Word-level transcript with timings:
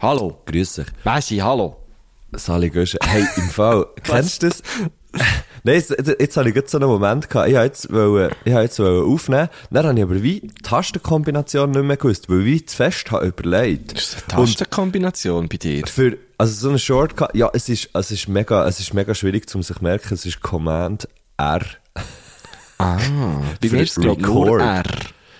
Hallo. 0.00 0.40
Grüß 0.46 0.74
dich. 0.74 0.86
Besi, 1.02 1.38
hallo. 1.38 1.76
Sali 2.32 2.70
Gösche. 2.70 2.98
Hey, 3.02 3.26
im 3.34 3.48
Fall, 3.48 3.84
kennst 4.04 4.44
du 4.44 4.48
das? 4.48 4.62
Nein, 5.64 5.74
jetzt, 5.74 5.90
jetzt, 5.90 6.36
habe 6.36 6.48
ich 6.48 6.54
gerade 6.54 6.68
so 6.68 6.78
einen 6.78 6.86
Moment 6.86 7.28
gehabt. 7.28 7.48
Ich 7.48 7.54
wollte 7.54 7.66
jetzt, 7.66 7.92
wollen, 7.92 8.30
ich 8.44 8.52
wollte 8.52 8.62
jetzt 8.62 8.80
aufnehmen. 8.80 9.48
Dann 9.72 9.86
habe 9.86 9.98
ich 9.98 10.04
aber 10.04 10.22
wie 10.22 10.40
die 10.40 10.62
Tastenkombination 10.62 11.72
nicht 11.72 11.82
mehr 11.82 11.96
gewusst, 11.96 12.30
weil 12.30 12.46
ich 12.46 12.68
zu 12.68 12.76
fest 12.76 13.10
habe 13.10 13.26
überlegt. 13.26 13.96
Das 13.96 14.02
ist 14.04 14.14
eine 14.14 14.44
Tastenkombination 14.44 15.48
bei 15.48 15.56
dir. 15.56 15.84
Für, 15.88 16.16
also 16.36 16.52
so 16.52 16.68
eine 16.68 16.78
Shortcut, 16.78 17.34
ja, 17.34 17.50
es 17.52 17.68
ist, 17.68 17.90
es 17.92 18.12
ist 18.12 18.28
mega, 18.28 18.68
es 18.68 18.78
ist 18.78 18.94
mega 18.94 19.12
schwierig, 19.16 19.52
um 19.52 19.64
sich 19.64 19.78
zu 19.78 19.82
merken. 19.82 20.14
Es 20.14 20.24
ist 20.24 20.40
Command 20.40 21.08
R. 21.38 21.62
Ah, 22.78 22.98
mir 23.60 23.72
ist 23.80 23.96
es, 23.98 24.00
glaube 24.00 24.22
nur. 24.22 24.60
R. 24.60 24.84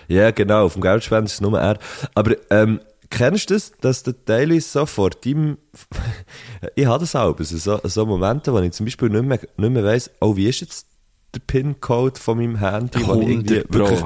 Ja, 0.09 0.31
genau, 0.31 0.65
auf 0.65 0.73
dem 0.73 0.81
Geldspender 0.81 1.27
ist 1.27 1.35
es 1.35 1.41
nur 1.41 1.57
R. 1.57 1.77
Aber, 2.13 2.35
ähm, 2.49 2.81
kennst 3.09 3.49
du 3.49 3.53
das, 3.55 3.71
dass 3.81 4.03
der 4.03 4.23
Teil 4.25 4.59
so 4.61 4.85
vor 4.85 5.09
deinem, 5.09 5.57
ich 6.75 6.85
habe 6.85 6.99
das 6.99 7.15
auch, 7.15 7.37
also 7.37 7.57
so, 7.57 7.79
so 7.83 8.05
Momente, 8.05 8.53
wo 8.53 8.59
ich 8.59 8.71
zum 8.71 8.85
Beispiel 8.85 9.09
nicht 9.09 9.23
mehr, 9.25 9.39
nicht 9.57 9.71
mehr 9.71 9.83
weiss, 9.83 10.09
oh, 10.21 10.35
wie 10.35 10.47
ist 10.47 10.61
jetzt 10.61 10.87
der 11.33 11.41
PIN-Code 11.45 12.19
von 12.19 12.37
meinem 12.37 12.57
Handy, 12.59 13.05
wo 13.05 13.21
ich 13.21 13.27
irgendwie 13.29 13.55
100 13.61 13.69
Pro. 13.71 13.79
wirklich 13.79 14.03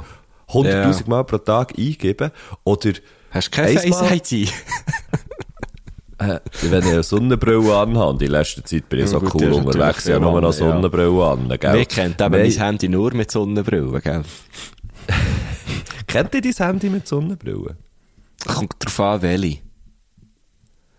100'000 0.49 0.99
Ja. 1.01 1.07
Mal 1.07 1.23
pro 1.23 1.37
Tag 1.37 1.73
eingebe, 1.77 2.31
oder, 2.63 2.91
Hast 3.31 3.47
du 3.47 3.51
keine 3.51 3.79
Einmal- 3.79 4.05
Face 4.09 4.31
ID? 4.31 4.49
äh, 6.19 6.39
wenn 6.61 6.83
ich 6.83 6.91
eine 6.91 7.03
Sonnenbrille 7.03 7.75
anhabe, 7.77 8.23
in 8.25 8.31
letzter 8.31 8.63
Zeit 8.63 8.87
bin 8.89 8.99
ich 8.99 9.07
so 9.09 9.17
Ja, 9.17 9.23
gut, 9.27 9.35
cool 9.41 9.43
ist 9.51 9.57
unterwegs, 9.57 10.05
ich 10.05 10.13
habe 10.13 10.21
nur 10.23 10.33
noch 10.33 10.41
Mann, 10.41 10.43
ja. 10.51 10.51
Sonnenbrille 10.73 11.25
an, 11.25 11.47
gell? 11.59 11.73
Mir 11.73 11.85
kennt 11.85 12.21
eben 12.21 12.31
Nein. 12.31 12.41
mein 12.41 12.51
Handy 12.51 12.89
nur 12.89 13.13
mit 13.13 13.31
Sonnenbrille, 13.31 14.01
gell? 14.01 14.23
Kennt 16.07 16.33
ihr 16.35 16.41
dein 16.41 16.53
Handy 16.53 16.89
mit 16.89 17.07
Sonnenbrille? 17.07 17.75
Kommt 18.45 18.73
drauf 18.79 18.99
an, 18.99 19.21
welche. 19.21 19.59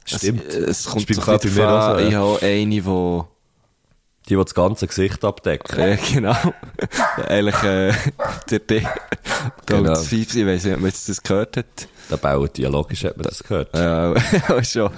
Stimmt. 0.07 0.45
Es, 0.47 0.81
es 0.81 0.85
kommt 0.87 1.17
drauf 1.17 1.29
an, 1.29 1.35
auch 1.37 1.43
so, 1.43 1.99
ja. 2.01 2.09
ich 2.09 2.15
habe 2.15 2.39
eine, 2.43 2.85
wo... 2.85 3.29
Die, 4.27 4.35
die 4.37 4.43
das 4.43 4.55
ganze 4.55 4.87
Gesicht 4.87 5.23
abdecken. 5.23 5.79
Ja, 5.79 5.97
genau. 5.97 6.35
Eigentlich, 7.29 7.63
äh, 7.63 7.93
der, 8.51 8.59
der, 8.61 8.81
der 8.81 8.93
Genau. 9.67 9.91
das 9.91 10.07
Fief, 10.07 10.35
ich 10.35 10.47
weiss 10.47 10.65
nicht, 10.65 10.75
ob 10.75 10.81
man 10.81 10.89
jetzt 10.89 11.09
das 11.11 11.23
gehört 11.23 11.59
hat. 11.59 11.67
Da 12.09 12.17
bauen 12.17 12.49
die, 12.57 12.65
logisch 12.65 13.05
hat 13.05 13.17
man 13.19 13.25
das 13.27 13.43
gehört. 13.43 13.75
Ja, 13.77 14.15
schon. 14.65 14.91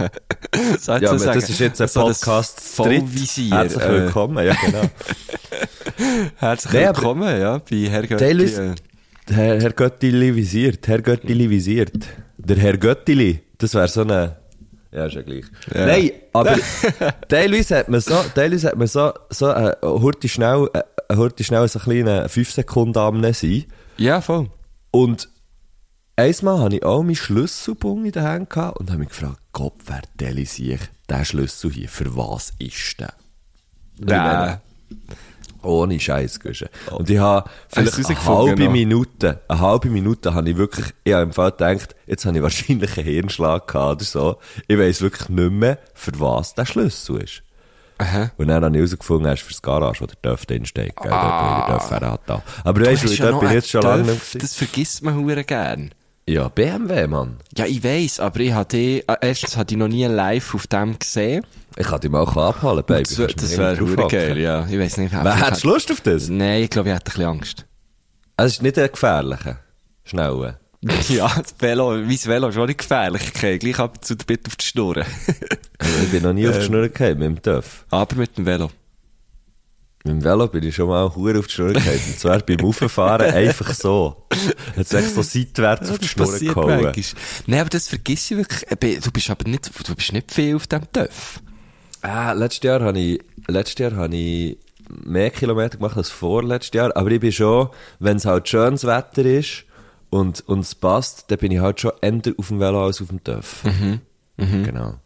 Soll 0.79 0.97
ich 0.97 1.03
Ja, 1.03 1.09
so 1.09 1.09
aber 1.09 1.19
sagen? 1.19 1.41
das 1.41 1.51
ist 1.51 1.59
jetzt 1.59 1.81
ein 1.81 1.89
So 1.89 2.01
Podcast. 2.03 2.61
Vollvisier. 2.61 3.55
Herzlich 3.57 3.83
äh, 3.83 3.93
willkommen, 3.93 4.47
ja 4.47 4.55
genau. 4.55 4.83
Herzlich 6.37 6.73
Nee, 6.73 6.87
willkommen, 6.87 7.41
ja, 7.41 7.59
bei 7.59 7.77
Herr 7.89 8.07
Götti. 8.07 8.25
Äh, 8.25 8.75
Herr, 9.29 9.61
Herr 9.61 9.73
Göttili 9.73 10.37
visiert, 10.37 10.87
Herr 10.87 11.03
Göttili 11.03 11.51
visiert. 11.51 12.07
Der 12.47 12.57
Herr 12.59 12.77
Göttili, 12.77 13.41
das 13.59 13.75
wäre 13.75 13.89
so 13.89 14.03
eine... 14.03 14.37
Ja, 14.93 15.07
ist 15.07 15.15
ja 15.15 15.23
gleich. 15.23 15.45
Ja. 15.75 15.87
Nein, 15.87 16.11
aber 16.33 16.57
teilweise 17.29 17.79
hat 17.79 17.89
man 17.89 18.01
so, 18.01 18.15
teilweise 18.35 18.69
hat 18.69 18.77
man 18.77 18.87
so, 18.87 19.13
so 19.31 19.51
äh, 19.51 19.75
hurti 19.83 20.29
schnell, 20.29 20.71
äh, 20.73 21.17
hurti 21.17 21.43
schnell 21.43 21.67
so 21.67 21.81
einen 21.81 22.05
kleinen 22.05 22.29
5 22.29 22.53
Sekunden 22.53 22.97
Amnesie. 22.99 23.67
ja, 23.99 24.21
voll. 24.21 24.49
Und 24.93 25.29
einmal 26.15 26.61
hatte 26.61 26.77
ich 26.77 26.85
auch 26.85 27.03
meinen 27.03 27.17
Schlüsselbund 27.17 28.07
in 28.07 28.13
der 28.13 28.23
Hand 28.23 28.51
gehabt 28.51 28.79
und 28.79 28.91
habe 28.91 29.01
mich 29.01 29.09
gefragt, 29.09 29.41
Gott, 29.53 29.75
wer 29.87 30.03
Deli 30.21 30.45
sich 30.45 30.79
der 31.09 31.25
Schlüssel 31.25 31.73
hier, 31.73 31.89
für 31.89 32.17
was 32.17 32.53
ist 32.59 33.01
der? 33.01 33.13
Meine, 33.99 34.61
Ohne 35.67 35.99
Scheiß 35.99 36.41
Guschen. 36.41 36.69
Und 36.91 37.11
ich 37.11 37.19
habe 37.19 37.49
vielleicht 37.69 37.97
eine 37.97 38.25
halbe 38.25 38.65
noch? 38.65 38.73
Minute, 38.73 39.41
eine 39.49 39.61
halbe 39.61 39.89
Minute 39.89 40.33
habe 40.33 40.49
ich 40.49 40.57
wirklich, 40.57 40.87
ich 41.05 41.13
habe 41.13 41.25
im 41.25 41.33
Fall 41.33 41.51
gedacht, 41.51 41.97
jetzt 42.07 42.25
habe 42.25 42.37
ich 42.37 42.43
wahrscheinlich 42.43 42.97
einen 42.97 43.07
Hirnschlag 43.07 43.67
gehabt 43.67 43.97
oder 43.97 44.05
so. 44.05 44.37
Ich 44.69 44.79
weiss 44.79 45.03
wirklich 45.03 45.29
nicht 45.29 45.53
mehr, 45.53 45.79
für 45.95 46.13
was 46.21 46.55
der 46.55 46.67
Schlüssel 46.67 47.23
ist. 47.23 47.43
Aha. 47.99 48.31
Und 48.37 48.49
dann 48.49 48.63
habe 48.63 48.77
ich 48.77 48.81
herausgefunden, 48.81 49.27
er 49.27 49.33
ist 49.35 49.43
fürs 49.43 49.63
Garage, 49.63 50.03
wo 50.03 50.07
der 50.07 50.17
Dörf 50.23 50.47
drin 50.47 50.67
steht, 50.67 50.95
gell, 50.97 51.11
dort, 51.11 51.23
wo 51.23 51.57
der 51.57 51.79
Dörf 51.79 51.91
hat 51.91 52.21
da. 52.27 52.43
Aber 52.63 52.81
weißt 52.81 53.19
du, 53.19 53.31
noch 53.31 53.41
bin 53.41 53.49
ich 53.49 53.51
ein 53.51 53.55
jetzt 53.55 53.71
schon 53.71 53.83
lange 53.83 54.17
Das 54.35 54.55
vergisst 54.55 55.03
man 55.03 55.17
hure 55.17 55.45
gern. 55.45 55.91
Ja, 56.29 56.49
BMW, 56.49 57.07
Mann. 57.07 57.37
Ja, 57.57 57.67
ich 57.67 57.85
weiss, 57.85 58.19
aber 58.19 58.41
ich 58.41 58.53
hatte, 58.53 58.77
äh, 58.77 59.03
erstens 59.21 59.57
hatte 59.57 59.75
ich 59.75 59.79
noch 59.79 59.87
nie 59.87 60.05
live 60.07 60.57
auf 60.57 60.67
dem 60.67 60.99
gesehen. 60.99 61.47
Ich 61.77 61.87
kann 61.87 62.01
dich 62.01 62.11
mal 62.11 62.23
abholen, 62.23 62.83
Baby. 62.85 63.05
Das, 63.05 63.17
das 63.17 63.57
mir 63.57 63.79
wäre 63.79 64.09
geil, 64.09 64.39
ja. 64.39 64.67
Ich 64.69 64.77
weiss 64.77 64.97
nicht. 64.97 65.13
Wer 65.13 65.41
hat 65.41 65.63
Lust 65.63 65.93
auf 65.93 66.01
das? 66.01 66.29
Nein, 66.29 66.65
ich 66.65 66.71
glaube, 66.71 66.89
ich 66.89 66.95
hätte 66.97 67.13
ein 67.13 67.15
bisschen 67.15 67.29
Angst. 67.29 67.67
Es 68.37 68.55
ist 68.55 68.63
nicht 68.63 68.77
ein 68.77 68.91
gefährlicher. 68.91 69.61
Schnelle. 70.03 70.59
ja, 71.09 71.29
das 71.29 71.55
Velo, 71.61 71.93
mein 71.97 72.09
Velo 72.09 72.49
ist 72.49 72.59
auch 72.59 72.67
nicht 72.67 72.79
gefährlich. 72.79 73.23
Ich 73.27 73.41
gehe 73.41 73.59
gleich 73.59 73.79
ab 73.79 74.05
zu 74.05 74.17
bitte 74.17 74.49
auf 74.49 74.57
die 74.57 74.67
Schnur. 74.67 74.97
Also 74.97 76.03
ich 76.03 76.11
bin 76.11 76.23
noch 76.25 76.33
nie 76.33 76.49
auf 76.49 76.59
die 76.59 76.65
Schnur 76.65 76.89
gefallen 76.89 77.19
mit 77.19 77.29
dem 77.29 77.43
Dörf. 77.43 77.87
aber 77.91 78.17
mit 78.17 78.37
dem 78.37 78.47
Velo. 78.47 78.71
Mit 80.07 80.15
dem 80.15 80.25
Velo 80.25 80.47
bin 80.47 80.63
ich 80.63 80.73
schon 80.73 80.89
mal 80.89 81.13
hure 81.17 81.41
auf 81.41 81.49
die 81.49 81.55
Schnur 81.55 81.73
gefallen. 81.73 82.01
Und 82.07 82.19
zwar 82.21 82.39
beim 82.39 82.61
Auffahren 82.65 83.29
einfach 83.29 83.75
so. 83.75 84.29
Jetzt 84.77 84.95
echt 84.95 85.11
so 85.13 85.23
seitwärts 85.23 85.91
auf 85.91 85.99
die 85.99 86.07
Schnur 86.07 86.39
gehauen. 86.39 86.93
Nein, 87.47 87.61
aber 87.61 87.71
das 87.71 87.89
vergiss 87.89 88.31
ich 88.31 88.37
wirklich. 88.37 89.01
Du 89.01 89.11
bist 89.11 89.31
aber 89.31 89.49
nicht, 89.51 89.69
du 89.89 89.95
bist 89.97 90.13
nicht 90.13 90.31
viel 90.31 90.55
auf 90.55 90.69
dem 90.69 90.83
Dörf. 90.93 91.41
Ah, 92.03 92.31
letztes 92.33 92.63
Jahr 92.63 92.83
habe 92.83 92.97
ich, 92.97 93.21
letztes 93.49 93.79
Jahr 93.81 93.97
habe 93.97 94.15
ich 94.15 94.59
mehr 94.89 95.31
Kilometer 95.31 95.77
gemacht 95.77 95.97
als 95.97 96.11
vorletztes 96.11 96.77
Jahr. 96.77 96.97
Aber 96.97 97.11
ich 97.11 97.19
bin 97.19 97.33
schon, 97.33 97.71
wenn 97.99 98.19
es 98.19 98.27
halt 98.27 98.49
schönes 98.49 98.87
Wetter 98.87 99.25
ist 99.25 99.65
und, 100.11 100.49
und 100.49 100.61
es 100.61 100.77
passt, 100.77 101.25
dann 101.33 101.39
bin 101.39 101.51
ich 101.51 101.59
halt 101.59 101.81
schon 101.81 101.91
eher 102.01 102.21
auf 102.37 102.47
dem 102.47 102.61
Velo 102.61 102.87
als 102.87 103.03
auf 103.03 103.09
dem 103.09 103.25
Dörf. 103.25 103.65
Mhm. 103.65 104.03
Genau. 104.37 105.01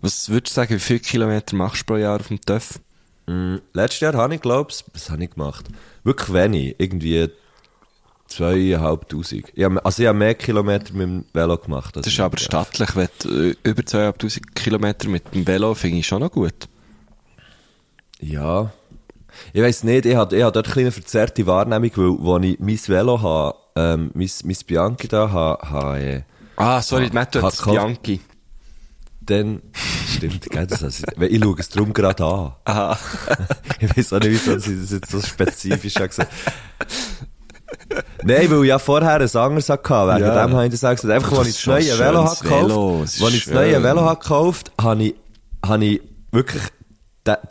Was 0.00 0.30
würdest 0.30 0.56
du 0.56 0.60
sagen, 0.60 0.74
wie 0.76 0.80
viele 0.80 1.00
Kilometer 1.00 1.54
machst 1.56 1.82
du 1.82 1.84
pro 1.84 1.96
Jahr 1.98 2.20
auf 2.20 2.28
dem 2.28 2.40
Dörf? 3.26 3.60
Letztes 3.72 4.00
Jahr 4.00 4.14
habe 4.14 4.34
ich, 4.34 4.40
glaube 4.40 4.70
ich, 4.70 4.84
was 4.92 5.10
habe 5.10 5.24
ich 5.24 5.30
gemacht? 5.30 5.66
Wirklich 6.04 6.32
wenig. 6.32 6.74
Irgendwie 6.78 7.28
zweieinhalbtausend. 8.26 9.46
Ich 9.54 9.64
habe, 9.64 9.84
also 9.84 10.02
ich 10.02 10.08
habe 10.08 10.18
mehr 10.18 10.34
Kilometer 10.34 10.92
mit 10.94 11.02
dem 11.02 11.24
Velo 11.32 11.58
gemacht. 11.58 11.96
als 11.96 12.04
Das 12.04 12.12
ist 12.12 12.20
aber 12.20 12.36
dem 12.36 12.42
stattlich, 12.44 12.96
wenn 12.96 13.08
du, 13.22 13.50
äh, 13.50 13.54
über 13.64 13.84
2500 13.84 14.54
Kilometer 14.54 15.08
mit 15.08 15.34
dem 15.34 15.46
Velo 15.46 15.74
finde 15.74 15.98
ich 15.98 16.06
schon 16.06 16.20
noch 16.20 16.30
gut. 16.30 16.68
Ja. 18.20 18.72
Ich 19.52 19.62
weiss 19.62 19.84
nicht, 19.84 20.06
ich 20.06 20.16
hatte, 20.16 20.36
ich 20.36 20.42
hatte 20.42 20.54
dort 20.54 20.66
eine 20.66 20.72
kleine 20.72 20.92
verzerrte 20.92 21.46
Wahrnehmung, 21.46 21.90
weil, 21.96 22.24
wo 22.24 22.38
ich 22.38 22.58
mein 22.58 22.78
Velo 22.86 23.20
habe, 23.20 23.56
ähm, 23.76 24.10
mein, 24.14 24.30
mein 24.44 24.56
Bianchi 24.66 25.08
da, 25.08 25.30
habe, 25.30 25.70
habe, 25.70 25.98
äh, 26.00 26.22
Ah, 26.56 26.82
sorry, 26.82 27.08
Matt, 27.10 27.34
du 27.34 27.40
hast. 27.42 27.64
Bianchi. 27.64 28.20
Dann, 29.30 29.62
stimmt, 30.08 30.44
gell, 30.50 30.66
das 30.66 30.82
heißt, 30.82 31.04
weil 31.16 31.32
ich 31.32 31.42
schaue 31.42 31.56
es 31.58 31.68
drum 31.70 31.92
gerade 31.92 32.24
an. 32.24 32.52
Aha. 32.64 32.98
Ich 33.80 33.96
weiß 33.96 34.12
auch 34.12 34.20
nicht, 34.20 34.30
wieso 34.32 34.58
sie 34.58 34.78
das 34.78 34.90
jetzt 34.90 35.10
so 35.10 35.22
spezifisch 35.22 35.96
haben 35.96 36.08
gesagt. 36.08 36.30
Nein, 38.22 38.50
weil 38.50 38.62
ich 38.62 38.68
ja 38.68 38.78
vorher 38.78 39.14
ein 39.14 39.22
anderes 39.22 39.68
hatte, 39.68 39.90
wegen 39.90 40.20
Ja. 40.20 40.46
dem 40.46 40.54
habe 40.54 40.66
ich 40.66 40.72
das 40.72 40.84
auch 40.84 40.90
gesagt. 40.90 41.10
Einfach, 41.12 41.38
als 41.38 41.48
ich 41.48 41.54
das 41.56 41.66
neue 41.66 41.98
Velo 41.98 42.24
Velo, 42.24 42.98
gekauft, 42.98 43.00
als 43.22 43.34
ich 43.34 43.44
das 43.44 43.54
neue. 43.54 43.82
Velo 43.82 44.00
habe 44.02 44.20
gekauft, 44.20 44.72
habe 44.80 45.02
ich, 45.04 45.14
habe 45.64 45.84
ich 45.84 46.02
wirklich, 46.30 46.62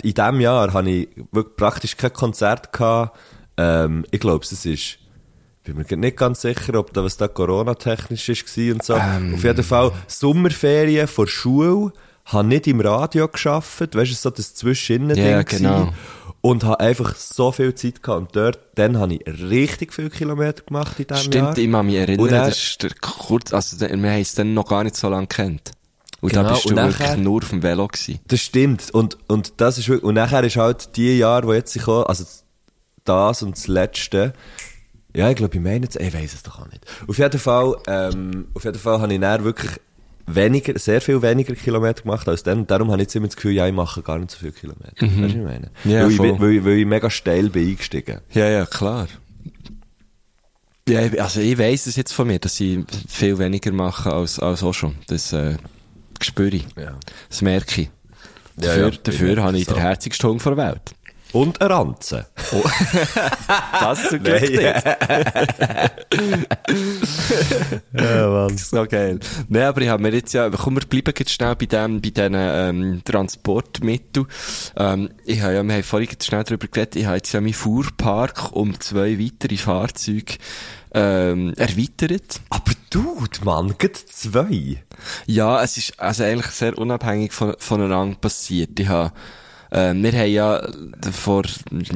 in 0.04 0.14
diesem 0.14 0.40
Jahr 0.42 0.74
habe 0.74 0.90
ich 0.90 1.10
wirklich 1.31 1.56
praktisch 1.56 1.98
kein 1.98 2.14
Konzert 2.14 2.72
gehabt. 2.74 3.18
Ähm, 3.58 4.06
ich 4.12 4.20
glaube, 4.20 4.46
es 4.46 4.66
ist, 4.66 5.00
bin 5.74 5.86
mir 5.89 5.98
nicht 5.98 6.18
ganz 6.18 6.42
sicher, 6.42 6.75
ob 6.75 6.94
da 6.94 7.04
was 7.04 7.18
da 7.18 7.27
Corona-technisch 7.27 8.30
ist 8.30 8.45
gewesen 8.45 8.74
und 8.74 8.83
so. 8.83 8.95
Ähm. 8.95 9.33
Auf 9.36 9.44
jeden 9.44 9.63
Fall, 9.63 9.92
Sommerferien 10.07 11.07
vor 11.07 11.27
Schule, 11.27 11.92
habe 12.25 12.48
nicht 12.48 12.68
im 12.68 12.80
Radio 12.81 13.27
geschafft, 13.27 13.95
weißt 13.95 14.12
du, 14.12 14.16
so 14.16 14.30
das 14.30 14.54
Zwischending 14.56 15.18
Ja, 15.18 15.42
genau. 15.44 15.92
Und 16.42 16.63
habe 16.63 16.80
einfach 16.80 17.16
so 17.16 17.51
viel 17.51 17.75
Zeit 17.75 18.01
gehabt. 18.01 18.21
Und 18.21 18.36
dort, 18.36 18.60
dann 18.75 18.98
habe 18.98 19.16
ich 19.16 19.27
richtig 19.27 19.94
viele 19.94 20.10
Kilometer 20.10 20.63
gemacht 20.63 20.98
in 21.00 21.07
diesem 21.07 21.31
Jahr. 21.33 21.51
Stimmt, 21.54 21.57
ich 21.57 21.71
kann 21.71 21.86
mich 21.86 21.95
erinnern, 21.95 22.19
Und 22.21 22.31
dann- 22.31 22.48
das 22.48 22.57
ist 22.57 22.83
der 22.83 22.92
kurz, 23.01 23.54
also 23.54 23.80
wir 23.81 23.89
haben 23.89 24.04
es 24.21 24.36
dann 24.36 24.54
noch 24.54 24.66
gar 24.68 24.83
nicht 24.86 24.95
so 24.95 25.10
lange 25.10 25.27
kennt. 25.27 25.71
Und 26.21 26.30
Genau, 26.31 26.44
da 26.44 26.50
bist 26.54 26.66
du 26.66 26.75
wirklich 26.75 27.00
nachher- 27.00 27.18
nur 27.18 27.42
auf 27.44 27.50
dem 27.50 27.62
Velo 27.63 27.88
gewesen. 27.88 28.19
Das 28.27 28.39
stimmt. 28.42 28.94
Und, 28.94 29.18
und 29.27 29.54
das 29.57 29.77
ist 29.77 29.89
wirklich, 29.89 30.04
und 30.06 30.16
nachher 30.16 30.44
ist 30.44 30.56
halt 30.56 30.95
die 30.95 31.18
Jahre, 31.18 31.48
die 31.48 31.54
jetzt 31.54 31.81
kommen, 31.81 32.06
also 32.06 32.24
das 33.04 33.42
und 33.44 33.57
das 33.57 33.68
letzte, 33.68 34.33
ja, 35.16 35.30
ich 35.30 35.36
glaube, 35.36 35.56
ich 35.56 35.62
meine 35.62 35.86
jetzt, 35.86 35.96
ich 35.96 36.14
weiß 36.14 36.34
es 36.34 36.44
doch 36.44 36.60
auch 36.60 36.68
nicht. 36.68 36.86
Auf 37.08 37.18
jeden 37.18 37.40
Fall, 37.40 37.76
ähm, 37.88 38.48
auf 38.54 38.64
jeden 38.64 38.78
Fall 38.78 39.02
habe 39.02 39.14
ich 39.14 39.20
dann 39.20 39.44
wirklich 39.44 39.72
weniger, 40.28 40.78
sehr 40.78 41.02
viel 41.02 41.22
weniger 41.22 41.56
Kilometer 41.56 42.04
gemacht 42.04 42.28
als 42.28 42.44
dann. 42.44 42.60
Und 42.60 42.72
darum 42.72 42.92
habe 42.92 43.02
ich 43.02 43.08
jetzt 43.08 43.16
immer 43.16 43.28
das 43.28 43.36
Gefühl, 43.36 43.54
ja, 43.54 43.68
ich 43.68 43.74
mache 43.74 44.02
gar 44.02 44.20
nicht 44.20 44.32
so 44.32 44.38
viele 44.38 44.52
Kilometer. 44.52 44.94
Weißt 45.00 45.16
du, 45.16 45.24
was 45.24 45.32
ich 45.32 45.38
meine? 45.38 45.72
Ja, 45.86 46.04
weil, 46.04 46.12
ich, 46.12 46.18
voll. 46.18 46.40
weil, 46.40 46.66
weil 46.66 46.78
ich 46.78 46.86
mega 46.86 47.10
steil 47.10 47.50
bin 47.50 47.70
eingestiegen. 47.70 48.20
Ja, 48.32 48.48
ja, 48.50 48.66
klar. 48.66 49.08
Ja, 50.88 51.02
also 51.22 51.40
ich 51.40 51.58
weiss 51.58 51.86
es 51.86 51.96
jetzt 51.96 52.14
von 52.14 52.28
mir, 52.28 52.40
dass 52.40 52.60
ich 52.60 52.80
viel 53.08 53.38
weniger 53.38 53.72
mache 53.72 54.12
als, 54.12 54.40
als 54.40 54.64
auch 54.64 54.74
schon. 54.74 54.96
Das 55.08 55.34
äh, 55.34 55.58
spüre 56.22 56.56
ich. 56.56 56.66
Ja. 56.76 56.98
Das 57.30 57.42
merke 57.42 57.82
ich. 57.82 57.90
Ja, 58.58 58.68
Dafür, 58.68 58.90
ja, 58.90 58.98
dafür 59.04 59.14
ich 59.14 59.36
merke 59.36 59.44
habe 59.44 59.58
ich 59.58 59.68
es 59.68 59.74
den 59.74 59.78
herzigsten 59.78 60.30
Hund 60.30 60.46
der 60.46 60.58
Welt. 60.58 60.96
Und 61.31 61.62
ein 61.62 61.72
Ranzen. 61.72 62.26
Das 63.80 64.10
zum 64.10 64.24
Glück 64.24 64.42
nicht. 64.42 64.62
ja, 67.94 68.28
Mann. 68.28 68.58
So 68.58 68.86
geil. 68.86 69.20
Nein, 69.48 69.64
aber 69.64 69.81
ich 69.81 69.90
habe 69.90 70.02
mir 70.02 70.14
jetzt 70.14 70.34
ja, 70.34 70.50
komm, 70.50 70.76
wir 70.76 70.88
bleiben 70.88 71.14
jetzt 71.18 71.31
schnell 71.31 71.56
bei 71.56 71.66
dem, 71.66 72.02
bei 72.02 72.10
diesen, 72.10 72.34
ähm, 72.36 73.02
Transportmitteln. 73.06 74.28
Ähm, 74.76 75.10
ich 75.26 75.42
habe 75.42 75.54
ja, 75.54 75.64
wir 75.64 75.74
haben 75.74 75.84
vorhin 75.84 76.10
jetzt 76.12 76.26
schnell 76.26 76.44
darüber 76.44 76.68
geredet, 76.68 76.96
ich 76.96 77.06
habe 77.06 77.18
jetzt 77.18 77.31
ja 77.31 77.42
meinen 77.42 77.54
Fuhrpark 77.54 78.52
um 78.54 78.80
zwei 78.80 79.20
weitere 79.20 79.58
Fahrzeuge, 79.58 80.36
ähm, 80.94 81.54
erweitert. 81.56 82.42
Aber 82.50 82.72
du, 82.90 83.24
Mann, 83.44 83.76
geht 83.78 83.98
zwei. 83.98 84.84
Ja, 85.26 85.64
es 85.64 85.78
ist 85.78 86.00
also 86.00 86.24
eigentlich 86.24 86.52
sehr 86.52 86.78
unabhängig 86.78 87.34
von, 87.34 87.56
voneinander 87.58 88.18
passiert. 88.18 88.80
Ich 88.80 88.88
habe, 88.88 89.12
ähm, 89.71 90.01
wir 90.04 90.12
haben 90.13 90.31
ja 90.31 90.62
vor, 91.12 91.44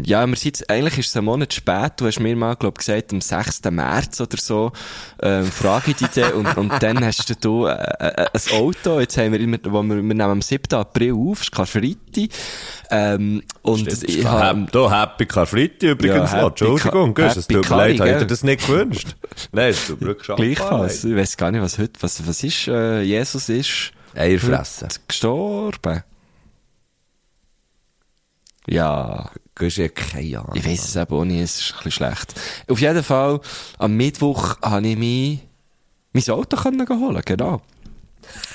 ja, 0.03 0.25
wir 0.27 0.35
sind 0.35 0.69
eigentlich 0.69 0.99
ist 0.99 1.07
es 1.09 1.17
ein 1.17 1.25
Monat 1.25 1.53
spät, 1.53 1.93
du 1.97 2.05
hast 2.05 2.19
mir 2.19 2.35
mal, 2.35 2.55
glaub 2.55 2.77
gesagt, 2.77 3.11
am 3.13 3.21
6. 3.21 3.61
März 3.71 4.21
oder 4.21 4.37
so, 4.37 4.71
ähm, 5.21 5.45
frage 5.45 5.91
ich 5.91 5.97
dich 5.97 6.07
dann, 6.09 6.33
und, 6.33 6.57
und 6.57 6.71
dann 6.83 7.03
hast 7.03 7.43
du 7.43 7.65
äh, 7.65 7.71
äh, 7.73 8.27
ein 8.31 8.57
Auto, 8.59 8.99
jetzt 8.99 9.17
haben 9.17 9.31
wir 9.31 9.39
immer, 9.39 9.57
wo 9.65 9.81
wir, 9.83 9.95
wir 9.95 10.01
nehmen 10.01 10.21
am 10.21 10.41
7. 10.41 10.73
April 10.77 11.13
auf, 11.13 11.41
ist 11.41 11.51
Karfreitag, 11.51 12.29
ähm, 12.91 13.41
und 13.63 13.87
ich 14.03 14.23
habe, 14.25 14.67
Da, 14.71 15.01
Happy 15.01 15.25
Karfreitag 15.25 15.81
übrigens 15.89 16.31
Ja, 16.31 16.41
noch. 16.41 16.49
Entschuldigung, 16.49 17.13
Ka- 17.13 17.25
es 17.27 17.47
tut 17.47 17.69
mir 17.69 17.75
leid, 17.77 17.99
habe 17.99 18.11
ich 18.11 18.17
dir 18.17 18.25
das 18.27 18.43
nicht 18.43 18.67
gewünscht? 18.67 19.15
Nein, 19.51 19.69
es 19.71 19.87
tut 19.87 20.01
mir 20.01 20.13
gleichfalls, 20.15 21.03
ich 21.05 21.15
weiß 21.15 21.37
gar 21.37 21.51
nicht, 21.51 21.61
was 21.61 21.77
heute, 21.79 21.93
was, 22.01 22.27
was 22.27 22.43
ist, 22.43 22.67
äh, 22.67 23.01
Jesus 23.01 23.49
ist 23.49 23.91
Eierfressen. 24.15 24.89
gestorben. 25.07 26.03
Ja. 28.68 29.30
Du 29.56 29.65
hast 29.65 29.77
ja 29.77 29.88
keine 29.88 30.39
Ahnung. 30.39 30.56
Ich 30.56 30.65
weiss 30.65 30.88
es 30.88 30.95
eben 30.95 31.13
auch 31.13 31.25
nicht, 31.25 31.42
es 31.42 31.60
ist 31.60 31.71
ein 31.71 31.77
bisschen 31.77 31.92
schlecht. 31.92 32.33
Auf 32.68 32.80
jeden 32.80 33.04
Fall, 33.04 33.39
am 33.77 33.95
Mittwoch 33.95 34.57
habe 34.62 34.88
ich 34.88 34.98
mich 34.98 35.39
mein 36.13 36.30
Auto 36.30 36.57
können 36.57 36.88
holen, 36.88 37.21
genau. 37.25 37.62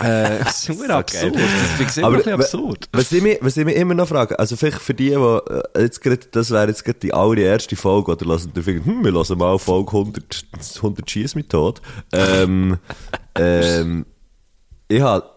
Äh, 0.01 0.39
das 0.43 0.69
ist 0.69 0.79
nur 0.79 0.91
absurd. 0.91 1.35
Das 1.35 1.97
ist 1.97 1.97
bisschen 1.97 2.33
absurd. 2.33 2.89
Was 2.93 3.13
ich, 3.13 3.23
mich, 3.23 3.39
was 3.43 3.57
ich 3.57 3.65
mich 3.65 3.77
immer 3.77 3.95
noch 3.95 4.09
frage, 4.09 4.39
also 4.39 4.57
vielleicht 4.57 4.81
für 4.81 4.95
die, 4.95 5.11
die 5.11 5.15
äh, 5.15 5.83
jetzt 5.83 6.01
gerade, 6.01 6.21
das 6.31 6.51
wäre 6.51 6.69
jetzt 6.69 6.85
gerade 6.85 6.99
die 7.01 7.13
allererste 7.13 7.77
Folge, 7.77 8.13
oder 8.13 8.27
lassen 8.27 8.53
die 8.55 8.63
finden, 8.63 8.85
hm, 8.87 9.05
wir 9.05 9.13
lassen 9.13 9.37
mal 9.37 9.59
Folge 9.59 9.91
100, 9.91 10.47
100 10.77 11.11
Schieß 11.11 11.35
mit 11.35 11.51
Tod. 11.51 11.83
Ähm, 12.13 12.79
ähm, 13.35 14.07
ich 14.89 15.01
habe 15.01 15.29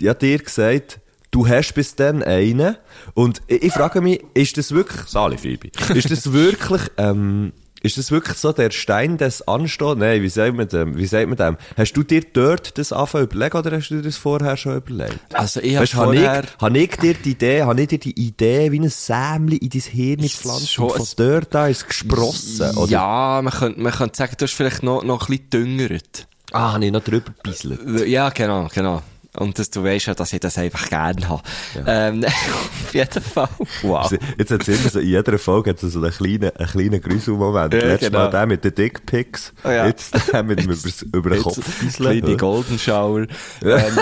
ja 0.00 0.14
dir 0.14 0.38
gesagt, 0.38 1.00
du 1.30 1.46
hast 1.46 1.74
bis 1.74 1.94
dann 1.94 2.22
einen, 2.22 2.76
und 3.14 3.42
ich, 3.46 3.64
ich 3.64 3.72
frage 3.72 4.00
mich, 4.00 4.22
ist 4.34 4.56
das 4.56 4.72
wirklich, 4.72 5.02
Sali 5.06 5.38
Phoebe, 5.38 5.70
ist 5.94 6.10
das 6.10 6.32
wirklich, 6.32 6.82
ähm, 6.96 7.52
ist 7.82 7.96
das 7.96 8.10
wirklich 8.10 8.36
so 8.38 8.52
der 8.52 8.70
Stein 8.72 9.18
des 9.18 9.46
Anstoßes? 9.46 9.98
Nein, 9.98 10.22
wie 10.22 10.28
sagt 10.28 10.56
man 10.56 10.66
dem? 10.66 10.96
Wie 10.96 11.06
sagt 11.06 11.28
man 11.28 11.36
dem? 11.36 11.56
Hast 11.76 11.92
du 11.92 12.02
dir 12.02 12.22
dort 12.32 12.76
das 12.76 12.92
anfangen 12.92 13.26
überlegt 13.26 13.54
oder 13.54 13.70
hast 13.76 13.88
du 13.90 13.96
dir 13.96 14.02
das 14.02 14.16
vorher 14.16 14.56
schon 14.56 14.76
überlegt? 14.76 15.18
Also 15.32 15.60
ich 15.60 15.76
habe 15.76 15.82
Weißt, 15.82 15.94
habe 15.94 16.04
vorher... 16.06 16.44
ich, 16.44 16.60
habe 16.60 16.78
ich 16.78 16.96
dir 16.96 17.14
die 17.14 17.30
Idee, 17.30 17.62
habe 17.62 17.80
ich 17.80 17.88
dir 17.88 17.98
die 17.98 18.20
Idee 18.20 18.72
wie 18.72 18.80
ein 18.80 18.88
Sämli 18.88 19.58
in 19.58 19.70
dein 19.70 19.80
Hirn 19.80 20.22
gepflanzt 20.22 20.72
schon 20.72 20.90
und 20.90 20.96
von 20.96 21.06
dort 21.16 21.54
an 21.54 21.70
ist 21.70 21.78
es 21.78 21.86
gesprossen? 21.86 22.76
Oder? 22.76 22.90
Ja, 22.90 23.40
man 23.42 23.52
könnte, 23.52 23.80
man 23.80 23.92
könnte 23.92 24.16
sagen, 24.16 24.34
du 24.36 24.44
hast 24.44 24.54
vielleicht 24.54 24.82
noch, 24.82 25.04
noch 25.04 25.28
ein 25.28 25.38
bisschen 25.38 25.50
düngert. 25.50 26.26
Ah, 26.50 26.72
habe 26.72 26.84
ich 26.84 26.90
noch 26.90 27.04
drüber 27.04 27.32
gebisselt. 27.42 28.08
Ja, 28.08 28.30
genau, 28.30 28.68
genau. 28.74 29.02
Und 29.38 29.58
das, 29.58 29.70
du 29.70 29.84
weißt 29.84 30.06
ja, 30.06 30.14
dass 30.14 30.32
ich 30.32 30.40
das 30.40 30.58
einfach 30.58 30.88
gerne 30.88 31.28
habe. 31.28 31.42
Ähm, 31.86 32.24
auf 32.84 32.94
jeden 32.94 33.22
Fall. 33.22 33.48
Wow. 33.82 34.10
Jetzt 34.36 34.50
hat 34.50 34.68
immer 34.68 34.88
so, 34.90 34.98
in 34.98 35.08
jeder 35.08 35.38
Folge 35.38 35.70
hat 35.70 35.82
es 35.82 35.92
so 35.92 36.00
einen 36.00 36.12
kleinen, 36.12 36.50
einen 36.56 36.68
kleinen 36.68 37.00
Gruselmoment. 37.00 37.74
Ja, 37.74 37.80
Letztes 37.80 38.08
genau. 38.08 38.24
Mal 38.24 38.30
der 38.30 38.46
mit 38.46 38.64
den 38.64 38.74
Dickpics. 38.74 39.52
Oh 39.64 39.68
ja. 39.68 39.86
Jetzt 39.86 40.32
der 40.32 40.42
mit 40.42 40.60
dem 40.60 40.76
über 41.12 41.30
den 41.30 41.42
Kopf 41.42 41.58
Kleine. 41.94 42.36
Golden 42.36 42.78
Shower. 42.78 43.26
ähm, 43.62 43.98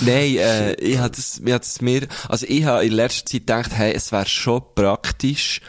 Nein, 0.00 0.36
äh, 0.36 0.74
ich 0.74 0.98
hab 0.98 1.14
das, 1.14 1.40
ich 1.44 1.52
hab 1.52 1.62
das 1.62 1.80
mir, 1.80 2.06
also 2.28 2.46
ich 2.48 2.64
habe 2.64 2.84
in 2.84 2.92
letzter 2.92 3.26
Zeit 3.26 3.40
gedacht, 3.40 3.70
hey, 3.72 3.92
es 3.92 4.12
wäre 4.12 4.26
schon 4.26 4.62
praktisch, 4.74 5.60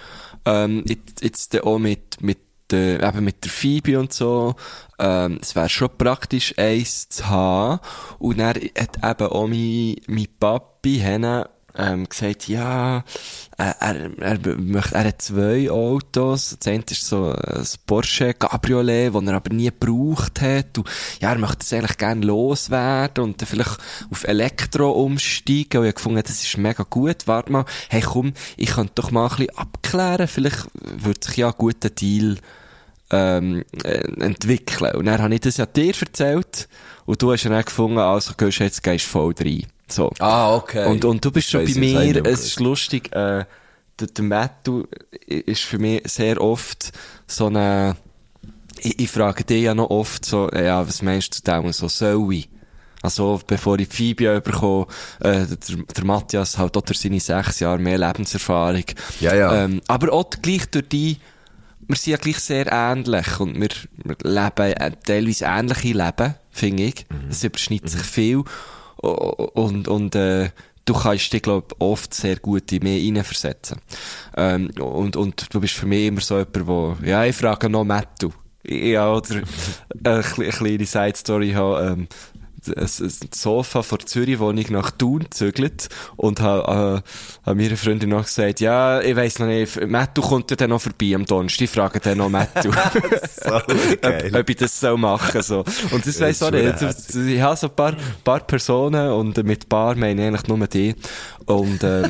ähm, 0.45 0.83
jetzt, 0.87 1.23
jetzt 1.23 1.63
auch 1.63 1.79
mit, 1.79 2.21
mit, 2.21 2.39
äh, 2.73 2.95
eben 2.95 3.23
mit 3.23 3.43
der 3.43 3.51
Phoebe 3.51 3.99
und 3.99 4.13
so, 4.13 4.55
ähm, 4.99 5.39
es 5.41 5.55
wäre 5.55 5.69
schon 5.69 5.89
praktisch, 5.97 6.53
eins 6.57 7.09
zu 7.09 7.27
haben. 7.27 7.79
Und 8.19 8.39
dann 8.39 8.55
hat 8.55 8.97
eben 8.97 9.31
auch 9.31 9.47
mein, 9.47 9.95
mein 10.07 10.27
Papi, 10.39 10.97
Henne, 10.99 11.49
ähm, 11.77 12.09
gesagt, 12.09 12.47
ja, 12.47 13.03
äh, 13.57 13.73
er, 13.79 14.11
er, 14.19 14.57
möchte, 14.57 14.95
er 14.95 15.05
hat 15.05 15.21
zwei 15.21 15.69
Autos. 15.69 16.57
Das 16.59 16.67
eine 16.67 16.83
ist 16.89 17.07
so 17.07 17.31
ein 17.31 17.65
Porsche 17.85 18.33
Cabriolet, 18.33 19.13
das 19.13 19.23
er 19.23 19.33
aber 19.33 19.53
nie 19.53 19.65
gebraucht 19.65 20.41
hat. 20.41 20.77
Und, 20.77 20.89
ja, 21.21 21.31
er 21.31 21.37
möchte 21.37 21.59
es 21.61 21.73
eigentlich 21.73 21.97
gerne 21.97 22.25
loswerden 22.25 23.23
und 23.23 23.41
dann 23.41 23.47
vielleicht 23.47 23.77
auf 24.09 24.23
Elektro 24.23 24.91
umsteigen. 24.91 25.79
Und 25.79 25.85
ich 25.85 25.89
habe 25.89 25.93
gefunden, 25.93 26.21
das 26.23 26.43
ist 26.43 26.57
mega 26.57 26.83
gut. 26.89 27.27
Warte 27.27 27.51
mal, 27.51 27.65
hey 27.89 28.01
komm, 28.01 28.33
ich 28.57 28.71
könnte 28.71 28.93
doch 28.95 29.11
mal 29.11 29.25
ein 29.25 29.29
bisschen 29.29 29.57
abklären. 29.57 30.27
Vielleicht 30.27 30.67
würde 30.73 31.25
sich 31.25 31.37
ja 31.37 31.47
ein 31.47 31.55
guter 31.57 31.89
Deal 31.89 32.37
ähm, 33.11 33.63
äh, 33.83 34.01
entwickeln. 34.19 34.95
Und 34.95 35.05
dann 35.05 35.21
habe 35.21 35.33
ich 35.33 35.41
das 35.41 35.57
ja 35.57 35.65
dir 35.65 35.93
erzählt 35.99 36.67
und 37.05 37.21
du 37.21 37.31
hast 37.31 37.45
dann 37.45 37.63
gefunden, 37.63 37.99
also 37.99 38.33
gehst 38.35 38.59
jetzt 38.59 38.83
gehst 38.83 39.05
voll 39.05 39.33
rein. 39.39 39.67
So. 39.89 40.11
Ah, 40.19 40.55
okay. 40.55 40.85
Und, 40.85 41.05
und 41.05 41.23
du 41.23 41.31
bist 41.31 41.49
schon 41.49 41.65
bei 41.65 41.79
mir, 41.79 42.25
es 42.25 42.45
ist 42.45 42.59
lustig, 42.59 43.13
äh, 43.15 43.45
der, 43.99 44.07
der 44.07 44.23
Matthew 44.23 44.83
ist 45.25 45.61
für 45.61 45.79
mich 45.79 46.01
sehr 46.05 46.41
oft 46.41 46.91
so 47.25 47.47
eine, 47.47 47.95
ich, 48.79 48.99
ich 48.99 49.09
frage 49.09 49.43
dich 49.43 49.63
ja 49.63 49.73
noch 49.73 49.89
oft 49.89 50.25
so, 50.25 50.49
äh, 50.51 50.65
ja, 50.65 50.87
was 50.87 51.01
meinst 51.01 51.47
du 51.47 51.51
dem, 51.51 51.71
so 51.71 51.87
soll 51.87 52.33
ich? 52.33 52.49
Also, 53.01 53.39
bevor 53.45 53.79
ich 53.79 53.87
Phoebe 53.89 54.35
überkomme, 54.35 54.87
äh, 55.19 55.45
der, 55.45 55.77
der 55.95 56.05
Matthias 56.05 56.57
hat 56.57 56.75
auch 56.75 56.81
durch 56.81 56.99
seine 56.99 57.19
sechs 57.19 57.59
Jahre 57.59 57.79
mehr 57.79 57.97
Lebenserfahrung. 57.97 58.83
Ja, 59.19 59.35
ja. 59.35 59.63
Ähm, 59.63 59.81
aber 59.87 60.11
auch 60.11 60.29
gleich 60.41 60.65
durch 60.71 60.89
die, 60.89 61.17
wir 61.87 61.95
sind 61.95 62.11
ja 62.11 62.17
gleich 62.17 62.39
sehr 62.39 62.71
ähnlich 62.71 63.39
und 63.39 63.61
wir, 63.61 63.69
wir 64.03 64.17
leben 64.23 64.73
äh, 64.73 64.91
teilweise 65.05 65.45
ähnliche 65.45 65.97
Leben, 65.97 66.35
finde 66.51 66.83
ich. 66.83 67.05
Mhm. 67.09 67.29
Es 67.29 67.43
überschneidet 67.43 67.89
sich 67.89 68.01
viel 68.01 68.43
und, 68.97 69.87
und 69.87 70.15
äh, 70.15 70.49
du 70.85 70.93
kannst 70.93 71.33
dich, 71.33 71.41
glaube 71.41 71.75
oft 71.79 72.13
sehr 72.13 72.37
gut 72.37 72.71
in 72.71 72.83
mich 72.83 73.03
hineinversetzen. 73.03 73.79
Ähm, 74.35 74.71
und, 74.79 75.15
und 75.15 75.53
du 75.53 75.59
bist 75.59 75.73
für 75.75 75.85
mich 75.85 76.07
immer 76.07 76.21
so 76.21 76.37
jemand, 76.37 76.67
wo, 76.67 76.97
ja, 77.03 77.25
ich 77.25 77.35
frage 77.35 77.69
noch 77.69 77.83
Mattu. 77.83 78.31
Ja, 78.65 79.13
oder 79.13 79.41
kle- 80.21 80.43
eine 80.43 80.49
kleine 80.51 80.85
Side-Story 80.85 81.51
habe, 81.51 81.85
ähm, 81.97 82.07
ein 82.75 83.31
Sofa 83.33 83.83
vor 83.83 83.99
Zürich, 83.99 84.39
wo 84.39 84.51
ich 84.51 84.69
nach 84.69 84.91
Thun 84.91 85.25
zügelt 85.29 85.89
und 86.15 86.39
habe 86.41 87.03
äh, 87.45 87.49
an 87.49 87.57
meiner 87.57 87.77
Freundin 87.77 88.09
noch 88.09 88.23
gesagt, 88.23 88.59
ja, 88.59 89.01
ich 89.01 89.15
weiss 89.15 89.39
noch 89.39 89.47
nicht, 89.47 89.87
Mattu 89.87 90.21
kommt 90.21 90.49
ja 90.51 90.57
dann 90.57 90.71
noch 90.71 90.81
vorbei 90.81 91.13
am 91.15 91.25
Donnerstag, 91.25 91.61
ich 91.61 91.69
frage 91.69 91.99
dann 91.99 92.17
noch 92.17 92.29
Mattu, 92.29 92.71
so 93.43 93.55
ob, 93.55 94.35
ob 94.35 94.49
ich 94.49 94.55
das 94.55 94.79
soll 94.79 94.97
machen 94.97 95.41
so. 95.41 95.63
Und 95.91 96.05
das 96.05 96.19
Ja, 96.19 96.27
weiss 96.27 96.39
das 96.39 96.47
auch 96.47 96.51
nicht, 96.51 96.77
verdammt 96.77 97.27
ich 97.27 97.41
habe 97.41 97.55
so 97.55 97.67
ein 97.67 97.75
paar, 97.75 97.95
paar 98.23 98.39
Personen 98.41 99.11
und 99.11 99.43
mit 99.43 99.69
paar 99.69 99.95
meine 99.95 100.21
ich 100.21 100.27
eigentlich 100.27 100.47
nur 100.47 100.67
die 100.67 100.95
und 101.45 101.83
äh, 101.83 102.09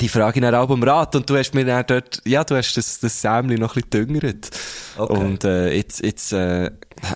die 0.00 0.08
frage 0.08 0.38
ich 0.38 0.42
dann 0.42 0.54
auch 0.54 0.70
um 0.70 0.82
Rat 0.82 1.14
und 1.14 1.28
du 1.28 1.36
hast 1.36 1.54
mir 1.54 1.64
dann 1.64 1.84
dort, 1.86 2.22
ja, 2.24 2.44
du 2.44 2.56
hast 2.56 2.76
das, 2.76 3.00
das 3.00 3.20
Sämli 3.20 3.58
noch 3.58 3.76
ein 3.76 3.82
bisschen 3.82 4.08
düngert. 4.08 4.50
Okay. 4.96 5.12
Und 5.12 5.44
äh, 5.44 5.72
jetzt, 5.74 6.02
jetzt 6.04 6.32
äh, 6.32 6.70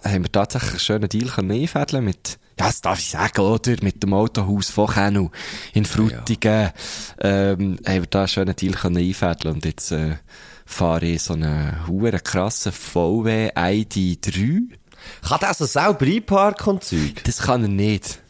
haben 0.04 0.25
wir 0.25 0.33
tatsächlich 0.33 0.71
einen 0.73 0.81
schönen 0.81 1.09
Deal 1.09 1.28
können 1.28 1.50
einfädeln 1.50 2.04
mit, 2.04 2.38
ja, 2.58 2.66
das 2.66 2.80
darf 2.80 2.99
ich 2.99 3.11
sagen, 3.11 3.40
oder? 3.40 3.76
Mit 3.82 4.02
dem 4.02 4.14
Autohaus 4.14 4.70
von 4.70 4.88
Kennu 4.88 5.30
in 5.73 5.84
Frutigen. 5.84 6.70
Ähm, 7.20 7.78
haben 7.87 8.02
wir 8.02 8.06
da 8.06 8.20
einen 8.20 8.28
schönen 8.28 8.56
Deal 8.56 8.75
können 8.75 8.99
einfädeln 8.99 9.54
und 9.54 9.64
jetzt 9.64 9.90
äh, 9.92 10.16
fahre 10.64 11.06
ich 11.06 11.23
so 11.23 11.34
einen 11.34 11.87
huere 11.88 12.20
krassen 12.20 12.73
VW 12.73 13.50
ID3. 13.50 14.68
Kann 15.28 15.40
der 15.40 15.49
also 15.49 15.66
selber 15.66 16.06
einparken 16.06 16.75
und 16.75 16.84
Zeug? 16.84 17.25
Das 17.25 17.38
kann 17.38 17.62
er 17.62 17.68
nicht. 17.68 18.20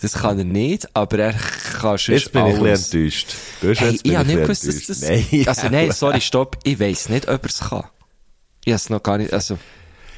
Das 0.00 0.14
kann 0.14 0.36
er 0.36 0.44
nicht, 0.44 0.96
aber 0.96 1.18
er 1.18 1.32
kann 1.32 1.96
schon 1.96 2.16
Jetzt 2.16 2.32
bin 2.32 2.44
ich 2.46 2.54
ein 2.54 2.60
alles. 2.60 2.90
bisschen 2.90 3.02
enttäuscht. 3.04 3.36
Hey, 3.60 3.90
jetzt 3.92 4.06
ich 4.06 4.16
habe 4.16 4.26
nicht 4.26 4.40
gewusst, 4.42 4.66
dass 4.66 4.86
das... 4.86 5.02
Nein, 5.02 5.44
also 5.46 5.68
nein, 5.68 5.92
sorry, 5.92 6.20
stopp. 6.20 6.58
Ich 6.64 6.80
weiss 6.80 7.08
nicht, 7.08 7.28
ob 7.28 7.44
er 7.44 7.48
es 7.48 7.60
kann. 7.60 7.84
Ich 8.64 8.72
habe 8.72 8.76
es 8.76 8.90
noch 8.90 9.02
gar 9.02 9.18
nicht... 9.18 9.32
Also, 9.32 9.58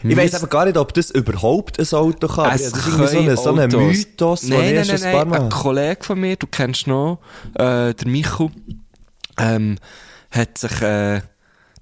Ich 0.06 0.16
weiss 0.16 0.34
aber 0.34 0.48
gar 0.48 0.66
nicht, 0.66 0.76
ob 0.76 0.92
das 0.92 1.10
überhaupt 1.10 1.78
ein 1.78 1.98
Auto 1.98 2.28
kann. 2.28 2.54
Es 2.54 2.70
das 2.70 2.80
ist 2.80 2.86
irgendwie 2.86 3.06
so 3.08 3.18
ein 3.18 3.36
so 3.36 3.50
ein 3.50 3.70
können 3.70 3.74
Autos. 3.74 3.96
Mythos, 3.96 4.40
den 4.42 4.50
nein, 4.50 4.76
ich 4.76 4.88
nein, 4.88 5.00
nein, 5.00 5.14
ein 5.14 5.30
paar. 5.30 5.48
Kollege 5.48 6.04
von 6.04 6.20
mir, 6.20 6.36
du 6.36 6.46
kennst 6.46 6.86
noch, 6.86 7.20
äh, 7.54 7.94
der 7.94 8.06
Michu, 8.08 8.50
ähm, 9.38 9.76
hat 10.30 10.58
sich, 10.58 10.82
äh, 10.82 11.22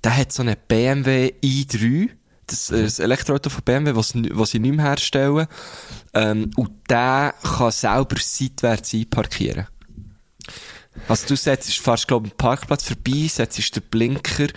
der 0.05 0.17
hat 0.17 0.33
so 0.33 0.43
einen 0.43 0.57
BMW 0.69 1.33
i3, 1.43 2.11
das, 2.47 2.71
äh, 2.71 2.83
das 2.85 2.99
Elektroauto 3.00 3.50
von 3.50 3.62
BMW, 3.64 3.97
was, 3.97 4.12
was 4.14 4.50
sie 4.50 4.61
nicht 4.61 4.76
mehr 4.76 4.87
herstellen, 4.87 5.49
ähm, 6.14 6.50
und 6.57 6.71
der 6.88 7.35
kann 7.43 7.73
selber 7.73 8.17
seitwärts 8.21 8.95
einparkieren. 8.95 9.67
Also 11.09 11.26
du 11.29 11.37
setzt, 11.37 11.73
fährst, 11.79 12.07
glaub 12.07 12.25
ich, 12.25 12.33
einen 12.33 12.37
Parkplatz 12.37 12.85
vorbei, 12.85 13.26
setzt 13.29 13.75
den 13.75 13.83
Blinker 13.91 14.49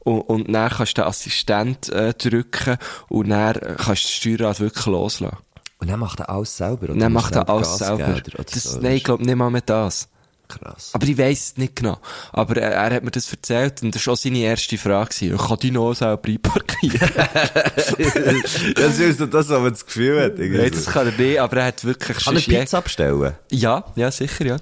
und, 0.00 0.20
und 0.22 0.52
dann 0.52 0.70
kannst 0.70 0.96
du 0.98 1.02
den 1.02 1.08
Assistent 1.08 1.88
äh, 1.90 2.12
drücken 2.14 2.76
und 3.08 3.28
dann 3.30 3.54
kannst 3.54 3.86
du 3.86 3.92
das 3.92 4.10
Steuerrad 4.10 4.60
wirklich 4.60 4.86
loslassen. 4.86 5.36
Und 5.78 5.88
dann 5.88 5.98
macht 6.00 6.20
er 6.20 6.28
alles 6.28 6.56
selber? 6.56 6.84
Oder 6.84 6.96
Dann 6.96 7.12
macht 7.12 7.34
er 7.34 7.48
alles 7.48 7.68
Gas 7.68 7.78
selber. 7.78 8.12
geben 8.12 8.34
oder 8.34 8.44
Das, 8.44 8.62
so? 8.64 8.80
nein, 8.80 8.92
ich 8.96 9.04
glaube 9.04 9.24
nicht 9.24 9.34
mal 9.36 9.50
mehr 9.50 9.62
das. 9.62 10.08
Krass. 10.50 10.90
Aber 10.92 11.06
ich 11.06 11.16
weiss 11.16 11.40
es 11.40 11.56
nicht 11.56 11.76
genau. 11.76 11.98
Aber 12.32 12.56
er, 12.56 12.72
er 12.72 12.96
hat 12.96 13.04
mir 13.04 13.10
das 13.10 13.30
erzählt 13.30 13.82
und 13.82 13.94
das 13.94 14.06
war 14.06 14.14
auch 14.14 14.18
seine 14.18 14.38
erste 14.38 14.76
Frage. 14.76 15.10
gewesen. 15.10 15.38
Kann 15.38 15.58
die 15.58 15.70
noch 15.70 15.94
selber 15.94 16.28
einparkieren? 16.28 17.10
das 18.74 18.98
ist 18.98 19.18
so 19.18 19.26
das, 19.26 19.48
was 19.48 19.60
man 19.60 19.70
das 19.70 19.86
Gefühl 19.86 20.20
hat. 20.20 20.38
irgendwie 20.38 20.58
Nein, 20.58 20.70
das 20.72 20.86
kann 20.86 21.06
er 21.06 21.12
nicht, 21.12 21.38
aber 21.38 21.56
er 21.58 21.66
hat 21.66 21.84
wirklich 21.84 22.18
Kann 22.18 22.36
er 22.36 22.42
Pizza 22.42 22.78
abstellen? 22.78 23.34
Ja, 23.50 23.84
ja, 23.94 24.10
sicher, 24.10 24.44
ja. 24.44 24.56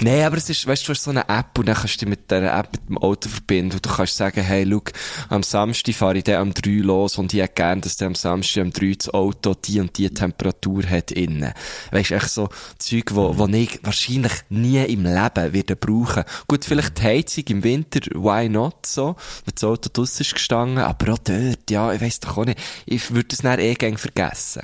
Nein, 0.00 0.22
aber 0.22 0.38
es 0.38 0.48
ist, 0.48 0.66
weißt 0.66 0.82
du, 0.82 0.86
du 0.86 0.92
hast 0.92 1.04
so 1.04 1.10
eine 1.10 1.28
App 1.28 1.58
und 1.58 1.66
dann 1.66 1.76
kannst 1.76 1.96
du 1.96 2.06
dich 2.06 2.08
mit 2.08 2.30
dieser 2.30 2.58
App 2.58 2.72
mit 2.72 2.88
dem 2.88 2.98
Auto 2.98 3.28
verbinden 3.28 3.76
und 3.76 3.84
du 3.84 3.90
kannst 3.90 4.16
sagen, 4.16 4.40
hey, 4.40 4.64
look, 4.64 4.92
am 5.28 5.42
Samstag 5.42 5.94
fahre 5.94 6.18
ich 6.18 6.24
dann 6.24 6.36
am 6.36 6.54
3 6.54 6.70
los 6.82 7.18
und 7.18 7.32
ich 7.34 7.40
hätte 7.40 7.54
gern, 7.54 7.80
dass 7.80 7.96
der 7.96 8.08
am 8.08 8.14
Samstag 8.14 8.62
am 8.62 8.72
3 8.72 8.94
das 8.98 9.12
Auto 9.12 9.54
die 9.54 9.80
und 9.80 9.96
die 9.98 10.08
Temperatur 10.08 10.84
hat 10.84 11.10
innen. 11.10 11.52
Weißt 11.90 12.10
du, 12.10 12.14
echt 12.14 12.30
so 12.30 12.48
Zeug, 12.78 13.14
wo, 13.14 13.36
wo 13.36 13.46
ich 13.48 13.80
wahrscheinlich 13.82 14.32
nie 14.48 14.82
im 14.84 15.04
Leben 15.04 15.33
werde 15.36 15.76
brauchen. 15.76 16.24
Gut, 16.46 16.64
vielleicht 16.64 16.98
die 16.98 17.02
Heizung 17.02 17.44
im 17.48 17.64
Winter, 17.64 18.00
why 18.14 18.48
not, 18.48 18.86
so, 18.86 19.16
wenn 19.44 19.54
das 19.54 19.64
Auto 19.64 19.90
draussen 19.92 20.22
ist 20.22 20.34
gestanden, 20.34 20.78
aber 20.78 21.12
auch 21.14 21.18
dort, 21.18 21.70
ja, 21.70 21.92
ich 21.92 22.00
weiss 22.00 22.20
doch 22.20 22.36
auch 22.38 22.44
nicht, 22.44 22.58
ich 22.86 23.10
würde 23.10 23.28
das 23.28 23.38
dann 23.38 23.58
eh 23.58 23.74
gern 23.74 23.96
vergessen. 23.96 24.62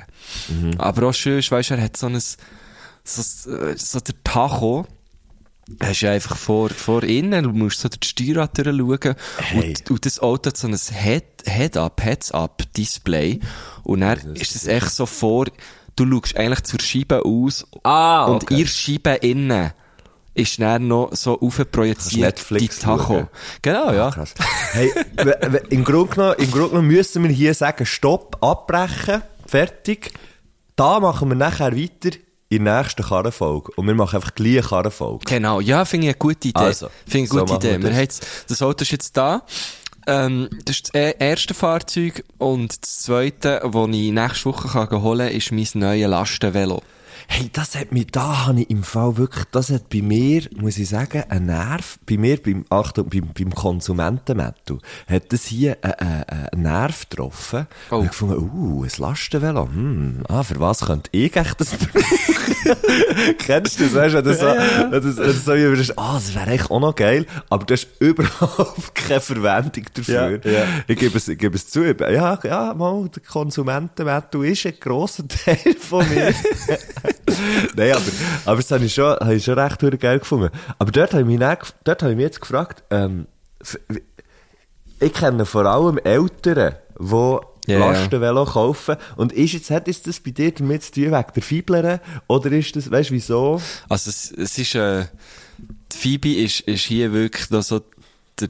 Aber 0.77 1.09
auch 1.09 1.13
schön, 1.13 1.39
ist, 1.39 1.51
weisst 1.51 1.69
du, 1.71 1.75
er 1.75 1.83
hat 1.83 1.97
so 1.97 2.07
ein, 2.07 2.19
so, 2.19 3.21
so 3.75 3.99
der 3.99 4.15
Tacho, 4.23 4.85
hast 5.79 6.01
ja 6.01 6.11
einfach 6.11 6.35
vor, 6.35 6.69
vor 6.69 7.03
innen, 7.03 7.43
du 7.43 7.51
musst 7.51 7.79
so 7.79 7.89
durch 7.89 7.99
die 7.99 8.07
Steuerrad 8.07 8.57
durchschauen. 8.57 9.15
Hey. 9.37 9.69
und, 9.69 9.91
und 9.91 10.05
das 10.05 10.19
Auto 10.19 10.47
hat 10.49 10.57
so 10.57 10.67
ein 10.67 10.75
Head, 10.75 11.23
Head-Up, 11.45 12.03
Heads-Up-Display 12.03 13.39
und 13.83 14.01
dann 14.01 14.35
ist 14.35 14.55
es 14.55 14.67
echt 14.67 14.91
so 14.91 15.05
vor, 15.05 15.45
du 15.95 16.05
schaust 16.09 16.35
eigentlich 16.37 16.63
zur 16.63 16.79
Scheibe 16.81 17.25
aus 17.25 17.65
Ah, 17.83 18.25
und 18.25 18.43
okay. 18.43 18.59
ihr 18.59 18.67
Scheibe 18.67 19.11
innen 19.15 19.71
ist 20.33 20.59
dann 20.61 20.87
noch 20.87 21.13
so 21.13 21.39
aufprojiziert 21.39 22.43
die 22.49 22.67
Tacho. 22.67 23.03
schauen. 23.03 23.27
Genau, 23.61 23.91
ja. 23.91 24.11
Krass. 24.11 24.33
Hey, 24.71 24.91
im 25.69 25.83
Grunde 25.83 26.15
genommen, 26.15 26.35
im 26.37 26.51
Grunde 26.51 26.69
genommen 26.69 26.87
müssen 26.87 27.23
wir 27.23 27.29
hier 27.31 27.53
sagen, 27.53 27.85
stopp, 27.85 28.37
abbrechen, 28.41 29.21
fertig. 29.45 30.11
Da 30.75 30.99
machen 30.99 31.29
wir 31.29 31.35
nachher 31.35 31.75
weiter 31.75 32.17
in 32.49 32.65
der 32.65 32.81
nächsten 32.81 33.03
Karrenfolge. 33.03 33.71
Und 33.75 33.87
wir 33.87 33.93
machen 33.93 34.15
einfach 34.15 34.33
gleich 34.35 34.57
eine 34.59 34.61
Karrenfolge. 34.61 35.25
Genau, 35.25 35.59
ja, 35.59 35.85
finde 35.85 36.07
ich 36.07 36.13
eine 36.13 36.17
gute 36.17 36.47
Idee. 36.47 36.59
Also, 36.59 36.87
finde 37.07 37.25
ich 37.25 37.29
so 37.29 37.37
eine 37.39 37.45
gute 37.47 37.63
wir 37.63 37.75
Idee. 37.75 37.83
Wir 37.83 37.89
das. 37.91 37.99
jetzt, 37.99 38.25
das 38.47 38.61
Auto 38.61 38.81
ist 38.83 38.91
jetzt 38.91 39.15
da. 39.17 39.43
Ähm, 40.07 40.49
das 40.65 40.77
ist 40.77 40.89
das 40.93 41.01
e- 41.01 41.15
erste 41.19 41.53
Fahrzeug 41.53 42.23
und 42.39 42.81
das 42.81 43.03
zweite, 43.03 43.61
das 43.63 43.87
ich 43.91 44.11
nächste 44.11 44.45
Woche 44.45 44.67
kann 44.67 45.01
holen 45.01 45.27
kann, 45.27 45.37
ist 45.37 45.51
mein 45.51 45.67
neues 45.75 46.09
Lastenvelo. 46.09 46.81
Hey, 47.27 47.49
das 47.51 47.75
hat 47.75 47.91
mich, 47.91 48.07
da 48.07 48.47
habe 48.47 48.61
ich 48.61 48.69
im 48.69 48.83
Fall 48.83 49.17
wirklich, 49.17 49.45
das 49.51 49.69
hat 49.69 49.89
bei 49.89 50.01
mir, 50.01 50.43
muss 50.55 50.77
ich 50.77 50.89
sagen, 50.89 51.23
einen 51.29 51.47
Nerv, 51.47 51.99
bei 52.07 52.17
mir, 52.17 52.41
beim, 52.41 52.65
Achtung, 52.69 53.09
beim, 53.09 53.29
beim 53.37 53.53
Konsumentenmettel, 53.53 54.79
hat 55.07 55.31
das 55.33 55.45
hier 55.45 55.77
einen, 55.81 55.93
einen, 55.93 56.47
einen 56.51 56.61
Nerv 56.61 57.09
getroffen. 57.09 57.67
Oh. 57.89 57.97
Und 57.97 58.05
ich 58.05 58.11
gefunden, 58.11 58.51
uh, 58.53 58.83
ein 58.83 58.91
Lastenvelo, 58.97 59.67
hm, 59.67 60.23
ah, 60.27 60.43
für 60.43 60.59
was 60.59 60.81
könnte 60.85 61.09
ich 61.13 61.35
echt 61.35 61.59
das 61.59 61.71
brauchen? 61.77 63.37
Kennst 63.37 63.79
du 63.79 63.85
das, 63.85 63.93
weißt 63.93 64.15
du, 64.15 64.17
wenn 64.17 64.23
du 64.23 64.33
so, 64.33 65.21
wenn 65.21 65.27
du 65.27 65.33
so 65.33 65.55
überlegst, 65.55 65.97
ah, 65.97 66.13
das 66.15 66.33
wäre 66.33 66.47
eigentlich 66.47 66.69
auch 66.69 66.79
noch 66.79 66.95
geil, 66.95 67.25
aber 67.49 67.65
du 67.65 67.73
hast 67.73 67.87
überhaupt 67.99 68.95
keine 68.95 69.21
Verwendung 69.21 69.85
dafür. 69.93 70.39
Ja, 70.43 70.51
ja. 70.51 70.63
Ich 70.87 70.97
gebe 70.97 71.17
es, 71.17 71.27
ich 71.27 71.37
gebe 71.37 71.55
es 71.55 71.69
zu, 71.69 71.83
ja, 71.83 72.39
ja, 72.43 72.73
mal, 72.73 73.09
der 73.09 73.23
Konsumentenmettel 73.23 74.45
ist 74.45 74.65
ein 74.65 74.73
grosser 74.79 75.27
Teil 75.27 75.75
von 75.79 76.07
mir. 76.09 76.33
Nein, 77.75 77.91
aber, 77.93 78.01
aber 78.45 78.55
das 78.57 78.71
habe 78.71 78.85
ich 78.85 78.93
schon, 78.93 79.13
habe 79.15 79.35
ich 79.35 79.43
schon 79.43 79.57
recht 79.57 79.79
geil 79.99 80.19
gefunden. 80.19 80.49
Aber 80.79 80.91
dort 80.91 81.11
habe 81.13 81.21
ich 81.21 81.27
mich, 81.27 81.39
dann, 81.39 81.57
gef- 81.57 81.73
dort 81.83 82.01
habe 82.03 82.11
ich 82.11 82.17
mich 82.17 82.23
jetzt 82.25 82.41
gefragt, 82.41 82.83
ähm, 82.89 83.27
ich 84.99 85.13
kenne 85.13 85.45
vor 85.45 85.65
allem 85.65 85.97
Eltern, 85.99 86.75
die 86.99 87.37
Ja, 87.71 87.79
Lastenvelo 87.79 88.45
kaufen. 88.45 88.97
Und 89.15 89.33
ist 89.33 89.53
jetzt, 89.53 89.69
hat 89.71 89.87
jetzt 89.87 90.07
das 90.07 90.19
bei 90.19 90.31
dir 90.31 90.51
damit 90.51 90.83
zu 90.83 90.91
tun, 90.93 91.05
wegen 91.11 91.25
der 91.35 91.43
Fiblere? 91.43 92.01
Oder 92.27 92.51
ist 92.51 92.75
das, 92.75 92.89
weißt 92.91 93.09
du, 93.09 93.13
wieso? 93.13 93.61
Also 93.89 94.09
es, 94.09 94.31
es 94.31 94.57
ist, 94.57 94.75
äh, 94.75 95.05
die 95.91 95.97
Phoebe 95.97 96.33
ist, 96.35 96.61
ist 96.61 96.83
hier 96.85 97.11
wirklich 97.13 97.49
noch 97.49 97.63
so, 97.63 97.81
der, 98.39 98.49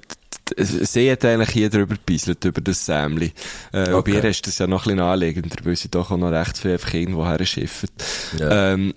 sie 0.58 1.12
hat 1.12 1.26
eigentlich 1.26 1.50
hier 1.52 1.70
drüber 1.70 1.96
gebeiselt, 1.96 2.44
über 2.46 2.62
das 2.62 2.86
Sämli. 2.86 3.34
Äh, 3.74 3.92
Okay. 3.92 4.16
Ihr 4.16 4.24
ist 4.26 4.48
das 4.48 4.58
ja 4.58 4.68
noch 4.68 4.86
ein 4.86 4.96
bisschen 4.96 5.00
anlegender, 5.00 5.56
weil 5.64 5.76
sie 5.76 5.90
doch 5.90 6.12
auch 6.12 6.18
noch 6.18 6.32
recht 6.32 6.58
viel 6.58 6.74
einfach 6.74 6.94
irgendwo 6.94 7.26
her 7.26 7.46
schifft. 7.46 7.92
Ja. 8.40 8.74
Ähm, 8.74 8.94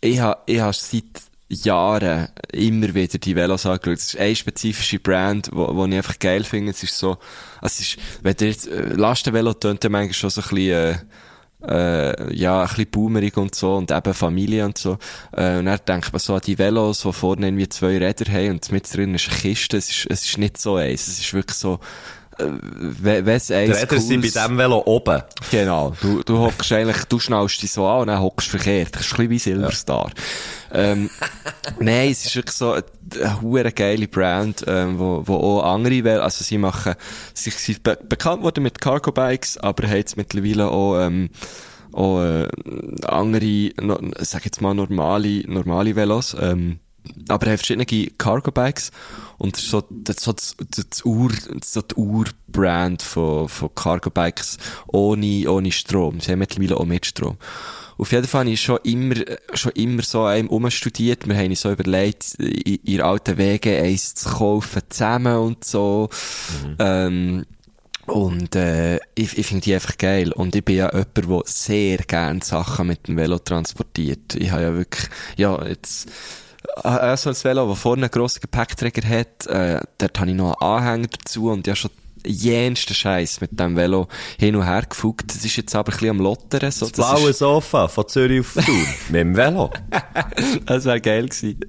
ich 0.00 0.20
habe 0.20 0.40
ich 0.46 0.60
ha 0.60 0.72
seit 0.72 1.04
Jahren 1.48 2.28
immer 2.52 2.94
wieder 2.94 3.18
die 3.18 3.34
Velos 3.34 3.64
angeschaut. 3.66 3.98
Es 3.98 4.14
ist 4.14 4.20
eine 4.20 4.36
spezifische 4.36 4.98
Brand, 4.98 5.48
wo, 5.52 5.74
wo 5.74 5.86
ich 5.86 5.94
einfach 5.94 6.18
geil 6.18 6.44
finde. 6.44 6.70
Es 6.72 6.82
ist 6.82 6.98
so, 6.98 7.16
es 7.62 7.80
ist, 7.80 7.96
wenn 8.22 8.36
der 8.36 8.48
jetzt, 8.48 8.68
äh, 8.68 8.94
Lastenvelo 8.94 9.54
tönt 9.54 9.82
ja 9.82 9.90
manchmal 9.90 10.14
schon 10.14 10.30
so 10.30 10.42
ein 10.42 10.48
bisschen, 10.48 10.70
äh, 10.70 10.96
äh, 11.66 12.34
ja, 12.34 12.62
ein 12.62 12.68
bisschen 12.68 12.90
boomerig 12.90 13.36
und 13.36 13.54
so 13.54 13.74
und 13.76 13.90
eben 13.90 14.14
Familie 14.14 14.64
und 14.64 14.78
so. 14.78 14.98
Äh, 15.36 15.58
und 15.58 15.66
dann 15.66 15.78
denkt 15.86 16.12
man 16.12 16.20
so 16.20 16.34
an 16.34 16.40
die 16.44 16.58
Velos, 16.58 17.02
die 17.02 17.12
vorne 17.12 17.46
irgendwie 17.46 17.68
zwei 17.68 17.98
Räder 17.98 18.32
haben 18.32 18.52
und 18.52 18.72
mit 18.72 18.94
drin 18.94 19.14
ist 19.14 19.28
eine 19.28 19.38
Kiste. 19.38 19.76
Es 19.76 19.90
ist, 19.90 20.06
es 20.08 20.24
ist 20.24 20.38
nicht 20.38 20.58
so 20.58 20.76
eins. 20.76 21.08
Es 21.08 21.18
ist 21.18 21.34
wirklich 21.34 21.56
so, 21.56 21.80
äh, 22.38 22.44
wenn 22.48 23.26
es 23.28 23.48
Die 23.48 23.54
eins 23.54 23.76
Räder 23.76 24.00
sind 24.00 24.20
bei 24.20 24.28
diesem 24.28 24.58
Velo 24.58 24.82
oben. 24.84 25.22
Genau. 25.50 25.94
Du, 26.00 26.22
du 26.22 26.38
hockst 26.38 26.72
eigentlich, 26.72 27.04
du 27.04 27.18
schnallst 27.18 27.62
dich 27.62 27.72
so 27.72 27.86
an 27.86 28.02
und 28.02 28.06
dann 28.08 28.20
hockst 28.20 28.48
verkehrt. 28.48 28.94
Das 28.94 29.02
ist 29.02 29.12
ein 29.12 29.28
bisschen 29.28 29.30
wie 29.30 29.38
Silverstar. 29.38 30.10
Ähm, 30.72 31.10
nein, 31.80 32.10
es 32.10 32.24
ist 32.26 32.36
wirklich 32.36 32.56
so 32.56 32.72
eine, 32.72 32.84
eine 33.22 33.40
hure 33.40 33.72
geile 33.72 34.08
Brand, 34.08 34.64
ähm, 34.66 34.98
wo, 34.98 35.22
wo 35.26 35.34
auch 35.36 35.74
andere, 35.74 35.94
Vel- 36.02 36.20
also 36.20 36.44
sie 36.44 36.58
machen, 36.58 36.94
sie 37.34 37.50
sind 37.50 37.82
be 37.82 37.98
bekannt 38.08 38.42
worden 38.42 38.62
mit 38.62 38.80
Cargo 38.80 39.12
Bikes, 39.12 39.56
aber 39.58 39.86
haben 39.88 39.96
jetzt 39.96 40.16
mittlerweile 40.16 40.68
auch, 40.70 40.98
ähm, 41.00 41.30
auch, 41.92 42.20
äh, 42.22 42.48
andere, 43.06 43.70
no, 43.80 43.98
sag 44.18 44.44
jetzt 44.44 44.60
mal 44.60 44.74
normale, 44.74 45.42
normale 45.50 45.96
Velos, 45.96 46.36
ähm, 46.38 46.80
aber 47.28 47.46
haben 47.46 47.56
verschiedene 47.58 47.86
Cargo 48.18 48.50
Bikes 48.50 48.90
und 49.38 49.56
das 49.56 49.62
ist 49.64 49.70
so, 49.70 49.82
das, 49.88 50.16
so, 50.16 50.32
das, 50.32 50.56
das 50.58 51.04
Ur, 51.04 51.30
so 51.64 51.80
die 51.80 51.94
Urbrand 51.94 53.00
von, 53.02 53.48
von 53.48 53.74
Cargo 53.74 54.10
Bikes 54.10 54.58
ohne, 54.88 55.50
ohne 55.50 55.72
Strom. 55.72 56.20
Sie 56.20 56.32
haben 56.32 56.40
mittlerweile 56.40 56.76
auch 56.76 56.84
mit 56.84 57.06
Strom. 57.06 57.38
Auf 57.98 58.12
jeden 58.12 58.26
Fall 58.26 58.42
habe 58.42 58.50
ich 58.50 58.62
schon 58.62 58.78
immer, 58.84 59.16
schon 59.54 59.72
immer 59.72 60.02
so 60.02 60.24
einem 60.24 60.48
umstudiert. 60.48 61.28
Wir 61.28 61.36
haben 61.36 61.50
uns 61.50 61.62
so 61.62 61.72
überlegt, 61.72 62.34
in, 62.38 62.76
in 62.76 63.00
alten 63.00 63.36
Wege 63.36 63.76
eins 63.76 64.14
zu 64.14 64.28
kaufen 64.28 64.82
zusammen 64.88 65.36
und 65.36 65.64
so. 65.64 66.08
Ähm, 66.78 67.44
und 68.06 68.56
äh, 68.56 68.96
ich, 69.14 69.36
ich 69.36 69.46
finde 69.46 69.64
die 69.64 69.74
einfach 69.74 69.98
geil. 69.98 70.32
Und 70.32 70.54
ich 70.54 70.64
bin 70.64 70.76
ja 70.76 70.90
jemand, 70.92 71.16
der 71.16 71.42
sehr 71.44 71.98
gerne 71.98 72.40
Sachen 72.42 72.86
mit 72.86 73.08
dem 73.08 73.16
Velo 73.16 73.38
transportiert. 73.38 74.34
Ich 74.36 74.50
habe 74.50 74.62
ja 74.62 74.74
wirklich, 74.74 75.08
ja, 75.36 75.62
jetzt, 75.66 76.08
äh, 76.84 77.16
so 77.16 77.30
ein 77.30 77.36
Velo, 77.36 77.68
das 77.68 77.78
vorne 77.78 78.02
einen 78.02 78.10
grossen 78.10 78.40
Gepäckträger 78.40 79.06
hat, 79.08 79.46
äh, 79.46 79.80
dort 79.98 80.20
habe 80.20 80.30
ich 80.30 80.36
noch 80.36 80.58
einen 80.60 80.72
Anhänger 80.72 81.08
dazu 81.08 81.50
und 81.50 81.66
ja 81.66 81.74
schon 81.74 81.90
jensten 82.26 82.94
Scheiß 82.94 83.40
mit 83.40 83.58
dem 83.58 83.76
Velo 83.76 84.08
hin 84.38 84.56
und 84.56 84.64
her 84.64 84.84
gefugt. 84.88 85.34
Das 85.34 85.44
ist 85.44 85.56
jetzt 85.56 85.74
aber 85.74 85.92
ein 85.92 85.98
bisschen 85.98 86.10
am 86.10 86.20
Lottern. 86.20 86.70
So. 86.70 86.86
Das 86.86 86.92
blaue 86.92 87.32
Sofa 87.32 87.88
von 87.88 88.08
Zürich 88.08 88.40
auf 88.40 88.54
Thun. 88.54 88.86
mit 89.08 89.20
dem 89.20 89.36
Velo. 89.36 89.70
Das 90.66 90.84
wäre 90.84 91.00
geil 91.00 91.28
gewesen. 91.28 91.60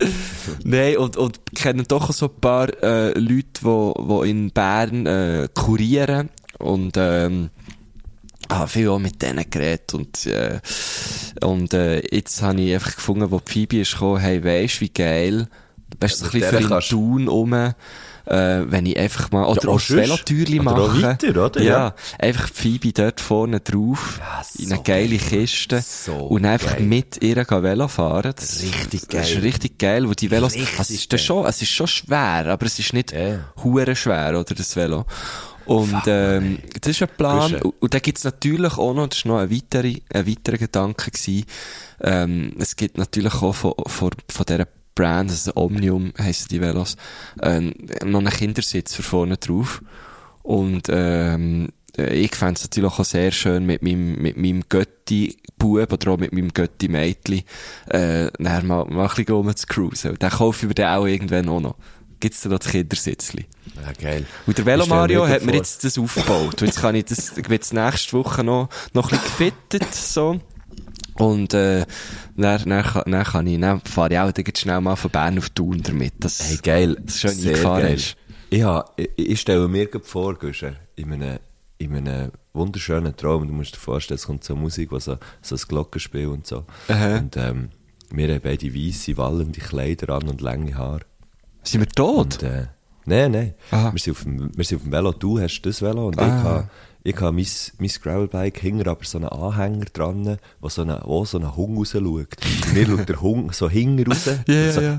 Nein, 0.63 0.98
und, 0.98 1.18
und 1.18 1.39
kennen 1.56 1.86
doch 1.88 2.12
so 2.12 2.27
ein 2.27 2.41
paar 2.41 2.70
äh, 2.84 3.18
Leute, 3.18 3.62
die 3.62 3.65
wo 3.65 4.24
in 4.24 4.51
Bern 4.51 5.06
äh, 5.06 5.48
kurieren 5.53 6.29
und 6.60 6.96
ähm, 6.98 7.50
ah, 8.50 8.68
viel 8.68 8.89
auch 8.89 9.00
mit 9.00 9.22
denen 9.22 9.50
geredet 9.50 9.94
und, 9.94 10.25
äh, 10.25 10.60
und 11.41 11.74
äh, 11.74 12.01
jetzt 12.13 12.41
habe 12.41 12.62
ich 12.62 12.74
einfach 12.74 12.96
gefunden, 12.96 13.32
wo 13.32 13.39
die 13.39 13.51
Phoebe 13.51 13.79
ist 13.79 13.94
gekommen, 13.94 14.20
hey, 14.20 14.44
weisst 14.44 14.82
wie 14.82 14.89
geil, 14.89 15.48
weißt 16.00 16.22
du, 16.22 16.25
so 16.25 16.25
ein 16.25 16.39
bisschen 16.39 16.62
für 16.62 16.70
den 16.70 16.79
Tun 16.82 17.27
rum, 17.27 17.74
äh, 18.29 18.71
wenn 18.71 18.86
ich 18.86 18.98
einfach 18.98 19.31
mal, 19.31 19.45
oder 19.45 19.63
Ja, 19.63 19.69
auch 19.69 19.74
auch 19.74 19.79
das. 19.79 19.89
Velotürli 19.89 20.59
mache. 20.59 21.01
weiter, 21.01 21.45
oder? 21.45 21.62
Ja, 21.62 21.71
Ja. 21.71 21.95
einfach 22.19 22.50
die 22.50 22.62
Phoebe 22.62 22.93
dort 22.93 23.19
vorne 23.19 23.59
drauf, 23.59 24.19
Ja, 24.19 24.43
so 24.43 24.63
in 24.63 24.71
eine 24.74 24.83
geile 24.83 25.17
geil. 25.17 25.27
Kiste, 25.29 25.81
So 25.81 26.13
und 26.15 26.45
einfach 26.45 26.74
geil. 26.77 26.86
mit 26.86 27.24
ihr 27.24 27.36
Velo 27.38 27.88
fahren. 27.88 28.33
Das, 28.36 28.62
Richtig 28.62 29.07
Das 29.09 29.27
ist 29.27 29.33
geil. 29.36 29.41
richtig 29.43 29.77
geil, 29.79 30.07
wo 30.07 30.13
die 30.13 30.29
Velos, 30.29 30.53
Richtig 30.55 30.79
es 30.79 30.89
ist 30.91 31.12
dann 31.12 31.19
schon, 31.19 31.45
es 31.48 31.62
ist 31.62 31.71
schon 31.71 31.88
schwer, 31.88 32.45
aber 32.48 32.65
es 32.65 32.77
ist 32.79 32.93
nicht 32.93 33.13
hure 33.63 33.95
schwer, 33.95 34.39
oder, 34.39 34.53
das 34.55 34.75
Velo. 34.75 35.05
Und, 35.65 36.01
ähm, 36.07 36.57
das 36.81 36.89
ist 36.91 37.01
ein 37.03 37.09
Plan. 37.15 37.51
Gusche. 37.51 37.63
Und, 37.63 37.74
und 37.81 37.93
dann 37.93 38.01
gibt's 38.01 38.24
natürlich 38.24 38.74
auch 38.77 38.93
noch, 38.95 39.07
das 39.07 39.19
ist 39.19 39.25
noch 39.25 39.38
ein 39.38 39.51
weiterer, 39.51 39.91
ein 40.13 40.27
weiterer 40.27 40.57
Gedanke 40.57 41.12
gewesen, 41.12 41.45
ähm, 42.01 42.53
es 42.59 42.75
gibt 42.75 42.98
natürlich 42.98 43.33
auch 43.36 43.53
von, 43.53 43.74
von, 43.88 44.09
von 44.31 44.45
dieser 44.48 44.67
Brand, 44.96 45.29
also 45.29 45.51
Omnium 45.55 46.13
heissen 46.17 46.48
die 46.50 46.62
Velos, 46.62 46.98
ähm, 47.41 47.74
noch 48.03 48.19
einen 48.19 48.29
Kindersitz 48.29 48.96
für 48.96 49.03
vorne 49.03 49.38
drauf. 49.38 49.81
Und, 50.43 50.88
ähm, 50.89 51.69
äh, 51.98 52.13
ich 52.15 52.36
fände 52.36 52.55
es 52.55 52.63
natürlich 52.63 52.91
auch 52.91 53.05
sehr 53.05 53.31
schön 53.31 53.65
mit 53.65 53.81
meinem, 53.81 54.15
mit 54.22 54.38
meinem 54.38 54.63
Götti-Bub 54.67 55.93
oder 55.93 56.12
auch 56.12 56.17
mit 56.17 56.34
meinem 56.34 56.53
Götti-Mädchen, 56.53 57.43
äh, 57.89 58.25
mal, 58.39 58.62
mal 58.63 58.86
ein 58.86 58.86
bisschen 59.08 59.34
rum 59.34 59.55
zu 59.55 59.67
cruisen. 59.67 60.12
Und 60.12 60.22
Den 60.22 60.29
kaufe 60.29 60.65
ich 60.65 60.67
mir 60.69 60.75
dann 60.75 60.98
auch 60.98 61.05
irgendwann 61.05 61.50
auch 61.50 61.60
noch. 61.60 61.75
Gibt's 62.19 62.41
da 62.41 62.50
noch 62.50 62.60
das 62.60 62.72
Kindersitzli? 62.72 63.46
Ja, 63.75 63.93
geil. 63.93 64.25
Und 64.46 64.58
der 64.58 64.63
Ich 64.63 64.65
Velo 64.65 64.84
stell 64.84 64.96
mir 64.96 65.01
Mario 65.01 65.22
gerade 65.22 65.34
hat 65.36 65.46
mir 65.46 65.55
jetzt 65.55 65.86
das 65.86 65.98
aufgebaut. 65.98 66.62
Jetzt 66.62 66.81
kann 66.81 66.96
ich 66.96 67.05
das, 67.05 67.38
ich 67.38 67.48
jetzt 67.48 67.74
nächste 67.74 68.13
Woche 68.13 68.43
noch, 68.43 68.67
noch 68.93 69.12
ein 69.12 69.19
bisschen 69.19 69.53
gefittet, 69.62 69.96
so. 69.96 70.41
Und, 71.13 71.53
äh, 71.53 71.86
dann, 72.41 72.63
dann, 72.69 72.84
kann- 72.84 73.12
dann 73.12 73.24
kann 73.24 73.48
ich, 73.48 73.60
dann 73.60 73.81
fahre 73.81 74.13
ich 74.13 74.19
auch 74.19 74.31
dann 74.31 74.46
schnell 74.55 74.81
mal 74.81 74.96
von 74.96 75.12
Bern 75.12 75.38
auf 75.38 75.50
Thun 75.50 75.81
damit. 75.84 76.13
Das, 76.19 76.50
Hey, 76.50 76.58
geil. 76.62 76.98
Das 77.05 77.19
schön 77.19 77.31
Sehr 77.31 77.51
eingefahren 77.51 77.81
geil. 77.84 77.96
ist. 77.96 78.15
Ich, 78.50 78.63
ich, 78.98 79.10
ich 79.29 79.41
stelle 79.41 79.67
mir 79.67 79.88
vor, 80.03 80.34
Guschen, 80.36 80.75
in 80.96 81.13
einem, 81.13 81.39
in 81.77 81.96
einem 81.96 82.31
wunderschönen 82.53 83.15
Traum, 83.15 83.48
du 83.48 83.53
musst 83.53 83.75
dir 83.75 83.79
vorstellen, 83.79 84.15
es 84.15 84.25
kommt 84.25 84.43
so 84.43 84.55
Musik, 84.55 84.91
wo 84.91 85.00
so, 85.00 85.17
so 85.41 85.55
ein 85.55 85.62
Glockenspiel 85.67 86.27
und 86.27 86.48
so. 86.48 86.65
Aha. 86.88 87.17
Und, 87.17 87.38
ähm, 87.38 87.69
wir 88.12 88.27
haben 88.34 88.41
beide 88.41 88.74
weisse, 88.74 89.15
wallende 89.17 89.60
Kleider 89.60 90.10
an 90.15 90.27
und 90.27 90.41
lange 90.41 90.75
Haare. 90.75 91.01
Sind 91.63 91.81
wir 91.81 91.88
tot? 91.89 92.41
Und, 92.41 92.43
äh, 92.43 92.65
nein, 93.05 93.31
nein. 93.31 93.53
Aha. 93.69 93.91
Wir 93.93 94.00
sind, 94.00 94.13
auf 94.13 94.24
dem, 94.24 94.51
wir 94.58 94.65
sind 94.65 94.77
auf 94.77 94.84
dem 94.84 94.91
Velo. 94.91 95.12
Du 95.12 95.39
hast 95.39 95.62
das 95.62 95.81
Velo 95.84 96.08
und 96.08 96.17
Ah. 96.19 96.25
ich 96.25 96.43
habe, 96.43 96.69
ich 97.03 97.15
habe 97.22 97.32
mein, 97.32 97.46
mein 97.77 97.89
Gravelbike 97.89 98.60
hinter 98.60 98.91
aber 98.91 99.06
so 99.06 99.18
einen 99.18 99.29
Anhänger 99.29 99.86
dran, 99.94 100.38
wo 100.60 100.68
so 100.70 100.82
eine, 100.82 101.01
wo 101.06 101.24
so 101.25 101.39
Hung 101.56 101.77
rausschaut. 101.77 102.03
Und 102.06 102.74
mir 102.74 102.86
schaut 102.86 103.08
der 103.10 103.22
Hung 103.22 103.51
so 103.53 103.70
hinten 103.70 104.12
raus. 104.12 104.25
Ja, 104.48 104.72
so, 104.72 104.82
ja. 104.82 104.94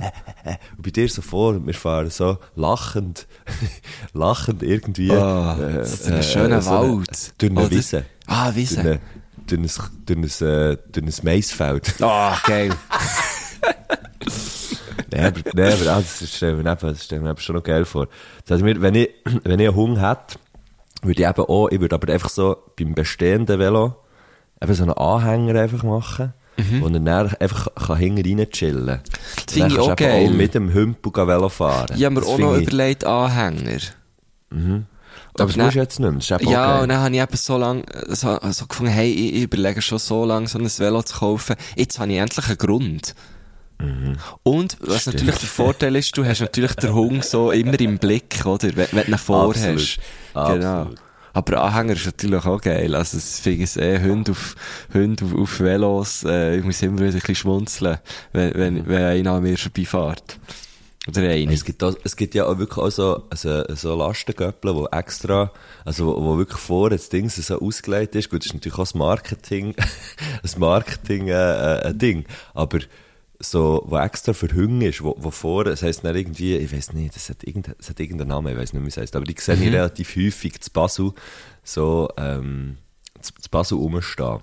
Äh, 0.45 0.52
äh, 0.52 0.57
und 0.76 0.83
bei 0.83 0.90
dir 0.90 1.09
so 1.09 1.21
vor, 1.23 1.50
und 1.54 1.66
wir 1.66 1.75
fahren 1.75 2.09
so 2.11 2.38
lachend, 2.57 3.26
lachend 4.14 4.62
irgendwie. 4.62 5.11
Ah, 5.12 5.57
das 5.57 5.92
ist 6.00 6.11
ein 6.11 6.23
schöner 6.23 6.62
so 6.62 6.71
eine- 6.71 6.88
Wald. 6.99 7.35
Durch 7.38 7.50
eine 7.50 7.61
Oh, 7.61 7.64
das- 7.64 7.71
Wiese. 7.71 8.04
Ah, 8.26 8.50
Wiese. 8.54 8.75
Durch, 9.47 9.59
eine, 9.59 9.66
ein, 9.69 9.71
durch, 10.07 10.40
ein, 10.40 10.47
äh, 10.49 10.76
durch 10.90 11.07
ein 11.07 11.25
Maisfeld. 11.25 11.95
Ah, 12.00 12.38
geil. 12.47 12.71
Nein, 15.12 15.25
aber, 15.26 15.40
nein, 15.54 15.73
aber 15.73 15.90
ah, 15.90 16.00
das 16.00 16.35
stelle 16.37 16.57
ich 16.59 16.64
mir 16.64 16.71
eben, 16.73 16.80
das 16.80 17.11
eben 17.12 17.37
schon 17.38 17.57
noch 17.57 17.62
geil 17.64 17.85
vor. 17.85 18.07
Das 18.47 18.61
heißt, 18.62 18.64
wenn 18.80 18.95
ich, 18.95 19.11
wenn 19.45 19.59
ich 19.61 19.69
einen 19.69 19.75
Hunger 19.75 20.09
hätte, 20.09 20.38
würde 21.02 21.23
ich 21.23 21.28
eben 21.28 21.42
auch, 21.42 21.69
ich 21.69 21.80
würde 21.80 21.95
aber 21.95 22.12
einfach 22.12 22.28
so 22.30 22.57
beim 22.78 22.95
bestehenden 22.95 23.59
Velo 23.59 23.97
eben 24.62 24.75
so 24.75 24.83
einen 24.83 24.92
Anhänger 24.92 25.61
einfach 25.61 25.83
machen. 25.83 26.35
Mhm. 26.59 26.83
er 26.95 27.00
dann 27.00 27.35
einfach 27.40 27.69
kann 27.75 27.97
hinten 27.97 28.38
rein 28.38 28.50
chillen 28.50 28.87
kann. 28.87 29.00
Das 29.47 29.54
finde 29.54 29.69
ich 29.75 29.78
auch 29.78 29.88
du 29.95 30.04
geil. 30.04 30.26
auch 30.28 30.33
mit 30.33 30.54
dem 30.54 30.73
Hümpel 30.75 31.12
Velo 31.26 31.49
fahren. 31.49 31.95
Ich 31.97 32.04
habe 32.04 32.14
mir 32.16 32.21
Das 32.21 32.28
auch 32.28 32.38
noch 32.38 32.57
ich- 32.57 32.66
überlegt, 32.66 33.04
Anhänger. 33.04 33.78
Aber 34.50 35.47
das 35.47 35.54
dann- 35.57 35.64
musst 35.64 35.76
du 35.76 35.80
jetzt 35.80 36.00
nicht 36.00 36.28
mehr, 36.30 36.40
Ja, 36.52 36.75
okay. 36.75 36.83
und 36.83 36.88
dann 36.90 36.99
habe 37.00 37.14
ich 37.14 37.21
eben 37.23 37.37
so 37.37 37.57
lang, 37.57 37.85
so, 38.09 38.38
so 38.50 38.66
gefunden, 38.66 38.92
hey, 38.92 39.11
ich 39.11 39.42
überlege 39.45 39.80
schon 39.80 39.99
so 39.99 40.25
lange, 40.25 40.49
so 40.49 40.59
ein 40.59 40.64
Velo 40.66 41.02
zu 41.02 41.19
kaufen. 41.19 41.57
Jetzt 41.76 41.99
habe 41.99 42.12
ich 42.12 42.19
endlich 42.19 42.47
einen 42.49 42.59
Grund. 42.59 43.14
Und, 44.42 44.76
was 44.80 45.02
Stimmt. 45.02 45.16
natürlich 45.16 45.38
der 45.40 45.49
Vorteil 45.49 45.97
ist, 45.97 46.16
du 46.16 46.25
hast 46.25 46.40
natürlich 46.40 46.75
den 46.75 46.95
Hung 46.95 47.23
so 47.23 47.50
immer 47.50 47.78
im 47.80 47.99
Blick, 47.99 48.45
oder? 48.45 48.69
Wenn, 48.76 48.88
wenn 48.93 49.06
du 49.06 49.12
ihn 49.12 49.19
vorhast. 49.19 49.99
Genau. 50.34 50.88
Aber 51.32 51.62
Anhänger 51.62 51.93
ist 51.93 52.06
natürlich 52.06 52.45
auch 52.45 52.60
geil. 52.60 52.95
Also, 52.95 53.16
das 53.16 53.40
finde 53.40 53.64
ich 53.64 53.76
eh, 53.76 54.00
Hunde 54.00 54.32
auf, 54.32 54.56
Hunde 54.93 55.25
auf, 55.25 55.34
auf 55.34 55.60
Velos, 55.60 56.25
äh, 56.25 56.56
ich 56.56 56.64
muss 56.64 56.82
immer 56.82 56.99
wieder 56.99 57.08
ein 57.08 57.14
bisschen 57.14 57.34
schmunzeln, 57.36 57.99
wenn, 58.32 58.54
wenn, 58.54 58.88
wenn 58.88 59.02
einer 59.02 59.32
an 59.32 59.43
mir 59.43 59.56
vorbeifährt. 59.56 60.38
Oder 61.08 61.23
eine. 61.23 61.52
Es 61.52 61.64
gibt, 61.64 61.82
auch, 61.82 61.95
es 62.04 62.14
gibt 62.14 62.34
ja 62.34 62.47
auch 62.47 62.58
wirklich 62.58 62.78
auch 62.78 62.90
so, 62.90 63.23
also, 63.30 63.64
so 63.75 63.97
Lastengöppel, 63.97 64.75
wo 64.75 64.86
extra, 64.86 65.50
also 65.84 66.06
wo, 66.06 66.23
wo 66.23 66.38
wirklich 66.38 66.60
vorne 66.60 66.97
das 66.97 67.08
Ding 67.08 67.28
so 67.30 67.58
ausgelegt 67.58 68.14
ist. 68.16 68.28
Gut, 68.28 68.40
das 68.40 68.47
ist 68.47 68.54
natürlich 68.54 68.75
auch 68.75 68.82
das 68.82 68.95
Marketing, 68.95 69.75
das 70.43 70.58
Marketing, 70.58 71.28
äh, 71.28 71.32
äh, 71.32 71.86
ein 71.86 71.99
Ding. 71.99 72.26
Aber 72.54 72.80
so, 73.41 73.83
wo 73.87 73.97
extra 73.99 74.35
für 74.35 74.53
Hunde 74.53 74.89
ist, 74.89 75.03
wo, 75.03 75.17
wo 75.19 75.31
vorne, 75.31 75.71
das 75.71 75.83
heisst 75.83 76.05
nicht 76.05 76.15
irgendwie, 76.15 76.57
ich 76.57 76.73
weiß 76.73 76.93
nicht, 76.93 77.17
das 77.17 77.31
hat 77.31 77.43
irgendein, 77.43 77.75
hat 77.75 77.99
irgendeinen 77.99 78.29
Namen, 78.29 78.53
ich 78.53 78.59
weiß 78.59 78.75
nicht, 78.75 78.85
wie 78.85 78.89
es 78.89 78.99
heisst, 78.99 79.17
aber 79.17 79.25
die 79.25 79.35
sehe 79.39 79.55
ich 79.55 79.73
relativ 79.73 80.15
häufig 80.15 80.61
zu 80.61 80.71
Basel, 80.71 81.13
so, 81.65 82.11
ähm, 82.19 82.76
zu, 83.21 83.33
zu 83.35 83.50
Basel 83.50 83.79
rumstehen. 83.79 84.41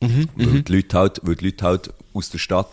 Weil 0.00 0.62
die 0.62 0.72
Leute 0.72 0.98
halt, 0.98 1.20
weil 1.22 1.36
die 1.36 1.46
Leute 1.46 1.64
halt 1.64 1.94
aus 2.12 2.30
der 2.30 2.38
Stadt, 2.38 2.70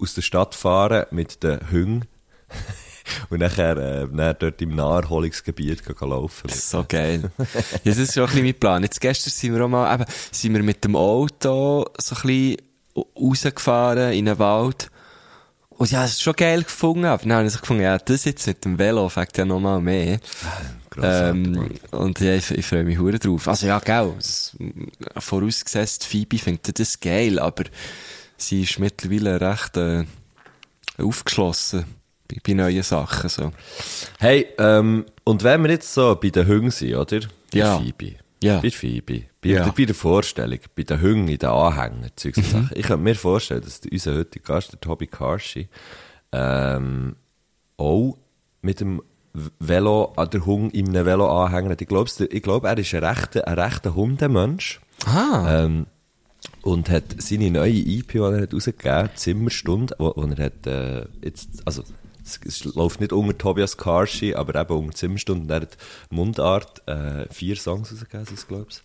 aus 0.00 0.14
der 0.14 0.22
Stadt 0.22 0.54
fahren 0.54 1.04
mit 1.10 1.42
den 1.42 1.70
Hunden 1.70 2.06
und 3.30 3.40
nachher, 3.40 3.76
äh, 3.76 4.06
nachher 4.06 4.34
dort 4.34 4.62
im 4.62 4.76
Naherholungsgebiet 4.76 5.82
laufen. 6.00 6.48
So 6.48 6.84
geil. 6.88 7.30
ja, 7.36 7.44
das 7.84 7.98
ist 7.98 8.14
schon 8.14 8.22
ein 8.22 8.28
bisschen 8.28 8.44
mein 8.44 8.54
Plan. 8.54 8.82
Jetzt 8.82 9.00
gestern 9.00 9.30
sind 9.30 9.54
wir 9.54 9.64
auch 9.64 9.68
mal, 9.68 9.92
eben, 9.92 10.04
sind 10.30 10.54
wir 10.54 10.62
mit 10.62 10.84
dem 10.84 10.96
Auto 10.96 11.84
so 11.98 12.14
ein 12.14 12.22
bisschen 12.22 12.56
rausgefahren 12.96 14.12
in 14.12 14.26
den 14.26 14.38
Wald. 14.38 14.90
Und 15.78 15.92
ja, 15.92 16.02
das 16.02 16.12
ist 16.12 16.22
schon 16.22 16.34
geil 16.34 16.64
gefunden. 16.64 17.04
Aber 17.04 17.22
dann 17.22 17.32
habe 17.32 17.46
ich 17.46 17.52
so 17.52 17.60
gefunden, 17.60 17.84
ja, 17.84 17.96
das 17.98 18.24
jetzt 18.24 18.46
mit 18.48 18.64
dem 18.64 18.78
Velo 18.78 19.08
fängt 19.08 19.38
ja 19.38 19.44
noch 19.44 19.60
mal 19.60 19.80
mehr. 19.80 20.18
Ähm, 21.00 21.70
und 21.92 22.18
ja, 22.18 22.34
ich, 22.34 22.50
ich 22.50 22.66
freue 22.66 22.82
mich 22.82 22.98
hure 22.98 23.20
drauf. 23.20 23.46
Also 23.46 23.68
ja, 23.68 23.78
das, 23.78 24.56
vorausgesetzt, 25.18 26.04
Phoebe 26.04 26.38
findet 26.38 26.80
das 26.80 26.98
geil, 26.98 27.38
aber 27.38 27.64
sie 28.36 28.62
ist 28.62 28.80
mittlerweile 28.80 29.40
recht, 29.40 29.76
äh, 29.76 30.04
aufgeschlossen 30.98 31.84
bei, 32.26 32.38
bei 32.44 32.54
neuen 32.54 32.82
Sachen, 32.82 33.28
so. 33.28 33.52
Hey, 34.18 34.48
ähm, 34.58 35.06
und 35.22 35.44
wenn 35.44 35.62
wir 35.62 35.70
jetzt 35.70 35.94
so 35.94 36.18
bei 36.20 36.30
den 36.30 36.48
Hunden 36.48 36.72
sind, 36.72 36.96
oder? 36.96 37.20
Bei 37.52 37.58
Ja. 37.58 37.78
Phoebe. 37.78 38.16
Ja. 38.42 38.60
Bei 38.60 38.70
Phoebe. 38.70 39.22
Bei, 39.40 39.48
Ja. 39.48 39.64
der, 39.64 39.72
bei 39.72 39.84
der 39.84 39.94
Vorstellung, 39.94 40.58
bei 40.76 40.82
den 40.84 41.00
Hunden, 41.00 41.28
in 41.28 41.38
den 41.38 41.48
Anhängern, 41.48 42.10
Zeugs 42.16 42.38
und 42.38 42.46
Sachen. 42.46 42.70
Ich 42.74 42.86
könnte 42.86 43.02
mir 43.02 43.14
vorstellen, 43.14 43.62
dass 43.62 43.80
unser 43.90 44.14
heutiger 44.14 44.54
Gast, 44.54 44.72
der 44.72 44.80
Tobi 44.80 45.06
Karschi, 45.06 45.68
ähm, 46.32 47.16
auch 47.76 48.16
mit 48.62 48.80
dem 48.80 49.02
Velo 49.58 50.12
an 50.16 50.30
der 50.30 50.46
Hund 50.46 50.74
in 50.74 50.88
einem 50.88 51.06
Velo 51.06 51.28
anhängt. 51.44 51.80
Ich 51.80 51.88
glaube, 51.88 52.10
ich 52.30 52.42
glaub, 52.42 52.64
er 52.64 52.78
ist 52.78 52.94
ein 52.94 53.04
rechter, 53.04 53.46
ein 53.46 53.58
rechter 53.58 53.94
Hundemensch. 53.94 54.80
Ah. 55.06 55.64
Ähm, 55.64 55.86
und 56.62 56.90
hat 56.90 57.04
seine 57.18 57.50
neue 57.50 57.72
EP, 57.72 58.08
die 58.12 58.18
er 58.18 58.42
hat 58.42 58.54
rausgegeben 58.54 58.92
hat, 58.96 59.18
Zimmerstunde, 59.18 59.94
wo, 59.98 60.12
wo 60.16 60.22
er 60.24 60.44
hat, 60.46 60.66
äh, 60.66 61.06
jetzt, 61.22 61.48
also, 61.64 61.82
es, 62.28 62.64
es 62.64 62.74
läuft 62.74 63.00
nicht 63.00 63.12
unter 63.12 63.36
Tobias 63.36 63.76
Karschi, 63.76 64.34
aber 64.34 64.60
eben 64.60 64.74
unter 64.76 64.94
Zimmerstunde. 64.96 65.42
Und 65.42 65.50
er 65.50 65.60
hat 65.62 65.76
Mundart, 66.10 66.86
äh, 66.88 67.26
vier 67.32 67.56
Songs 67.56 67.92
rausgegeben, 67.92 68.36
glaube 68.46 68.66
ich. 68.70 68.82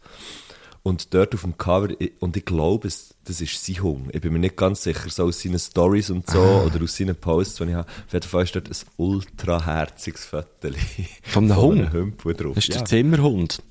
Und 0.83 1.13
dort 1.13 1.33
auf 1.33 1.41
dem 1.43 1.57
Cover, 1.57 1.89
ich- 1.99 2.11
und 2.19 2.35
ich 2.35 2.43
glaube, 2.43 2.89
das 2.89 3.41
ist 3.41 3.65
sein 3.65 3.81
Hund. 3.81 4.13
Ich 4.13 4.19
bin 4.19 4.33
mir 4.33 4.39
nicht 4.39 4.57
ganz 4.57 4.83
sicher, 4.83 5.09
so 5.09 5.23
aus 5.25 5.41
seinen 5.41 5.57
Stories 5.59 6.09
und 6.09 6.29
so, 6.29 6.41
oder 6.41 6.83
aus 6.83 6.97
seinen 6.97 7.15
Posts, 7.15 7.55
die 7.55 7.63
ich 7.69 7.73
habe. 7.73 7.87
Auf 8.07 8.13
jeden 8.13 8.27
Fall 8.27 8.43
ist 8.43 8.55
dort 8.55 8.69
ein 8.69 8.75
ultra 8.97 9.65
herziges 9.65 10.25
Foto. 10.25 10.45
Von 11.23 11.45
einem 11.45 11.61
Hund? 11.61 11.93
Hümpel 11.93 12.33
drauf. 12.33 12.55
Das 12.55 12.65
ist 12.65 12.73
Ja. 12.73 12.79
der 12.79 12.85
Zimmerhund. 12.85 13.61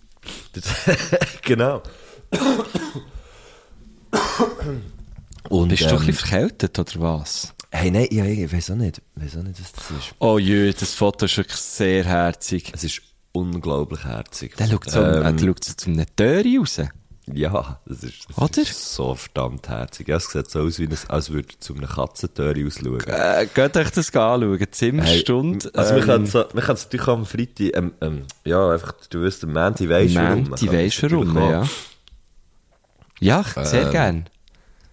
genau. 1.42 1.82
Und, 5.48 5.68
Bist 5.68 5.82
du 5.82 5.86
ein 5.86 5.92
ähm, 5.92 5.98
bisschen 6.06 6.14
verkältet, 6.14 6.78
oder 6.78 6.92
was? 7.00 7.52
Hey, 7.82 7.90
nein, 7.90 8.06
ja, 8.10 8.24
ich 8.24 8.52
weiß 8.52 8.70
auch 8.70 8.76
nicht, 8.76 9.02
weiß 9.16 9.36
auch 9.38 9.42
nicht, 9.42 9.60
was 9.60 9.72
das 9.72 9.90
ist. 9.90 10.14
Oh 10.18 10.38
jö, 10.38 10.72
das 10.72 10.94
Foto 10.94 11.24
ist 11.26 11.36
wirklich 11.36 11.56
sehr 11.58 12.04
herzig. 12.04 12.70
Es 12.74 12.84
ist 12.84 13.02
unglaublich 13.32 14.04
herzig. 14.04 14.56
Der 14.56 14.68
schaut 14.68 14.88
so, 14.90 15.00
Ähm, 15.00 15.22
äh, 15.22 15.32
der 15.34 15.46
schaut 15.46 15.64
so 15.64 15.72
zu 15.74 15.90
einem 15.90 16.06
Töri 16.16 16.56
raus. 16.58 16.80
Ja, 17.32 17.80
das 17.86 18.02
ist, 18.02 18.26
das 18.28 18.38
Oder? 18.38 18.62
ist 18.62 18.94
so 18.94 19.14
verdammt 19.14 19.68
herzig. 19.68 20.08
Ja, 20.08 20.16
es 20.16 20.26
sieht 20.30 20.50
so 20.50 20.60
aus, 20.62 20.78
wie 20.80 20.86
ein, 20.86 20.96
als 21.08 21.30
würde 21.30 21.48
er 21.54 21.60
zu 21.60 21.74
einem 21.74 21.88
Katzentör 21.88 22.54
ausschauen. 22.66 23.00
Äh, 23.06 23.46
geht 23.54 23.76
euch 23.76 23.90
das 23.90 24.08
anschauen. 24.14 24.66
Zimmerstunde. 24.72 25.70
Hey, 25.72 25.78
also, 25.80 25.94
wir 25.94 26.00
ähm, 26.02 26.06
können 26.06 26.24
es 26.24 26.34
wir 26.34 26.44
können 26.62 26.74
es 26.74 26.84
natürlich 26.84 27.08
am 27.08 27.24
Freitag, 27.26 27.76
ähm, 27.76 27.92
ähm, 28.00 28.22
ja, 28.44 28.70
einfach, 28.70 28.92
du 29.08 29.20
wirst, 29.20 29.44
am 29.44 29.52
Manti 29.52 29.88
weisst 29.88 30.16
warum. 30.16 30.42
Mänti 30.50 30.70
weisst 30.72 31.02
warum, 31.04 31.36
ja. 31.36 31.68
Ja, 33.20 33.40
ich- 33.46 33.68
sehr 33.68 33.86
Ähm, 33.86 33.90
gern. 33.92 34.24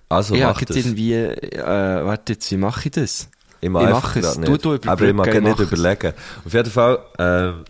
Also, 0.09 0.35
ja, 0.35 0.47
mach 0.47 0.59
jetzt 0.59 0.69
das. 0.71 0.77
irgendwie, 0.77 1.13
äh, 1.13 1.57
warte 1.63 2.33
jetzt, 2.33 2.51
wie 2.51 2.57
mache 2.57 2.81
ich 2.87 2.91
das? 2.91 3.29
Ich 3.61 3.69
mache 3.69 3.85
Ich 3.85 3.89
mache 3.91 4.19
es. 4.19 4.25
grad 4.25 4.47
Du, 4.47 4.51
nicht. 4.51 4.65
du 4.65 4.89
Aber 4.89 5.01
ich 5.07 5.13
mag 5.13 5.27
nicht 5.43 5.59
ich 5.59 5.59
es. 5.59 5.71
überlegen. 5.71 6.13
Auf 6.45 6.53
jeden 6.53 6.69
Fall 6.71 6.99
ähm, 7.19 7.63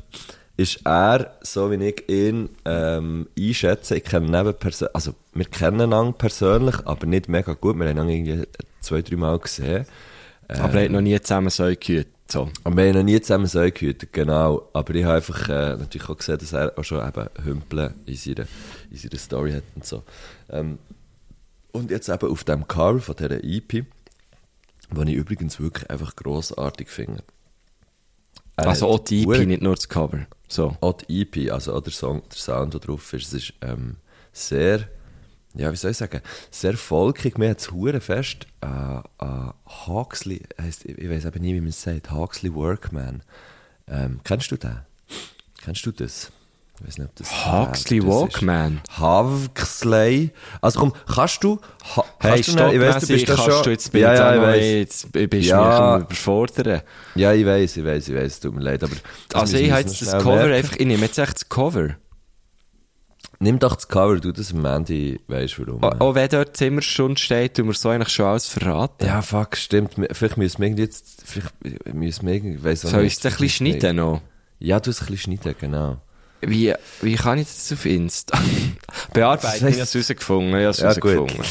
ist 0.56 0.80
er, 0.86 1.38
so 1.42 1.72
wie 1.72 1.84
ich 1.86 2.08
ihn 2.10 2.50
ähm, 2.66 3.28
einschätze, 3.38 3.98
ich 3.98 4.04
kenne 4.04 4.28
ihn 4.28 4.34
eben 4.36 4.52
perso- 4.54 4.90
also 4.94 5.14
wir 5.34 5.46
kennen 5.46 5.92
ihn 5.92 6.14
persönlich, 6.14 6.76
aber 6.86 7.06
nicht 7.08 7.28
mega 7.30 7.54
gut. 7.54 7.78
Wir 7.78 7.90
haben 7.90 8.08
ihn 8.10 8.26
irgendwie 8.28 8.48
zwei, 8.82 9.02
drei 9.02 9.16
Mal 9.16 9.38
gesehen. 9.40 9.86
Aber 10.48 10.74
er 10.76 10.86
hat 10.86 10.92
noch 10.92 11.02
nie 11.02 11.20
zusammen 11.22 11.50
so 11.50 11.64
gehört. 11.80 12.08
So. 12.28 12.50
Und 12.64 12.78
wir 12.78 12.88
haben 12.88 12.96
noch 12.98 13.04
nie 13.04 13.20
zusammen 13.22 13.48
so 13.48 13.60
gehütet, 13.60 14.14
genau. 14.14 14.70
Aber 14.74 14.94
ich 14.96 15.04
habe 15.04 15.16
einfach 15.16 15.50
äh, 15.50 15.76
natürlich 15.78 16.08
auch 16.10 16.18
gesehen, 16.18 16.38
dass 16.38 16.54
er 16.54 16.78
auch 16.78 16.84
schon 16.84 17.08
eben 17.08 17.28
Hümpeln 17.44 17.94
in 18.06 18.16
seiner, 18.16 18.46
in 18.92 18.98
seiner 18.98 19.18
Story 19.20 19.52
hat 19.54 19.64
und 19.76 19.86
so. 19.86 20.04
Ähm, 20.52 20.78
und 21.72 21.92
jetzt 21.92 22.10
eben 22.10 22.30
auf 22.30 22.44
dem 22.44 22.68
Cover 22.68 23.00
von 23.00 23.16
dieser 23.16 23.44
EP, 23.44 23.86
den 24.92 25.08
ich 25.08 25.16
übrigens 25.16 25.60
wirklich 25.60 25.90
einfach 25.90 26.16
grossartig 26.16 26.90
finde. 26.90 27.24
Er 28.56 28.68
Also 28.68 28.88
auch 28.88 29.00
die 29.00 29.24
EP, 29.24 29.48
nicht 29.48 29.62
nur 29.62 29.76
das 29.76 29.88
Cover. 29.88 30.26
So. 30.48 30.76
auch 30.82 30.94
die 30.94 31.22
EP, 31.22 31.52
also 31.52 31.74
auch 31.76 31.82
der 31.82 31.94
Song, 31.94 32.24
der 32.30 32.38
Sound, 32.38 32.74
der 32.74 32.82
drauf 32.82 33.14
ist, 33.14 33.28
es 33.28 33.34
ist 33.34 33.54
ähm, 33.62 33.98
sehr, 34.34 34.88
ja, 35.54 35.72
wie 35.72 35.76
soll 35.76 35.92
ich 35.92 35.98
sagen, 35.98 36.22
sehr 36.52 36.76
folkig. 36.76 37.38
Mir 37.38 37.52
hat 37.52 37.60
es 37.60 38.04
fest 38.04 38.48
an 38.62 39.04
an 39.18 39.54
Hawksley, 39.66 40.42
heisst, 40.60 40.86
ich, 40.86 40.98
ich 40.98 41.10
weiß 41.10 41.26
eben 41.26 41.42
nie, 41.42 41.54
wie 41.54 41.62
man 41.62 41.70
es 41.70 41.82
sagt, 41.82 42.12
Hawksley 42.12 42.54
Workman. 42.54 43.24
Ähm, 43.88 44.20
kennst 44.24 44.52
du 44.52 44.58
den? 44.58 44.80
Kennst 45.62 45.86
du 45.86 45.92
das? 45.92 46.32
Ich 46.82 46.88
weiß 46.88 46.98
nicht, 46.98 47.10
ob 47.10 47.16
das 47.16 47.28
ist. 47.30 48.06
Walkman. 48.08 48.82
Hawksley. 48.98 50.32
Also 50.62 50.80
komm, 50.80 50.94
kannst 51.14 51.44
du, 51.44 51.60
ha, 51.96 52.06
Hey, 52.20 52.32
kannst 52.36 52.48
du 52.48 52.52
schnell- 52.54 52.74
ich 52.76 52.80
weiss, 52.80 53.02
du 53.06 53.08
bist 53.14 53.30
da 53.30 53.36
kannst 53.36 53.52
schon, 53.52 53.64
du 53.64 53.70
jetzt 53.72 53.92
bin 53.92 54.02
ja, 54.02 54.14
ich 54.14 54.20
ja, 54.20 54.36
ich 54.36 54.42
weiss. 54.42 54.66
jetzt 54.66 55.12
bist 55.12 55.32
du 55.32 55.38
Ja. 55.38 55.98
mich 55.98 56.06
überfordern. 56.06 56.82
Ja, 57.16 57.34
ich 57.34 57.46
weiß, 57.46 57.78
ich 57.78 57.86
weiß, 57.86 58.08
ich 58.08 58.16
weiß, 58.16 58.40
tut 58.40 58.56
mir 58.56 58.62
leid, 58.62 58.84
aber 58.84 58.96
Also 59.34 59.58
ich 59.58 59.70
habe 59.72 59.82
jetzt 59.82 60.02
das 60.02 60.12
Cover 60.24 60.36
merken. 60.36 60.54
einfach, 60.54 60.76
ich 60.78 60.86
nehme 60.88 61.06
jetzt 61.06 61.18
echt 61.18 61.34
das 61.36 61.50
Cover. 61.50 61.90
Nimm 63.42 63.58
doch 63.60 63.76
das 63.76 63.88
Cover, 63.88 64.20
du 64.20 64.32
das 64.34 64.54
am 64.54 64.66
Ende 64.66 65.18
weisst 65.28 65.60
warum. 65.60 65.82
Auch 65.84 66.00
auch 66.02 66.16
wenn 66.16 66.28
dort 66.30 66.58
Zimmerstunde 66.58 67.20
steht, 67.20 67.56
tun 67.56 67.68
wir 67.68 67.74
so 67.74 67.90
eigentlich 67.90 68.10
schon 68.14 68.26
alles 68.26 68.48
verraten. 68.48 69.06
Ja, 69.06 69.22
fuck, 69.22 69.56
stimmt. 69.56 69.94
Vielleicht 70.12 70.38
müssen 70.38 70.60
wir 70.60 70.68
irgendwie 70.68 70.84
jetzt, 70.84 71.22
vielleicht 71.26 71.94
müssen 71.94 72.28
wir 72.28 72.34
irgendwie, 72.34 72.64
weiss 72.64 72.86
auch 72.86 72.90
Soll 72.90 73.04
ich 73.06 73.14
es 73.14 73.26
ein 73.26 73.32
bisschen 73.38 73.50
schneiden 73.68 73.96
noch? 73.98 74.22
Ja, 74.60 74.80
du 74.82 74.90
es 74.90 75.02
ein 75.02 75.08
bisschen 75.08 75.38
schneiden, 75.42 75.56
genau. 75.60 75.98
Wie, 76.42 76.74
wie 77.02 77.16
kann 77.16 77.38
ich 77.40 77.48
das 77.48 77.72
auf 77.74 77.86
Insta? 77.86 78.38
Bearbeiten, 79.14 79.42
Das 79.44 79.56
ich 79.58 79.64
heisst- 79.64 79.80
habe 79.96 80.00
es 80.00 80.10
rausgefunden, 80.10 80.50
ich 80.50 80.56
habe 80.56 80.70
es 80.70 80.80
Ja, 80.80 80.88
rausgefunden. 80.88 81.38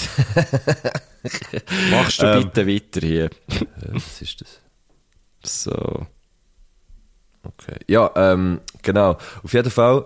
Machst 1.91 2.23
du 2.23 2.27
Ähm. 2.27 2.45
bitte 2.45 2.67
weiter 2.67 3.01
hier. 3.07 3.31
Ja, 3.49 3.61
was 3.93 4.23
ist 4.23 4.41
das? 4.41 4.61
So. 5.45 6.07
Okay. 7.43 7.77
Ja, 7.87 8.11
ähm, 8.17 8.61
genau. 8.83 9.17
Auf 9.43 9.53
jeden 9.53 9.71
Fall 9.71 10.05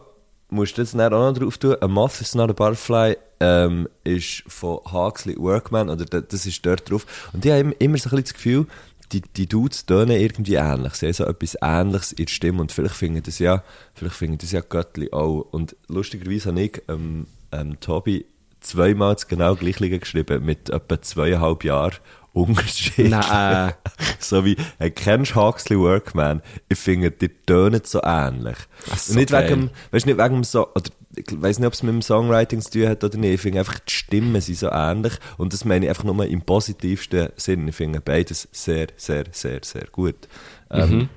musst 0.50 0.76
du 0.76 0.82
jetzt 0.82 0.94
auch 0.94 1.10
noch 1.10 1.32
drauf 1.32 1.58
tun. 1.58 1.76
A 1.80 1.88
Moth 1.88 2.20
is 2.20 2.34
not 2.34 2.50
a 2.50 2.52
Butterfly 2.52 3.16
ähm, 3.40 3.88
ist 4.04 4.44
von 4.46 4.78
Huxley 4.92 5.36
Workman, 5.36 5.88
oder 5.90 6.04
da- 6.04 6.20
das 6.20 6.46
ist 6.46 6.64
dort 6.64 6.88
drauf. 6.90 7.06
Und 7.32 7.44
ich 7.44 7.50
habe 7.50 7.60
immer, 7.60 7.74
immer 7.80 7.98
so 7.98 8.08
ein 8.10 8.10
bisschen 8.10 8.24
das 8.24 8.34
Gefühl, 8.34 8.66
die, 9.12 9.20
die 9.20 9.46
Dudes 9.46 9.86
tönen 9.86 10.20
irgendwie 10.20 10.54
ähnlich. 10.54 10.94
Sie 10.94 11.06
haben 11.06 11.12
so 11.12 11.24
etwas 11.24 11.56
Ähnliches 11.60 12.12
in 12.12 12.26
der 12.26 12.32
Stimme 12.32 12.60
und 12.60 12.72
vielleicht 12.72 12.94
finden 12.94 13.22
das 13.22 13.38
ja, 13.38 13.62
vielleicht 13.94 14.16
finden 14.16 14.38
das 14.38 14.52
ja 14.52 14.60
Göttli 14.60 15.12
auch. 15.12 15.46
Und 15.50 15.76
lustigerweise 15.88 16.50
habe 16.50 16.62
ich 16.62 16.82
ähm, 16.88 17.26
ähm, 17.52 17.78
Tobi 17.80 18.24
zweimal 18.60 19.16
genau 19.28 19.54
gleiche 19.54 19.98
geschrieben, 19.98 20.44
mit 20.44 20.70
etwa 20.70 21.00
zweieinhalb 21.00 21.64
Jahren 21.64 21.96
Unterschied. 22.32 23.10
Nein. 23.10 23.74
so 24.18 24.44
wie, 24.44 24.56
hey, 24.78 24.90
kennst 24.90 25.32
du 25.32 25.36
Huxley 25.36 25.78
Workman? 25.78 26.42
Ich 26.68 26.78
finde, 26.78 27.10
die 27.10 27.28
tönen 27.28 27.82
so 27.84 28.00
ähnlich. 28.02 28.56
So, 28.96 29.14
nicht 29.14 29.30
geil. 29.30 29.50
wegen, 29.50 29.70
weißt, 29.90 30.06
nicht 30.06 30.18
wegen 30.18 30.34
dem 30.34 30.44
so, 30.44 30.68
oder, 30.68 30.90
ich 31.14 31.26
weiß 31.30 31.58
nicht, 31.58 31.66
ob 31.66 31.74
es 31.74 31.82
mit 31.82 31.92
dem 31.92 32.00
Songwriting 32.00 32.62
zu 32.62 32.70
tun 32.70 32.88
hat 32.88 33.04
oder 33.04 33.18
nicht. 33.18 33.34
Ich 33.34 33.40
finde 33.40 33.58
einfach, 33.58 33.78
die 33.80 33.92
Stimmen 33.92 34.40
sind 34.40 34.58
so 34.58 34.70
ähnlich. 34.70 35.12
Und 35.36 35.52
das 35.52 35.66
meine 35.66 35.84
ich 35.84 35.90
einfach 35.90 36.04
nur 36.04 36.24
im 36.24 36.40
positivsten 36.40 37.28
Sinn. 37.36 37.68
Ich 37.68 37.76
finde 37.76 38.00
beides 38.00 38.48
sehr, 38.50 38.86
sehr, 38.96 39.24
sehr, 39.30 39.60
sehr 39.62 39.86
gut. 39.92 40.28
Ähm, 40.70 41.10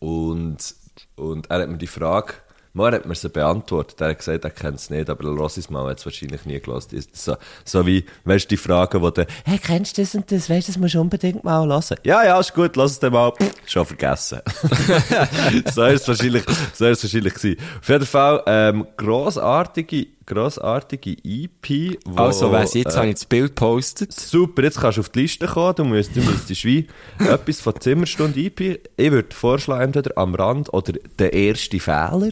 und, 0.00 0.74
und 1.16 1.50
er 1.50 1.62
hat 1.62 1.70
mir 1.70 1.78
die 1.78 1.86
Frage, 1.86 2.34
mal 2.76 2.92
hat 2.92 3.06
mir 3.06 3.14
sie 3.14 3.28
beantwortet. 3.28 4.00
Er 4.00 4.10
hat 4.10 4.18
gesagt, 4.18 4.44
er 4.44 4.50
kennt 4.50 4.76
es 4.76 4.90
nicht, 4.90 5.10
aber 5.10 5.28
Rossis 5.28 5.70
Mal 5.70 5.90
hat 5.90 5.98
es 5.98 6.04
wahrscheinlich 6.04 6.44
nie 6.44 6.60
gelesen. 6.60 7.04
So, 7.12 7.36
so 7.64 7.86
wie, 7.86 8.04
weißt 8.24 8.44
du, 8.44 8.48
die 8.50 8.56
Frage, 8.56 9.00
wo 9.00 9.10
der, 9.10 9.26
hey, 9.44 9.58
kennst 9.58 9.98
du 9.98 10.02
das 10.02 10.14
und 10.14 10.30
das? 10.30 10.48
Weißt 10.48 10.68
du, 10.68 10.72
das 10.72 10.80
musst 10.80 10.94
du 10.94 11.00
unbedingt 11.00 11.42
mal 11.42 11.66
hören. 11.66 11.96
Ja, 12.04 12.24
ja, 12.24 12.38
ist 12.38 12.54
gut, 12.54 12.76
lass 12.76 12.92
es 12.92 12.98
dann 12.98 13.12
mal. 13.12 13.32
Schon 13.66 13.86
vergessen. 13.86 14.40
so 15.74 15.84
ist 15.84 16.02
es 16.02 16.08
wahrscheinlich, 16.08 16.44
so 16.74 16.86
ist 16.86 16.98
es 16.98 17.04
wahrscheinlich 17.04 17.34
gewesen. 17.34 17.60
Auf 17.80 17.88
jeden 17.88 18.06
Fall, 18.06 18.42
ähm, 18.46 18.86
grossartige, 18.96 20.06
grossartige 20.26 21.16
EP, 21.24 21.98
wo, 22.04 22.22
Also, 22.22 22.52
weiss 22.52 22.74
jetzt 22.74 22.94
äh, 22.94 22.98
habe 22.98 23.08
ich 23.08 23.14
das 23.14 23.24
Bild 23.24 23.56
gepostet. 23.56 24.12
Super, 24.12 24.64
jetzt 24.64 24.80
kannst 24.80 24.98
du 24.98 25.00
auf 25.00 25.08
die 25.08 25.20
Liste 25.20 25.46
kommen. 25.46 25.74
Du 25.76 25.84
musst, 25.84 26.14
du 26.14 26.20
müsstest 26.20 26.64
wie 26.64 26.86
etwas 27.18 27.60
von 27.60 27.80
Zimmerstunde 27.80 28.38
EP. 28.40 28.80
Ich 28.96 29.10
würde 29.10 29.34
vorschlagen, 29.34 29.84
entweder 29.84 30.18
am 30.18 30.34
Rand 30.34 30.72
oder 30.74 30.92
der 31.18 31.32
erste 31.32 31.80
Fehler. 31.80 32.30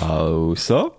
Also, 0.00 0.92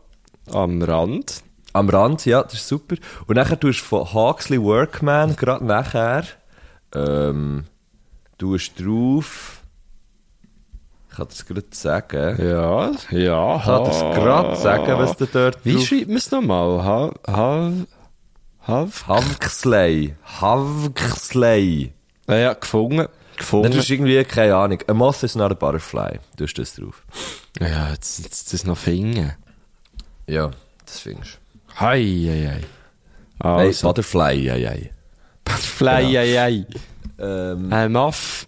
am 0.52 0.82
Rand. 0.82 1.44
Am 1.74 1.90
Rand, 1.90 2.26
ja, 2.26 2.42
das 2.44 2.54
ist 2.56 2.68
super. 2.68 2.96
Und 3.28 3.36
nachher 3.36 3.60
tust 3.60 3.82
du 3.82 3.86
von 3.86 4.14
Huxley 4.14 4.62
Workman 4.62 5.36
gerade 5.36 5.64
nachher, 5.66 6.24
ähm, 6.96 7.66
tust 8.38 8.80
drauf, 8.80 9.62
ich 11.12 11.16
kann 11.16 11.28
das 11.28 11.46
gerade 11.46 11.68
sagen, 11.72 12.38
Ja, 12.48 12.92
ja. 13.12 13.56
ich 13.58 13.64
kann 13.66 13.84
das 13.84 14.00
gerade 14.00 14.56
sagen, 14.56 14.98
was 14.98 15.18
du 15.18 15.26
dort 15.28 15.64
Wie 15.66 15.80
schreibt 15.86 16.08
man 16.08 16.18
es 16.18 16.32
nochmal? 16.32 16.84
Ha, 16.84 17.12
ha, 17.28 17.72
ha, 18.68 18.88
Huxley, 19.08 20.16
Huxley. 20.42 21.94
ja, 22.28 22.36
ja, 22.36 22.54
gefunden. 22.54 23.08
Dann 23.40 23.46
Gefunden. 23.46 23.72
tust 23.72 23.90
du 23.90 23.94
irgendwie, 23.94 24.24
keine 24.26 24.56
Ahnung, 24.56 24.80
a 24.88 24.94
moth 24.94 25.24
is 25.24 25.36
not 25.36 25.52
a 25.52 25.56
butterfly, 25.56 26.20
tust 26.38 26.58
du 26.58 26.62
das 26.62 26.74
drauf. 26.76 27.04
Ja, 27.60 27.92
jetzt, 27.92 28.20
jetzt 28.20 28.54
das 28.54 28.66
noch 28.66 28.78
finden. 28.78 29.34
Ja, 30.28 30.52
das 30.86 31.00
findest 31.00 31.36
du. 31.36 31.80
Hei, 31.80 32.02
hei, 32.04 32.48
hei. 32.52 32.62
Nein, 33.42 33.68
Also, 33.68 33.88
Butterfly, 33.88 34.34
ja, 34.36 34.56
ja. 34.56 34.74
Butterfly, 35.46 36.04
hei, 36.14 36.36
hei. 36.38 36.66
Ähm, 37.18 37.72
A 37.72 37.88
moth 37.88 38.48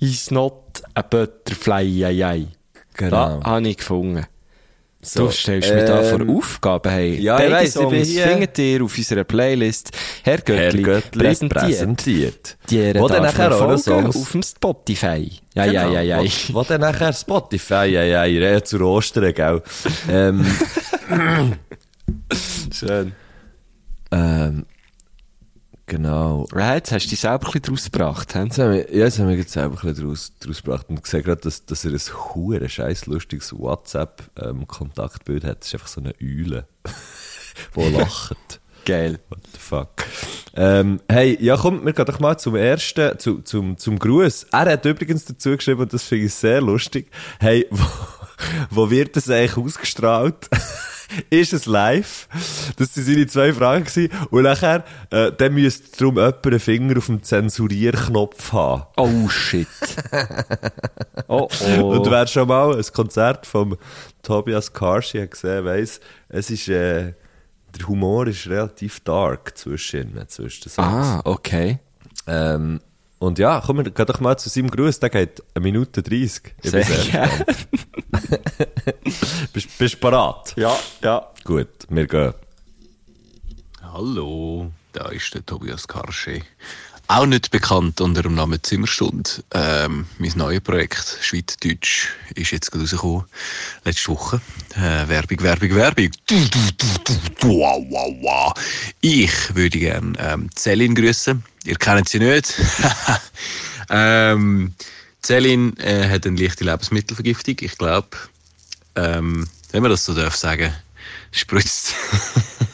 is 0.00 0.30
not 0.30 0.82
a 0.94 1.00
butterfly, 1.02 2.00
hei, 2.04 2.16
hei. 2.18 2.46
genau. 2.94 3.40
Da 3.40 3.44
habe 3.44 3.68
ich 3.68 3.78
gefunden. 3.78 4.26
So, 5.00 5.26
du 5.26 5.30
stellst 5.30 5.72
mir 5.72 5.84
da 5.84 6.02
vor 6.02 6.20
ähm, 6.20 6.36
Aufgaben, 6.36 6.90
hey. 6.90 7.20
ja, 7.20 7.36
ich 7.36 7.42
Beide 7.44 7.54
weiss, 7.54 7.76
ich 7.76 7.80
bin 7.82 7.90
Songs 8.04 8.08
hier- 8.08 8.22
findet 8.26 8.58
ihr 8.58 8.82
auf 8.84 8.98
unserer 8.98 9.22
Playlist 9.24 9.90
Herr 10.24 10.38
Göttli, 10.38 10.82
Herr 10.82 11.00
Göttli 11.00 11.22
präsentiert. 11.22 11.62
präsentiert. 11.64 12.56
Die 12.68 12.94
Wo 12.98 13.06
dann 13.06 13.22
nachher 13.22 13.54
auch 13.54 13.78
Songs- 13.78 14.16
auf 14.16 14.32
dem 14.32 14.42
Spotify. 14.42 15.30
Ja, 15.54 15.64
ja, 15.66 15.82
Genau. 15.84 15.94
ja, 15.94 16.00
ja. 16.02 16.18
Wo, 16.20 16.54
wo 16.54 16.62
dann 16.64 16.80
nachher 16.80 17.12
Spotify, 17.12 17.86
ja, 17.86 18.02
ja, 18.02 18.26
ich 18.26 18.38
rede 18.38 18.62
zu 18.64 18.80
Ostern, 18.80 19.32
gell. 19.32 19.62
ähm, 20.10 20.44
Schön. 22.72 23.12
ähm, 24.10 24.66
genau. 25.88 26.46
Ja, 26.54 26.74
jetzt 26.74 26.92
hast 26.92 27.06
du 27.06 27.10
dich 27.10 27.20
selber 27.20 27.46
ein 27.46 27.52
bisschen 27.52 27.62
draus 27.62 27.84
gebracht, 27.90 28.34
hä? 28.34 28.44
Jetzt 28.44 28.58
haben 28.58 28.72
wir, 28.72 28.94
ja, 28.94 29.04
jetzt 29.06 29.18
haben 29.18 29.28
wir 29.28 29.36
jetzt 29.36 29.52
selber 29.52 29.76
ein 29.82 29.88
bisschen 29.94 30.06
draus, 30.06 30.32
draus 30.38 30.62
gebracht 30.62 30.86
und 30.88 31.02
gesehen 31.02 31.22
gerade, 31.24 31.40
dass, 31.40 31.64
dass 31.64 31.84
er 31.84 31.92
ein 31.92 32.34
hure 32.34 32.68
scheiß 32.68 33.06
lustiges 33.06 33.52
WhatsApp-Kontaktbild 33.58 35.44
hat. 35.44 35.60
Das 35.60 35.68
ist 35.68 35.74
einfach 35.74 35.88
so 35.88 36.00
eine 36.00 36.14
Eule, 36.22 36.68
die 37.74 37.88
lacht. 37.88 38.60
Geil. 38.84 39.18
What 39.28 39.40
the 39.52 39.58
fuck. 39.58 39.90
Ähm, 40.54 41.00
hey, 41.08 41.36
ja 41.40 41.58
komm, 41.58 41.84
wir 41.84 41.92
gehen 41.92 42.06
doch 42.06 42.20
mal 42.20 42.38
zum 42.38 42.56
ersten, 42.56 43.18
zu, 43.18 43.42
zum, 43.42 43.76
zum 43.76 43.98
Gruß. 43.98 44.46
Er 44.50 44.72
hat 44.72 44.84
übrigens 44.86 45.26
dazu 45.26 45.50
geschrieben, 45.56 45.82
und 45.82 45.92
das 45.92 46.04
finde 46.04 46.26
ich 46.26 46.34
sehr 46.34 46.62
lustig, 46.62 47.10
hey, 47.38 47.66
wo, 47.70 47.84
wo 48.70 48.90
wird 48.90 49.16
das 49.16 49.30
eigentlich 49.30 49.56
ausgestrahlt? 49.56 50.48
ist 51.30 51.52
es 51.52 51.66
live? 51.66 52.28
Das 52.76 52.96
waren 52.96 53.04
seine 53.04 53.26
zwei 53.26 53.52
Fragen. 53.52 53.84
Gewesen. 53.84 54.10
Und 54.30 54.42
nachher, 54.42 54.84
äh, 55.10 55.32
dann 55.32 55.54
müsste 55.54 55.96
darum 55.96 56.16
jemand 56.16 56.46
einen 56.46 56.60
Finger 56.60 56.98
auf 56.98 57.06
dem 57.06 57.22
Zensurierknopf 57.22 58.52
haben. 58.52 58.84
Oh, 58.96 59.28
shit. 59.28 59.66
oh, 61.28 61.48
oh. 61.50 61.82
Und 61.82 62.10
wer 62.10 62.26
schon 62.26 62.48
mal 62.48 62.76
ein 62.76 62.84
Konzert 62.92 63.46
vom 63.46 63.76
Tobias 64.22 64.72
Karshi 64.72 65.20
hat 65.20 65.30
gesehen, 65.32 65.64
weiss, 65.64 66.00
es 66.28 66.50
ist, 66.50 66.68
äh, 66.68 67.14
der 67.76 67.88
Humor 67.88 68.26
ist 68.26 68.46
relativ 68.46 69.00
dark 69.00 69.56
zwischen, 69.56 70.18
zwischen 70.28 70.62
den 70.62 70.70
Songs. 70.70 70.78
ah, 70.78 71.20
okay. 71.24 71.78
Ähm, 72.26 72.80
und 73.18 73.38
ja, 73.38 73.62
komm, 73.64 73.82
gehen 73.82 74.06
doch 74.06 74.20
mal 74.20 74.38
zu 74.38 74.48
seinem 74.48 74.70
Gruß. 74.70 75.00
Der 75.00 75.10
geht 75.10 75.42
eine 75.54 75.62
Minute 75.62 76.02
30. 76.02 76.54
Ich 76.62 76.70
bin 76.70 76.72
Sehr 76.82 76.84
gerne. 76.84 77.46
Bist, 79.52 79.78
bist 79.78 79.94
du 79.94 79.98
bereit? 79.98 80.54
Ja, 80.56 80.76
ja. 81.02 81.26
Gut, 81.44 81.68
wir 81.88 82.06
gehen. 82.06 82.34
Hallo, 83.82 84.70
da 84.92 85.08
ist 85.08 85.34
der 85.34 85.44
Tobias 85.44 85.86
Karsche. 85.86 86.42
Auch 87.08 87.26
nicht 87.26 87.50
bekannt 87.50 88.00
unter 88.00 88.22
dem 88.22 88.34
Namen 88.34 88.62
Zimmerstunde. 88.62 89.30
Ähm, 89.52 90.06
mein 90.18 90.32
neues 90.36 90.60
Projekt, 90.60 91.18
Schweizerdeutsch, 91.22 92.08
ist 92.34 92.50
jetzt 92.50 92.70
gerade 92.70 92.84
rausgekommen. 92.84 93.24
Letzte 93.84 94.08
Woche. 94.12 94.40
Äh, 94.76 95.08
Werbung, 95.08 95.42
Werbung, 95.42 95.74
Werbung. 95.74 96.10
Wow, 97.40 97.84
wow, 97.88 98.14
wow. 98.20 98.54
Ich 99.00 99.54
würde 99.54 99.78
gerne 99.78 100.12
ähm, 100.18 100.50
Celine 100.54 100.94
grüßen. 100.94 101.42
Ihr 101.64 101.76
kennt 101.76 102.10
sie 102.10 102.18
nicht. 102.18 102.54
ähm, 103.90 104.74
Celine 105.24 105.72
äh, 105.78 106.10
hat 106.10 106.26
eine 106.26 106.40
leichte 106.40 106.64
Lebensmittelvergiftung. 106.64 107.56
Ich 107.60 107.78
glaube, 107.78 108.16
ähm, 108.96 109.48
wenn 109.72 109.82
man 109.82 109.90
das 109.90 110.04
so 110.04 110.14
darf 110.14 110.36
sagen, 110.36 110.74
spritzt 111.32 111.94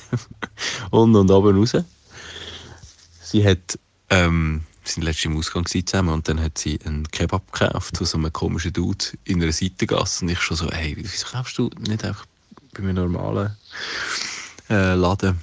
unten 0.90 1.16
und 1.16 1.30
oben 1.30 1.58
raus. 1.58 1.76
Sie 3.22 3.44
hat, 3.44 3.78
ähm, 4.10 4.62
wir 4.84 4.90
sind 4.90 5.02
letztes 5.04 5.24
im 5.24 5.38
Ausgang 5.38 5.64
zusammen 5.66 6.10
und 6.10 6.28
dann 6.28 6.40
hat 6.40 6.58
sie 6.58 6.78
einen 6.84 7.10
Kebab 7.10 7.50
gekauft 7.52 7.96
von 7.96 8.06
so 8.06 8.18
einem 8.18 8.32
komischen 8.32 8.72
Dude 8.72 9.04
in 9.24 9.42
einer 9.42 9.50
Seitengasse 9.50 10.24
und 10.24 10.30
ich 10.30 10.40
schon 10.40 10.58
so, 10.58 10.70
hey, 10.70 10.94
wieso 10.98 11.26
kaufst 11.26 11.56
du 11.56 11.70
nicht 11.78 12.04
einfach 12.04 12.26
bei 12.74 12.80
einem 12.80 12.94
normalen 12.94 13.56
äh, 14.68 14.94
Laden 14.94 15.40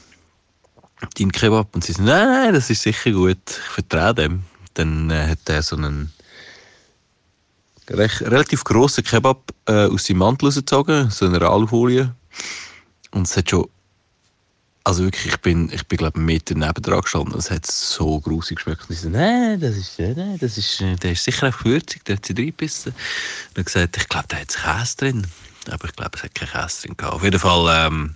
deinen 1.17 1.32
Kebab? 1.32 1.74
Und 1.74 1.84
sie 1.84 1.93
so, 1.93 2.04
nein, 2.04 2.28
nein, 2.28 2.54
das 2.54 2.69
ist 2.69 2.84
sicher 2.84 3.12
gut, 3.12 3.39
ich 3.47 3.56
vertraue 3.56 4.13
dem. 4.13 4.43
Dann 4.76 5.10
äh, 5.10 5.30
hat 5.30 5.50
er 5.50 5.63
so 5.63 5.76
einen 5.76 6.13
recht, 7.89 8.21
relativ 8.21 8.63
grossen 8.63 9.04
Kebab 9.04 9.52
äh, 9.65 9.88
aus 9.88 10.06
seinem 10.06 10.19
Mantel 10.19 10.45
rausgezogen, 10.45 11.10
so 11.10 11.26
eine 11.26 11.41
Alufolie. 11.41 12.13
Und 13.10 13.28
es 13.28 13.36
hat 13.36 13.50
schon, 13.50 13.67
also 14.84 15.04
wirklich, 15.04 15.28
ich 15.28 15.38
bin, 15.38 15.72
ich 15.72 15.86
bin 15.88 15.98
glaube 15.98 16.15
einen 16.15 16.26
Meter 16.26 16.56
neben 16.56 16.82
dran 16.82 17.02
gestanden. 17.02 17.38
Es 17.38 17.52
hat 17.52 17.65
so 17.65 18.20
grusig 18.20 18.58
geschmeckt. 18.58 18.89
Und 18.89 18.96
ich 18.96 19.02
so, 19.02 19.10
nein, 19.10 19.60
das 19.60 19.78
ist, 19.78 20.00
äh, 20.00 20.13
nein, 20.15 20.38
das 20.39 20.58
ist, 20.58 20.82
äh, 20.82 20.96
der 20.96 21.12
ist 21.12 21.24
sicher 21.24 21.50
auch 21.50 21.65
würzig, 21.65 22.04
der 22.06 22.15
hat 22.17 22.26
sie 22.26 22.34
reingebissen. 22.34 22.94
Und 22.94 23.58
er 23.58 23.63
gesagt, 23.63 23.98
ich 23.98 24.10
glaube, 24.10 24.26
da 24.30 24.38
hat 24.38 24.48
Käse 24.48 24.98
drin. 24.98 25.28
Aber 25.70 25.86
ich 25.86 25.96
glaube, 25.96 26.12
es 26.15 26.24
hat 26.24 26.34
keinen 26.34 26.50
Käse 26.50 26.82
drin 26.88 26.98
gehabt. 26.98 27.15
Auf 27.15 27.24
jeden 27.24 27.39
Fall 27.39 27.88
ähm, 27.88 28.15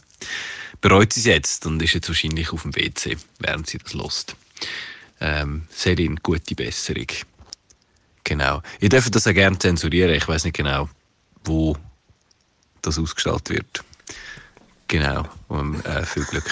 bereut 0.81 1.13
sie 1.13 1.19
es 1.19 1.25
jetzt 1.27 1.65
und 1.65 1.81
ist 1.81 1.93
jetzt 1.93 2.07
wahrscheinlich 2.07 2.51
auf 2.51 2.63
dem 2.63 2.75
WC, 2.75 3.17
während 3.39 3.67
sie 3.67 3.77
das 3.77 3.93
lost. 3.93 4.35
Ähm, 5.21 5.67
Selin, 5.69 6.17
gute 6.23 6.55
Besserung. 6.55 7.07
Genau. 8.23 8.63
Ihr 8.79 8.89
dürft 8.89 9.13
das 9.13 9.27
auch 9.27 9.33
gerne 9.33 9.59
zensurieren. 9.59 10.15
Ich 10.15 10.27
weiß 10.27 10.45
nicht 10.45 10.57
genau, 10.57 10.89
wo 11.43 11.77
das 12.81 12.97
ausgestrahlt 12.97 13.49
wird. 13.49 13.83
Genau. 14.87 15.23
Und, 15.47 15.83
äh, 15.85 16.05
viel 16.05 16.23
Glück. 16.25 16.43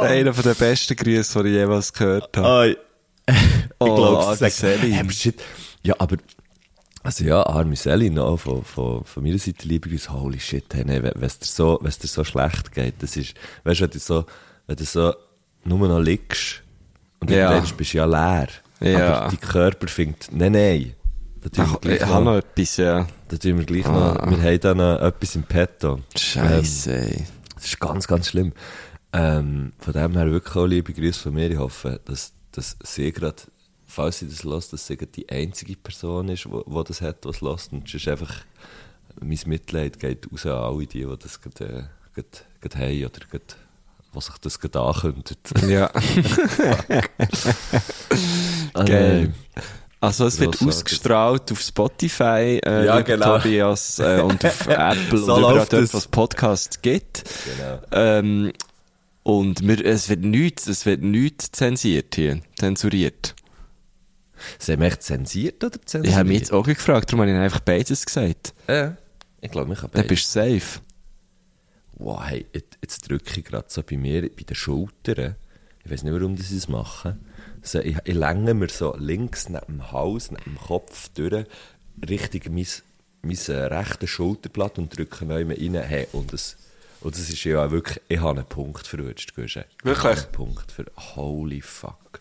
Einer 0.00 0.34
von 0.34 0.42
den 0.44 0.54
besten 0.54 0.96
Grüße, 0.96 1.42
die 1.42 1.48
ich 1.50 1.54
jemals 1.56 1.92
gehört 1.92 2.36
habe. 2.36 2.46
Ah, 2.48 2.66
ich 2.66 2.76
Oh, 3.78 3.94
glaube, 3.96 4.36
sagt, 4.36 4.52
Celine. 4.54 4.94
hey, 4.96 5.10
shit. 5.10 5.42
Ja, 5.82 5.94
aber, 5.98 6.16
also 7.02 7.24
ja, 7.24 7.42
arme 7.44 7.76
Celine, 7.76 8.22
auch 8.22 8.36
von, 8.38 8.64
von, 8.64 9.04
von 9.04 9.22
meiner 9.22 9.38
Seite 9.38 9.66
liebe 9.66 9.88
Grüße, 9.88 10.12
holy 10.12 10.38
shit, 10.40 10.64
hey, 10.74 10.84
nee, 10.84 11.02
wenn 11.02 11.22
es 11.22 11.38
dir 11.38 11.46
so, 11.46 11.78
dir 11.78 11.90
so 12.08 12.24
schlecht 12.24 12.72
geht, 12.72 12.94
das 13.02 13.16
ist, 13.16 13.34
weißt 13.64 13.80
du, 13.80 13.84
wenn 13.84 13.90
du 13.90 13.98
so, 13.98 14.24
wenn 14.66 14.76
du 14.76 14.84
so 14.84 15.14
nur 15.64 15.88
noch 15.88 16.00
liegst 16.00 16.62
und 17.20 17.30
Ja. 17.30 17.46
dann 17.48 17.54
denkst, 17.56 17.74
bist 17.74 17.94
du 17.94 17.98
ja 17.98 18.04
leer. 18.04 18.48
Ja. 18.80 19.14
Aber 19.16 19.28
dein 19.30 19.40
Körper 19.40 19.88
findet, 19.88 20.28
nein, 20.32 20.52
nein. 20.52 20.94
Da 21.42 21.48
tun 21.48 21.64
wir 21.66 21.74
Ach, 21.74 21.80
gleich 21.80 22.00
ich 22.00 22.06
habe 22.06 22.24
noch 22.24 22.36
etwas, 22.36 22.76
ja. 22.76 23.06
da 23.28 23.36
tun 23.36 23.58
wir 23.58 23.64
gleich 23.64 23.84
noch, 23.84 24.14
wir 24.30 24.42
haben 24.42 24.60
da 24.60 24.74
noch 24.74 25.00
etwas 25.00 25.34
im 25.34 25.42
Petto. 25.42 25.98
Scheiße, 26.16 26.94
ey. 26.94 27.26
Das 27.56 27.64
ist 27.64 27.80
ganz, 27.80 28.06
ganz 28.06 28.28
schlimm. 28.28 28.52
Ähm, 29.12 29.72
von 29.78 29.92
dem 29.92 30.12
her 30.16 30.30
wirklich 30.30 30.54
auch 30.54 30.66
liebe 30.66 30.92
Grüße 30.92 31.20
von 31.20 31.34
mir. 31.34 31.50
Ich 31.50 31.58
hoffe, 31.58 32.00
dass, 32.04 32.32
dass 32.52 32.76
sie 32.84 33.10
gerade, 33.10 33.42
falls 33.86 34.20
sie 34.20 34.28
das 34.28 34.44
lässt, 34.44 34.72
dass 34.72 34.86
sie 34.86 34.96
gerade 34.96 35.10
die 35.10 35.28
einzige 35.28 35.74
Person 35.76 36.28
ist, 36.28 36.44
die, 36.44 36.84
das 36.86 37.00
hat, 37.00 37.24
was 37.24 37.40
lässt. 37.40 37.72
Und 37.72 37.88
es 37.88 37.94
ist 37.94 38.06
einfach, 38.06 38.32
mein 39.20 39.38
Mitleid 39.46 39.98
geht 39.98 40.30
raus 40.30 40.46
an 40.46 40.52
alle 40.52 40.86
die, 40.86 41.04
die 41.04 41.16
das 41.18 41.40
gerade, 41.40 41.64
äh, 41.64 41.82
gerade, 42.14 42.28
gerade 42.60 42.78
haben 42.78 43.04
oder 43.04 43.26
gerade, 43.28 43.44
was 44.12 44.26
sich 44.26 44.38
das 44.38 44.60
gerade 44.60 44.80
ankündigt. 44.80 45.40
Ja. 45.68 45.90
Ah, 48.74 48.84
Geil. 48.84 49.34
Also 50.02 50.26
es 50.26 50.40
wird 50.40 50.52
Grossartig. 50.58 50.68
ausgestrahlt 50.78 51.52
auf 51.52 51.60
Spotify, 51.60 52.60
äh, 52.66 52.86
Ja, 52.86 53.00
genau. 53.02 53.38
Tobias, 53.38 54.00
äh, 54.00 54.20
und 54.20 54.44
auf 54.44 54.66
Apple 54.66 55.18
So 55.18 55.34
und 55.34 55.38
überall 55.40 55.54
dort, 55.58 55.72
es. 55.74 55.94
was 55.94 56.08
Podcast 56.08 56.82
gibt. 56.82 57.22
Genau. 57.56 57.80
Ähm, 57.92 58.52
und 59.22 59.66
wir, 59.66 59.84
es 59.86 60.08
wird 60.08 60.22
nichts, 60.22 60.66
es 60.66 60.84
wird 60.86 61.02
nichts 61.02 61.52
zensiert 61.52 62.16
hier, 62.16 62.40
zensuriert. 62.58 63.36
Sie 64.58 64.72
haben 64.72 64.82
echt 64.82 65.04
zensiert 65.04 65.62
oder 65.62 65.80
zensiert? 65.82 66.12
Ich 66.12 66.18
habe 66.18 66.28
mich 66.28 66.38
jetzt 66.40 66.52
auch 66.52 66.66
gefragt, 66.66 67.08
darum 67.10 67.20
habe 67.20 67.30
ich 67.30 67.36
einfach 67.36 67.60
beides 67.60 68.04
gesagt. 68.04 68.54
Ja. 68.68 68.96
Ich 69.40 69.52
glaube, 69.52 69.72
ich 69.72 69.82
habe 69.82 69.96
Dann 69.96 70.06
bist 70.08 70.34
du 70.34 70.40
safe. 70.40 70.80
wow, 71.94 72.20
hey, 72.24 72.44
jetzt, 72.52 72.76
jetzt 72.82 73.08
drücke 73.08 73.38
ich 73.38 73.44
gerade 73.44 73.66
so 73.68 73.84
bei 73.84 73.96
mir, 73.96 74.22
bei 74.22 74.42
den 74.42 74.56
Schultern. 74.56 75.36
Ich 75.84 75.92
weiß 75.92 76.02
nicht, 76.02 76.12
warum 76.12 76.36
sie 76.36 76.56
das 76.56 76.66
machen. 76.66 77.20
So, 77.62 77.78
ich, 77.78 77.96
ich 78.04 78.14
länge 78.14 78.54
mir 78.54 78.68
so 78.68 78.94
links 78.98 79.48
neben 79.48 79.66
dem 79.66 79.92
Hals, 79.92 80.30
neben 80.30 80.42
dem 80.44 80.58
Kopf 80.58 81.08
durch, 81.14 81.46
Richtung 82.08 82.54
mein, 82.54 82.66
mein 83.22 83.38
äh, 83.48 83.52
rechtes 83.52 84.10
Schulterblatt 84.10 84.78
und 84.78 84.96
drücke 84.96 85.24
neu 85.24 85.46
rein. 85.46 85.74
Hey, 85.74 86.08
und 86.12 86.32
das, 86.32 86.56
und 87.00 87.14
das 87.14 87.28
ist 87.28 87.44
ja 87.44 87.64
auch 87.64 87.70
wirklich, 87.70 88.00
ich 88.08 88.20
habe 88.20 88.40
einen 88.40 88.48
Punkt 88.48 88.86
verrutscht, 88.86 89.34
Guschen. 89.34 89.64
Ich 89.78 89.84
Wirklich? 89.84 90.04
habe 90.04 90.20
einen 90.20 90.32
Punkt 90.32 90.72
für, 90.72 90.86
holy 91.16 91.60
fuck. 91.60 92.20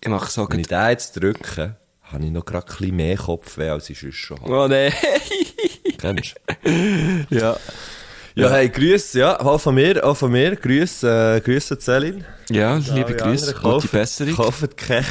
Ich 0.00 0.08
mache 0.08 0.30
so 0.30 0.46
Wenn 0.50 0.60
ich 0.60 0.66
den 0.66 0.90
jetzt 0.90 1.12
drücke, 1.12 1.76
habe 2.02 2.24
ich 2.24 2.30
noch 2.30 2.44
gerade 2.44 2.66
ein 2.66 2.76
bisschen 2.76 2.96
mehr 2.96 3.16
Kopfweh, 3.16 3.70
als 3.70 3.88
ich 3.88 3.98
sonst 3.98 4.16
schon 4.16 4.40
habe. 4.40 4.52
Oh 4.52 4.68
nein. 4.68 4.92
Kennst 5.98 6.34
du? 6.62 7.26
ja. 7.30 7.56
Ja, 8.36 8.50
hey, 8.50 8.68
Grüße, 8.68 9.20
ja, 9.20 9.38
auch 9.40 9.60
von 9.60 9.76
mir, 9.76 10.04
auch 10.04 10.16
von 10.16 10.32
mir, 10.32 10.56
Grüße, 10.56 11.36
äh, 11.36 11.40
Grüße 11.40 11.78
Celine. 11.78 12.24
Ja, 12.50 12.76
liebe 12.76 13.06
Alle 13.06 13.16
Grüße, 13.16 13.54
gute 13.54 13.88
Besserung. 13.88 14.34
Kaufen 14.34 14.68
keine, 14.76 15.06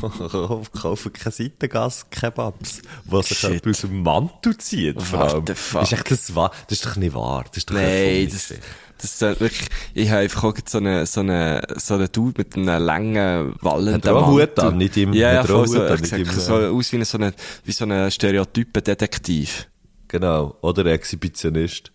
kaufen 0.72 1.12
keine 1.12 1.32
Seitengas-Kebabs, 1.32 2.82
die 3.04 3.22
sich 3.22 3.42
jemand 3.42 3.66
aus 3.68 3.80
dem 3.80 4.02
Mantel 4.02 4.56
zieht. 4.58 5.12
What 5.12 5.42
the 5.48 5.54
fuck? 5.54 5.82
Ist 5.82 5.92
echt 5.92 6.10
das 6.10 6.34
wahr? 6.34 6.50
Das 6.68 6.78
ist 6.78 6.86
doch 6.86 6.96
nicht 6.96 7.14
wahr. 7.14 7.44
Das 7.48 7.56
ist 7.58 7.70
doch 7.70 7.74
Nein, 7.74 8.28
das, 8.32 8.52
das 8.98 9.12
ist 9.12 9.40
wirklich, 9.40 9.68
ich 9.94 10.08
habe 10.10 10.20
einfach 10.20 10.44
auch 10.44 10.54
so 10.66 10.78
eine, 10.78 11.06
so 11.06 11.20
eine, 11.20 11.62
so 11.76 11.94
eine 11.94 12.08
Dude 12.08 12.34
mit 12.38 12.54
einem 12.56 12.82
langen, 12.82 13.54
wallenden 13.60 14.02
einen 14.16 14.26
Hut 14.26 14.38
Mantel. 14.56 14.64
an, 14.64 14.76
nicht 14.78 14.96
im- 14.96 15.12
Ja, 15.12 15.32
ja, 15.34 15.44
voll 15.44 15.64
einen 15.64 16.04
so, 16.04 16.14
an, 16.14 16.20
im- 16.20 16.26
so 16.30 16.54
aus 16.54 16.92
wie 16.92 16.96
ein, 16.96 17.04
so 17.04 17.18
eine, 17.18 17.34
wie 17.64 17.72
so 17.72 17.84
ein 17.84 18.10
Stereotypen-Detektiv. 18.10 19.68
Genau. 20.08 20.56
Oder 20.62 20.82
ein 20.82 20.88
Exhibitionist, 20.92 21.92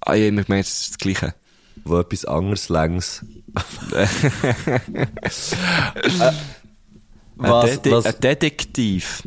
Ah, 0.00 0.14
ja, 0.14 0.28
ich 0.28 0.48
meine, 0.48 0.60
es 0.60 0.68
ist 0.82 0.90
das 0.90 0.98
Gleiche. 0.98 1.34
Der 1.86 1.98
etwas 1.98 2.24
anderes 2.24 2.68
längs. 2.68 3.24
Ein, 7.40 7.50
Was, 7.52 7.70
Dete 7.70 7.90
was, 7.92 8.06
ein 8.06 8.20
Detektiv. 8.20 9.22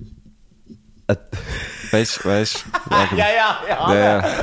Ein- 1.08 1.18
Weißt, 1.92 2.26
weißt, 2.26 2.66
ja, 2.90 3.08
ja, 3.12 3.18
ja, 3.18 3.60
ja, 3.68 3.94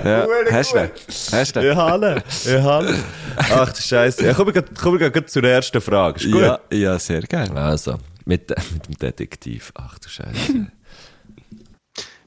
ja, 0.05 0.07
ja. 0.27 0.27
Hast 0.53 0.75
du? 0.75 0.91
Hast 1.33 1.57
du? 1.57 1.71
Ich 1.71 1.75
habe 1.77 2.23
ich 2.45 2.53
habe 2.61 2.95
Ach 3.39 3.73
du 3.73 3.81
Scheiße. 3.81 4.27
Ja, 4.27 4.35
kommen 4.35 4.55
wir 4.55 4.63
gerade 5.11 5.25
zur 5.27 5.45
ersten 5.45 5.81
Frage. 5.81 6.21
Ist 6.23 6.31
gut? 6.31 6.43
Ja, 6.43 6.61
ja, 6.71 6.99
sehr 6.99 7.23
gerne. 7.23 7.59
Also, 7.59 7.99
mit, 8.27 8.51
mit 8.73 8.87
dem 8.89 8.99
Detektiv. 8.99 9.73
Ach 9.77 9.99
du 9.99 10.11
Scheiße. 10.11 10.67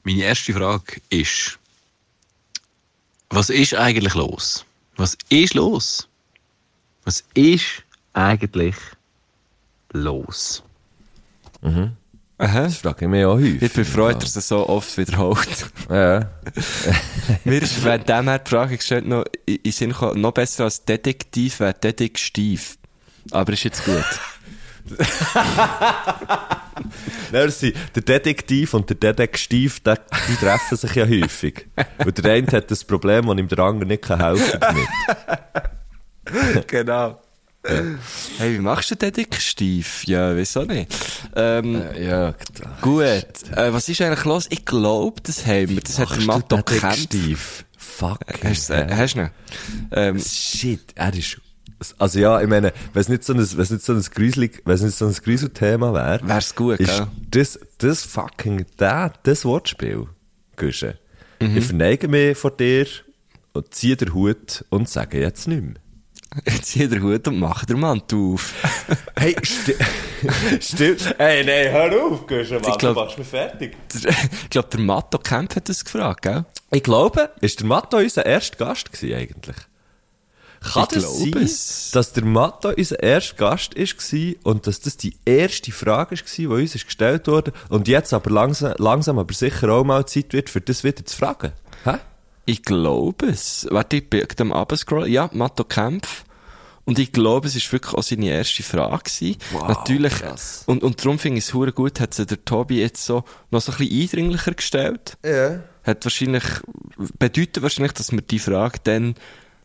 Meine 0.02 0.22
erste 0.24 0.52
Frage 0.52 1.00
ist, 1.08 1.56
was 3.30 3.48
ist 3.48 3.74
eigentlich 3.74 4.14
los? 4.14 4.64
Was 4.96 5.16
ist 5.28 5.54
los? 5.54 6.08
Was 7.04 7.24
ist 7.34 7.82
eigentlich 8.12 8.76
los? 9.92 10.62
Aha. 11.62 12.64
Das 12.64 12.78
frage 12.78 13.04
ich 13.04 13.10
mich 13.10 13.24
auch 13.24 13.34
häufig. 13.34 13.62
Ich 13.62 13.72
bin 13.72 13.84
freut, 13.84 14.22
dass 14.22 14.34
er 14.34 14.42
so 14.42 14.68
oft 14.68 14.96
wiederholt. 14.98 15.70
Ja. 15.90 16.30
Mir 17.44 17.62
ist 17.62 17.84
während 17.84 18.08
dem 18.08 18.28
her 18.28 18.38
die 18.38 18.50
Frage 18.50 18.76
gestellt, 18.76 19.06
noch, 19.06 19.24
Sinn 19.66 19.90
gekommen, 19.90 20.20
noch 20.20 20.32
besser 20.32 20.64
als 20.64 20.84
Detektiv 20.84 21.60
wäre 21.60 21.74
Detektiv. 21.74 22.78
Aber 23.30 23.52
ist 23.52 23.64
jetzt 23.64 23.84
gut. 23.84 24.04
Merci. 27.32 27.72
Der 27.94 28.02
Detektiv 28.02 28.74
und 28.74 28.88
der 28.90 28.96
Detektiv, 28.96 29.80
die, 29.80 29.94
die 30.28 30.36
treffen 30.36 30.76
sich 30.76 30.94
ja 30.94 31.06
häufig. 31.06 31.66
Und 32.04 32.22
der 32.22 32.32
eine 32.32 32.46
hat 32.48 32.70
das 32.70 32.84
Problem, 32.84 33.26
das 33.26 33.38
ihm 33.38 33.48
der 33.48 33.58
andere 33.60 33.86
nicht 33.86 34.08
helfen 34.08 34.60
kann 34.60 34.76
genau. 36.66 37.20
Hey, 38.38 38.54
wie 38.54 38.58
machst 38.58 38.90
du 38.90 38.96
Detektiv? 38.96 40.02
Ja, 40.06 40.36
wieso 40.36 40.64
nicht? 40.64 40.92
Ähm, 41.36 41.80
Ja, 41.96 42.34
gut. 42.80 43.04
Äh, 43.04 43.72
was 43.72 43.88
ist 43.88 44.00
eigentlich 44.00 44.24
los? 44.24 44.46
Ich 44.50 44.64
glaube, 44.64 45.20
das 45.22 45.46
haben 45.46 45.68
wir. 45.68 45.80
Das 45.80 45.98
hat 45.98 46.10
der 46.10 46.22
Matto. 46.22 46.56
Detektiv. 46.56 47.64
Fuck. 47.78 48.18
Hast 48.42 48.70
du 48.70 48.74
äh, 48.74 48.88
hast 48.90 49.14
du 49.14 49.20
ihn? 49.20 49.30
Ähm, 49.92 50.18
Shit, 50.18 50.92
er 50.96 51.14
ist 51.14 51.40
Also 51.98 52.18
ja, 52.18 52.40
ich 52.40 52.48
meine, 52.48 52.72
wenn 52.92 53.00
es 53.00 53.08
nicht 53.08 53.24
so 53.24 53.32
ein, 53.32 53.38
wenn 53.38 53.60
es 53.60 53.70
nicht 53.70 53.84
so 53.84 53.92
ein 53.92 54.02
gruselig, 54.02 54.62
wenn 54.64 54.74
es 54.74 54.82
nicht 54.82 54.96
so 54.96 55.06
ein 55.06 55.12
Grusel-Thema 55.14 55.92
wäre, 55.92 56.20
Wär's 56.22 56.54
gut, 56.54 56.80
ist 56.80 56.96
gell? 56.98 57.06
das, 57.30 57.58
das 57.78 58.04
fucking, 58.04 58.64
das, 58.76 59.12
das 59.22 59.44
Wortspiel, 59.44 60.06
Güsche. 60.56 60.98
Mhm. 61.40 61.56
Ich 61.56 61.64
verneige 61.66 62.08
mich 62.08 62.36
vor 62.38 62.50
dir 62.52 62.86
und 63.52 63.74
ziehe 63.74 63.96
den 63.96 64.14
Hut 64.14 64.64
und 64.70 64.88
sage 64.88 65.20
jetzt 65.20 65.48
nicht 65.48 65.62
mehr. 65.62 65.74
Jetzt 66.46 66.64
zieht 66.66 66.90
der 66.90 67.02
Hut 67.02 67.28
und 67.28 67.38
macht 67.38 67.68
den 67.68 67.78
Mantel 67.80 68.18
auf. 68.34 68.54
Hey, 69.18 69.36
sti 69.42 69.74
stimmt. 70.60 71.14
Hey, 71.18 71.44
nein, 71.44 71.70
hör 71.72 72.04
auf, 72.06 72.26
Güsche, 72.26 72.54
Mann, 72.58 72.70
Ich 72.70 72.78
glaub- 72.78 72.94
du 72.94 73.00
machst 73.02 73.18
mich 73.18 73.26
fertig. 73.28 73.76
ich 73.92 74.48
glaube, 74.50 74.68
der 74.68 74.80
Matto 74.80 75.18
Kemp 75.18 75.54
hat 75.54 75.68
das 75.68 75.84
gefragt, 75.84 76.22
gell? 76.22 76.44
Ich 76.70 76.82
glaube, 76.82 77.28
ist 77.42 77.60
der 77.60 77.66
Matto 77.66 77.98
unser 77.98 78.24
erster 78.24 78.56
Gast 78.64 78.90
gewesen, 78.92 79.14
eigentlich? 79.14 79.56
Kann 80.62 80.84
Ich 80.84 80.88
das 81.02 81.04
glaube 81.04 81.30
sein, 81.32 81.42
es. 81.44 81.90
dass 81.92 82.12
der 82.12 82.24
Matto 82.24 82.70
unser 82.70 83.02
erster 83.02 83.36
Gast 83.36 83.74
ist 83.74 83.98
gewesen 83.98 84.36
und 84.44 84.66
dass 84.66 84.80
das 84.80 84.96
die 84.96 85.16
erste 85.24 85.72
Frage 85.72 86.16
gewesen, 86.16 86.36
die 86.36 86.46
uns 86.46 86.74
ist 86.74 86.86
gestellt 86.86 87.26
wurde 87.26 87.52
und 87.68 87.88
jetzt 87.88 88.12
aber 88.12 88.30
langsam, 88.30 88.74
langsam 88.78 89.18
aber 89.18 89.34
sicher 89.34 89.70
auch 89.70 89.84
mal 89.84 90.06
Zeit 90.06 90.32
wird, 90.32 90.50
für 90.50 90.60
das 90.60 90.84
wieder 90.84 91.04
zu 91.04 91.16
fragen? 91.16 91.52
Hä? 91.84 91.94
Ich 92.46 92.62
glaube 92.62 93.26
es. 93.26 93.66
Warte, 93.70 93.96
ich 93.96 94.10
bin 94.10 94.26
dem 94.38 94.52
abscrollen. 94.52 95.10
Ja, 95.12 95.30
Matto 95.32 95.64
Kempf. 95.64 96.24
Und 96.84 96.98
ich 96.98 97.12
glaube, 97.12 97.46
es 97.46 97.54
ist 97.54 97.72
wirklich 97.72 97.94
auch 97.94 98.02
seine 98.02 98.28
erste 98.28 98.64
Frage 98.64 99.04
gewesen. 99.04 99.36
Wow, 99.52 99.68
Natürlich. 99.68 100.14
krass. 100.14 100.64
Und, 100.66 100.82
und 100.82 100.98
darum 101.04 101.20
finde 101.20 101.38
ich 101.38 101.44
es 101.44 101.54
hure 101.54 101.72
gut, 101.72 102.00
hat 102.00 102.12
sie 102.14 102.26
der 102.26 102.44
Tobi 102.44 102.80
jetzt 102.80 103.04
so 103.04 103.22
noch 103.52 103.60
so 103.60 103.70
ein 103.70 103.78
bisschen 103.78 104.00
eindringlicher 104.00 104.52
gestellt. 104.54 105.16
Ja. 105.24 105.60
Hat 105.84 106.04
wahrscheinlich, 106.04 106.42
bedeutet 107.20 107.62
wahrscheinlich, 107.62 107.92
dass 107.92 108.10
wir 108.10 108.20
die 108.22 108.40
Frage 108.40 108.78
dann 108.82 109.14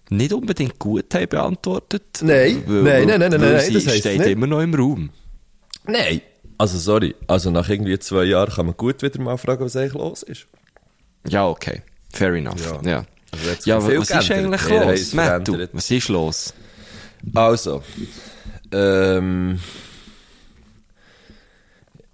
nicht 0.10 0.34
unbedingt 0.34 0.80
gut 0.80 1.14
haben 1.14 1.28
beantwortet. 1.28 2.20
Nein, 2.22 2.64
Weil- 2.66 3.06
nein, 3.06 3.20
nein, 3.20 3.32
nein, 3.32 3.42
nein, 3.42 3.60
sie 3.62 3.74
das 3.74 3.98
steht 3.98 4.20
nicht. 4.20 4.30
immer 4.30 4.48
noch 4.48 4.62
im 4.62 4.74
Raum. 4.74 5.10
Nein. 5.86 6.22
Also, 6.58 6.78
sorry. 6.80 7.14
Also, 7.28 7.52
nach 7.52 7.70
irgendwie 7.70 7.98
zwei 8.00 8.24
Jahren 8.24 8.52
kann 8.52 8.66
man 8.66 8.76
gut 8.78 9.02
wieder 9.04 9.22
mal 9.22 9.38
fragen, 9.38 9.64
was 9.64 9.76
eigentlich 9.76 9.94
los 9.94 10.24
ist. 10.24 10.48
Ja, 11.28 11.48
okay. 11.48 11.82
Fair 12.14 12.34
enough. 12.34 12.56
Ja. 12.84 12.90
Ja. 12.90 13.06
Also, 13.32 13.70
Ja, 13.70 13.86
was 14.00 14.10
ist 14.10 14.32
eigentlich 14.32 14.70
Wir 14.70 14.86
los, 14.86 15.00
es 15.02 15.14
Mattu? 15.14 15.68
Was 15.74 15.92
ist 15.92 16.08
los? 16.08 16.54
Also, 17.36 17.84
ähm, 18.72 19.60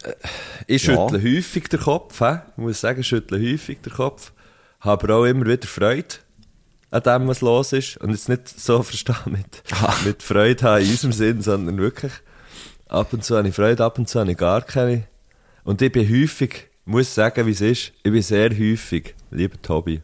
äh, 0.03 0.11
ich 0.67 0.83
Ja. 0.85 0.95
schüttle 1.09 1.21
häufig 1.21 1.67
den 1.69 1.79
Kopf, 1.79 2.19
hä? 2.19 2.39
ich 2.51 2.57
muss 2.57 2.81
sagen, 2.81 3.01
ich 3.01 3.07
schüttle 3.07 3.39
häufig 3.39 3.79
den 3.81 3.93
Kopf, 3.93 4.31
habe 4.81 5.03
aber 5.03 5.15
auch 5.15 5.25
immer 5.25 5.45
wieder 5.45 5.67
Freude 5.67 6.15
an 6.93 7.01
dem, 7.01 7.27
was 7.27 7.41
los 7.41 7.73
ist. 7.73 7.97
Und 7.97 8.11
jetzt 8.11 8.29
nicht 8.29 8.47
so 8.47 8.83
verstehen 8.83 9.15
mit, 9.25 9.63
mit 10.05 10.21
Freude 10.21 10.63
haben 10.63 10.83
in 10.83 10.91
unserem 10.91 11.11
Sinn, 11.11 11.41
sondern 11.41 11.77
wirklich, 11.77 12.13
ab 12.87 13.11
und 13.13 13.23
zu 13.23 13.35
habe 13.35 13.47
ich 13.47 13.55
Freude, 13.55 13.83
ab 13.83 13.97
und 13.97 14.07
zu 14.07 14.19
habe 14.19 14.31
ich 14.31 14.37
gar 14.37 14.61
keine. 14.61 15.05
Und 15.63 15.81
ich 15.81 15.91
bin 15.91 16.07
häufig, 16.07 16.67
muss 16.85 17.13
sagen, 17.13 17.47
wie 17.47 17.51
es 17.51 17.61
ist, 17.61 17.93
ich 18.03 18.11
bin 18.11 18.21
sehr 18.21 18.51
häufig, 18.51 19.15
lieber 19.31 19.59
Tobi, 19.61 20.01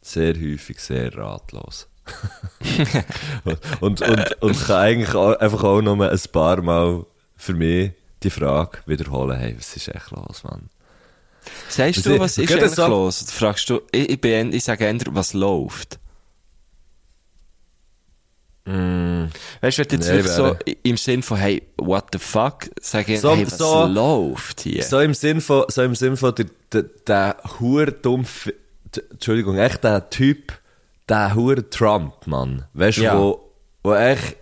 sehr 0.00 0.34
häufig 0.34 0.80
sehr 0.80 1.14
ratlos. 1.14 1.88
und, 3.80 4.02
und, 4.02 4.42
und 4.42 4.66
kann 4.66 4.76
eigentlich 4.76 5.14
auch, 5.14 5.38
einfach 5.38 5.62
auch 5.62 5.80
noch 5.80 5.96
mal 5.96 6.10
ein 6.10 6.20
paar 6.32 6.60
Mal 6.62 7.04
für 7.36 7.54
mich 7.54 7.92
die 8.22 8.30
Frage 8.30 8.78
wiederholen, 8.86 9.38
hey, 9.38 9.54
was 9.58 9.76
ist 9.76 9.88
echt 9.88 10.10
los, 10.10 10.44
Mann? 10.44 10.68
Sagst 11.68 11.98
Was 11.98 12.04
du, 12.04 12.18
was 12.18 12.38
ist 12.38 12.50
eigentlich 12.50 12.70
so? 12.70 12.86
los? 12.86 13.26
Fragst 13.30 13.68
du, 13.68 13.82
ich, 13.90 14.08
ich, 14.08 14.20
bin, 14.20 14.52
ich 14.52 14.64
sage 14.64 14.84
eher, 14.84 14.98
was 15.10 15.34
läuft? 15.34 15.98
Weißt 18.66 19.78
du, 19.78 19.82
wenn 19.82 19.88
du 19.88 19.94
jetzt 19.96 20.08
Nee, 20.08 20.14
wirklich 20.14 20.32
so 20.32 20.56
im 20.84 20.96
Sinn 20.96 21.22
von, 21.22 21.36
hey, 21.36 21.62
what 21.76 22.06
the 22.12 22.18
fuck, 22.18 22.70
sage 22.80 23.14
ich, 23.14 23.20
So- 23.20 23.36
hey, 23.36 23.46
was 23.46 23.58
so- 23.58 23.84
läuft 23.86 24.62
hier? 24.62 24.82
So 24.82 25.00
im 25.00 25.12
Sinn 25.14 25.40
von, 25.42 25.64
so 25.68 25.82
im 25.82 25.94
Sinn 25.94 26.16
von 26.16 26.34
der, 26.34 26.46
der, 26.72 26.82
der 27.06 27.36
hure 27.60 27.92
dumpf, 27.92 28.48
d- 28.94 29.02
Entschuldigung, 29.10 29.58
echt 29.58 29.84
der 29.84 30.08
Typ, 30.08 30.52
der 31.08 31.34
hure 31.34 31.68
Trump, 31.68 32.26
Mann. 32.26 32.64
Weißt 32.72 32.98
du, 32.98 33.02
Ja. 33.02 33.18
wo, 33.18 33.50
wo 33.82 33.94
echt, 33.94 34.36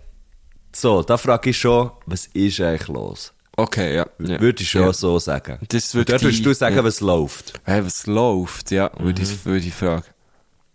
so, 0.73 1.03
da 1.03 1.17
frage 1.17 1.49
ich 1.49 1.57
schon, 1.57 1.91
was 2.05 2.27
ist 2.27 2.61
eigentlich 2.61 2.87
los? 2.87 3.33
Okay, 3.57 3.93
ja. 3.95 4.07
ja. 4.19 4.39
Würde 4.41 4.63
ich 4.63 4.71
schon 4.71 4.81
ja. 4.83 4.93
so 4.93 5.19
sagen. 5.19 5.59
Das 5.67 5.93
würde 5.93 6.13
dort 6.13 6.23
würdest 6.23 6.43
du 6.45 6.53
sagen, 6.55 6.75
ja. 6.77 6.83
was 6.83 7.01
läuft. 7.01 7.53
Hey, 7.65 7.85
was 7.85 8.07
läuft? 8.07 8.71
Ja, 8.71 8.89
würde 8.97 9.21
ich, 9.21 9.45
würde 9.45 9.67
ich 9.67 9.73
fragen. 9.73 10.05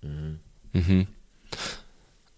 Mhm. 0.03 1.07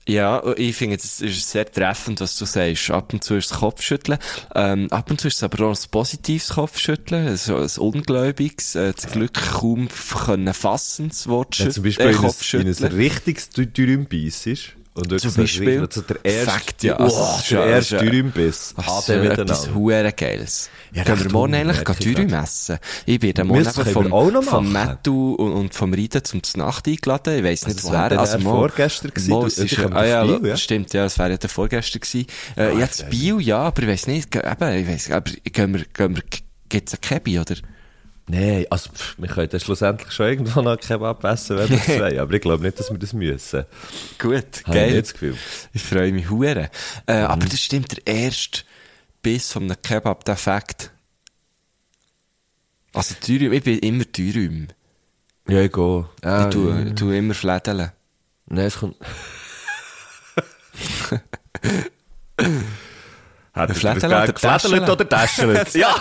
Ja, 0.08 0.42
ich 0.56 0.74
finde, 0.76 0.96
es 0.96 1.20
ist 1.20 1.50
sehr 1.50 1.70
treffend, 1.70 2.20
was 2.20 2.36
du 2.36 2.44
sagst. 2.44 2.90
Ab 2.90 3.12
und 3.12 3.22
zu 3.22 3.34
ist 3.34 3.52
es 3.52 3.58
Kopfschütteln. 3.58 4.18
Ähm, 4.54 4.90
ab 4.90 5.10
und 5.10 5.20
zu 5.20 5.28
ist 5.28 5.36
es 5.36 5.42
aber 5.42 5.66
auch 5.66 5.70
ein 5.70 5.90
positives 5.90 6.50
Kopfschütteln, 6.50 7.36
so 7.36 7.56
ein 7.56 7.70
ungläubiges, 7.78 8.74
äh, 8.74 8.92
das 8.92 9.12
Glück 9.12 9.34
kaum 9.34 9.88
können 9.88 10.54
fassendes 10.54 11.28
Wort 11.28 11.58
Wenn 11.58 11.66
schütteln, 11.66 11.74
zum 11.74 11.84
Beispiel 11.84 12.06
äh, 12.06 12.10
in 12.10 12.16
Kopfschütteln. 12.16 12.84
ein 12.84 12.92
richtiges 12.92 13.50
Dürümbiss 13.50 14.46
ist. 14.46 14.72
Und 15.00 15.10
dort 15.12 15.20
Zum 15.22 15.34
Beispiel? 15.34 15.86
so 15.90 16.02
der 16.02 16.16
erste, 16.22 16.50
Fakt, 16.50 16.82
ja. 16.82 16.96
Also, 16.96 17.16
oh, 17.16 17.20
das 17.20 17.40
ist 17.42 17.50
der 17.52 17.64
erste 17.66 17.94
das 17.96 18.04
Dürümbiss. 18.04 18.74
Das 18.76 19.08
ist 19.08 19.08
etwas 19.08 19.74
huere 19.74 20.12
Geiles. 20.12 20.70
Ja, 20.92 21.04
Können 21.04 21.24
wir 21.24 21.32
morgen 21.32 21.54
eigentlich 21.54 21.98
Dürüm 21.98 22.34
essen? 22.34 22.78
Ich 23.06 23.20
bin 23.20 23.32
morgen 23.46 23.64
Das 23.64 23.78
vom, 23.78 24.42
vom. 24.42 24.72
Mattu 24.72 25.34
und, 25.34 25.52
und 25.52 25.74
vom 25.74 25.92
Riden 25.94 26.24
zum 26.24 26.42
Znacht 26.42 26.86
eingeladen. 26.86 27.38
Ich 27.38 27.44
weiss 27.44 27.66
nicht, 27.66 27.76
Also, 27.78 27.92
das 27.92 28.10
wer. 28.10 28.18
Also, 28.20 28.38
mal- 28.38 28.50
vorgestern 28.50 29.10
gewesen. 29.10 29.30
mal, 29.30 29.46
es 29.46 29.58
ist, 29.58 29.78
ah, 29.78 30.04
ja, 30.04 30.24
Biel, 30.24 30.48
ja? 30.48 30.56
Stimmt, 30.56 30.92
ja, 30.92 31.04
das 31.04 31.18
wäre 31.18 31.30
ja 31.30 31.36
der 31.38 31.48
vorgestern 31.50 32.00
gewesen. 32.00 32.26
Äh, 32.56 32.78
jetzt 32.78 33.08
Bio, 33.08 33.38
ja, 33.38 33.58
aber 33.58 33.82
ich 33.82 33.88
weiss 33.88 34.06
nicht, 34.06 34.34
eben, 34.34 34.72
ich 34.74 34.88
weiss, 34.88 35.10
aber 35.10 35.30
gehen 35.44 35.74
wir, 35.74 35.84
gehen 35.94 36.16
wir, 36.16 36.22
gibt's 36.68 36.92
ein 36.94 37.00
Kebi, 37.00 37.38
oder? 37.38 37.54
Nein, 38.30 38.64
also, 38.70 38.90
pff, 38.92 39.16
wir 39.18 39.26
können 39.28 39.48
dann 39.48 39.58
schlussendlich 39.60 40.12
schon 40.12 40.26
irgendwo 40.26 40.60
noch 40.62 40.78
Kebab 40.78 41.24
essen, 41.24 41.58
wenn 41.58 41.68
wir 41.68 41.82
zwei. 41.82 42.20
Aber 42.20 42.32
ich 42.32 42.40
glaube 42.40 42.62
nicht, 42.64 42.78
dass 42.78 42.90
wir 42.90 42.98
das 42.98 43.12
müssen. 43.12 43.64
Gut, 44.18 44.34
Habe 44.34 44.46
ich 44.56 44.64
geil. 44.92 45.02
Gefühl. 45.02 45.36
Ich 45.72 45.82
freue 45.82 46.12
mich 46.12 46.30
hure. 46.30 46.70
Äh, 47.06 47.20
Mhm. 47.22 47.26
Aber 47.26 47.46
das 47.46 47.60
stimmt, 47.60 47.90
der 47.96 48.06
erste 48.06 48.62
Biss 49.22 49.52
von 49.52 49.64
einem 49.64 49.82
Kebab, 49.82 50.24
der 50.24 50.36
Fakt. 50.36 50.92
Also 52.92 53.14
Dürüm, 53.26 53.52
ich 53.52 53.64
bin 53.64 53.78
immer 53.80 54.04
Dürüm. 54.04 54.68
Ja, 55.48 55.60
ich 55.62 55.72
gehe. 55.72 56.08
Ja, 56.22 56.44
ich 56.48 56.54
tue, 56.54 56.82
ich 56.88 56.94
tue 56.94 57.16
immer 57.16 57.34
flädeln. 57.34 57.90
Nein, 58.46 58.66
es 58.66 58.78
kommt... 58.78 58.96
Hat 63.68 64.02
er 64.02 64.08
dir 64.08 64.12
oder 64.12 64.34
Täschelt? 64.34 64.88
oder 64.88 65.08
täschelt? 65.08 65.74
ja! 65.74 65.94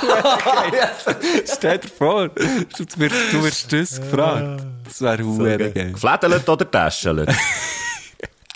Stell 1.46 1.78
dir 1.78 1.88
vor, 1.88 2.30
du 2.30 2.86
wirst, 2.98 3.34
du 3.34 3.44
wirst 3.44 3.74
das 3.74 4.02
gefragt. 4.02 4.64
Das 4.86 5.02
wäre 5.02 5.24
hure 5.24 5.72
geil. 5.72 5.92
Geflädelt 5.92 6.48
oder 6.50 6.72
täschelt? 6.72 7.30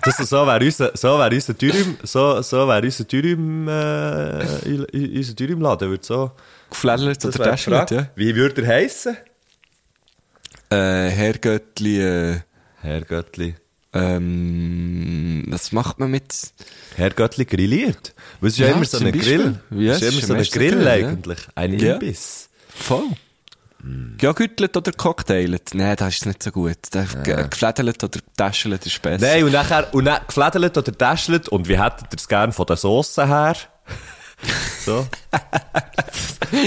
Das, 0.05 0.17
so 0.17 0.45
wäre 0.45 0.61
unser, 0.65 0.91
so 0.95 1.17
wäre 1.17 1.33
unser 1.33 1.53
Dürüm, 1.53 1.97
so, 2.03 2.41
so 2.41 2.67
wäre 2.67 2.81
unser 2.81 3.05
Dürüm, 3.05 3.69
äh, 3.69 5.15
unser 5.15 5.33
Dürümladen, 5.33 5.89
würde 5.91 6.03
so, 6.03 6.31
Geflädelt 6.69 7.23
oder 7.23 7.57
Frage. 7.57 7.95
ja? 7.95 8.07
Wie 8.13 8.35
würde 8.35 8.63
er 8.63 8.67
heissen? 8.67 9.15
Äh, 10.69 11.09
Herr 11.09 11.33
Göttli, 11.33 12.01
äh, 12.01 12.39
Herr 12.81 13.01
Göttli. 13.01 13.55
Ähm, 13.93 15.45
was 15.49 15.71
macht 15.71 15.99
man 15.99 16.11
mit... 16.11 16.33
Herr 16.95 17.11
Göttli 17.11 17.45
grilliert. 17.45 18.13
Weil 18.39 18.49
es 18.49 18.53
ist 18.55 18.59
ja, 18.59 18.67
Ja, 18.67 18.73
immer 18.73 18.85
so 18.85 18.97
ein. 18.97 19.11
Grill. 19.11 19.59
Ja, 19.71 19.93
es 19.93 20.01
ist 20.01 20.13
immer 20.13 20.27
so 20.27 20.33
ein 20.33 20.39
ein 20.39 20.45
Grill 20.45 20.71
Grill, 20.71 20.83
ja. 20.85 20.91
eigentlich. 20.91 21.39
Ein 21.55 21.79
Ja. 21.79 21.93
Imbiss. 21.93 22.49
Voll. 22.69 23.03
Hm. 23.81 24.17
Ja, 24.21 24.31
gürtelt 24.31 24.75
oder 24.77 24.91
cocktailet? 24.91 25.71
Nein, 25.73 25.95
das 25.97 26.15
ist 26.15 26.25
nicht 26.25 26.41
so 26.41 26.51
gut. 26.51 26.77
Ja. 26.93 27.43
Geflädelt 27.43 28.03
oder 28.03 28.19
täschelt 28.37 28.85
ist 28.85 29.01
besser. 29.01 29.25
Nein, 29.25 29.43
und 29.43 29.51
nachher, 29.51 29.93
und 29.93 30.05
dann 30.05 30.21
geflädelt 30.25 30.77
oder 30.77 30.97
täschelt. 30.97 31.49
Und 31.49 31.67
wie 31.67 31.79
hättet 31.79 32.07
ihr 32.11 32.17
es 32.17 32.27
gern 32.27 32.53
von 32.53 32.65
der 32.65 32.77
Soße 32.77 33.27
her? 33.27 33.55
So. 34.85 35.05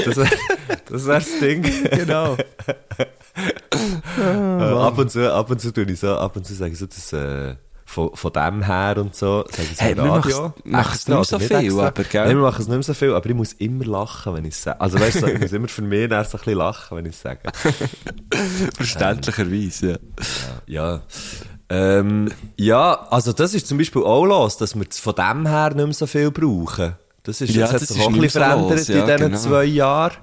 Das 0.04 0.16
das, 0.88 1.06
wär 1.06 1.14
das 1.14 1.38
Ding. 1.40 1.62
genau. 1.90 2.36
Äh, 4.18 4.62
ab 4.62 4.98
und 4.98 5.10
zu, 5.10 5.32
ab 5.32 5.50
und 5.50 5.60
zu 5.60 5.72
tue 5.72 5.84
ich 5.84 6.00
so, 6.00 6.16
ab 6.16 6.36
und 6.36 6.46
zu 6.46 6.54
sage 6.54 6.72
ich 6.72 6.78
so, 6.78 6.86
das, 6.86 7.12
äh, 7.12 7.56
von, 7.84 8.14
von 8.14 8.32
dem 8.32 8.62
her 8.64 8.96
und 8.98 9.14
so, 9.14 9.44
sage 9.50 9.68
ich 9.70 9.76
so 9.76 9.84
Hey, 9.84 9.96
wir 9.96 10.04
machen's 10.04 10.34
Extra 10.34 10.50
nicht 10.64 11.08
oder 11.08 11.24
so 11.24 11.38
viel, 11.38 11.66
extra. 11.66 11.86
aber, 11.86 12.04
gell? 12.04 12.26
Nein, 12.26 12.36
wir 12.36 12.42
machen 12.42 12.62
es 12.62 12.68
nicht 12.68 12.76
mehr 12.76 12.82
so 12.82 12.94
viel, 12.94 13.14
aber 13.14 13.28
ich 13.28 13.34
muss 13.34 13.52
immer 13.54 13.84
lachen, 13.84 14.34
wenn 14.34 14.44
ich 14.44 14.54
es 14.54 14.62
sage. 14.62 14.80
Also 14.80 14.98
weißt 14.98 15.16
du, 15.16 15.20
so, 15.20 15.26
ich 15.28 15.40
muss 15.40 15.52
immer 15.52 15.68
für 15.68 15.82
mich 15.82 16.08
so 16.08 16.14
ein 16.16 16.22
bisschen 16.24 16.54
lachen, 16.54 16.96
wenn 16.96 17.06
ich 17.06 17.14
es 17.14 17.22
sage. 17.22 17.40
Verständlicherweise, 18.76 20.00
ja. 20.66 20.66
Ja. 20.66 21.00
Ähm, 21.68 22.30
ja, 22.56 23.06
also 23.10 23.32
das 23.32 23.54
ist 23.54 23.66
zum 23.66 23.78
Beispiel 23.78 24.02
auch 24.02 24.24
los, 24.24 24.56
dass 24.56 24.74
wir 24.74 24.86
es 24.88 24.98
von 24.98 25.14
dem 25.14 25.46
her 25.46 25.74
nicht 25.74 25.84
mehr 25.84 25.92
so 25.92 26.06
viel 26.06 26.30
brauchen. 26.30 26.94
Das 27.26 27.40
ist, 27.40 27.54
Ja, 27.54 27.66
hat 27.66 27.74
das 27.74 27.88
sich 27.88 27.96
ist 27.98 28.02
auch 28.02 28.08
ein 28.08 28.20
bisschen 28.20 28.40
so 28.42 28.46
verändert 28.48 28.88
in 28.88 28.96
ja, 28.96 29.04
diesen 29.16 29.30
genau. 29.30 29.38
zwei 29.38 29.64
Jahren. 29.64 30.16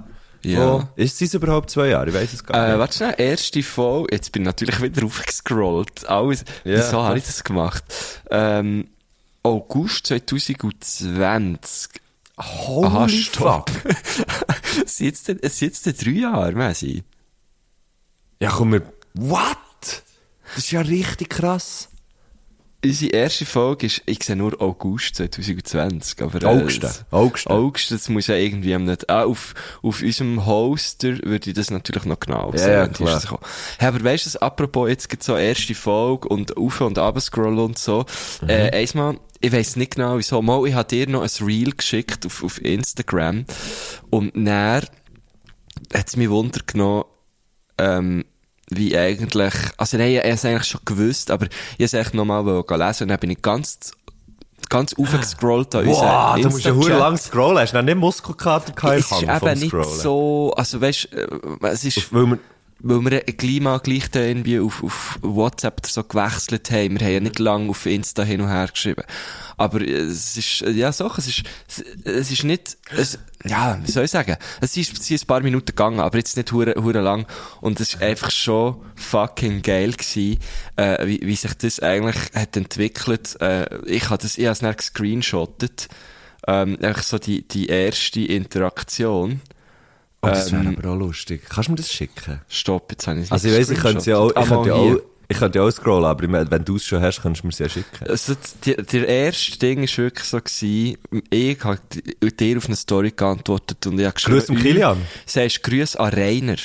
Ja. 0.46 0.74
Wo, 0.74 0.84
ist 0.96 1.22
es 1.22 1.34
überhaupt 1.34 1.70
zwei 1.70 1.88
Jahre? 1.88 2.10
Ich 2.10 2.16
weiß 2.16 2.34
es 2.34 2.44
gar 2.44 2.66
Äh, 2.66 2.70
nicht. 2.72 2.80
warte 2.80 2.96
schnell, 2.98 3.16
erste 3.18 3.64
Folge, 3.64 4.14
jetzt 4.16 4.32
bin 4.32 4.42
ich 4.44 4.46
natürlich 4.48 4.82
wieder 4.82 5.06
aufgescrollt. 5.06 6.08
Alles, 6.10 6.44
Ja, 6.64 6.78
wieso 6.78 7.02
habe 7.04 7.18
ich 7.18 7.24
das 7.26 7.44
gemacht? 7.44 7.84
Ähm, 8.30 8.88
August 9.44 10.08
2020. 10.08 11.90
Holy 12.40 12.88
Aha, 12.88 13.10
stopp. 13.10 13.70
es 14.86 14.98
sind 14.98 15.28
jetzt, 15.44 15.62
jetzt 15.62 16.06
drei 16.06 16.12
Jahre, 16.12 16.52
Messi. 16.54 17.04
Ja, 18.42 18.50
komm, 18.50 18.74
wir, 18.74 18.82
what? 19.14 19.58
Das 20.56 20.64
ist 20.66 20.72
ja 20.72 20.82
richtig 20.82 21.30
krass. 21.30 21.90
Unsere 22.86 23.12
erste 23.14 23.46
Folge 23.46 23.86
ist, 23.86 24.02
ich 24.06 24.22
sehe 24.24 24.36
nur 24.36 24.62
August 24.62 25.16
2020, 25.16 26.22
aber, 26.22 26.42
äh, 26.42 26.46
August, 26.46 26.84
es- 26.84 27.06
August. 27.12 27.48
August, 27.48 27.92
das 27.92 28.10
muss 28.10 28.28
ja 28.28 28.36
irgendwie 28.36 28.78
nicht, 28.78 29.10
ah, 29.10 29.24
auf, 29.24 29.54
auf 29.82 30.02
unserem 30.02 30.46
Hoster 30.46 31.18
würde 31.24 31.50
ich 31.50 31.56
das 31.56 31.72
natürlich 31.72 32.04
noch 32.06 32.20
genau 32.20 32.52
Ja, 32.52 32.58
sehen. 32.58 32.72
ja, 32.74 32.88
klar. 32.90 33.22
gekommen. 33.22 33.42
Hey, 33.80 33.88
aber 33.88 34.04
weißt 34.04 34.26
du, 34.26 34.30
das, 34.32 34.36
apropos, 34.38 34.90
jetzt 34.90 35.08
gibt's 35.10 35.26
so 35.28 35.38
erste 35.38 35.74
Folge 35.76 36.28
und 36.28 36.58
auf 36.58 36.82
und 36.82 36.98
ab 36.98 37.20
scrollen 37.22 37.60
und 37.60 37.78
so, 37.80 38.06
Mhm. 38.42 38.50
äh, 38.50 38.72
einmal, 38.72 39.18
ich 39.40 39.52
weiss 39.54 39.76
nicht 39.78 39.96
genau 39.96 40.18
wieso, 40.18 40.42
mal, 40.42 40.68
ich 40.68 40.74
habe 40.74 40.88
dir 40.90 41.08
noch 41.08 41.22
ein 41.24 41.46
Reel 41.48 41.72
geschickt 41.72 42.26
auf, 42.26 42.44
auf 42.44 42.62
Instagram 42.62 43.46
und 44.10 44.32
dann 44.36 44.84
hat's 45.94 46.16
mich 46.18 46.30
Wunder 46.30 46.60
genommen, 46.66 47.06
ähm, 47.78 48.26
wie 48.76 48.98
eigentlich, 48.98 49.54
also 49.78 49.98
nein, 49.98 50.12
ich 50.12 50.18
habe 50.20 50.30
es 50.30 50.46
eigentlich 50.46 50.68
schon 50.68 50.82
gewusst, 50.86 51.32
aber 51.32 51.48
ich 51.78 51.94
habe 51.94 52.02
es 52.02 52.14
nochmal 52.14 52.44
lesen 52.46 53.04
und 53.04 53.10
dann 53.10 53.20
bin 53.20 53.32
ich 53.32 53.42
ganz, 53.42 53.92
ganz 54.70 54.94
aufgescrollt 54.94 55.76
an 55.76 55.86
Wow, 55.86 56.36
unseren 56.36 56.42
du 56.42 56.50
musst 56.50 56.66
ja 56.66 56.74
hure 56.74 56.98
lang 56.98 57.18
scrollen. 57.18 57.60
Hast 57.60 57.74
du 57.74 57.78
noch 57.78 57.84
nicht 57.84 57.98
Muskelkater 57.98 58.74
gehabt? 58.74 59.00
Ist 59.00 59.10
Kann 59.10 59.20
vom 59.20 59.50
eben 59.50 59.60
nicht 59.60 59.86
so, 59.86 60.54
also 60.56 60.82
weißt, 60.82 61.14
äh, 61.14 61.28
es 61.68 61.86
ist, 61.86 62.14
Weil 62.14 62.26
wir, 62.26 62.40
weil 62.84 63.02
wir 63.02 63.22
gleich 63.22 63.62
mal 63.62 63.80
gleich 63.80 64.12
dann 64.12 64.24
irgendwie 64.24 64.60
auf, 64.60 64.84
auf 64.84 65.18
WhatsApp 65.22 65.80
oder 65.80 65.90
so 65.90 66.04
gewechselt 66.04 66.70
haben. 66.70 67.00
Wir 67.00 67.08
haben 67.08 67.14
ja 67.14 67.20
nicht 67.22 67.40
lange 67.40 67.70
auf 67.70 67.86
Insta 67.86 68.24
hin 68.24 68.42
und 68.42 68.50
her 68.50 68.68
geschrieben. 68.68 69.04
Aber 69.56 69.82
es 69.82 70.36
ist, 70.36 70.62
ja, 70.62 70.92
so, 70.92 71.10
es 71.18 71.28
ist, 71.28 71.44
es 72.04 72.32
ist 72.32 72.44
nicht, 72.44 72.78
es, 72.96 73.18
ja, 73.46 73.80
wie 73.82 73.90
soll 73.90 74.04
ich 74.04 74.12
sagen? 74.12 74.36
Es 74.60 74.76
ist, 74.76 75.00
es 75.00 75.08
sind 75.08 75.24
ein 75.24 75.28
paar 75.28 75.40
Minuten 75.40 75.68
gegangen, 75.68 76.02
aber 76.02 76.18
jetzt 76.18 76.36
nicht 76.36 76.52
hure, 76.52 76.76
hure 76.76 77.00
lang. 77.00 77.26
Und 77.62 77.80
es 77.80 77.94
ist 77.94 78.02
einfach 78.02 78.32
schon 78.32 78.82
fucking 78.96 79.62
geil 79.62 79.94
gewesen, 79.94 80.40
äh, 80.76 81.08
wie, 81.08 81.22
wie 81.22 81.36
sich 81.36 81.54
das 81.54 81.80
eigentlich 81.80 82.18
hat 82.36 82.58
entwickelt. 82.58 83.40
Äh, 83.40 83.78
ich 83.86 84.10
habe 84.10 84.22
das, 84.22 84.38
ich 84.38 84.46
habe 84.46 84.68
es 84.68 84.78
gescreenshottet. 84.78 85.88
Ähm, 86.46 86.78
einfach 86.82 87.04
so 87.04 87.18
die, 87.18 87.48
die 87.48 87.68
erste 87.68 88.20
Interaktion. 88.20 89.40
Oh, 90.24 90.28
das 90.28 90.52
wäre 90.52 90.64
Ähm, 90.64 90.76
aber 90.78 90.90
auch 90.92 90.98
lustig. 90.98 91.44
Kannst 91.50 91.68
du 91.68 91.74
mir 91.74 91.78
das 91.78 91.92
schicken? 91.92 92.42
Stopp, 92.48 92.92
jetzt 92.92 93.08
habe 93.08 93.20
ich 93.20 93.26
es 93.26 93.32
Also 93.32 93.48
ich 93.48 93.54
nicht 93.54 93.70
weiss, 93.70 93.78
ich 93.78 93.84
könnte 93.84 94.10
ja 94.10 94.18
auch, 94.18 94.30
ich 94.30 94.48
könnte 94.48 94.70
ja 94.70 94.76
auch, 94.76 94.98
ich 95.28 95.38
könnte 95.38 95.60
ja 95.60 95.66
auch 95.66 95.72
scrollen, 95.72 96.06
aber 96.06 96.24
ich 96.24 96.30
meine, 96.30 96.50
wenn 96.50 96.66
du 96.66 96.76
es 96.76 96.86
schon 96.86 97.02
hast, 97.02 97.22
kannst 97.22 97.44
du 97.44 97.48
mir 97.48 97.54
es 97.54 97.60
ja 97.60 97.70
schicken. 97.70 98.08
Also, 98.08 98.36
die, 98.66 98.76
der 98.76 99.08
erste 99.08 99.58
Ding 99.60 99.82
war 99.82 99.98
wirklich 99.98 100.28
so 100.28 100.38
gewesen, 100.38 100.98
ich 101.30 101.64
habe 101.64 101.80
dir 102.40 102.58
auf 102.58 102.66
eine 102.66 102.76
Story 102.76 103.14
geantwortet 103.16 103.86
und 103.88 104.00
ich 104.00 104.06
habe 104.06 104.16
geschrieben, 104.16 104.38
Grüß 104.38 104.46
dem 104.48 104.58
Kilian. 104.58 105.02
Sagst 105.26 105.64
Grüß 105.64 105.96
an 105.96 106.14
Rainer. 106.14 106.58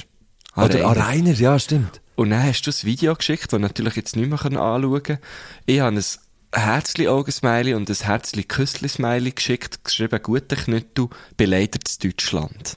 An 0.54 0.64
Oder 0.64 0.86
an 0.86 0.98
Rainer, 0.98 1.34
ja, 1.34 1.58
stimmt. 1.58 2.00
Und 2.16 2.30
dann 2.30 2.42
hast 2.42 2.62
du 2.62 2.70
das 2.70 2.84
Video 2.84 3.14
geschickt, 3.14 3.52
das 3.52 3.60
natürlich 3.60 3.94
jetzt 3.94 4.16
nicht 4.16 4.28
mehr 4.28 4.44
anschauen 4.44 5.02
kann. 5.02 5.18
Ich 5.66 5.78
habe 5.78 5.96
ein 5.96 6.04
Herzli-Augen-Smiley 6.52 7.74
und 7.74 7.88
ein 7.88 7.94
Herzli-Küssli-Smiley 7.94 9.32
geschickt, 9.32 9.84
geschrieben, 9.84 10.20
gute 10.22 10.56
Knüttel, 10.56 11.08
beleidigtes 11.36 11.98
Deutschland. 11.98 12.76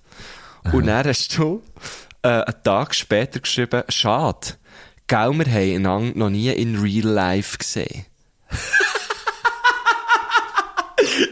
Und 0.72 0.88
dann 0.88 1.06
hast 1.06 1.38
du 1.38 1.62
äh, 2.22 2.28
einen 2.28 2.64
Tag 2.64 2.94
später 2.96 3.40
geschrieben, 3.40 3.84
schade, 3.90 4.56
gell, 5.08 5.32
wir 5.34 5.46
haben 5.46 5.76
einander 5.76 6.18
noch 6.18 6.30
nie 6.30 6.50
in 6.50 6.80
real 6.80 7.08
life 7.08 7.58
gesehen. 7.58 8.06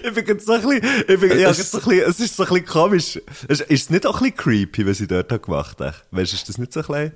Ich 0.03 0.13
bin 0.13 0.25
jetzt 0.25 0.45
so 0.45 0.53
ein 0.53 0.61
bisschen, 0.61 1.03
ich 1.07 1.19
bin, 1.19 1.31
ich 1.31 1.37
jetzt 1.39 1.71
so 1.71 1.77
ein 1.77 1.83
bisschen, 1.83 2.09
es 2.09 2.19
ist 2.19 2.35
so 2.35 2.43
ein 2.43 2.49
bisschen 2.49 2.65
komisch. 2.65 3.19
Ist, 3.47 3.61
ist 3.61 3.83
es 3.83 3.89
nicht 3.89 4.05
auch 4.05 4.15
ein 4.21 4.31
bisschen 4.31 4.37
creepy, 4.37 4.87
was 4.87 4.97
sie 4.97 5.07
dort 5.07 5.29
gemacht 5.43 5.79
hat? 5.79 6.05
Weißt 6.11 6.31
du, 6.31 6.35
ist 6.35 6.49
das 6.49 6.57
nicht 6.57 6.73
so 6.73 6.81
ein 6.81 6.85
bisschen? 6.87 7.11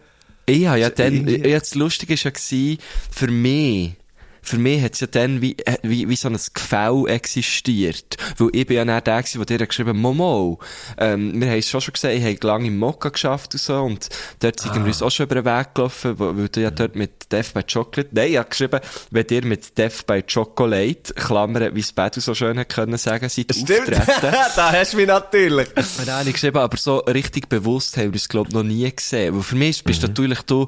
Ich 0.46 0.68
habe 0.68 0.80
ja 0.80 0.90
dann, 0.90 1.28
ja, 1.28 1.60
das 1.60 1.74
Lustige 1.76 2.14
war 2.14 2.32
ja, 2.52 2.78
für 3.12 3.28
mich, 3.28 3.96
für 4.44 4.58
mich 4.58 4.82
hat 4.84 4.94
es 4.94 5.00
ja 5.00 5.08
dann 5.08 5.42
wie, 5.42 5.58
äh, 5.66 5.78
wie, 5.84 6.08
wie 6.10 6.16
so 6.16 6.28
ein 6.28 6.38
Gefäll 6.54 7.06
existiert. 7.08 8.18
Weil 8.38 8.50
ich 8.54 8.68
bin 8.68 8.78
ja 8.78 8.86
nicht 8.86 9.08
der 9.08 9.22
gewesen, 9.24 9.44
der 9.46 9.58
dir 9.58 9.68
geschrieben 9.68 9.90
hat, 9.90 9.96
Momo, 9.98 10.60
ähm, 10.98 11.40
wir 11.40 11.50
haben 11.50 11.60
es 11.60 11.70
schon 11.70 11.82
schon 11.82 11.94
gesehen, 11.94 12.22
ich 12.22 12.36
habe 12.38 12.48
lange 12.48 12.68
im 12.68 12.78
Mokka 12.78 13.10
geschafft 13.10 13.54
und 13.54 13.60
so, 13.62 13.76
und 13.82 14.10
dort 14.40 14.60
sind 14.60 14.76
wir 14.76 14.84
uns 14.84 15.02
auch 15.02 15.10
schon 15.10 15.26
über 15.26 15.36
den 15.36 15.46
Weg 15.46 15.74
gelaufen, 15.74 16.16
weil 16.20 16.50
du 16.50 16.62
ja 16.62 16.72
dort 16.72 16.96
mit 16.96 17.32
Death 17.32 17.54
by 17.54 17.64
Chocolate, 17.64 18.10
nein, 18.12 18.32
ich 18.32 18.38
habe 18.38 18.50
geschrieben, 18.50 18.80
wenn 19.12 19.26
ihr 19.30 19.46
mit 19.46 19.78
Death 19.78 20.06
by 20.06 20.22
Chocolate, 20.24 21.14
Klammern, 21.16 21.74
wie 21.76 21.80
es 21.80 21.92
Bedu 21.94 22.20
so 22.20 22.36
schön 22.36 22.60
hat 22.60 22.70
können 22.70 22.98
sagen, 22.98 23.30
seid 23.30 23.50
auftreten. 23.52 24.02
da 24.56 24.72
hast 24.72 24.94
du 24.94 24.98
mich 24.98 25.08
natürlich. 25.08 25.70
Dann 25.74 26.16
habe 26.16 26.28
ich 26.30 26.34
geschrieben, 26.34 26.58
aber 26.58 26.78
so 26.78 26.98
richtig 27.00 27.50
bewusst 27.50 27.98
haben 27.98 28.12
wir 28.14 28.18
es, 28.18 28.28
glaube 28.28 28.50
ich, 28.50 28.56
noch 28.56 28.64
nie 28.64 28.90
gesehen. 28.94 29.36
Weil 29.36 29.44
für 29.44 29.56
mich 29.56 29.84
bist 29.84 30.02
Mhm. 30.02 30.08
natürlich 30.10 30.42
du, 30.42 30.68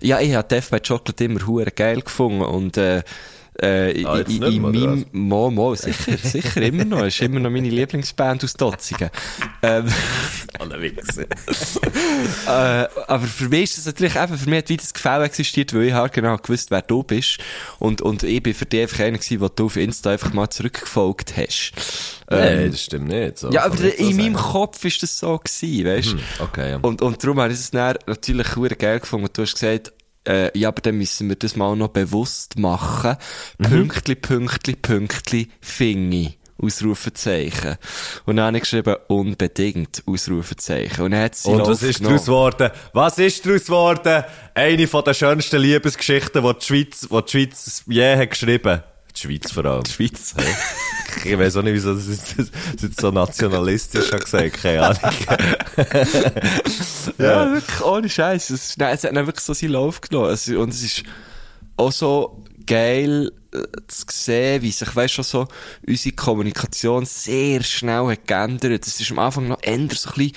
ja, 0.00 0.20
ich 0.20 0.34
habe 0.34 0.46
Death 0.48 0.70
by 0.70 0.80
Chocolate 0.80 1.24
immer 1.24 1.46
hure 1.46 1.70
geil 1.70 2.00
gefunden 2.02 2.42
und, 2.42 2.76
äh, 2.76 3.02
äh, 3.64 4.04
Ah, 4.04 4.18
in, 4.20 4.42
in 4.42 4.62
meinem, 4.62 5.06
Mo, 5.12 5.50
Mo, 5.50 5.74
sicher, 5.74 6.16
sicher, 6.22 6.62
immer 6.62 6.84
noch. 6.84 7.04
Ist 7.04 7.20
immer 7.22 7.40
noch 7.40 7.50
meine 7.50 7.68
Lieblingsband 7.68 8.44
aus 8.44 8.54
Dotzingen. 8.54 9.10
ähm, 9.62 9.86
Alle 10.58 10.80
Wichser. 10.80 11.22
äh, 12.46 12.88
aber 13.08 13.26
für 13.26 13.48
mich 13.48 13.64
ist 13.64 13.78
das 13.78 13.86
natürlich 13.86 14.14
eben, 14.16 14.38
für 14.38 14.48
mich 14.50 14.58
hat 14.58 14.68
wie 14.68 14.76
das 14.76 14.94
Gefälle 14.94 15.24
existiert, 15.24 15.74
weil 15.74 15.84
ich 15.84 15.92
halt 15.92 16.12
genau 16.12 16.36
gewusst, 16.36 16.70
wer 16.70 16.82
du 16.82 17.02
bist. 17.02 17.38
Und, 17.78 18.02
und 18.02 18.22
ich 18.22 18.42
bin 18.42 18.54
für 18.54 18.66
dich 18.66 18.82
einfach 18.82 19.00
einer 19.00 19.18
gewesen, 19.18 19.40
wo 19.40 19.48
du 19.48 19.66
auf 19.66 19.76
Insta 19.76 20.10
einfach 20.10 20.32
mal 20.32 20.48
zurückgefolgt 20.50 21.36
hast. 21.36 21.72
Nein, 22.30 22.70
das 22.70 22.82
stimmt 22.82 23.08
nicht. 23.08 23.38
So. 23.38 23.50
Ja, 23.50 23.64
aber 23.64 23.76
so 23.76 23.84
in 23.86 24.16
meinem. 24.16 24.34
Kopf 24.34 24.84
ist 24.84 25.02
das 25.02 25.18
so 25.18 25.38
gewesen, 25.38 25.84
weißt 25.86 26.12
du? 26.12 26.44
Okay, 26.44 26.70
ja. 26.70 26.78
Und, 26.82 27.02
und 27.02 27.22
darum 27.22 27.40
habe 27.40 27.52
ich 27.52 27.58
es 27.58 27.70
dann 27.70 27.96
natürlich 28.06 28.56
hure 28.56 28.74
geil 28.76 29.00
gefunden. 29.00 29.28
Du 29.32 29.42
hast 29.42 29.54
gesagt, 29.54 29.92
äh, 30.26 30.56
ja, 30.58 30.68
aber 30.68 30.80
dann 30.80 30.96
müssen 30.96 31.28
wir 31.28 31.36
das 31.36 31.56
mal 31.56 31.76
noch 31.76 31.88
bewusst 31.88 32.58
machen. 32.58 33.16
Mhm. 33.58 33.64
Pünktli, 33.64 34.14
Pünktli, 34.14 34.76
Pünktli, 34.76 35.48
Fingi. 35.60 36.38
Ausrufezeichen. 36.56 37.76
Und 38.26 38.36
dann 38.36 38.46
habe 38.46 38.56
ich 38.58 38.62
geschrieben, 38.62 38.94
unbedingt, 39.08 40.02
Ausrufezeichen. 40.06 41.04
Und 41.04 41.10
dann 41.10 41.22
hat 41.22 41.34
sie 41.34 41.50
Und 41.50 41.66
was 41.66 41.82
ist 41.82 41.98
genommen. 41.98 42.14
daraus 42.14 42.26
geworden? 42.26 42.70
Was 42.92 43.18
ist 43.18 43.44
daraus 43.44 43.64
geworden? 43.64 44.24
Eine 44.54 44.86
von 44.86 45.04
der 45.04 45.14
schönsten 45.14 45.60
Liebesgeschichten, 45.60 46.42
die 46.44 46.54
die 46.54 46.64
Schweiz, 46.64 47.00
die 47.00 47.22
die 47.22 47.30
Schweiz 47.30 47.82
je 47.86 48.16
hat 48.16 48.30
geschrieben. 48.30 48.82
Die 49.16 49.20
Schweiz 49.20 49.52
vor 49.52 49.64
allem. 49.64 49.84
Die 49.84 49.90
Schweiz. 49.90 50.34
Ich 51.24 51.38
weiß 51.38 51.56
auch 51.56 51.62
nicht, 51.62 51.74
wieso 51.74 51.94
das 51.94 52.06
ist, 52.06 52.34
das 52.36 52.48
ist 52.48 52.82
jetzt 52.82 53.00
so 53.00 53.10
nationalistisch 53.10 54.12
hat 54.12 54.24
gesagt, 54.24 54.54
keine 54.54 54.88
Ahnung. 54.88 54.98
Ja, 57.18 57.52
wirklich, 57.52 57.80
ohne 57.82 58.08
Scheiß. 58.08 58.50
Es, 58.50 58.76
nein, 58.76 58.94
es 58.94 59.04
hat 59.04 59.14
dann 59.14 59.26
wirklich 59.26 59.44
so 59.44 59.54
seinen 59.54 59.72
Lauf 59.72 60.00
genommen. 60.00 60.30
Es, 60.30 60.48
und 60.48 60.70
es 60.70 60.82
ist 60.82 61.02
auch 61.76 61.92
so 61.92 62.42
geil 62.66 63.30
äh, 63.52 63.62
zu 63.86 64.06
sehen, 64.10 64.62
wie 64.62 64.70
sich, 64.70 64.94
weißt 64.94 65.18
du, 65.18 65.22
so 65.22 65.48
unsere 65.86 66.14
Kommunikation 66.16 67.04
sehr 67.04 67.62
schnell 67.62 68.06
hat 68.06 68.26
geändert. 68.26 68.86
Es 68.86 69.00
ist 69.00 69.10
am 69.10 69.18
Anfang 69.18 69.48
noch 69.48 69.62
eher 69.62 69.76
so 69.76 69.80
ein 69.80 69.88
bisschen 69.88 70.32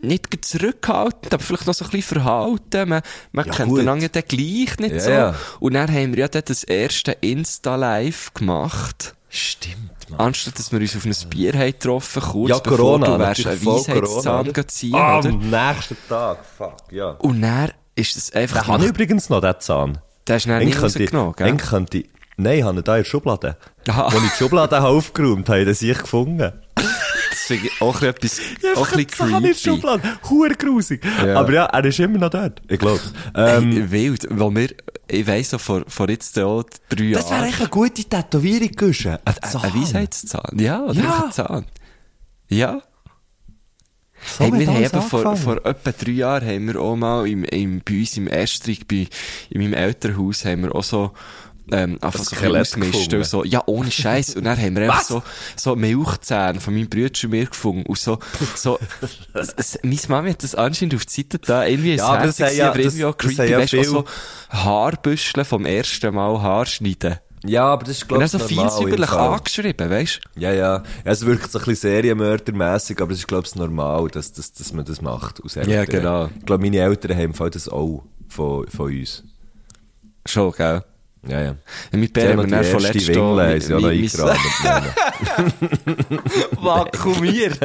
nicht 0.00 0.44
zurückhaltend, 0.44 1.34
aber 1.34 1.42
vielleicht 1.42 1.66
noch 1.66 1.74
so 1.74 1.84
ein 1.84 1.90
bisschen 1.90 2.20
verhalten. 2.22 2.88
Man, 2.88 3.02
man 3.32 3.46
Ja, 3.46 3.52
kennt 3.52 3.68
gut. 3.70 3.80
einander 3.80 4.08
dann 4.08 4.22
gleich 4.26 4.78
nicht 4.78 4.94
Ja, 4.94 5.00
so. 5.00 5.10
ja. 5.10 5.34
Und 5.60 5.74
dann 5.74 5.92
haben 5.92 6.12
wir 6.12 6.20
ja 6.20 6.28
dann 6.28 6.42
das 6.46 6.64
erste 6.64 7.12
Insta-Live 7.12 8.32
gemacht. 8.34 9.14
Stimmt, 9.28 9.90
man. 10.08 10.20
Anstatt 10.20 10.58
dass 10.58 10.72
wir 10.72 10.80
uns 10.80 10.96
auf 10.96 11.04
ein 11.04 11.14
Bier 11.28 11.52
haben 11.52 11.66
getroffen, 11.72 12.22
kurz 12.22 12.48
Ja, 12.50 12.58
bevor 12.58 12.76
Corona, 12.78 13.06
du 13.06 13.18
wärst 13.18 13.42
Corona, 13.44 13.66
Weisheitszahn 13.76 14.68
ziehen, 14.68 14.94
Ah, 14.94 15.18
oder? 15.18 15.28
am 15.28 15.50
nächsten 15.50 15.96
Tag, 16.08 16.38
fuck, 16.56 16.76
ja. 16.90 17.10
Und 17.10 17.42
dann 17.42 17.72
ist 17.96 18.16
es 18.16 18.32
einfach... 18.32 18.62
Den 18.62 18.72
habe 18.72 18.84
ich 18.84 18.90
übrigens 18.90 19.28
noch, 19.28 19.40
den 19.40 19.54
Zahn. 19.58 19.98
Den 20.26 20.34
hast 20.36 20.46
du 20.46 20.48
dann 20.50 20.60
Den 20.60 20.68
nicht 20.68 20.82
rausgenommen, 20.82 21.34
gell? 21.36 21.46
den 21.48 21.56
könnte 21.58 21.98
ich, 21.98 22.08
nein, 22.36 22.58
ich 22.58 22.64
habe 22.64 22.78
ihn 22.78 22.84
da 22.84 22.96
in 22.96 23.02
der 23.02 23.08
Schublade. 23.10 23.56
Aha. 23.88 24.06
Als 24.06 24.14
ich 24.14 24.20
die 24.30 24.36
Schublade 24.38 24.76
habe 24.76 24.88
aufgeräumt 24.96 25.48
habe, 25.48 25.58
ich 25.60 25.64
den 25.66 25.74
sich 25.74 25.98
gefunden. 25.98 26.52
Auch 27.80 28.02
etwas, 28.02 28.40
auch 28.76 28.92
ein 28.92 29.04
bisschen 29.04 29.80
creepy. 29.80 30.08
Hure 30.30 30.54
grusig. 30.54 31.04
Ja. 31.24 31.36
Aber 31.40 31.52
ja, 31.52 31.64
er 31.66 31.84
ist 31.84 31.98
immer 32.00 32.18
noch 32.18 32.30
dort. 32.30 32.60
Ich 32.68 32.78
glaube. 32.78 33.00
Ähm, 33.34 33.72
Hey, 33.72 33.90
wild, 33.90 34.26
weil 34.30 34.54
wir, 34.54 34.68
ich 35.08 35.26
weiss 35.26 35.50
so, 35.50 35.58
vor, 35.58 35.84
vor 35.86 36.08
jetzt 36.08 36.38
auch 36.38 36.64
drei 36.88 37.12
das 37.12 37.24
wäre 37.30 37.38
Jahren... 37.40 37.48
echt 37.48 37.60
eine 37.60 37.68
gute 37.68 38.04
Tätowierung, 38.04 38.70
Guschen. 38.76 39.12
Ein 39.24 39.34
Ein 39.40 39.56
ein 39.62 39.74
Weisheitszahn, 39.82 40.58
ja, 40.58 40.82
oder 40.82 41.00
Ja. 41.00 41.24
ein 41.26 41.32
Zahn. 41.32 41.66
Ja. 42.48 42.82
So 44.38 44.44
hey, 44.44 44.52
wir 44.52 44.66
haben 44.66 44.82
eben 44.82 45.02
vor, 45.02 45.36
vor 45.36 45.64
etwa 45.66 45.92
drei 45.92 46.10
Jahren 46.12 46.48
haben 46.48 46.66
wir 46.66 46.80
auch 46.80 46.96
mal 46.96 47.28
im, 47.28 47.44
im, 47.44 47.80
bei 47.84 47.98
uns 48.00 48.16
im 48.16 48.26
Estrich, 48.26 48.88
bei, 48.88 49.06
in 49.50 49.60
meinem 49.60 49.74
Elternhaus, 49.74 50.44
haben 50.44 50.62
wir 50.62 50.74
auch 50.74 50.82
so, 50.82 51.12
ähm, 51.72 51.98
einfach 52.00 52.22
so 52.22 52.36
ein 52.36 52.56
ausgemischt 52.56 53.12
und 53.12 53.24
so, 53.26 53.44
ja, 53.44 53.62
ohne 53.66 53.90
Scheiß. 53.90 54.36
Und 54.36 54.44
dann 54.44 54.56
haben 54.58 54.76
wir 54.76 54.82
einfach 54.84 55.02
so, 55.02 55.22
so 55.56 55.74
Milchzähne 55.76 56.60
von 56.60 56.74
meinem 56.74 56.88
Bruder 56.88 57.10
und 57.24 57.30
mir 57.30 57.46
gefunden. 57.46 57.86
Und 57.86 57.98
so, 57.98 58.18
so, 58.54 58.78
meine 59.82 59.98
Mami 60.08 60.30
hat 60.30 60.42
das 60.42 60.54
anscheinend 60.54 60.94
auf 60.94 61.06
die 61.06 61.22
Seite 61.22 61.38
da, 61.38 61.64
irgendwie 61.66 61.94
Ja, 61.96 62.06
aber 62.06 62.26
das 62.26 62.40
haben 62.40 62.56
ja- 62.56 62.70
aber 62.70 62.78
irgendwie 62.78 63.00
das- 63.00 63.08
auch 63.08 63.16
creepy, 63.16 63.50
ja 63.50 63.58
weißt 63.58 63.72
du, 63.72 63.76
viel- 63.78 63.84
so 63.84 64.04
Haarbüscheln 64.50 65.44
vom 65.44 65.64
ersten 65.66 66.14
Mal 66.14 66.40
Haarschneiden. 66.40 67.16
Ja, 67.44 67.64
aber 67.66 67.84
das 67.84 67.98
ist, 67.98 68.08
glaube 68.08 68.24
ich, 68.24 68.30
so 68.30 68.38
feinsäuberlich 68.38 69.10
angeschrieben, 69.10 69.90
weißt 69.90 70.20
Ja, 70.36 70.50
ja. 70.52 70.76
ja. 70.78 70.82
Es 71.04 71.24
wirkt 71.24 71.50
so 71.52 71.58
ein 71.58 71.64
bisschen 71.64 71.90
serienmördermässig, 71.92 73.00
aber 73.00 73.12
es 73.12 73.18
ist, 73.18 73.28
glaube 73.28 73.46
ich, 73.46 73.54
normal, 73.54 74.08
dass, 74.08 74.32
dass, 74.32 74.52
dass 74.52 74.72
man 74.72 74.84
das 74.84 75.00
macht. 75.00 75.42
Aus 75.44 75.54
Eltern. 75.54 75.72
Ja, 75.72 75.84
genau. 75.84 76.28
Ich 76.38 76.46
glaube, 76.46 76.62
meine 76.64 76.78
Eltern 76.78 77.16
haben 77.16 77.50
das 77.50 77.68
auch 77.68 78.02
von, 78.28 78.66
von 78.68 78.86
uns. 78.86 79.22
Schon, 80.24 80.50
gell? 80.52 80.82
Ja, 81.28 81.40
ja. 81.40 81.56
Ja, 81.92 81.98
mit 81.98 82.08
Sie 82.08 82.12
Bär 82.12 82.30
haben 82.30 82.30
haben 82.30 82.36
noch 82.36 82.42
wir 82.42 82.46
die 82.46 82.50
dann 82.50 82.64
erste 82.64 82.70
vorletzt 82.72 83.08
Wingle, 83.08 83.22
haben 83.48 83.56
auch 83.56 83.62
sie 83.66 83.74
auch 83.74 83.80
noch 83.80 83.88
mi- 83.90 83.96
mi- 83.98 84.04
eingerahmt. 84.04 84.94
Vakuumiert. 86.62 87.58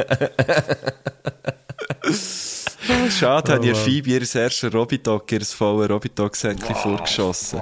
Schade, 3.22 3.52
habe 3.52 3.68
ich 3.68 3.78
Phoebe 3.78 4.10
ihr 4.10 4.22
erstes 4.34 4.74
Robidog, 4.74 5.30
ihr 5.30 5.42
volles 5.42 5.90
Robidog-Säckchen 5.90 6.74
vorgeschossen. 6.74 7.60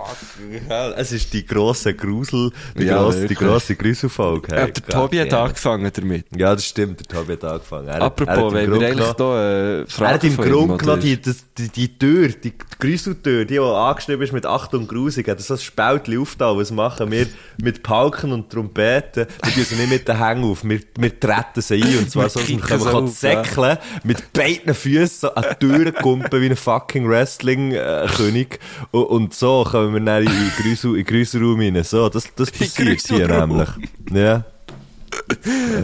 Ja, 0.67 0.93
es 0.93 1.13
ist 1.13 1.31
die 1.35 1.45
grosse 1.45 1.93
Grusel, 1.93 2.51
die, 2.79 2.85
Ja, 2.85 3.03
grosse, 3.03 3.27
die 3.27 3.35
grosse 3.35 3.77
Gruselfolge. 3.77 4.57
Ja, 4.57 4.67
der 4.67 4.87
Tobi 4.87 5.21
hat 5.21 5.35
angefangen 5.35 5.93
damit. 5.95 6.25
Ja, 6.35 6.55
das 6.55 6.65
stimmt, 6.65 7.01
der 7.01 7.19
Tobi 7.19 7.35
hat 7.35 7.45
angefangen. 7.45 7.89
Er, 7.89 8.01
Apropos, 8.01 8.55
er 8.55 8.55
wenn 8.55 8.81
wir 8.81 8.89
eigentlich 8.89 9.15
hier 9.15 9.27
äh, 9.27 9.81
Er 9.81 9.87
Fragen 9.87 10.15
hat 10.15 10.25
im 10.25 10.37
Grunde 10.39 10.77
genommen 10.79 11.03
die, 11.03 11.21
das, 11.21 11.45
die, 11.59 11.69
die 11.69 11.99
Tür, 11.99 12.29
die, 12.29 12.39
die 12.41 12.55
Gruseltür, 12.79 13.45
die, 13.45 13.55
die 13.55 13.61
angeschrieben 13.61 14.23
ist 14.23 14.33
mit 14.33 14.47
Achtung 14.47 14.89
grusig, 14.89 15.29
hat 15.29 15.43
so 15.43 15.53
ein 15.53 15.61
Spältchen 15.61 16.23
aufgetan. 16.23 16.57
Was 16.57 16.71
machen 16.71 17.11
wir 17.11 17.27
mit 17.63 17.83
Pauken 17.83 18.33
und 18.33 18.49
Trompeten? 18.49 19.27
Wir 19.45 19.53
tun 19.53 19.65
sie 19.65 19.75
nicht 19.75 19.91
mit 19.91 20.09
den 20.09 20.19
Hängen 20.19 20.45
auf, 20.45 20.65
wir, 20.65 20.81
wir 20.99 21.21
treten 21.21 21.61
sie 21.61 21.83
ein. 21.83 21.99
Und 21.99 22.11
zwar 22.11 22.31
so, 22.31 22.41
dass 22.41 22.49
können 22.49 22.81
sie 22.81 22.89
auf, 22.89 23.23
ja. 23.23 23.45
säckeln, 23.45 23.79
mit 24.05 24.33
beiden 24.33 24.73
Füßen 24.73 25.29
an 25.37 25.50
die 25.51 25.67
Tür 25.67 25.93
kumpen 25.93 26.41
wie 26.41 26.47
ein 26.51 26.57
fucking 26.57 27.09
Wrestling-König. 27.09 28.59
und, 28.91 29.05
und 29.05 29.35
so 29.35 29.65
kommen 29.69 29.95
wir 29.95 30.01
dann 30.01 30.23
in 30.23 30.31
den 30.31 30.95
den 30.95 31.05
Gruselraum 31.05 31.61
rein. 31.61 31.83
So, 31.85 32.09
das, 32.09 32.29
das 32.35 32.51
passiert 32.51 33.01
hier 33.07 33.29
nämlich. 33.29 33.69
Ja. 34.13 34.45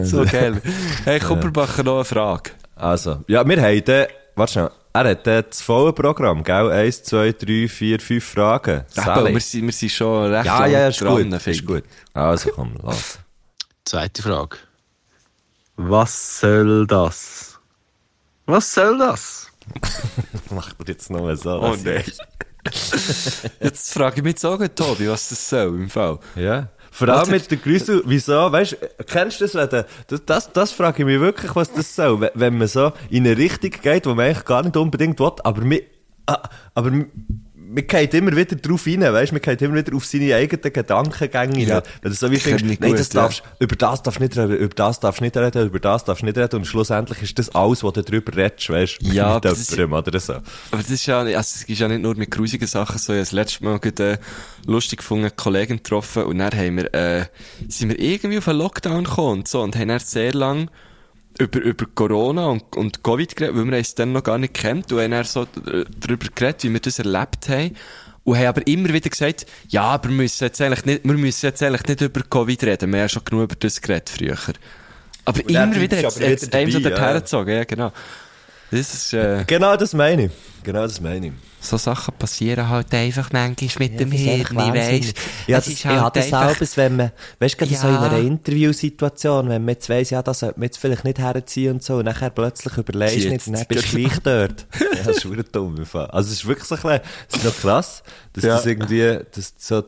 So 0.02 0.24
geil. 0.24 0.60
Hey, 1.04 1.20
Kupperbacher, 1.20 1.82
noch 1.82 1.96
eine 1.96 2.04
Frage. 2.04 2.50
Also, 2.76 3.24
ja, 3.26 3.46
wir 3.46 3.60
haben 3.62 3.84
dann, 3.84 4.06
warte 4.34 4.52
schnell, 4.52 4.70
er 4.92 5.10
hat 5.10 5.26
dann 5.26 5.44
das 5.48 5.60
volle 5.62 5.92
Programm, 5.92 6.42
gell? 6.42 6.70
Eins, 6.70 7.02
zwei, 7.02 7.32
drei, 7.32 7.68
vier, 7.68 8.00
fünf 8.00 8.24
Fragen. 8.24 8.84
Aber 8.96 9.14
Sally. 9.14 9.32
wir 9.34 9.40
sind, 9.40 9.66
wir 9.66 9.72
sind 9.72 9.92
schon 9.92 10.32
recht 10.32 10.46
ja, 10.46 10.66
ja, 10.66 10.78
ja, 10.80 10.88
ist 10.88 11.00
dran, 11.00 11.30
gut, 11.30 11.46
ist 11.46 11.66
gut. 11.66 11.84
Also, 12.14 12.50
komm, 12.54 12.74
lass. 12.82 13.18
Zweite 13.84 14.22
Frage. 14.22 14.56
Was 15.76 16.40
soll 16.40 16.86
das? 16.86 17.58
Was 18.46 18.72
soll 18.72 18.98
das? 18.98 19.50
Macht 20.50 20.76
er 20.80 20.88
jetzt 20.88 21.10
noch 21.10 21.20
mal 21.20 21.36
so. 21.36 21.60
Oh 21.60 21.76
nein. 21.84 22.04
Jetzt 23.60 23.92
frage 23.92 24.16
ich 24.16 24.22
mich 24.24 24.32
jetzt 24.32 24.44
auch, 24.44 24.58
Tobi, 24.74 25.08
was 25.08 25.28
das 25.28 25.48
soll 25.48 25.68
im 25.68 25.88
Fall. 25.88 26.18
Ja. 26.34 26.68
Vor 26.90 27.08
allem 27.08 27.30
mit 27.30 27.50
der 27.50 27.58
Grüße, 27.58 28.02
wieso, 28.06 28.50
weißt 28.50 28.72
du, 28.72 29.04
kennst 29.04 29.40
du 29.40 29.44
das, 29.44 29.54
wenn 29.54 29.84
das, 30.08 30.24
das, 30.24 30.52
das 30.52 30.72
frage 30.72 31.02
ich 31.02 31.06
mich 31.06 31.20
wirklich, 31.20 31.54
was 31.54 31.70
das 31.72 31.94
soll, 31.94 32.30
wenn, 32.32 32.58
man 32.58 32.68
so 32.68 32.92
in 33.10 33.26
eine 33.26 33.36
Richtung 33.36 33.70
geht, 33.70 34.06
wo 34.06 34.14
man 34.14 34.26
eigentlich 34.26 34.44
gar 34.46 34.62
nicht 34.62 34.76
unbedingt 34.76 35.20
will, 35.20 35.32
aber 35.44 35.60
mir, 35.60 35.82
ah, 36.26 36.48
aber 36.74 36.90
man 37.76 37.86
geht 37.86 38.14
immer 38.14 38.34
wieder 38.34 38.56
drauf 38.56 38.86
rein, 38.86 39.02
weißt 39.02 39.32
man 39.32 39.42
geht 39.42 39.60
immer 39.60 39.74
wieder 39.74 39.94
auf 39.94 40.06
seine 40.06 40.34
eigenen 40.34 40.72
Gedankengänge 40.72 41.66
Ja. 41.66 41.74
rein. 41.76 41.82
Wenn 42.00 42.10
du 42.10 42.16
so 42.16 42.26
wie 42.28 42.34
mich 42.34 42.46
nein, 42.46 42.90
gut, 42.90 42.98
das 42.98 43.12
ja. 43.12 43.20
darfst, 43.20 43.42
über 43.58 43.76
das 43.76 44.02
darfst 44.02 44.18
du 44.18 44.24
nicht 44.24 44.36
reden, 44.36 44.56
über 44.56 44.74
das 44.74 44.98
darfst 44.98 45.20
du 45.20 45.24
nicht 45.24 45.36
reden, 45.36 45.66
über 45.66 45.78
das 45.78 46.04
darfst 46.04 46.22
du 46.22 46.26
nicht 46.26 46.38
reden, 46.38 46.56
und 46.56 46.64
schlussendlich 46.64 47.22
ist 47.22 47.38
das 47.38 47.54
alles, 47.54 47.84
was 47.84 47.92
du 47.92 48.02
darüber 48.02 48.34
redest, 48.34 48.70
weißt 48.70 49.02
du, 49.02 49.12
Ja, 49.12 49.38
mit 49.44 49.70
jemandem 49.76 50.10
oder 50.12 50.20
so. 50.20 50.32
Aber 50.32 50.42
das 50.82 50.90
ist 50.90 51.04
ja, 51.04 51.18
also 51.18 51.36
es 51.38 51.64
ist 51.64 51.78
ja 51.78 51.86
nicht 51.86 52.00
nur 52.00 52.14
mit 52.16 52.30
grusigen 52.30 52.66
Sachen 52.66 52.98
so. 52.98 53.12
Ich 53.12 53.18
habe 53.18 53.20
das 53.20 53.32
letzte 53.32 53.64
Mal 53.64 53.78
gerade, 53.78 54.12
äh, 54.12 54.18
lustig 54.66 55.00
gefunden, 55.00 55.24
eine 55.24 55.30
Kollegin 55.32 55.76
getroffen 55.76 56.24
und 56.24 56.38
dann 56.38 56.52
haben 56.52 56.76
wir, 56.78 56.94
äh, 56.94 57.26
sind 57.68 57.90
wir 57.90 58.00
irgendwie 58.00 58.38
auf 58.38 58.48
einen 58.48 58.58
Lockdown 58.58 59.04
gekommen 59.04 59.40
und 59.40 59.48
so 59.48 59.60
und 59.60 59.76
haben 59.76 59.88
dann 59.88 59.98
sehr 60.00 60.32
lang 60.32 60.70
über, 61.38 61.60
über 61.60 61.86
Corona 61.94 62.46
und, 62.46 62.76
und 62.76 63.02
Covid 63.02 63.36
geredet, 63.36 63.56
weil 63.56 63.64
wir 63.66 63.78
es 63.78 63.94
dann 63.94 64.12
noch 64.12 64.22
gar 64.22 64.38
nicht 64.38 64.54
kennt 64.54 64.92
und 64.92 65.00
haben 65.00 65.10
dann 65.10 65.24
so 65.24 65.46
darüber 66.00 66.26
geredet, 66.34 66.64
wie 66.64 66.72
wir 66.72 66.80
das 66.80 66.98
erlebt 66.98 67.48
haben. 67.48 67.76
Und 68.24 68.36
haben 68.38 68.46
aber 68.46 68.66
immer 68.66 68.92
wieder 68.92 69.08
gesagt, 69.08 69.46
ja, 69.68 69.82
aber 69.82 70.08
wir 70.08 70.16
müssen 70.16 70.44
jetzt 70.44 70.60
eigentlich 70.60 70.84
nicht, 70.84 71.04
wir 71.04 71.14
müssen 71.14 71.46
jetzt 71.46 71.62
eigentlich 71.62 71.86
nicht 71.86 72.00
über 72.00 72.22
Covid 72.22 72.64
reden. 72.64 72.92
Wir 72.92 73.02
haben 73.02 73.08
schon 73.08 73.24
genug 73.24 73.44
über 73.44 73.54
das 73.54 73.80
geredet 73.80 74.10
früher. 74.10 74.36
Aber 75.24 75.40
Und 75.40 75.50
immer 75.50 75.80
wieder 75.80 75.96
hat 75.98 76.04
es 76.20 76.52
einem 76.52 76.70
so 76.70 76.80
dorthin 76.80 77.04
ja. 77.04 77.12
gezogen, 77.12 77.50
ja, 77.50 77.64
genau. 77.64 77.92
Das 78.70 78.80
ist, 78.80 79.12
äh, 79.12 79.44
Genau 79.46 79.76
das 79.76 79.94
meine 79.94 80.24
ich. 80.24 80.30
Genau 80.64 80.82
das 80.82 81.00
meine 81.00 81.28
ich. 81.28 81.32
So 81.68 81.76
Sachen 81.76 82.14
passieren 82.18 82.68
halt 82.68 82.92
einfach 82.94 83.30
manchmal 83.32 83.88
mit 83.88 84.00
dem 84.00 84.10
das 84.10 84.18
ist 84.20 84.24
Hirn, 84.26 84.40
einfach 84.40 84.54
weisst 84.54 84.74
wahnsinnig. 84.76 85.14
Ja, 85.46 85.56
das, 85.58 85.66
Es 85.66 85.72
ich 85.74 85.86
habe 85.86 86.20
das 86.20 86.28
selbst, 86.28 86.76
wenn 86.76 86.96
man, 86.96 87.12
weißt 87.40 87.54
du, 87.54 87.58
gerade 87.58 87.76
so 87.76 87.88
in 87.88 87.94
Ja. 87.94 88.00
einer 88.02 88.18
Interviewsituation, 88.18 89.48
wenn 89.48 89.62
man 89.64 89.74
jetzt 89.74 89.88
weiss, 89.88 90.10
ja, 90.10 90.22
das 90.22 90.40
sollte 90.40 90.58
man 90.58 90.64
jetzt 90.66 90.78
vielleicht 90.78 91.04
nicht 91.04 91.18
herziehen 91.18 91.74
und 91.74 91.82
so, 91.82 91.96
und 91.96 92.04
nachher 92.04 92.30
plötzlich 92.30 92.76
überlegst 92.76 93.24
du 93.26 93.28
nicht, 93.30 93.46
und 93.46 93.52
dann 93.54 93.64
bist 93.66 93.92
du 93.92 93.96
gleich 93.98 94.18
dort. 94.20 94.66
Ja, 94.96 95.02
das 95.04 95.16
ist 95.18 95.22
verdammt 95.22 95.54
dumm. 95.54 95.76
im 95.76 95.86
Fall. 95.86 96.06
Also, 96.06 96.28
es 96.30 96.38
ist 96.38 96.46
wirklich 96.46 96.66
so 96.66 96.74
ein 96.76 96.80
bisschen, 96.82 97.00
es 97.30 97.36
ist 97.36 97.44
noch 97.44 97.56
krass, 97.56 98.02
dass 98.32 98.44
Ja. 98.44 98.54
das 98.56 98.66
irgendwie, 98.66 99.18
das 99.34 99.54
so, 99.58 99.82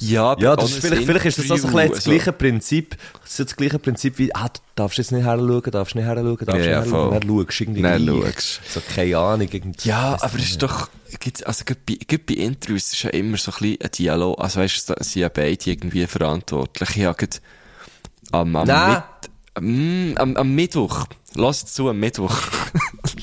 Ja, 0.00 0.36
ja, 0.38 0.56
das 0.56 0.70
ist, 0.72 0.80
vielleicht, 0.80 1.04
vielleicht 1.04 1.26
ist 1.26 1.38
das 1.38 1.46
so 1.46 1.54
ein 1.54 1.60
bisschen 1.60 1.90
das 1.90 2.04
gleiche 2.04 2.32
Prinzip, 2.32 2.96
das 3.22 3.30
ist 3.38 3.50
das 3.50 3.56
gleiche 3.56 3.78
Prinzip 3.78 4.18
wie, 4.18 4.34
ah, 4.34 4.48
du 4.48 4.60
darfst 4.74 4.98
jetzt 4.98 5.12
nicht 5.12 5.24
herschauen, 5.24 5.62
darfst 5.70 5.94
nicht 5.94 6.04
herschauen, 6.04 6.36
darfst 6.36 6.48
Ja, 6.48 6.54
nicht 6.54 6.66
ja, 6.66 6.82
herschauen, 6.82 7.10
voll. 7.10 7.20
dann 7.20 7.46
schaust 7.46 7.60
irgendwie 7.60 7.82
schaust. 7.82 8.60
So, 8.72 8.80
keine 8.94 9.18
Ahnung, 9.18 9.48
irgendwie. 9.50 9.88
Ja, 9.88 10.16
aber 10.20 10.36
es 10.38 10.50
ist 10.50 10.62
doch, 10.62 10.88
gibt's, 11.18 11.42
also, 11.42 11.64
gerade 11.64 11.80
bei, 11.86 11.98
gerade 12.06 12.24
bei 12.26 12.34
Interviews 12.34 12.92
ist 12.92 13.02
ja 13.02 13.10
immer 13.10 13.36
so 13.36 13.52
ein 13.52 13.58
bisschen 13.58 13.80
ein 13.82 13.90
Dialog, 13.90 14.40
also 14.40 14.60
weißt 14.60 14.88
du, 14.88 14.94
sind 15.00 15.20
ja 15.22 15.28
beide 15.28 15.70
irgendwie 15.70 16.06
verantwortlich. 16.06 16.96
Ich 16.96 17.04
habe 17.04 17.26
am, 18.32 18.56
am, 18.56 18.66
Nein. 18.66 19.02
Mit, 19.58 19.64
mm, 19.64 20.18
am, 20.18 20.36
am 20.36 20.54
Mittwoch, 20.54 21.06
lass 21.34 21.66
zu, 21.66 21.88
am 21.88 21.98
Mittwoch, 21.98 22.36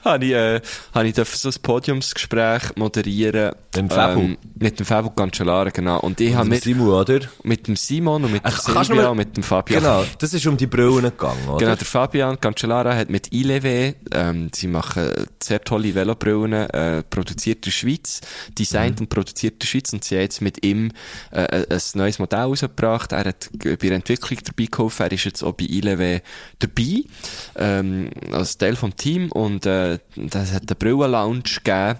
habe 0.04 0.24
ich, 0.24 0.32
äh, 0.32 0.60
habe 0.94 1.08
ich 1.08 1.14
so 1.14 1.48
ein 1.48 1.54
Podiumsgespräch 1.62 2.76
moderieren. 2.76 3.52
Mit 3.54 3.76
dem 3.76 3.90
Fabu? 3.90 4.20
Ähm, 4.20 4.38
mit 4.58 4.78
dem 4.78 4.86
Fabu 4.86 5.10
Cancellara, 5.10 5.70
genau. 5.70 6.00
Und 6.00 6.20
ich 6.20 6.34
habe 6.34 6.48
mit, 6.48 6.62
Simu, 6.62 6.92
oder? 6.92 7.20
mit 7.42 7.66
dem 7.66 7.76
Simon 7.76 8.24
und 8.24 8.32
mit 8.32 8.44
dem 8.44 8.52
Ach, 8.52 8.60
Silvia 8.60 8.94
mal- 9.02 9.10
und 9.10 9.16
mit 9.18 9.36
dem 9.36 9.42
Fabian. 9.42 9.82
Genau, 9.82 10.04
das 10.18 10.34
ist 10.34 10.46
um 10.46 10.56
die 10.56 10.66
Brillen 10.66 11.02
gegangen, 11.02 11.48
oder? 11.48 11.58
Genau, 11.58 11.74
der 11.74 11.86
Fabian 11.86 12.40
Cancellara 12.40 12.94
hat 12.94 13.10
mit 13.10 13.32
ILEW, 13.32 13.94
ähm, 14.12 14.50
sie 14.54 14.66
machen 14.66 15.10
sehr 15.42 15.62
tolle 15.62 15.94
Velobrillen, 15.94 16.52
äh, 16.70 17.02
produziert 17.02 17.58
in 17.58 17.62
der 17.62 17.70
Schweiz, 17.70 18.20
designt 18.58 19.00
und 19.00 19.08
produziert 19.08 19.54
in 19.54 19.58
der 19.60 19.66
Schweiz 19.66 19.92
und 19.92 20.04
sie 20.04 20.16
haben 20.16 20.22
jetzt 20.22 20.40
mit 20.40 20.64
ihm 20.64 20.92
äh, 21.32 21.42
äh, 21.42 21.66
ein 21.70 21.80
neues 21.94 22.18
Modell 22.18 22.40
rausgebracht. 22.40 23.12
Er 23.12 23.24
hat 23.24 23.50
bei 23.52 23.76
der 23.76 23.92
Entwicklung 23.92 24.38
dabei 24.44 24.66
geholfen, 24.70 25.02
er 25.06 25.12
ist 25.12 25.24
jetzt 25.24 25.42
auch 25.42 25.52
bei 25.52 25.64
ILEW 25.64 26.20
dabei, 26.58 27.04
ähm, 27.56 28.10
als 28.32 28.58
Teil 28.58 28.76
vom 28.76 28.96
Team 28.96 29.30
und 29.32 29.66
äh, 29.66 29.89
das 30.16 30.52
hat 30.52 30.62
eine 30.62 30.74
Brillen-Lounge 30.76 31.42
gegeben 31.42 31.98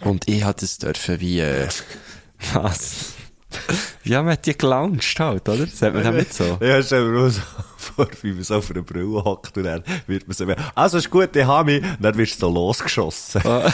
und 0.00 0.28
ich 0.28 0.44
hatte 0.44 0.60
das 0.60 0.78
dürfen 0.78 1.20
wie, 1.20 1.40
äh, 1.40 1.68
was? 2.52 3.14
Ja, 4.04 4.22
man 4.22 4.32
hat 4.32 4.46
die 4.46 4.56
gelauncht 4.56 5.18
halt, 5.18 5.48
oder? 5.48 5.66
Sagt 5.66 5.94
man 5.94 6.04
das 6.04 6.14
nicht 6.14 6.34
so? 6.34 6.58
Ja, 6.60 6.82
stell 6.82 7.04
mir 7.04 7.12
nur 7.12 7.30
so 7.30 7.40
vor, 7.76 8.08
wie 8.22 8.32
man 8.32 8.44
so 8.44 8.56
auf 8.56 8.70
einer 8.70 8.82
Brille 8.82 9.24
hockt 9.24 9.56
und 9.56 9.64
dann 9.64 9.82
wird 10.06 10.26
man 10.28 10.36
so, 10.36 10.46
also 10.74 10.98
ist 10.98 11.10
gut, 11.10 11.34
ich 11.34 11.44
habe 11.44 11.72
mich, 11.72 11.82
und 11.82 12.02
dann 12.02 12.16
wirst 12.16 12.36
du 12.36 12.46
so 12.46 12.52
losgeschossen. 12.52 13.42
Ah. 13.44 13.72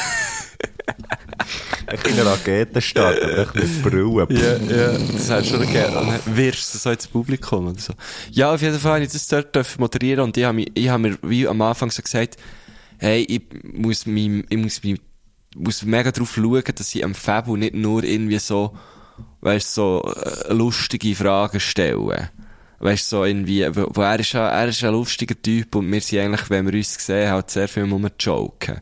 Ein 1.87 1.99
kleiner 1.99 2.27
Raketenstart, 2.27 3.21
echt 3.21 3.55
mit 3.55 3.83
Brillen. 3.83 4.27
Ja, 4.31 4.57
ja, 4.57 4.99
das 4.99 5.31
hast 5.31 5.51
du 5.51 5.57
schon 5.57 5.73
gerne. 5.73 5.99
Und 5.99 6.09
dann 6.09 6.37
wirfst 6.37 6.75
du 6.75 6.79
so 6.79 6.91
ins 6.91 7.07
Publikum 7.07 7.69
oder 7.69 7.81
so. 7.81 7.93
Ja, 8.31 8.55
auf 8.55 8.63
jeden 8.63 8.79
Fall 8.79 8.93
habe 8.95 9.05
ich 9.05 9.13
das 9.13 9.27
dort 9.29 9.79
moderieren 9.79 10.21
und 10.21 10.37
ich 10.37 10.45
habe, 10.45 10.55
mich, 10.55 10.71
ich 10.75 10.89
habe 10.89 11.03
mir 11.03 11.19
wie 11.23 11.47
am 11.47 11.61
Anfang 11.61 11.91
so 11.91 12.03
gesagt, 12.03 12.37
hey, 13.03 13.25
ich 13.29 13.43
muss 13.65 14.07
mich, 14.07 14.45
ich 14.49 14.57
muss 14.57 14.83
mich, 14.85 15.01
muss 15.57 15.83
mega 15.83 16.13
drauf 16.13 16.35
schauen, 16.35 16.63
dass 16.63 16.95
ich 16.95 17.05
am 17.05 17.17
Fabu 17.17 17.57
nicht 17.57 17.75
nur 17.75 18.05
irgendwie 18.05 18.39
so, 18.39 18.77
weißt 19.41 19.75
so, 19.75 20.03
äh, 20.05 20.53
lustige 20.53 21.17
Fragen 21.17 21.59
stelle. 21.59 22.31
Weißt 22.79 23.09
so 23.09 23.25
irgendwie, 23.25 23.67
wo, 23.75 24.03
er 24.03 24.21
ist 24.21 24.33
ja, 24.33 24.49
er 24.49 24.69
ist 24.69 24.85
ein 24.85 24.93
lustiger 24.93 25.41
Typ 25.41 25.75
und 25.75 25.91
wir 25.91 26.01
sind 26.01 26.21
eigentlich, 26.21 26.49
wenn 26.49 26.67
wir 26.67 26.75
uns 26.75 26.95
sehen, 26.95 27.31
halt 27.31 27.51
sehr 27.51 27.67
viel 27.67 27.93
um 27.93 28.09
joken. 28.21 28.81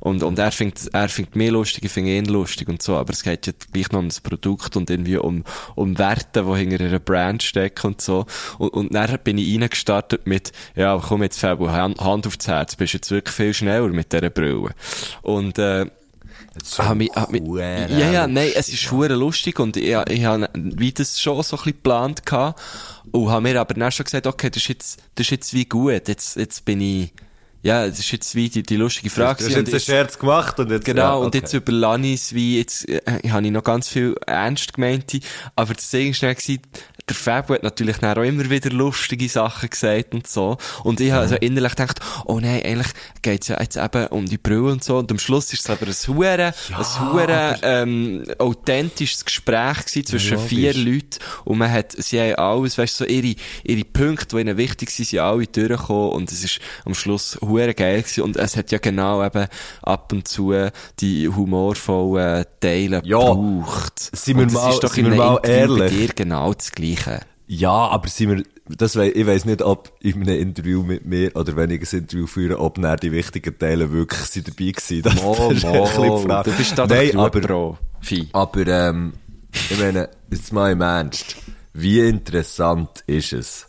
Und, 0.00 0.22
und 0.22 0.38
er 0.38 0.52
findet, 0.52 0.88
er 0.92 1.08
findet 1.08 1.36
mich 1.36 1.50
lustig, 1.50 1.84
ich 1.84 1.92
finde 1.92 2.16
ihn 2.16 2.26
lustig 2.26 2.68
und 2.68 2.82
so, 2.82 2.96
aber 2.96 3.12
es 3.12 3.22
geht 3.22 3.46
ja 3.46 3.52
gleich 3.72 3.90
noch 3.92 4.00
um 4.00 4.08
das 4.08 4.20
Produkt 4.20 4.76
und 4.76 4.90
irgendwie 4.90 5.16
um, 5.16 5.44
um 5.74 5.98
Werte, 5.98 6.44
die 6.44 6.58
hinter 6.58 6.84
einer 6.84 6.98
Brand 6.98 7.42
stecken 7.42 7.88
und 7.88 8.00
so. 8.00 8.26
Und, 8.58 8.70
und 8.70 8.94
dann 8.94 9.18
bin 9.24 9.38
ich 9.38 9.54
reingestartet 9.54 10.26
mit, 10.26 10.52
ja, 10.76 11.00
komm 11.02 11.22
jetzt 11.22 11.40
Fabu, 11.40 11.68
Hand, 11.68 12.00
Hand 12.00 12.26
aufs 12.26 12.46
Herz, 12.46 12.76
bist 12.76 12.94
jetzt 12.94 13.10
wirklich 13.10 13.34
viel 13.34 13.54
schneller 13.54 13.88
mit 13.88 14.12
dieser 14.12 14.30
Brille. 14.30 14.70
Und, 15.22 15.58
äh, 15.58 15.86
Ah, 16.78 16.94
mi, 16.94 17.10
ah, 17.14 17.26
mi, 17.30 17.40
Huere 17.40 17.86
ja, 17.88 18.10
ja, 18.10 18.26
nein, 18.26 18.50
es 18.54 18.68
ist 18.68 18.90
hure 18.90 19.14
lustig 19.14 19.60
und 19.60 19.76
ich, 19.76 19.94
ich 20.08 20.24
habe 20.24 20.48
wie 20.54 20.92
das 20.92 21.20
schon 21.20 21.40
so 21.42 21.56
ein 21.56 21.58
bisschen 21.58 21.72
geplant 21.72 22.26
gehabt 22.26 22.60
und 23.12 23.28
habe 23.28 23.42
mir 23.42 23.60
aber 23.60 23.74
dann 23.74 23.92
schon 23.92 24.04
gesagt, 24.04 24.26
okay, 24.26 24.50
das 24.50 24.62
ist 24.62 24.68
jetzt, 24.68 25.02
das 25.14 25.26
ist 25.26 25.30
jetzt 25.30 25.54
wie 25.54 25.66
gut, 25.66 26.08
jetzt, 26.08 26.36
jetzt 26.36 26.64
bin 26.64 26.80
ich, 26.80 27.12
ja, 27.62 27.86
das 27.86 27.98
ist 27.98 28.10
jetzt 28.12 28.34
wie 28.34 28.48
die, 28.48 28.62
die 28.62 28.76
lustige 28.76 29.08
Du 29.08 29.14
Frage. 29.14 29.44
hast 29.44 29.48
gewesen. 29.48 29.58
jetzt 29.66 29.72
einen 29.72 29.80
Scherz 29.80 30.18
gemacht 30.18 30.58
und 30.60 30.70
jetzt... 30.70 30.84
Genau, 30.84 31.02
ja, 31.02 31.14
und 31.14 31.26
okay. 31.28 31.38
jetzt 31.38 31.52
überlasse 31.52 32.02
ich 32.06 32.14
es 32.14 32.34
wie, 32.34 32.58
jetzt 32.58 32.88
äh, 32.88 33.00
habe 33.30 33.44
ich 33.46 33.52
noch 33.52 33.64
ganz 33.64 33.88
viel 33.88 34.14
ernst 34.26 34.74
gemeinte, 34.74 35.20
aber 35.56 35.74
das 35.74 35.90
Ding 35.90 36.12
gewesen, 36.12 36.60
der 37.08 37.16
Fabio 37.16 37.54
hat 37.56 37.62
natürlich 37.62 37.98
dann 37.98 38.16
auch 38.18 38.22
immer 38.22 38.48
wieder 38.50 38.70
lustige 38.70 39.28
Sachen 39.28 39.70
gesagt 39.70 40.14
und 40.14 40.26
so. 40.26 40.56
Und 40.84 41.00
ich 41.00 41.10
habe 41.10 41.22
also 41.22 41.36
innerlich 41.36 41.72
gedacht, 41.72 42.00
oh 42.26 42.38
nein, 42.40 42.62
eigentlich 42.64 42.88
geht's 43.22 43.48
ja 43.48 43.60
jetzt 43.60 43.76
eben 43.76 44.06
um 44.08 44.26
die 44.26 44.38
Brille 44.38 44.70
und 44.72 44.84
so. 44.84 44.98
Und 44.98 45.10
am 45.10 45.18
Schluss 45.18 45.52
ist 45.52 45.60
es 45.60 45.70
aber 45.70 45.86
ein 45.86 45.94
hure, 46.16 46.54
ein 46.76 47.12
hure, 47.12 47.58
ähm, 47.62 48.24
authentisches 48.38 49.24
Gespräch 49.24 49.86
gewesen 49.86 50.06
zwischen 50.06 50.34
logisch. 50.36 50.48
vier 50.48 50.74
Leuten. 50.74 51.18
Und 51.44 51.58
man 51.58 51.70
hat, 51.72 51.92
sie 51.92 52.20
haben 52.20 52.34
alles, 52.36 52.78
weißt 52.78 53.00
du, 53.00 53.04
so 53.04 53.10
ihre, 53.10 53.34
ihre 53.64 53.84
Punkte, 53.84 54.36
die 54.36 54.40
ihnen 54.42 54.56
wichtig 54.56 54.90
sind, 54.90 55.06
sind 55.08 55.18
alle 55.20 55.46
durchgekommen. 55.46 56.10
Und 56.12 56.30
es 56.32 56.44
ist 56.44 56.60
am 56.84 56.94
Schluss 56.94 57.38
hure 57.40 57.74
geil 57.74 58.02
gewesen. 58.02 58.22
Und 58.22 58.36
es 58.36 58.56
hat 58.56 58.70
ja 58.70 58.78
genau 58.78 59.24
eben 59.24 59.46
ab 59.82 60.12
und 60.12 60.26
zu 60.28 60.52
die 61.00 61.28
humorvollen 61.28 62.44
Teile 62.60 63.02
Ja, 63.04 63.18
gebraucht. 63.18 64.10
sind 64.16 64.38
wir 64.38 64.46
mal- 64.50 64.70
ist 64.72 64.80
doch 64.84 64.92
sind 64.92 65.06
in 65.06 65.12
wir 65.12 65.18
mal 65.18 65.40
bei 65.42 65.48
ehrlich? 65.48 65.90
dir 65.92 66.08
genau 66.14 66.52
das 66.54 66.72
Gleiche. 66.72 66.97
Ja, 67.50 67.88
aber 67.88 68.08
sind 68.08 68.30
wir, 68.30 68.44
das 68.68 68.96
wei, 68.96 69.10
ich 69.10 69.26
weiss 69.26 69.46
nicht, 69.46 69.62
ob 69.62 69.90
in 70.00 70.20
einem 70.20 70.38
Interview 70.38 70.82
mit 70.82 71.06
mir, 71.06 71.34
oder 71.34 71.56
wenn 71.56 71.70
ich 71.70 71.80
ein 71.92 72.00
Interview 72.00 72.26
führe, 72.26 72.58
ob 72.58 72.74
dann 72.74 72.98
die 72.98 73.10
wichtigen 73.10 73.58
Teile 73.58 73.90
wirklich 73.90 74.20
sind 74.20 74.48
dabei 74.48 74.72
gewesen. 74.72 75.02
Das, 75.02 75.14
Mo, 75.22 75.50
ist 75.50 75.64
mo, 75.64 76.42
du 76.42 76.52
bist 76.52 76.76
da 76.76 76.86
Nein, 76.86 77.16
aber, 77.16 77.40
Pro. 77.40 77.78
Aber, 78.32 78.66
ähm, 78.66 79.14
ich 79.70 79.78
meine, 79.78 80.10
jetzt 80.30 80.52
mal 80.52 80.72
im 80.72 80.82
Ernst. 80.82 81.36
Wie 81.72 82.00
interessant 82.00 83.02
ist 83.06 83.32
es, 83.32 83.66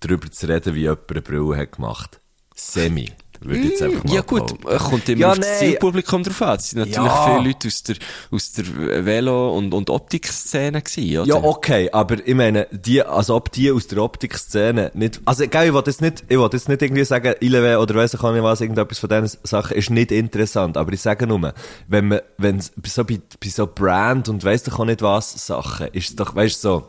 darüber 0.00 0.30
zu 0.30 0.48
reden, 0.48 0.74
wie 0.74 0.80
jemand 0.80 1.10
eine 1.10 1.22
Brille 1.22 1.56
hat 1.56 1.72
gemacht? 1.72 2.20
Semi. 2.54 3.12
Würde 3.44 3.58
ich 3.60 3.70
jetzt 3.70 3.82
einfach 3.82 4.04
mal 4.04 4.14
Ja 4.14 4.20
gut, 4.22 4.60
behaupten. 4.60 4.68
äh, 4.86 4.90
kommt 4.90 5.08
immer 5.08 5.20
Ja, 5.20 5.30
auf 5.32 5.38
das. 5.38 5.58
Zielpublikum 5.58 6.22
drauf 6.22 6.42
an. 6.42 6.56
Es 6.56 6.70
sind 6.70 6.78
natürlich 6.80 6.96
Ja. 6.96 7.24
viele 7.38 7.48
Leute 7.48 7.68
aus 7.68 7.82
der, 7.82 7.96
aus 8.30 8.52
der 8.52 9.04
Velo- 9.04 9.56
und, 9.56 9.74
und 9.74 9.90
Optikszene 9.90 10.80
gewesen, 10.82 11.18
oder? 11.18 11.28
Ja, 11.28 11.34
okay, 11.42 11.90
aber 11.90 12.16
ich 12.26 12.34
meine, 12.34 12.66
die, 12.70 13.02
als 13.02 13.30
ob 13.30 13.50
die 13.52 13.70
aus 13.72 13.86
der 13.88 13.98
Optikszene 14.02 14.90
nicht, 14.94 15.20
also, 15.24 15.46
gell, 15.48 15.66
ich 15.68 15.74
will 15.74 15.82
jetzt 15.86 16.00
nicht, 16.00 16.24
ich 16.28 16.38
will 16.38 16.48
jetzt 16.52 16.68
nicht 16.68 16.82
irgendwie 16.82 17.04
sagen, 17.04 17.34
Ileve 17.40 17.78
oder 17.78 17.94
weiss 17.94 18.14
ich 18.14 18.22
auch 18.22 18.32
nicht 18.32 18.42
was, 18.42 18.60
irgendetwas 18.60 18.98
von 18.98 19.08
diesen 19.10 19.38
Sachen 19.42 19.76
ist 19.76 19.90
nicht 19.90 20.12
interessant, 20.12 20.76
aber 20.76 20.92
ich 20.92 21.00
sage 21.00 21.26
nur, 21.26 21.52
wenn 21.88 22.08
man, 22.08 22.20
wenn 22.38 22.60
so 22.60 23.04
bei, 23.04 23.20
bei 23.40 23.48
so 23.48 23.66
Brand 23.66 24.28
und 24.28 24.44
weiss 24.44 24.62
doch 24.62 24.78
auch 24.78 24.84
nicht 24.84 25.02
was 25.02 25.46
Sachen, 25.46 25.88
ist 25.88 26.10
es 26.10 26.16
doch, 26.16 26.34
weißt 26.34 26.56
du, 26.64 26.68
so, 26.68 26.88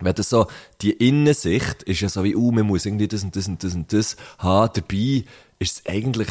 wenn 0.00 0.14
das 0.14 0.28
so, 0.28 0.46
die 0.82 0.90
Innensicht 0.92 1.82
ist 1.84 2.00
ja 2.02 2.08
so 2.10 2.22
wie, 2.22 2.36
uh, 2.36 2.50
man 2.52 2.66
muss 2.66 2.84
irgendwie 2.84 3.08
das 3.08 3.22
und 3.24 3.34
das 3.34 3.48
und 3.48 3.64
das 3.64 3.74
und 3.74 3.92
das 3.92 4.16
haben, 4.38 4.70
dabei 4.74 5.24
ist 5.58 5.78
es 5.80 5.86
eigentlich, 5.92 6.28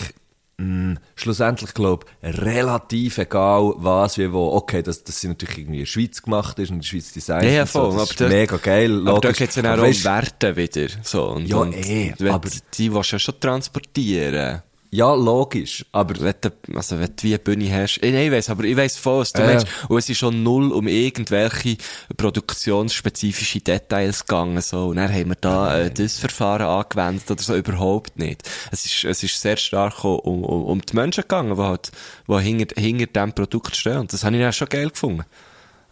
mh, 0.58 0.96
schlussendlich, 1.16 1.74
glaub, 1.74 2.06
relativ 2.24 3.18
egal, 3.18 3.74
was, 3.78 4.18
wie, 4.18 4.32
wo. 4.32 4.52
Okay, 4.54 4.82
dass, 4.84 5.04
sie 5.06 5.28
natürlich 5.28 5.58
irgendwie 5.60 5.80
in 5.80 5.86
der 5.86 5.92
Schweiz 5.92 6.22
gemacht 6.22 6.60
ist 6.60 6.70
und 6.70 6.76
in 6.78 6.82
der 6.82 6.88
Schweiz 6.88 7.12
designt 7.14 7.44
Ja, 7.44 7.50
ja, 7.50 7.62
und 7.64 7.70
so, 7.70 7.92
voll. 7.92 8.00
das 8.00 8.12
ist 8.12 8.22
da- 8.22 8.28
mega 8.30 8.58
geil, 8.58 8.92
Aber 8.92 9.06
da 9.06 9.12
logisch. 9.28 9.38
geht's 9.38 9.56
ja 9.56 9.62
dann 9.64 9.80
auch 9.80 9.84
um 9.86 10.04
Werte 10.04 10.56
wieder. 10.56 10.88
So, 11.04 11.28
und, 11.30 11.48
Ja, 11.48 11.58
und, 11.58 11.74
eh, 11.74 12.14
wenn- 12.20 12.32
aber- 12.32 12.50
Die 12.78 12.94
willst 12.94 13.12
du 13.12 13.16
ja 13.16 13.20
schon 13.20 13.40
transportieren. 13.40 14.62
Ja, 14.92 15.14
logisch, 15.14 15.86
aber 15.92 16.20
Wenn 16.22 16.36
du, 16.40 16.52
also, 16.78 16.98
wenn 17.00 17.08
du 17.16 17.24
wie 17.24 17.30
eine 17.34 17.40
Bühne 17.40 17.70
hast. 17.74 17.98
Ich, 17.98 18.14
nein, 18.14 18.28
ich 18.28 18.32
weiss, 18.32 18.50
aber 18.50 18.64
ich 18.64 18.78
weiss 18.78 18.96
voll, 18.98 19.20
was 19.22 19.34
du 19.34 19.42
Ja, 19.42 19.48
meinst. 19.48 19.68
ja. 19.68 19.88
Und 19.90 19.98
es 19.98 20.08
ist 20.10 20.18
schon 20.20 20.42
null 20.44 20.72
um 20.72 20.88
irgendwelche 20.88 21.78
produktionsspezifische 22.16 23.60
Details 23.62 24.26
gegangen, 24.26 24.62
so. 24.62 24.88
Und 24.88 24.98
dann 24.98 25.12
haben 25.12 25.30
wir 25.30 25.36
da, 25.36 25.80
äh, 25.80 25.92
das 25.92 26.18
Verfahren 26.18 26.66
angewendet 26.68 27.30
oder 27.30 27.42
so, 27.42 27.56
überhaupt 27.56 28.18
nicht. 28.18 28.44
Es 28.72 28.86
ist, 28.86 29.04
es 29.04 29.24
ist 29.24 29.42
sehr 29.42 29.58
stark 29.58 30.04
um, 30.04 30.20
um, 30.20 30.64
um 30.66 30.82
die 30.82 30.96
Menschen 30.96 31.22
gegangen, 31.24 31.56
die 31.56 31.62
halt, 31.62 31.92
die 32.28 32.40
hinter, 32.42 32.80
hinter 32.82 33.06
diesem 33.08 33.34
Produkt 33.34 33.76
stehen. 33.76 33.98
Und 33.98 34.14
das 34.14 34.24
habe 34.24 34.36
ich 34.36 34.42
dann 34.42 34.54
schon 34.54 34.70
geil 34.70 34.90
gefunden. 34.90 35.24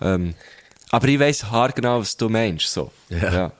Ähm, 0.01 0.33
aber 0.91 1.07
ich 1.07 1.19
weiss 1.19 1.45
haargenau, 1.51 1.99
was 1.99 2.15
du 2.17 2.29
meinst, 2.29 2.71
so. 2.71 2.91
Ja. 3.09 3.51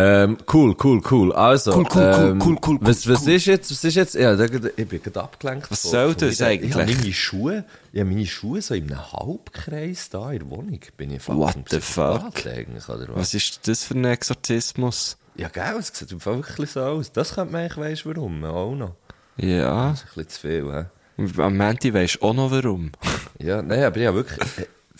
Ähm, 0.00 0.38
cool, 0.52 0.76
cool, 0.84 1.00
cool. 1.10 1.32
Also, 1.32 1.72
Cool, 1.72 1.86
cool, 1.92 2.14
cool, 2.16 2.30
ähm, 2.30 2.42
cool, 2.44 2.56
cool, 2.66 2.78
was, 2.82 3.08
was 3.08 3.26
ist 3.26 3.46
jetzt, 3.46 3.70
was 3.70 3.82
ist 3.82 3.94
jetzt, 3.96 4.14
ja, 4.14 4.36
da, 4.36 4.44
ich 4.44 4.88
bin 4.88 5.02
gerade 5.02 5.22
abgelenkt. 5.22 5.70
Was 5.70 5.82
soll 5.82 6.14
das 6.14 6.40
eigentlich? 6.40 6.70
Ich 6.70 6.76
habe 6.76 6.86
meine 6.94 7.12
Schuhe, 7.12 7.64
ich 7.92 8.00
habe 8.00 8.10
meine 8.10 8.26
Schuhe 8.26 8.62
so 8.62 8.74
in 8.74 8.84
einem 8.92 9.12
Halbkreis 9.12 10.08
da 10.10 10.30
in 10.30 10.38
der 10.40 10.50
Wohnung. 10.50 10.78
Bin 10.96 11.10
ich 11.10 11.26
What 11.28 11.56
the 11.70 11.80
fuck? 11.80 12.46
Eigentlich, 12.46 12.88
oder 12.88 13.08
was? 13.08 13.16
Was 13.16 13.34
ist 13.34 13.66
das 13.66 13.82
für 13.82 13.94
ein 13.94 14.04
Exorzismus? 14.04 15.16
Ja, 15.36 15.48
gell, 15.48 15.76
es 15.78 15.88
sieht 15.92 16.12
im 16.12 16.20
Fall 16.20 16.36
wirklich 16.36 16.70
so 16.70 16.80
aus. 16.80 17.10
Das 17.12 17.34
könnte 17.34 17.52
man 17.52 17.62
eigentlich, 17.62 17.76
weisst 17.78 18.06
warum, 18.06 18.44
auch 18.44 18.74
noch. 18.74 18.94
Ja. 19.36 19.90
Das 19.90 20.00
ist 20.00 20.04
ein 20.04 20.24
bisschen 20.24 20.28
zu 20.28 20.40
viel, 20.40 20.88
hä? 21.36 21.42
Am 21.42 21.56
Menti 21.56 21.92
weisst 21.92 22.22
auch 22.22 22.34
noch 22.34 22.50
warum. 22.50 22.92
Ja, 23.40 23.62
nein, 23.62 23.84
aber 23.84 23.98
ja, 24.00 24.12
wirklich, 24.14 24.48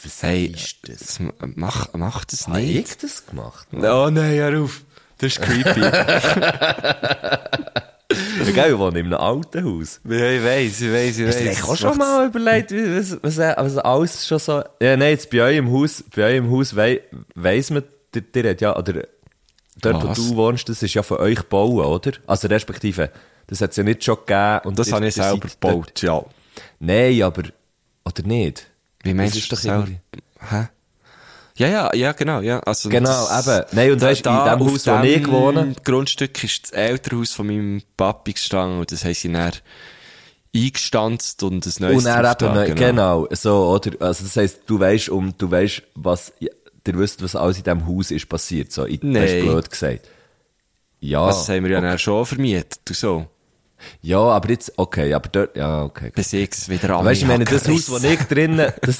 was 0.01 0.23
Hey, 0.23 0.47
ist 0.47 0.77
das? 0.89 0.99
das 0.99 1.21
mach, 1.57 1.89
mach 1.95 2.25
das 2.25 2.47
Habe 2.47 2.59
nicht. 2.61 2.89
ich 2.91 2.97
das 2.99 3.27
gemacht? 3.27 3.67
Oh 3.73 4.09
nein, 4.13 4.31
hör 4.37 4.63
auf. 4.63 4.83
Das 5.19 5.33
ist 5.37 5.41
creepy. 5.43 5.81
Ja, 8.45 8.53
gell, 8.53 8.73
ich 8.73 8.79
wohne 8.79 9.01
in 9.01 9.07
einem 9.07 9.21
alten 9.21 9.65
Haus. 9.65 10.01
ja, 10.09 10.31
ich 10.31 10.43
weiss, 10.43 10.81
ich 10.81 10.91
weiss, 10.91 11.19
ich 11.19 11.31
du 11.31 11.39
eigentlich 11.39 11.63
auch 11.63 11.77
schon 11.77 11.99
mal 11.99 12.27
überlegt, 12.27 12.73
was, 12.73 13.19
was, 13.23 13.37
was 13.39 13.77
alles 13.79 14.27
schon 14.27 14.39
so... 14.39 14.63
Ja, 14.81 14.97
nein, 14.97 15.11
jetzt 15.11 15.29
bei 15.31 15.43
euch 15.43 15.59
im 15.59 15.71
Haus, 15.71 16.03
bei 16.17 16.25
euch 16.25 16.37
im 16.37 16.51
Haus 16.51 16.75
wei, 16.75 17.03
weiss 17.35 17.69
man, 17.71 17.83
der, 18.15 18.23
der 18.23 18.51
hat 18.53 18.61
ja, 18.63 18.75
oder 18.77 19.03
dort, 19.83 20.05
Was? 20.05 20.19
wo 20.19 20.23
du 20.31 20.37
wohnst, 20.37 20.69
das 20.71 20.83
ist 20.83 20.95
ja 20.95 21.03
von 21.03 21.19
euch 21.19 21.37
gebaut, 21.37 21.85
oder? 22.07 22.17
Also 22.27 22.49
respektive, 22.49 23.11
das 23.47 23.61
hat 23.61 23.73
es 23.73 23.77
ja 23.77 23.83
nicht 23.83 24.03
schon 24.03 24.17
gegeben. 24.27 24.61
Und 24.65 24.79
Das 24.79 24.91
habe 24.91 25.07
ich 25.07 25.15
selber 25.15 25.47
gebaut, 25.49 26.01
ja. 26.01 26.25
Nein, 26.81 27.23
aber, 27.23 27.43
oder 28.07 28.23
nicht? 28.25 28.67
Wie 29.03 29.13
meinst 29.13 29.37
Das 29.37 29.43
du 29.49 29.49
das 29.51 29.65
irgendwie- 29.67 29.99
Hä? 30.49 30.69
Ja, 31.59 31.67
ja, 31.69 31.95
ja, 31.95 32.13
genau, 32.13 32.41
ja. 32.41 32.61
Also, 32.61 32.89
Genau, 32.89 33.09
das- 33.29 33.47
eben. 33.47 33.65
Nein, 33.73 33.93
und 33.93 34.01
weisst, 34.01 34.25
in 34.27 34.33
dem 34.33 34.61
Haus, 34.61 34.87
wo 34.87 35.03
ich 35.03 35.29
wohne- 35.31 35.75
Grundstück 35.85 36.43
ist 36.45 36.65
das 36.65 36.71
Elternhaus 36.73 37.33
von 37.33 37.47
meinem 37.49 37.83
Papi 37.97 38.33
gestanden 38.33 38.79
und 38.81 38.91
das 38.93 39.05
haben 39.05 39.15
sie 39.15 39.33
dann 39.33 39.53
eingestanzt 40.55 41.43
und 41.43 41.67
ein 41.67 41.73
neues 41.81 41.97
Und 41.99 42.05
drauf 42.05 42.37
eben, 42.41 42.55
da, 42.55 42.55
neu- 42.55 42.75
genau, 42.75 43.29
so, 43.33 43.69
oder? 43.71 43.91
Also 44.01 44.25
das 44.25 44.37
heisst, 44.37 44.61
du 44.67 44.81
weisst, 44.81 45.09
um, 45.09 45.35
du 45.37 45.51
weisst, 45.51 45.83
was, 45.95 46.33
ihr 46.41 46.51
wisst, 46.85 47.23
was 47.23 47.37
alles 47.37 47.59
in 47.59 47.65
diesem 47.65 47.87
Haus 47.87 48.11
ist 48.11 48.29
passiert, 48.29 48.73
so, 48.73 48.85
in, 48.85 48.99
Nein. 49.03 49.23
das 49.23 49.33
ist 49.33 49.41
blöd 49.43 49.71
gesagt. 49.71 50.09
Ja. 51.01 51.27
Das 51.27 51.49
haben 51.49 51.65
wir 51.65 51.71
ja 51.73 51.81
dann 51.81 51.99
schon 51.99 52.25
vermietet, 52.25 52.81
du 52.85 52.95
so. 52.95 53.27
Ja, 54.03 54.19
aber 54.21 54.51
jetzt, 54.51 54.73
okay, 54.77 55.13
aber 55.15 55.29
dort, 55.29 55.57
ja, 55.57 55.83
okay. 55.83 56.11
Bis 56.15 56.33
ich 56.33 56.51
es 56.53 56.69
wieder 56.69 56.97
an 56.97 57.05
Weißt 57.05 57.21
du, 57.23 57.25
ich 57.25 57.29
meine, 57.31 57.45
das. 57.45 57.69
Haus, 57.69 57.91
wo 57.91 57.97
ich 57.97 58.19
drinnen, 58.25 58.73
das, 58.83 58.99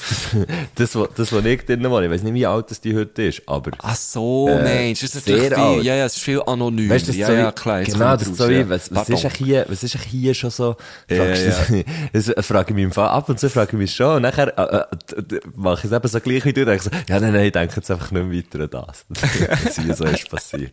das, 0.75 0.95
wo, 0.95 1.05
das, 1.07 1.31
wo 1.31 1.39
ich 1.39 1.65
drinnen 1.65 1.89
wohne, 1.89 2.05
ich 2.05 2.11
weiß 2.11 2.23
nicht, 2.23 2.33
wie 2.33 2.45
alt 2.45 2.69
das 2.71 2.81
die 2.81 2.95
heute 2.95 3.23
ist, 3.23 3.41
aber, 3.45 3.71
Ach 3.79 3.95
so, 3.95 4.47
Äh, 4.49 4.63
Mensch, 4.63 5.01
das 5.01 5.15
ist 5.15 5.25
sehr 5.25 5.41
viel, 5.43 5.53
alt. 5.53 5.83
ja, 5.83 5.95
ja, 5.95 6.05
es 6.05 6.15
ist 6.17 6.23
viel 6.23 6.41
anonym. 6.45 6.89
weißt 6.89 7.07
du, 7.07 7.11
das 7.11 7.17
ja, 7.17 7.27
so 7.27 7.33
ja, 7.33 7.51
klar, 7.51 7.83
genau, 7.83 8.15
das 8.15 8.27
ist 8.27 8.37
so 8.37 8.49
wie, 8.49 8.53
ja. 8.55 8.69
was, 8.69 8.93
was 8.93 9.09
ist 9.09 9.35
hier, 9.37 9.65
was 9.67 9.83
ist 9.83 9.97
hier 9.97 10.33
schon 10.33 10.49
so, 10.51 10.75
Ja, 11.09 11.17
fragst 11.25 11.69
du 11.69 11.83
das, 12.13 12.25
das 12.35 12.45
frage 12.45 12.69
ich 12.69 12.75
mich 12.75 12.83
im 12.85 12.91
Fall, 12.91 13.09
ab 13.09 13.29
und 13.29 13.39
zu 13.39 13.49
frage 13.49 13.71
ich 13.73 13.77
mich 13.77 13.93
schon, 13.93 14.17
und 14.17 14.21
nachher, 14.23 14.57
äh, 14.57 15.15
äh, 15.35 15.39
mache 15.55 15.79
ich 15.79 15.91
es 15.91 15.91
eben 15.91 16.07
so 16.07 16.19
gleich 16.19 16.45
wie 16.45 16.53
du, 16.53 16.65
denke 16.65 16.83
so, 16.83 16.89
ja, 17.07 17.19
nein, 17.19 17.33
nein, 17.33 17.45
ich 17.45 17.51
denke 17.51 17.75
jetzt 17.75 17.91
einfach 17.91 18.11
nicht 18.11 18.53
weiter 18.53 18.63
an 18.63 18.85
das. 18.87 19.05
Was 19.65 19.75
hier 19.77 19.95
so 19.95 20.05
ist 20.05 20.29
passiert. 20.29 20.71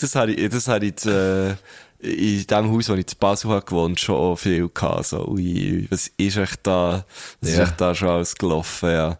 Das 0.00 0.14
habe 0.14 0.32
ich, 0.32 0.48
das 0.50 0.68
habe 0.68 0.84
ich 0.84 0.90
jetzt, 0.90 1.06
äh, 1.06 1.54
in 2.04 2.46
dem 2.46 2.70
Haus, 2.70 2.88
wo 2.88 2.94
ich 2.94 3.06
zu 3.06 3.16
Basel 3.16 3.50
habe 3.50 3.64
gewohnt, 3.64 3.98
schon 3.98 4.36
viel 4.36 4.68
gehabt. 4.72 5.06
So, 5.06 5.26
ui, 5.28 5.86
was 5.90 6.10
ist 6.16 6.36
echt 6.36 6.60
da, 6.62 7.04
was 7.40 7.50
ist 7.50 7.56
Ja. 7.56 7.64
echt 7.64 7.80
da 7.80 7.94
schon 7.94 8.08
alles 8.08 8.34
gelaufen, 8.34 8.90
ja. 8.90 9.18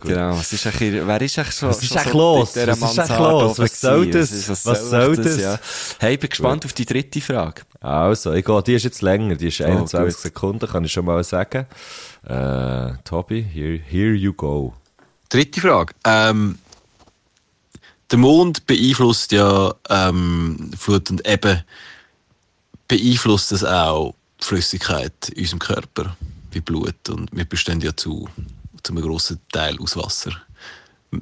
genau, 0.00 0.30
was 0.38 0.52
ist 0.52 0.64
echt, 0.66 0.78
hier- 0.78 1.06
wer 1.06 1.20
ist 1.20 1.36
echt 1.38 1.52
schon, 1.54 1.68
Was 1.68 1.82
ist 1.82 1.94
echt 1.94 2.10
so 2.10 2.18
los? 2.18 2.56
Was 2.56 2.56
ist 2.82 2.98
echt 2.98 3.18
los? 3.18 3.58
Was 3.58 3.80
soll 3.80 4.10
das? 4.10 4.32
ist- 4.32 4.48
Was 4.48 4.66
echt 4.66 4.90
soll 4.90 5.16
das? 5.16 5.38
Ja. 5.40 5.58
Hey, 5.98 6.14
ich 6.14 6.20
bin 6.20 6.30
gespannt 6.30 6.64
auf 6.64 6.72
die 6.72 6.86
dritte 6.86 7.20
Frage. 7.20 7.62
Also, 7.80 8.32
ich 8.32 8.44
gehe, 8.44 8.62
die 8.62 8.74
ist 8.74 8.84
jetzt 8.84 9.02
länger, 9.02 9.34
die 9.34 9.48
ist 9.48 9.60
21 9.60 10.16
Oh. 10.16 10.22
Sekunden, 10.22 10.66
kann 10.68 10.84
ich 10.84 10.92
schon 10.92 11.04
mal 11.04 11.22
sagen. 11.24 11.66
Äh, 12.26 12.92
Tobi, 13.04 13.42
here, 13.42 13.78
here 13.88 14.14
you 14.14 14.32
go. 14.32 14.72
Dritte 15.28 15.60
Frage. 15.60 15.92
Ähm, 16.06 16.58
der 18.10 18.18
Mond 18.18 18.66
beeinflusst 18.66 19.32
ja 19.32 19.74
ähm, 19.88 20.70
Flut 20.78 21.10
und 21.10 21.26
eben 21.26 21.62
beeinflusst 22.92 23.52
es 23.52 23.64
auch 23.64 24.14
die 24.38 24.44
Flüssigkeit 24.44 25.30
in 25.30 25.40
unserem 25.40 25.58
Körper, 25.60 26.16
wie 26.50 26.60
Blut. 26.60 27.08
Und 27.08 27.30
wir 27.32 27.46
bestehen 27.46 27.80
ja 27.80 27.96
zu, 27.96 28.28
zu 28.82 28.92
einem 28.92 29.02
grossen 29.02 29.40
Teil 29.50 29.78
aus 29.80 29.96
Wasser. 29.96 30.32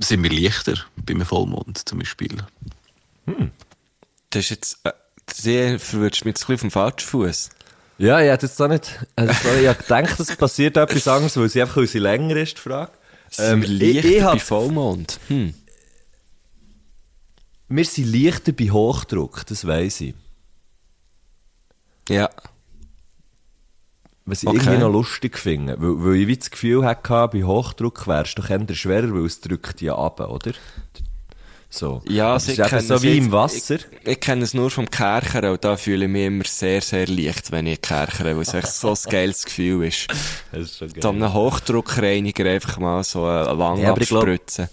Sind 0.01 0.25
wir 0.25 0.31
leichter 0.31 0.75
bei 0.97 1.15
einem 1.15 1.25
Vollmond 1.25 1.89
zum 1.89 2.01
Beispiel? 2.01 2.37
Das 4.31 4.45
ist 4.45 4.51
jetzt, 4.51 4.79
äh, 4.83 4.91
sehr 5.33 5.79
verwirrst 5.79 6.25
mich 6.25 6.33
jetzt 6.33 6.43
ein 6.43 6.47
bisschen 6.47 6.55
auf 6.55 6.61
dem 6.61 6.71
falschen 6.73 7.09
Fuß. 7.09 7.51
Ja, 7.99 8.21
ich 8.21 8.31
hätte 8.31 8.47
jetzt 8.47 8.61
auch 8.61 8.67
nicht, 8.67 8.99
also, 9.15 9.33
ich 9.61 9.69
habe 9.69 9.81
gedacht, 9.81 10.19
es 10.19 10.35
passiert 10.35 10.77
etwas 10.77 11.07
anderes, 11.07 11.37
weil 11.37 11.49
sie 11.51 11.63
einfach 11.63 11.87
sie 11.87 11.99
länger 12.01 12.35
ist, 12.35 12.57
die 12.57 12.63
Frage. 12.63 12.91
Ähm, 13.39 13.63
ich, 13.63 13.69
leichter 13.69 14.09
ich 14.09 14.19
bei 14.19 14.25
hab, 14.25 14.41
Vollmond. 14.41 15.21
Hm. 15.29 15.55
wir 17.69 17.85
sind 17.85 18.13
leichter 18.13 18.51
bei 18.51 18.71
Hochdruck, 18.71 19.47
das 19.47 19.65
weiss 19.67 20.01
ich. 20.01 20.15
Ja. 22.11 22.29
Was 24.27 24.43
ich 24.43 24.49
Okay. 24.49 24.59
irgendwie 24.59 24.79
noch 24.79 24.93
lustig 24.93 25.39
finde. 25.39 25.77
Weil, 25.81 26.05
weil 26.05 26.15
ich 26.21 26.27
wie 26.29 26.37
das 26.37 26.51
Gefühl 26.51 26.85
hatte, 26.85 27.29
bei 27.33 27.43
Hochdruck 27.43 28.07
wärst 28.07 28.39
du 28.39 28.43
doch 28.43 28.51
eher 28.51 28.75
schwerer, 28.75 29.13
weil 29.13 29.25
es 29.25 29.41
drückt 29.41 29.81
ja 29.81 29.97
ab, 29.97 30.21
oder? 30.21 30.53
So. 31.73 32.03
Ja, 32.09 32.25
Aber 32.27 32.33
also 32.35 32.51
es 32.51 32.59
ich 32.59 32.59
ist 32.59 32.67
eben 32.67 32.69
kenne 32.71 32.83
so 32.83 32.95
es 32.95 33.03
wie 33.03 33.09
jetzt- 33.09 33.19
im 33.19 33.33
Wasser. 33.33 33.75
Ich, 33.77 33.87
ich 34.09 34.21
kenne 34.21 34.43
es 34.43 34.55
nur 34.55 34.71
vom 34.71 34.91
Kerchern 34.91 35.45
und 35.53 35.65
da 35.65 35.77
fühle 35.77 36.05
ich 36.07 36.11
mich 36.11 36.27
immer 36.27 36.45
sehr, 36.45 36.81
sehr 36.81 37.07
leicht, 37.07 37.53
wenn 37.53 37.67
ich 37.69 37.81
kerchere, 37.81 38.35
weil 38.35 38.43
es 38.43 38.53
echt 38.55 38.67
so 38.73 38.91
ein 38.91 38.97
geiles 39.11 39.45
Gefühl 39.45 39.87
ist. 39.87 40.09
Das 40.53 40.63
ist 40.63 40.79
schon 40.79 40.89
geil. 40.89 41.03
So 41.03 41.09
einem 41.11 41.33
Hochdruckreiniger 41.33 42.45
einfach 42.45 42.79
mal 42.79 43.05
so 43.05 43.25
äh, 43.29 43.53
lang 43.55 43.79
Ja, 43.81 43.97
ich 43.97 44.09
glaub- 44.09 44.23
abspritzen. 44.25 44.69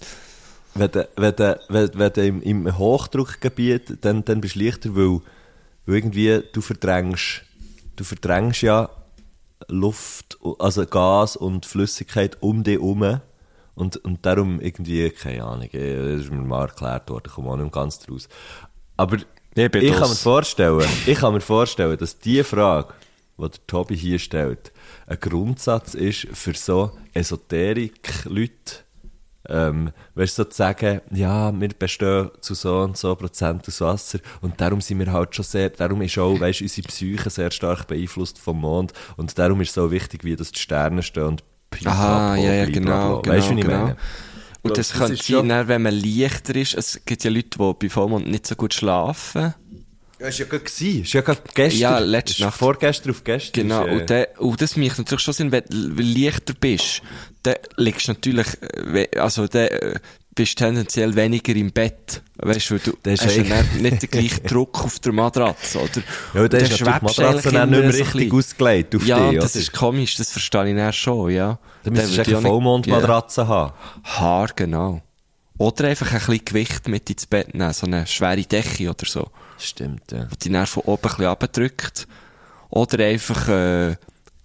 wenn 0.73 0.91
du, 0.91 1.07
wenn 1.15 1.35
du, 1.35 1.59
wenn, 1.69 1.89
wenn 1.93 2.13
du 2.13 2.25
im, 2.27 2.41
im 2.41 2.77
Hochdruckgebiet, 2.77 3.99
dann, 4.01 4.25
dann 4.25 4.41
bist 4.41 4.55
du 4.55 4.63
leichter, 4.65 4.95
weil, 4.95 5.21
weil 5.88 5.95
irgendwie 5.95 6.43
du 6.51 6.61
verdrängst, 6.61 7.41
du 7.95 8.03
verdrängst 8.03 8.61
ja 8.61 8.89
Luft, 9.67 10.38
also 10.59 10.85
Gas 10.85 11.35
und 11.35 11.65
Flüssigkeit 11.65 12.38
um 12.41 12.63
dich 12.63 12.75
herum. 12.75 13.21
Und, 13.73 13.97
und 13.97 14.25
darum 14.25 14.59
irgendwie, 14.59 15.09
keine 15.11 15.43
Ahnung, 15.43 15.69
eh, 15.71 16.13
das 16.13 16.21
ist 16.21 16.31
mir 16.31 16.38
mal 16.38 16.61
erklärt 16.61 17.09
worden, 17.09 17.25
ich 17.27 17.33
komme 17.33 17.51
auch 17.51 17.57
nicht 17.57 17.71
ganz 17.71 17.99
draus. 17.99 18.27
Aber 18.95 19.17
Ich 19.55 19.73
ich 19.73 19.91
kann 19.91 20.09
mir 20.09 20.15
vorstellen, 20.15 20.89
ich 21.05 21.17
kann 21.17 21.33
mir 21.33 21.41
vorstellen, 21.41 21.97
dass 21.97 22.17
die 22.17 22.43
Frage, 22.43 22.93
die 23.38 23.41
der 23.41 23.67
Tobi 23.67 23.95
hier 23.95 24.17
stellt, 24.17 24.71
ein 25.05 25.19
Grundsatz 25.19 25.93
ist 25.93 26.27
für 26.33 26.55
so 26.55 26.91
Esoterik-Leute, 27.13 28.83
ähm, 29.50 29.91
weißt 30.16 30.38
du, 30.38 30.43
so 30.43 30.50
zu 30.50 30.58
sagen, 30.58 31.02
ja, 31.12 31.58
wir 31.60 31.70
bestehen 31.70 32.30
zu 32.41 32.54
so 32.54 32.80
und 32.80 32.98
so 32.98 33.16
Prozent 33.16 33.68
aus 33.68 33.82
Wasser 33.82 34.20
und 34.41 34.60
darum 34.60 34.82
sind 34.82 35.00
wir 35.00 35.12
halt 35.12 35.36
schon 35.36 35.45
sehr, 35.45 35.70
darum 35.70 36.02
ist 36.02 36.18
auch, 36.18 36.39
weißt 36.39 36.60
du, 36.60 36.66
unsere 36.66 36.88
Psyche 36.88 37.30
sehr 37.30 37.52
stark 37.52 37.88
beeinflusst 37.88 38.39
vom 38.39 38.62
Mond 38.62 38.93
und 39.16 39.38
darum 39.38 39.62
ist 39.62 39.70
es 39.70 39.76
so 39.76 39.91
wichtig, 39.91 40.24
wie 40.24 40.36
das 40.36 40.52
die 40.52 40.60
Sterne 40.60 41.04
stehen 41.04 41.24
und 41.24 41.43
Aha, 41.86 42.36
pipapo, 42.36 42.43
ja, 42.43 42.54
ja, 42.54 42.66
genau, 42.66 43.22
genau, 43.22 43.36
Weißt 43.36 43.50
du, 43.50 43.56
wie 43.56 43.60
ich 43.60 43.66
genau. 43.66 43.78
meine? 43.78 43.98
Und 44.64 44.78
das, 44.78 44.89
Das 44.89 44.98
könnte 44.98 45.24
sein, 45.24 45.50
dann, 45.50 45.68
wenn 45.68 45.82
man 45.82 45.93
leichter 45.93 46.56
ist, 46.56 46.74
es 46.74 47.02
gibt 47.06 47.24
ja 47.24 47.32
Leute, 47.32 47.58
die 47.58 47.74
bei 47.80 47.89
Vollmond 47.89 48.28
nicht 48.28 48.48
so 48.48 48.56
gut 48.56 48.74
schlafen. 48.74 49.54
Ja, 50.20 50.28
ist 50.30 50.39
ja 50.39 50.45
gerade 50.45 50.64
gewesen, 50.64 51.04
ist 51.04 51.14
ja 51.14 51.22
gerade 51.22 51.41
gestern. 51.54 51.80
Ja, 51.80 52.00
letzte 52.00 52.41
Nacht. 52.41 52.58
Vorgestern 52.58 53.12
auf 53.12 53.24
gestern. 53.24 53.68
Genau, 53.68 53.86
ist, 53.86 53.91
äh, 53.91 54.00
und, 54.00 54.10
der, 54.10 54.41
und 54.41 54.62
das 54.62 54.76
macht 54.76 54.98
natürlich 54.98 55.24
schon 55.24 55.34
Sinn, 55.34 55.52
wenn 55.52 55.64
du 55.70 56.02
leichter 56.02 56.56
bist, 56.60 57.04
dann 57.48 57.56
liegst 57.78 58.08
du 58.08 58.12
natürlich, 58.12 58.48
äh, 58.62 59.18
also 59.18 59.48
dann 59.48 59.68
äh, 59.68 60.00
bist 60.36 60.60
du 60.60 60.66
tendenziell 60.66 61.16
weniger 61.16 61.56
im 61.56 61.72
Bett. 61.72 62.22
Weißt 62.36 62.70
du, 62.70 62.78
du 62.80 62.98
Das 63.02 63.26
hast 63.26 63.36
ja 63.36 63.64
nicht, 63.80 64.04
den 64.04 64.10
gleichen 64.10 64.45
Druck 64.45 64.84
auf 64.84 65.00
der 65.00 65.12
Matratze, 65.14 65.80
oder? 65.80 66.04
Ja, 66.34 66.48
dann 66.48 66.62
ist 66.62 66.80
die 66.80 66.84
Matratze 66.84 67.52
dann 67.52 67.70
nicht 67.72 67.80
mehr 67.82 67.93
richtig 67.93 68.34
ausgelegt 68.34 68.95
auf 68.95 69.06
Ja, 69.06 69.32
dich, 69.32 69.39
das 69.39 69.56
oder? 69.56 69.62
ist 69.62 69.74
komisch, 69.74 70.16
das 70.16 70.32
verstehe 70.32 70.70
ich 70.70 70.76
dann 70.76 70.93
schon, 70.93 71.32
ja. 71.32 71.58
Dann 71.84 71.93
müsstest 71.93 72.30
du 72.30 72.38
eine 72.38 72.48
Vollmondmatratze 72.48 73.48
haben. 73.48 73.74
Ja. 74.06 74.20
Haar, 74.20 74.50
genau. 74.56 75.02
Oder 75.58 75.88
einfach 75.88 76.12
ein 76.12 76.20
bisschen 76.20 76.45
Gewicht 76.45 76.88
mit 76.88 77.10
ins 77.10 77.26
Bett 77.26 77.56
nehmen, 77.56 77.74
so 77.74 77.88
eine 77.88 78.06
schwere 78.06 78.43
Decke 78.43 78.89
oder 78.91 79.06
so. 79.08 79.32
Stimmt, 79.58 80.12
ja. 80.12 80.28
die 80.43 80.52
dann 80.52 80.68
von 80.68 80.84
oben 80.84 81.02
ein 81.04 81.10
bisschen 81.10 81.26
abdrückt. 81.26 82.08
Oder 82.70 83.06
einfach, 83.06 83.48
äh, 83.48 83.95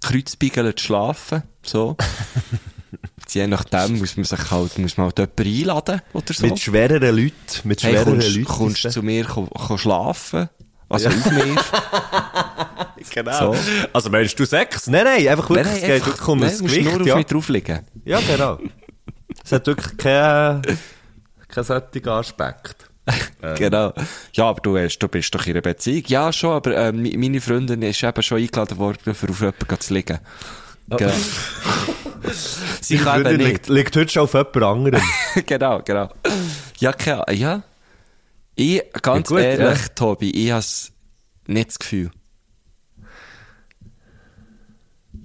kreuzbiegelnd 0.03 0.81
schlafen, 0.81 1.43
so. 1.63 1.97
Je 3.35 3.47
nachdem 3.47 3.99
muss 3.99 4.17
man 4.17 4.25
sich 4.25 4.51
halt, 4.51 4.79
muss 4.79 4.97
man 4.97 5.07
halt 5.07 5.19
jemanden 5.19 5.61
einladen, 5.61 6.03
oder 6.13 6.35
so. 6.35 6.47
Mit 6.47 6.59
schwereren 6.61 7.17
Leuten, 7.17 7.33
mit 7.65 7.83
hey, 7.83 7.93
schwereren 7.93 8.21
kommst, 8.21 8.37
Leuten. 8.37 8.45
kommst 8.45 8.85
ist 8.85 8.93
zu 8.93 9.03
mir 9.03 9.25
ko, 9.25 9.47
ko 9.47 9.77
schlafen? 9.77 10.49
Also 10.89 11.09
auf 11.09 11.31
mir? 11.31 11.57
Genau. 13.11 13.53
So. 13.53 13.61
Also 13.93 14.11
meinst 14.11 14.39
du 14.39 14.45
sechs? 14.45 14.87
Nein, 14.87 15.05
nein, 15.05 15.29
einfach 15.29 15.51
wirklich, 15.51 15.83
es 15.83 15.83
geht 15.83 16.07
wirklich 16.07 16.29
um 16.29 16.39
nein, 16.39 16.49
das 16.49 16.59
du 16.59 16.65
Gewicht, 16.65 16.85
nur 16.85 17.01
auf 17.01 17.07
ja. 17.07 17.17
mich 17.17 17.27
drauf 17.27 17.49
liegen. 17.49 17.81
Ja, 18.05 18.21
genau. 18.21 18.59
Es 19.45 19.53
hat 19.53 19.67
wirklich 19.67 19.97
keinen, 19.97 20.63
keinen 21.49 21.65
solchen 21.65 22.09
Aspekt. 22.09 22.89
Genau. 23.59 23.93
Ja, 24.35 24.45
aber 24.49 24.61
du, 24.61 24.79
hast, 24.79 24.99
du 24.99 25.09
bist 25.09 25.35
doch 25.35 25.45
in 25.47 25.55
einer 25.55 25.61
Beziehung. 25.61 26.05
Ja, 26.07 26.33
schon, 26.33 26.53
aber 26.53 26.77
äh, 26.77 26.93
meine 26.93 27.41
Freundin 27.41 27.83
ist 27.83 28.03
eben 28.05 28.23
schon 28.23 28.39
eingeladen 28.39 28.79
worden, 28.79 29.15
für 29.15 29.29
auf 29.29 29.41
jemanden 29.41 29.81
zu 29.81 29.95
liegen. 29.95 30.21
Genau. 30.97 31.13
Sie 32.81 32.97
kann 32.99 33.21
eben 33.27 33.37
nicht. 33.37 33.47
liegt, 33.49 33.69
liegt 33.69 33.97
heute 33.97 34.11
schon 34.13 34.23
auf 34.23 34.35
jemand 34.35 34.57
anderem. 34.57 35.03
genau, 35.47 35.81
genau. 35.83 36.09
Ja, 36.79 36.93
keine 36.93 37.25
ja. 37.33 37.63
Ich, 38.55 38.83
ganz 39.03 39.29
Ja, 39.31 39.37
gut, 39.37 39.45
ehrlich, 39.45 39.81
ja. 39.81 39.89
Tobi, 39.95 40.31
ich 40.31 40.51
habe 40.53 40.65
nicht 41.47 41.69
das 41.71 41.79
Gefühl. 41.79 42.11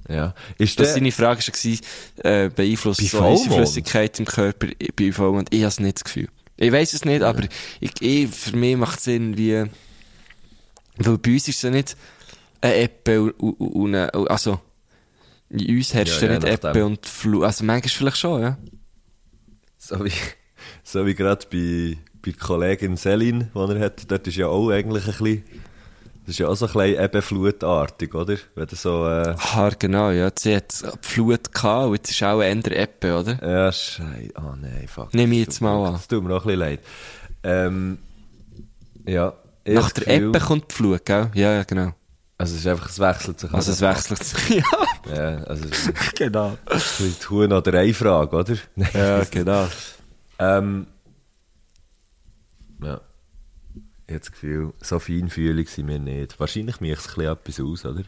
ja. 0.10 0.34
Ist 0.58 0.80
Das 0.80 0.94
seine 0.94 1.12
Frage 1.12 1.42
war, 1.42 2.26
äh, 2.32 2.50
beeinflusst 2.50 3.02
Bei 3.02 3.08
so 3.08 3.20
unsere? 3.26 3.56
Flüssigkeit 3.56 4.18
im 4.20 4.26
Körper 4.26 4.68
bei 4.96 5.12
Vollmond. 5.12 5.54
Ich 5.54 5.60
habe 5.62 5.68
es 5.68 5.80
nicht 5.80 5.98
das 5.98 6.04
Gefühl. 6.06 6.30
Ich 6.56 6.72
weiß 6.72 6.94
es 6.94 7.06
nicht, 7.06 7.22
aber 7.22 7.44
ich, 7.80 7.92
ich, 8.02 8.30
für 8.30 8.56
mich 8.56 8.78
macht 8.78 8.98
es 9.00 9.06
Sinn, 9.06 9.38
wie, 9.38 9.66
weil 10.98 11.18
bei 11.18 11.32
uns 11.32 11.48
ist 11.48 11.58
es 11.58 11.62
ja 11.62 11.70
nicht 11.70 11.96
eine 12.62 12.76
Eppe 12.76 13.22
und, 13.22 13.32
und, 13.60 13.96
und 13.96 14.28
also, 14.32 14.60
in 15.50 15.78
uns 15.78 15.94
herrscht 15.94 16.22
Ja, 16.22 16.28
ja, 16.34 16.40
nicht. 16.40 16.48
Eppe 16.66 16.86
und 16.86 17.06
Flu, 17.06 17.44
also 17.44 17.64
manchmal 17.64 17.90
vielleicht 17.90 18.18
schon, 18.18 18.42
ja. 18.42 18.58
so 19.78 20.04
wie, 20.04 20.12
so 20.84 21.06
wie 21.06 21.16
gerade 21.16 21.46
bei, 21.52 21.98
bei 22.22 22.32
der 22.32 22.40
Kollegin 22.40 22.98
Selin, 22.98 23.50
die 23.54 23.60
er 23.60 23.80
hat, 23.80 24.10
dort 24.12 24.28
ist 24.28 24.36
ja 24.38 24.48
auch 24.48 24.70
eigentlich 24.70 25.06
ein 25.06 25.12
bisschen, 25.12 25.44
das 26.26 26.32
ist 26.36 26.40
ja 26.40 26.48
auch 26.50 26.56
so 26.56 26.66
ein 26.68 26.74
bisschen 26.74 27.04
eben 27.06 27.22
flutartig, 27.22 28.14
oder? 28.14 28.36
Wenn 28.56 28.68
so, 28.70 29.08
äh, 29.08 29.36
Ah, 29.54 29.70
genau, 29.80 30.12
ja. 30.12 30.30
Sie 30.38 30.56
hat 30.58 30.82
die 30.82 31.08
Flut 31.08 31.54
gehabt 31.54 31.88
und 31.88 31.96
jetzt 31.96 32.12
ist 32.12 32.22
auch 32.24 32.40
eine 32.42 32.52
andere 32.52 32.76
Eppe, 32.76 33.18
oder? 33.18 33.40
ja, 33.42 33.72
schei, 33.72 34.30
ah 34.36 34.56
nein, 34.60 34.86
fuck. 34.88 35.14
Nehm 35.14 35.32
ich 35.32 35.40
jetzt 35.40 35.62
mal 35.62 35.86
an. 35.88 35.94
Das 35.94 36.08
tut 36.10 36.22
mir 36.24 36.32
auch 36.36 36.42
ein 36.42 36.48
bisschen 36.48 36.60
leid. 36.60 36.80
Ähm, 37.44 37.98
ja. 39.06 39.34
Nach 39.66 39.92
der 39.92 40.04
Gefühl- 40.04 40.30
Eppe 40.36 40.46
kommt 40.46 40.72
die 40.72 40.76
Flut, 40.76 41.06
gell? 41.06 41.32
Ja, 41.34 41.54
ja, 41.54 41.64
genau. 41.64 41.94
Also 42.40 42.54
es 42.54 42.60
ist 42.62 42.68
einfach, 42.68 42.90
es 42.90 43.00
wechselt 43.00 43.40
sich. 43.40 43.52
Also 43.52 43.72
es 43.72 43.82
wechselt 43.82 44.24
sich. 44.24 44.50
Ja. 45.08 45.16
Ja, 45.16 45.44
also 45.44 45.66
genau. 46.16 46.58
die 47.00 47.30
Huhn 47.30 47.52
oder 47.52 47.74
Ei-Frage, 47.74 48.36
oder? 48.36 48.58
Ja, 48.94 49.24
genau. 49.24 49.68
Ähm, 50.38 50.88
ja. 52.82 53.02
Ich 54.06 54.14
habe 54.14 54.20
das 54.20 54.32
Gefühl, 54.32 54.74
so 54.82 55.00
feinfühlig 55.00 55.70
sind 55.70 55.88
wir 55.88 56.00
nicht. 56.00 56.40
Wahrscheinlich 56.40 56.80
mich 56.80 56.92
es 56.92 57.08
ein 57.08 57.16
bisschen 57.16 57.32
etwas 57.32 57.60
aus, 57.60 57.86
oder? 57.86 58.04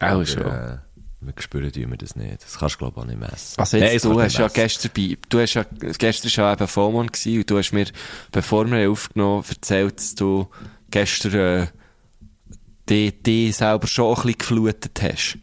Auch 0.00 0.06
Aber, 0.06 0.26
schon. 0.26 0.46
Äh, 0.46 0.78
wir 1.20 1.34
spüren 1.38 1.72
wir 1.74 1.96
das 1.96 2.16
nicht. 2.16 2.42
Das 2.42 2.58
kannst 2.58 2.74
du, 2.76 2.78
glaube 2.78 2.94
ich, 2.96 3.02
auch 3.02 3.06
nicht 3.06 3.20
messen. 3.20 3.58
Also 3.58 3.76
Nein, 3.76 3.92
jetzt, 3.92 4.04
das 4.04 4.12
du 4.12 4.20
hast 4.20 4.38
ja 4.38 4.48
gestern 4.48 4.90
bei, 4.96 5.18
du 5.28 5.40
hast 5.40 5.54
ja, 5.54 5.64
gestern 5.98 6.30
ja 6.30 6.52
eben 6.52 6.68
Vollmond 6.68 7.12
gewesen 7.12 7.38
und 7.38 7.50
du 7.50 7.58
hast 7.58 7.72
mir, 7.72 7.86
bevor 8.32 8.70
wir 8.70 8.90
aufgenommen 8.90 9.42
haben, 9.42 9.48
erzählt, 9.48 9.98
dass 9.98 10.14
du 10.14 10.48
gestern, 10.90 11.34
äh, 11.34 11.66
die, 12.88 13.12
die 13.22 13.52
selber 13.52 13.86
schon 13.86 14.10
ein 14.10 14.14
bisschen 14.22 14.38
geflutet 14.38 15.00
hast. 15.02 15.38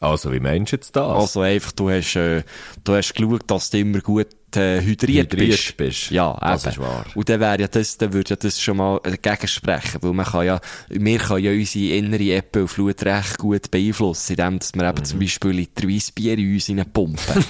Also, 0.00 0.32
wie 0.32 0.40
meinst 0.40 0.72
du 0.72 0.76
jetzt 0.76 0.94
das? 0.96 1.06
Also 1.08 1.40
einfach, 1.40 1.72
du 1.72 1.88
hast, 1.88 2.16
äh, 2.16 2.42
du 2.82 2.94
hast 2.94 3.14
geschaut, 3.14 3.42
dass 3.46 3.70
du 3.70 3.78
immer 3.78 4.00
gut 4.00 4.26
äh, 4.54 4.80
hydriert, 4.82 5.32
Hydriert 5.32 5.50
bist. 5.56 5.76
bist. 5.76 6.10
Ja, 6.10 6.36
Das 6.40 6.64
eben. 6.64 6.72
ist 6.72 6.78
wahr. 6.80 7.06
Und 7.14 7.28
dann 7.28 7.40
wäre 7.40 7.60
ja 7.62 7.68
das, 7.68 7.96
dann 7.96 8.12
würde 8.12 8.30
ja 8.30 8.36
das 8.36 8.60
schon 8.60 8.76
mal 8.76 9.00
dagegen 9.02 9.48
sprechen, 9.48 10.02
weil 10.02 10.12
man 10.12 10.26
kann 10.26 10.44
ja, 10.46 10.60
wir 10.90 11.18
können 11.18 11.44
ja 11.44 11.52
unsere 11.52 11.94
innere 11.96 12.34
Eppe 12.34 12.62
und 12.62 12.68
Flut 12.68 13.02
recht 13.04 13.38
gut 13.38 13.70
beeinflussen, 13.70 14.32
indem 14.32 14.58
dass 14.58 14.74
wir 14.74 14.82
eben 14.88 14.98
Mhm. 14.98 15.04
zum 15.04 15.18
Beispiel 15.20 15.50
Liter 15.52 15.88
Weissbier 15.88 16.36
in 16.38 16.54
uns 16.54 16.66
pumpen. 16.92 17.44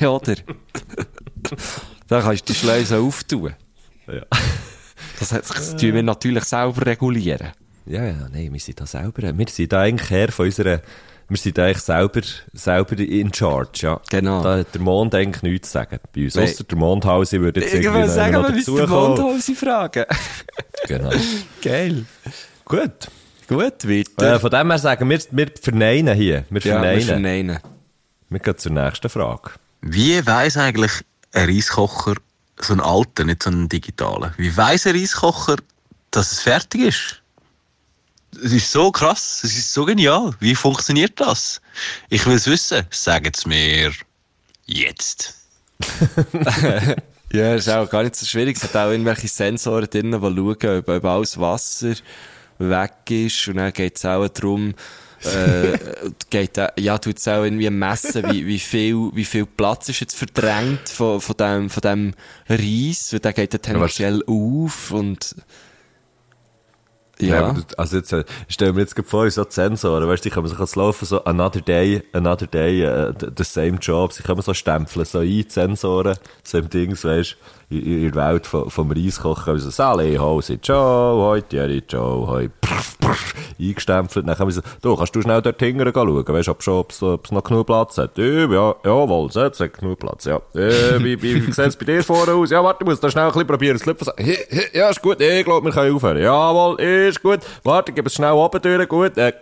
Oder? 0.06 0.34
dann 2.08 2.22
kannst 2.22 2.48
du 2.48 2.52
die 2.52 2.58
Schleuse 2.58 2.98
auftun. 2.98 3.54
Ja. 4.06 4.22
Das, 5.20 5.28
das 5.28 5.76
tun 5.76 5.94
wir 5.94 6.02
natürlich 6.02 6.44
selber 6.44 6.84
regulieren. 6.86 7.50
ja, 7.86 8.04
ja, 8.04 8.28
nein, 8.32 8.52
wir 8.52 8.60
sind 8.60 8.80
da 8.80 8.86
selber, 8.86 9.36
wir 9.36 9.48
sind 9.48 9.72
da 9.72 9.82
eigentlich 9.82 10.10
her 10.10 10.32
von 10.32 10.46
unserer, 10.46 10.80
wir 11.28 11.36
sind 11.36 11.58
da 11.58 11.64
eigentlich 11.66 11.78
selber, 11.82 12.20
selber 12.52 12.98
in 12.98 13.32
charge, 13.32 13.80
ja. 13.82 14.00
Genau. 14.10 14.42
Da 14.42 14.58
hat 14.58 14.74
der 14.74 14.80
Mond 14.80 15.14
eigentlich 15.14 15.42
nichts 15.42 15.68
zu 15.68 15.74
sagen 15.74 15.98
bei 16.14 16.24
uns. 16.24 16.36
Ausser 16.36 16.64
der 16.64 16.78
Mondhausi 16.78 17.40
würde 17.40 17.60
jetzt 17.60 17.74
irgendwie 17.74 18.08
sagen, 18.08 18.32
noch 18.32 18.48
wir 18.48 18.54
müssen 18.54 18.76
den. 18.76 18.88
Mondhausi 18.88 19.54
fragen. 19.54 20.04
Genau. 20.88 21.10
Geil. 21.62 22.06
Gut. 22.64 23.08
Gut, 23.46 23.86
weiter. 23.86 24.36
Äh, 24.36 24.38
von 24.40 24.50
dem 24.50 24.70
her 24.70 24.78
sagen 24.78 25.10
wir, 25.10 25.20
wir 25.30 25.48
verneinen 25.60 26.16
hier. 26.16 26.44
Wir 26.48 26.60
ja, 26.62 26.64
wir 26.64 26.72
verneinen. 26.72 27.02
verneinen. 27.02 27.58
Wir 28.30 28.38
gehen 28.40 28.56
zur 28.58 28.72
nächsten 28.72 29.08
Frage. 29.10 29.50
Wie 29.82 30.24
weiss 30.26 30.56
eigentlich 30.56 30.92
ein 31.32 31.50
Reiskocher, 31.50 32.14
so 32.64 32.74
ein 32.74 32.80
alter, 32.80 33.24
nicht 33.24 33.42
so 33.42 33.50
ein 33.50 33.68
digitaler, 33.68 34.34
wie 34.36 34.56
weiss 34.56 34.86
ein 34.86 34.96
Reiskocher, 34.96 35.56
dass 36.10 36.32
es 36.32 36.40
fertig 36.40 36.82
ist? 36.82 37.22
Es 38.42 38.52
ist 38.52 38.70
so 38.70 38.92
krass, 38.92 39.40
es 39.42 39.56
ist 39.56 39.72
so 39.72 39.84
genial. 39.84 40.34
Wie 40.38 40.54
funktioniert 40.54 41.18
das? 41.18 41.60
Ich 42.10 42.24
will 42.26 42.36
es 42.36 42.46
wissen. 42.46 42.86
Sagt 42.90 43.38
es 43.38 43.44
mir 43.44 43.92
jetzt. 44.66 45.34
Ja, 47.32 47.54
ist 47.54 47.68
auch 47.68 47.88
gar 47.88 48.02
nicht 48.02 48.16
so 48.16 48.26
schwierig. 48.26 48.56
Es 48.56 48.64
hat 48.64 48.74
auch 48.74 48.90
irgendwelche 48.90 49.28
Sensoren 49.28 49.88
drin, 49.88 50.10
die 50.10 50.18
schauen, 50.18 50.78
ob, 50.78 50.88
ob 50.88 51.04
alles 51.04 51.38
Wasser 51.38 51.94
weg 52.58 52.92
ist. 53.08 53.46
Und 53.46 53.56
dann 53.56 53.72
geht 53.72 53.96
es 53.96 54.04
auch 54.04 54.26
darum, 54.26 54.74
äh, 55.24 55.78
geht, 56.30 56.58
ja, 56.78 56.98
tut 56.98 57.18
es 57.18 57.28
auch 57.28 57.44
irgendwie 57.44 57.68
messen, 57.70 58.24
wie, 58.30 58.46
wie 58.46 58.58
viel, 58.58 59.10
wie 59.14 59.24
viel 59.24 59.46
Platz 59.46 59.88
ist 59.88 60.00
jetzt 60.00 60.16
verdrängt 60.16 60.88
von, 60.88 61.20
von 61.20 61.36
dem, 61.36 61.70
von 61.70 61.80
dem 61.82 62.14
Reis, 62.48 63.12
weil 63.12 63.20
der 63.20 63.32
geht 63.32 63.54
dann 63.54 63.62
tendenziell 63.62 64.22
auf 64.26 64.90
und, 64.90 65.34
Ja. 67.20 67.52
ja. 67.52 67.54
also 67.76 67.98
jetzt, 67.98 68.12
äh, 68.12 68.24
ich 68.48 68.54
stell 68.54 68.72
mir 68.72 68.80
jetzt 68.80 68.98
vor, 69.06 69.30
so 69.30 69.44
die 69.44 69.52
Sensoren, 69.52 70.08
weißt 70.08 70.24
du, 70.24 70.28
die 70.28 70.34
können 70.34 70.48
sich 70.48 70.58
jetzt 70.58 70.76
laufen, 70.76 71.04
so 71.04 71.22
another 71.24 71.60
day, 71.60 72.02
another 72.12 72.46
day, 72.46 72.82
äh, 72.82 73.12
the, 73.36 73.44
same 73.44 73.78
job, 73.78 74.12
sie 74.12 74.22
können 74.22 74.40
so 74.42 74.54
stempeln, 74.54 75.04
so 75.04 75.18
ein, 75.18 75.26
die 75.26 75.46
Sensoren, 75.48 76.16
so 76.42 76.58
im 76.58 76.70
Dings, 76.70 77.04
weißt 77.04 77.32
du, 77.32 77.36
in, 77.70 78.10
der 78.10 78.14
Welt 78.14 78.46
vom, 78.46 78.68
vom 78.68 78.90
Reiskochen, 78.90 79.58
so, 79.58 79.70
Sally, 79.70 80.16
Hose, 80.16 80.60
ciao, 80.60 81.22
heute, 81.22 81.56
Jerry, 81.56 81.82
ciao, 81.86 82.26
hoi, 82.26 82.48
prff, 82.60 82.98
prff, 82.98 83.34
eingestempelt, 83.60 84.26
dann 84.26 84.36
haben 84.36 84.48
wir 84.48 84.52
so, 84.52 84.60
du, 84.82 84.96
kannst 84.96 85.14
du 85.14 85.22
schnell 85.22 85.40
dort 85.40 85.60
hinten 85.60 85.88
schauen, 85.92 86.26
weißt 86.26 86.48
du, 86.48 86.50
ob 86.50 86.62
schon, 86.62 86.74
ob's, 86.74 87.00
ob's 87.02 87.30
noch 87.30 87.44
genug 87.44 87.66
Platz 87.66 87.96
hat, 87.98 88.18
ja, 88.18 88.24
ja, 88.24 88.74
jawohl, 88.84 89.28
es 89.28 89.36
hat 89.36 89.72
genug 89.72 90.00
Platz, 90.00 90.24
ja, 90.24 90.40
äh, 90.54 90.98
wie, 90.98 91.22
wie, 91.22 91.46
wie 91.46 91.52
sieht's 91.52 91.76
bei 91.76 91.84
dir 91.84 92.02
vorne 92.02 92.32
aus? 92.32 92.50
Ja, 92.50 92.62
warte, 92.64 92.82
ich 92.82 92.88
muss 92.88 92.98
da 92.98 93.08
schnell 93.08 93.26
ein 93.26 93.32
bisschen 93.32 93.46
probieren, 93.46 93.78
Hi, 93.80 94.38
hi, 94.50 94.62
ja, 94.72 94.88
ist 94.88 95.00
gut, 95.00 95.20
ich 95.20 95.44
glaube, 95.44 95.64
wir 95.66 95.72
können 95.72 95.94
aufhören, 95.94 96.20
jawohl, 96.20 96.80
ist 96.80 97.22
gut, 97.22 97.40
warte, 97.62 97.92
gib 97.92 98.06
es 98.06 98.14
schnell 98.14 98.32
oben 98.32 98.60
durch, 98.60 98.88
gut, 98.88 99.16
äh, 99.16 99.32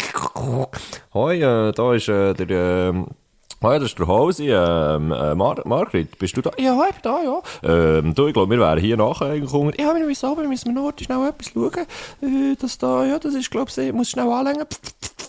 hoi, 1.14 1.36
äh, 1.36 1.72
da 1.72 1.94
ist, 1.94 2.08
äh, 2.08 2.34
der, 2.34 3.06
ähm, 3.60 3.68
Hoi, 3.68 3.78
das 3.78 3.88
ist 3.90 3.98
der 3.98 4.06
Hausi, 4.06 4.50
ähm, 4.50 5.12
äh, 5.12 5.34
Mar 5.34 5.56
Margrit, 5.64 6.18
bist 6.18 6.36
du 6.36 6.42
da? 6.42 6.50
Ja, 6.58 6.80
ich 6.88 6.94
bin 6.94 7.02
da, 7.02 7.22
ja. 7.22 7.42
Ähm, 7.98 8.14
du, 8.14 8.26
ich 8.28 8.34
glaube, 8.34 8.50
wir 8.50 8.60
wären 8.60 8.78
hier 8.78 8.96
nachher 8.96 9.40
hungrig. 9.50 9.80
Ja, 9.80 9.94
wir 9.94 10.14
so, 10.14 10.36
wir 10.36 10.46
müssen 10.48 10.74
noch 10.74 10.92
schnell 11.00 11.28
etwas 11.28 11.52
schauen. 11.52 11.86
Äh, 12.22 12.56
das 12.60 12.78
da, 12.78 13.04
ja, 13.04 13.18
das 13.18 13.34
ist, 13.34 13.50
glaube 13.50 13.70
ich, 13.76 13.92
muss 13.92 14.10
schnell 14.10 14.30
anlängen. 14.30 14.64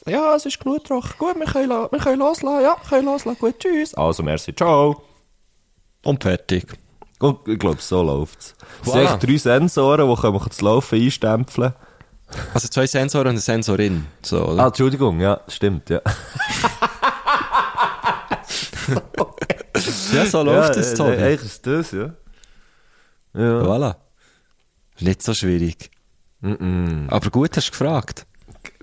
Ja, 0.08 0.36
es 0.36 0.46
ist 0.46 0.60
genug 0.60 0.84
trocken. 0.86 1.10
Gut, 1.18 1.36
wir 1.40 1.46
können, 1.46 1.70
wir 1.70 2.00
können 2.00 2.20
loslassen. 2.20 2.64
Ja, 2.64 2.76
können 2.88 3.06
loslassen. 3.06 3.40
Gut, 3.40 3.60
tschüss. 3.60 3.94
Also, 3.96 4.24
merci, 4.24 4.56
ciao. 4.56 5.02
Und 6.04 6.24
fertig. 6.24 6.66
Und 7.20 7.48
ich 7.48 7.60
glaube, 7.60 7.82
so 7.82 8.02
läuft's. 8.02 8.56
Es 8.82 8.92
sind 8.92 9.02
Voilà. 9.02 9.10
eigentlich 9.12 9.32
drei 9.32 9.38
Sensoren, 9.38 10.10
die 10.10 10.22
können 10.22 10.34
wir 10.34 10.46
das 10.48 10.62
Laufen 10.62 11.02
einstempeln. 11.02 11.74
Also 12.54 12.68
zwei 12.68 12.88
Sensoren 12.88 13.28
und 13.28 13.32
eine 13.32 13.40
Sensorin. 13.40 14.06
So, 14.22 14.46
oder? 14.46 14.64
Ah, 14.64 14.68
Entschuldigung, 14.68 15.20
ja, 15.20 15.42
stimmt, 15.48 15.90
ja. 15.90 16.00
ja, 20.14 20.26
so 20.26 20.44
läuft 20.44 20.76
es, 20.78 20.92
ja, 20.92 20.98
Tobi. 20.98 21.12
äh, 21.12 21.24
Eigentlich 21.24 21.44
ist 21.44 21.68
das, 21.68 21.92
ja. 21.92 22.14
Ja. 23.34 23.62
Voilà. 23.64 23.96
Nicht 25.00 25.22
so 25.24 25.34
schwierig. 25.34 25.92
Aber 26.42 27.30
gut, 27.30 27.56
hast 27.58 27.68
du 27.68 27.72
gefragt. 27.72 28.26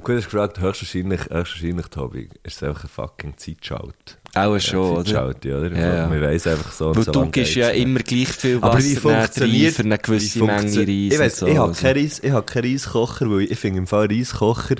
Gut, 0.03 0.17
hast 0.17 0.27
du 0.27 0.31
gefragt, 0.31 0.61
höchstwahrscheinlich, 0.61 1.21
höchstwahrscheinlich, 1.31 1.87
Tobi, 1.87 2.29
ist 2.43 2.57
es 2.57 2.63
einfach 2.63 2.85
ein 2.85 2.89
fucking 2.89 3.37
Zeitschalt. 3.37 4.19
Auch 4.35 4.59
schon, 4.59 4.79
oder? 4.79 5.05
Zeitschalt, 5.05 5.45
ja, 5.45 5.59
oder? 5.59 5.73
Ja, 5.73 5.95
ja. 5.97 6.13
Wir 6.13 6.21
weiss 6.23 6.47
einfach 6.47 6.73
so 6.73 6.95
Weil 6.95 7.03
so 7.05 7.13
du 7.13 7.27
gibst 7.31 7.55
ja 7.55 7.73
nicht. 7.73 7.83
immer 7.83 8.01
gleich 8.01 8.29
viel 8.29 8.59
Aber 8.59 8.75
Wasser 8.75 8.85
wie 8.85 8.93
rein 8.95 9.01
funktioniert 9.01 9.75
für 9.75 9.83
eine 9.83 9.99
gewisse 9.99 10.39
Menge 10.45 10.63
Reis. 10.63 10.87
Ich 10.87 11.19
weiss, 11.19 11.43
und 11.43 11.49
so. 11.49 11.53
ich 11.53 11.59
habe 11.59 11.69
also. 11.69 12.43
keinen 12.43 12.73
Reiskocher, 12.73 13.31
weil 13.31 13.41
ich 13.43 13.59
finde 13.59 13.79
im 13.79 13.87
Fall 13.87 14.07
Reiskocher, 14.07 14.77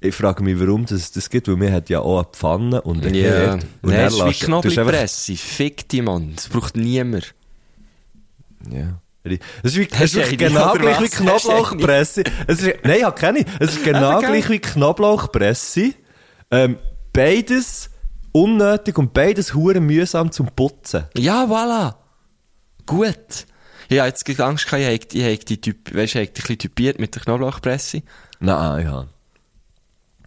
ich 0.00 0.14
frage 0.14 0.42
mich, 0.42 0.58
warum 0.58 0.86
das, 0.86 1.12
das 1.12 1.28
gibt, 1.28 1.48
weil 1.48 1.60
wir 1.60 1.72
hat 1.72 1.90
ja 1.90 2.00
auch 2.00 2.18
eine 2.18 2.28
Pfanne 2.32 2.80
und 2.82 3.04
einen 3.04 3.14
Ja, 3.14 3.22
Herd. 3.22 3.66
Und 3.82 3.90
Nein, 3.90 3.96
dann 3.96 4.06
es 4.06 4.14
ist 4.14 4.42
wie 4.42 4.44
Knoblauchpresse. 4.46 5.36
Fick 5.36 5.88
die, 5.88 6.02
Mann. 6.02 6.32
Das 6.34 6.48
braucht 6.48 6.76
niemand. 6.76 7.34
Ja. 8.70 9.00
Das 9.22 9.34
ist, 9.74 9.76
wie, 9.76 9.88
es 9.90 10.14
ist 10.14 10.38
genau 10.38 10.72
gleich 10.72 10.98
wie 11.00 11.04
was? 11.04 11.10
Knoblauchpresse. 11.10 12.24
Es 12.46 12.62
ist, 12.62 12.76
nein, 12.84 12.98
ich 12.98 13.04
habe 13.04 13.20
keine. 13.20 13.44
Es 13.58 13.76
ist 13.76 13.84
genau 13.84 14.20
gell? 14.20 14.30
gleich 14.30 14.48
wie 14.48 14.58
Knoblauchpresse. 14.58 15.92
Ähm, 16.50 16.78
beides 17.12 17.90
unnötig 18.32 18.96
und 18.96 19.12
beides 19.12 19.52
hure 19.54 19.80
mühsam 19.80 20.32
zum 20.32 20.46
Putzen. 20.46 21.04
Ja, 21.16 21.44
voilà. 21.44 21.96
Gut. 22.86 23.46
Ich 23.90 23.98
habe 23.98 24.08
jetzt 24.08 24.40
Angst 24.40 24.70
gehabt, 24.70 24.82
ich 25.12 25.20
ich 25.20 25.24
hätte 25.24 25.44
die 25.44 25.60
typ, 25.60 25.94
weißt, 25.94 26.14
ich 26.14 26.32
dich 26.32 26.38
ein 26.38 26.42
bisschen 26.42 26.58
typiert 26.58 26.98
mit 26.98 27.14
der 27.14 27.22
Knoblauchpresse. 27.22 28.02
Nein, 28.38 28.84
ja. 28.86 29.06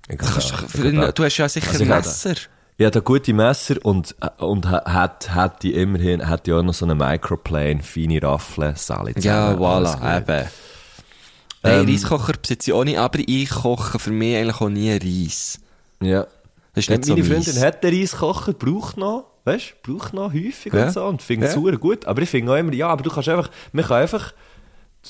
Ich 0.10 0.20
ja, 0.20 1.12
du, 1.12 1.24
ich- 1.24 1.26
hast 1.26 1.38
ja 1.38 1.50
sicher 1.50 1.72
Also 1.72 1.84
ich 1.84 1.90
Messer. 1.90 2.34
Ich 2.78 2.86
hatte 2.86 3.02
gute 3.02 3.34
Messer 3.34 3.76
und, 3.84 4.16
äh, 4.22 4.44
und 4.44 4.66
hat 4.68 5.62
die 5.64 5.74
immerhin, 5.76 6.28
hat 6.28 6.48
die 6.48 6.54
auch 6.54 6.64
noch 6.64 6.74
so 6.74 6.86
eine 6.86 6.96
Microplane, 6.96 7.82
feine 7.84 8.22
Raffle, 8.22 8.74
Sally 8.76 9.14
Ja, 9.20 9.54
voilà, 9.54 10.18
eben. 10.18 10.48
Nein, 11.66 11.80
Ähm, 11.82 11.86
Reiskocher 11.88 12.34
besitze 12.42 12.72
ich 12.72 12.74
auch 12.76 12.84
nicht, 12.84 12.98
aber 12.98 13.20
ich 13.20 13.50
koche 13.50 13.98
für 14.00 14.12
mich 14.12 14.36
eigentlich 14.36 14.60
auch 14.60 14.70
nie 14.70 14.92
Reis. 14.92 15.60
Ja. 16.02 16.26
Das 16.74 16.86
ist 16.86 16.90
nicht 16.90 17.08
Meine 17.08 17.24
so 17.24 17.32
Freundin 17.34 17.62
hat 17.64 17.84
den 17.84 18.00
Reiskocher, 18.02 18.54
braucht 18.54 18.98
noch, 18.98 19.28
weißt 19.46 19.76
du, 19.86 19.94
braucht 19.94 20.14
noch 20.14 20.34
häufig 20.34 20.74
Ja. 20.74 20.88
und 20.88 20.92
so 20.92 21.06
und 21.06 21.22
findet 21.22 21.50
es 21.50 21.56
Ja. 21.56 21.76
gut. 21.76 22.06
Aber 22.06 22.22
ich 22.24 22.30
finde 22.30 22.52
auch 22.52 22.58
immer, 22.58 22.74
ja, 22.74 22.88
aber 22.90 23.04
du 23.04 23.12
kannst 23.12 23.30
einfach, 23.30 23.50
man 23.72 23.86
kann 23.86 24.02
einfach, 24.02 24.34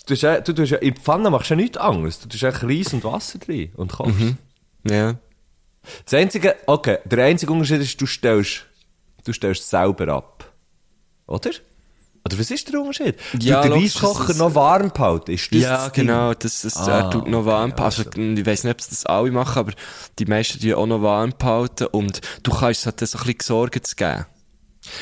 du, 0.05 0.13
tust 0.15 0.23
du 0.23 0.53
tust 0.53 0.73
in 0.73 0.93
die 0.93 0.99
Pfanne 0.99 1.31
machst 1.31 1.49
du 1.49 1.53
ja 1.55 1.61
nichts 1.61 1.77
anderes. 1.77 2.19
Du 2.19 2.27
tust 2.27 2.43
einfach 2.43 2.63
Reis 2.69 2.93
und 2.93 3.03
Wasser 3.05 3.39
drin 3.39 3.71
und 3.75 3.91
kochst. 3.93 4.19
Mhm. 4.19 4.37
Ja. 4.89 5.15
Das 6.05 6.13
einzige, 6.13 6.55
okay, 6.65 6.99
der 7.05 7.25
einzige 7.25 7.51
Unterschied 7.51 7.81
ist, 7.81 7.99
du 7.99 8.05
stellst, 8.05 8.65
du 9.25 9.34
stellst 9.34 9.69
selber 9.69 10.07
ab. 10.09 10.51
Oder? 11.27 11.51
Oder 12.25 12.39
was 12.39 12.51
ist 12.51 12.71
der 12.71 12.79
Unterschied? 12.79 13.15
Ja, 13.39 13.61
du 13.63 13.69
den 13.69 13.81
Reiskocher 13.81 14.34
noch 14.36 14.55
warm 14.55 14.91
behalten, 14.91 15.31
ist 15.31 15.51
das 15.53 15.61
ja, 15.61 15.77
das 15.86 15.91
genau. 15.91 16.34
Das, 16.34 16.61
das, 16.61 16.77
Ah, 16.77 16.99
er 16.99 17.09
tut 17.09 17.27
noch 17.27 17.45
warm 17.45 17.71
okay, 17.73 17.81
also, 17.84 18.03
Ich 18.03 18.45
weiß 18.45 18.63
nicht, 18.63 18.71
ob 18.71 18.77
das 18.77 19.05
alle 19.05 19.31
machen, 19.31 19.59
aber 19.59 19.73
die 20.19 20.25
meisten 20.25 20.59
tun 20.61 20.73
auch 20.75 20.86
noch 20.86 21.01
warm 21.01 21.34
behalten. 21.38 21.88
Und 21.88 22.21
du 22.43 22.51
kannst 22.51 22.81
es 22.81 22.86
halt 22.86 22.99
so 22.99 23.05
ein 23.17 23.23
bisschen 23.23 23.38
gesorgt 23.38 23.86
zu 23.88 23.95
geben. 23.97 24.25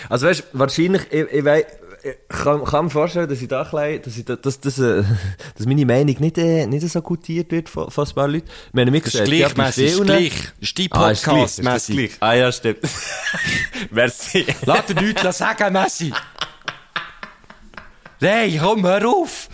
Also 0.10 0.28
weißt, 0.28 0.44
wahrscheinlich, 0.54 1.04
ich, 1.12 1.32
ich, 1.32 1.46
wei- 1.46 1.62
ich 1.62 1.81
kann, 2.30 2.64
kann 2.64 2.86
mir 2.86 2.92
vorstellen, 2.92 3.30
dass 3.30 3.42
ich 3.42 3.48
da 3.48 3.62
ein 3.62 3.70
bisschen, 3.70 4.02
dass, 4.02 4.18
ich 4.18 4.26
da, 4.26 4.36
dass, 4.36 4.60
dass, 4.60 4.80
äh, 4.80 5.04
dass 5.58 5.66
meine 5.66 5.86
Meinung 5.86 6.16
nicht, 6.20 6.38
äh, 6.38 6.66
nicht 6.66 6.88
so 6.88 7.02
gutiert 7.02 7.52
wird 7.52 7.70
von, 7.70 7.90
von 7.92 8.08
ein 8.08 8.14
paar 8.16 8.28
Leuten. 8.28 8.48
Ich 8.68 8.74
meine, 8.74 8.92
mir 8.92 9.02
Das 9.02 9.14
ist 9.14 9.24
gleich, 9.26 9.56
Messi, 9.56 9.86
ist 9.86 10.04
gleich. 10.04 10.34
Ist 10.60 10.80
dein 10.80 10.88
Ah, 10.92 11.12
ist 11.12 11.24
gleich, 11.24 11.56
Podcast. 11.56 12.18
Ah 12.20 12.34
ja, 12.34 12.52
stimmt. 12.52 12.80
Merci. 13.92 14.46
Lass 14.66 14.86
dir 14.86 14.96
nichts 14.96 15.38
sagen, 15.38 15.74
Messi. 15.74 16.14
Nein, 18.20 18.60
komm, 18.62 18.86
hör 18.86 19.08
auf. 19.08 19.50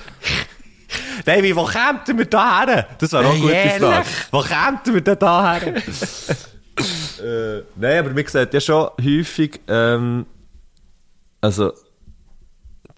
Nein, 1.25 1.43
wie, 1.43 1.55
wo 1.55 1.65
kämen 1.65 2.17
wir 2.17 2.25
da 2.25 2.65
her? 2.65 2.87
Das 2.97 3.11
war 3.13 3.25
auch 3.25 3.31
eine 3.31 3.39
gute 3.39 3.53
ehrlich? 3.53 3.79
Frage. 3.79 4.07
Wo 4.31 4.41
kämen 4.41 4.79
wir 4.95 5.01
denn 5.01 5.19
da 5.19 5.53
her? 5.53 5.75
äh, 7.23 7.63
nein, 7.75 7.99
aber 7.99 8.09
mir 8.11 8.27
sieht 8.27 8.53
ja 8.53 8.61
schon 8.61 8.89
häufig, 9.03 9.59
ähm, 9.67 10.25
also, 11.41 11.73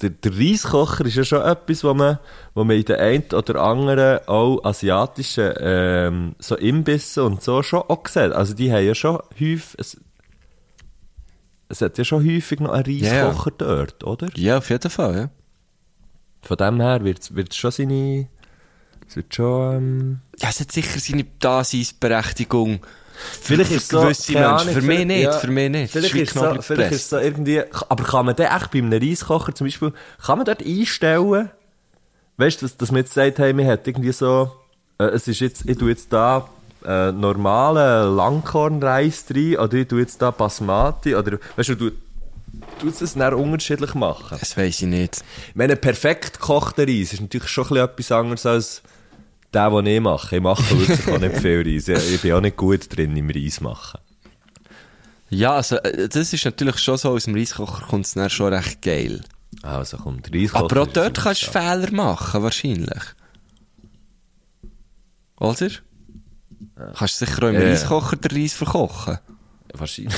der, 0.02 0.12
der 0.12 0.38
Reiskocher 0.38 1.06
ist 1.06 1.16
ja 1.16 1.24
schon 1.24 1.42
etwas, 1.42 1.84
wo 1.84 1.94
man, 1.94 2.20
wo 2.54 2.64
man 2.64 2.78
in 2.78 2.86
den 2.86 2.98
einen 2.98 3.24
oder 3.34 3.62
anderen 3.62 4.28
auch 4.28 4.64
asiatischen 4.64 5.54
ähm, 5.60 6.36
so 6.40 6.56
Imbissen 6.56 7.24
und 7.24 7.44
so 7.44 7.64
schon 7.64 7.82
auch 7.82 8.08
sieht. 8.08 8.32
Also 8.32 8.54
die 8.54 8.72
haben 8.72 8.86
ja 8.86 8.96
schon 8.96 9.20
häufig, 9.40 9.76
es, 9.78 9.98
es 11.68 11.82
hat 11.82 11.98
ja 11.98 12.04
schon 12.04 12.26
häufig 12.26 12.60
noch 12.60 12.72
einen 12.72 12.86
Reiskocher 12.86 13.52
dort, 13.58 14.04
oder? 14.04 14.28
Ja, 14.36 14.58
auf 14.58 14.70
jeden 14.70 14.90
Fall, 14.90 15.16
ja. 15.16 15.30
Von 16.42 16.58
dem 16.58 16.80
her 16.80 17.04
wird 17.04 17.30
es 17.52 17.58
schon 17.58 17.72
seine, 17.72 18.28
es 19.08 19.16
wird 19.16 19.36
schon, 19.36 19.76
ähm, 19.76 20.20
Ja, 20.40 20.50
es 20.50 20.60
hat 20.62 20.72
sicher 20.72 21.00
seine 21.00 21.26
Daseinsberechtigung. 21.40 22.80
Vielleicht 23.42 23.72
ist 23.72 23.84
es 23.84 23.88
so, 23.90 24.02
gewisse 24.02 24.32
Menschen. 24.34 24.46
Ahnung, 24.46 24.74
Für 24.74 24.82
mich 24.82 25.06
nicht, 25.06 25.24
ja, 25.24 25.32
für 25.34 25.52
mich 25.52 25.70
nicht. 25.70 25.92
Vielleicht 25.92 26.16
ist 26.16 26.34
so, 26.34 26.62
vielleicht 26.62 26.92
ist 26.92 27.10
so 27.10 27.18
irgendwie, 27.18 27.62
aber 27.90 28.04
kann 28.04 28.26
man 28.26 28.36
den 28.36 28.48
echt 28.48 28.72
bei 28.72 28.80
einem 28.80 28.94
Reiskocher 28.94 29.54
zum 29.54 29.68
Beispiel, 29.68 29.94
kann 30.26 30.38
man 30.38 30.46
dort 30.46 30.66
einstellen, 30.66 31.50
weißt 32.38 32.62
du, 32.62 32.66
dass, 32.66 32.78
dass 32.78 32.92
man 32.92 33.02
jetzt 33.02 33.14
sagt, 33.14 33.40
hey, 33.40 33.54
man 33.54 33.68
hat 33.68 33.88
irgendwie 33.88 34.12
so, 34.12 34.52
äh, 35.00 35.06
es 35.06 35.28
ist 35.28 35.40
jetzt, 35.40 35.70
ich 35.70 35.78
tue 35.78 35.90
jetzt 35.90 36.12
da, 36.12 36.48
äh, 36.86 37.12
normalen 37.12 38.16
Langkornreis 38.16 39.26
drin, 39.26 39.58
oder 39.58 39.74
ich 39.74 39.88
tue 39.88 40.00
jetzt 40.00 40.22
da 40.22 40.32
Basmati, 40.32 41.16
oder, 41.16 41.38
weißt 41.56 41.70
du, 41.70 41.76
du, 41.76 41.92
du 42.80 42.88
es 42.88 43.14
dann 43.14 43.34
unterschiedlich 43.34 43.94
machen. 43.94 44.38
Das 44.40 44.56
weiss 44.58 44.82
ich 44.82 44.88
nicht. 44.88 45.24
Ich 45.50 45.56
meine, 45.56 45.76
perfekt 45.76 46.40
gekochter 46.40 46.88
Reis 46.88 47.14
ist 47.14 47.22
natürlich 47.22 47.50
schon 47.50 47.66
ein 47.66 47.70
bisschen 47.70 47.86
etwas 47.86 48.12
anderes 48.12 48.46
als 48.46 48.82
der, 49.54 49.70
den 49.70 49.88
ich 49.88 50.02
mache. 50.02 50.36
Ich 50.36 50.42
mache 50.42 50.80
wirklich 50.80 51.08
auch 51.08 51.20
nicht 51.20 51.38
viel 51.38 51.64
Reis. 51.66 51.88
Ich, 51.88 52.22
bin 52.22 52.34
auch 52.34 52.42
nicht 52.42 52.58
gut 52.58 52.96
drin 52.96 53.16
im 53.16 53.30
Reis 53.30 53.62
machen. 53.62 54.00
Ja, 55.30 55.56
also, 55.56 55.78
äh, 55.78 56.10
das 56.10 56.34
ist 56.34 56.46
natürlich 56.46 56.80
schon 56.80 56.98
so, 56.98 57.10
aus 57.10 57.26
dem 57.26 57.36
Reiskocher 57.36 57.86
kommt 57.86 58.06
es 58.06 58.14
dann 58.14 58.30
schon 58.30 58.54
recht 58.54 58.82
geil. 58.82 59.22
Also 59.62 59.98
kommt 59.98 60.34
Reiskocher. 60.34 60.66
Aber 60.66 60.82
auch 60.82 60.88
dort 60.88 61.18
kannst 61.20 61.48
du. 61.48 61.52
Fehler 61.52 61.92
machen, 61.92 62.44
wahrscheinlich. 62.44 63.04
Oder? 65.40 65.70
Kannst 66.96 67.22
du 67.22 67.26
sicher 67.26 67.44
auch 67.44 67.50
im 67.50 67.56
Ja, 67.56 67.62
ja. 67.62 67.70
Reiskocher 67.70 68.16
den 68.16 68.42
Reis 68.42 68.54
verkochen. 68.54 69.20
Wahrscheinlich. 69.74 70.16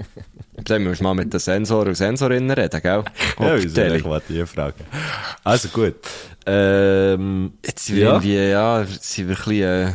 Dann 0.64 0.84
musst 0.84 1.00
du 1.00 1.04
mal 1.04 1.14
mit 1.14 1.32
den 1.32 1.40
Sensoren 1.40 1.88
und 1.88 1.94
Sensorinnen 1.96 2.50
reden, 2.50 2.80
gell? 2.80 3.04
Ja, 3.40 3.62
wieso 3.62 3.82
ich 3.82 4.04
mal 4.04 4.22
die 4.28 4.46
Frage. 4.46 4.76
Also 5.42 5.68
gut. 5.68 5.96
Ähm, 6.46 7.52
Jetzt 7.64 7.86
sind 7.86 7.96
wir 7.96 8.02
Ja. 8.04 8.10
irgendwie, 8.14 8.36
ja, 8.36 8.84
sind 8.86 9.28
wir 9.28 9.36
ein 9.36 9.44
bisschen, 9.44 9.88
äh, 9.88 9.92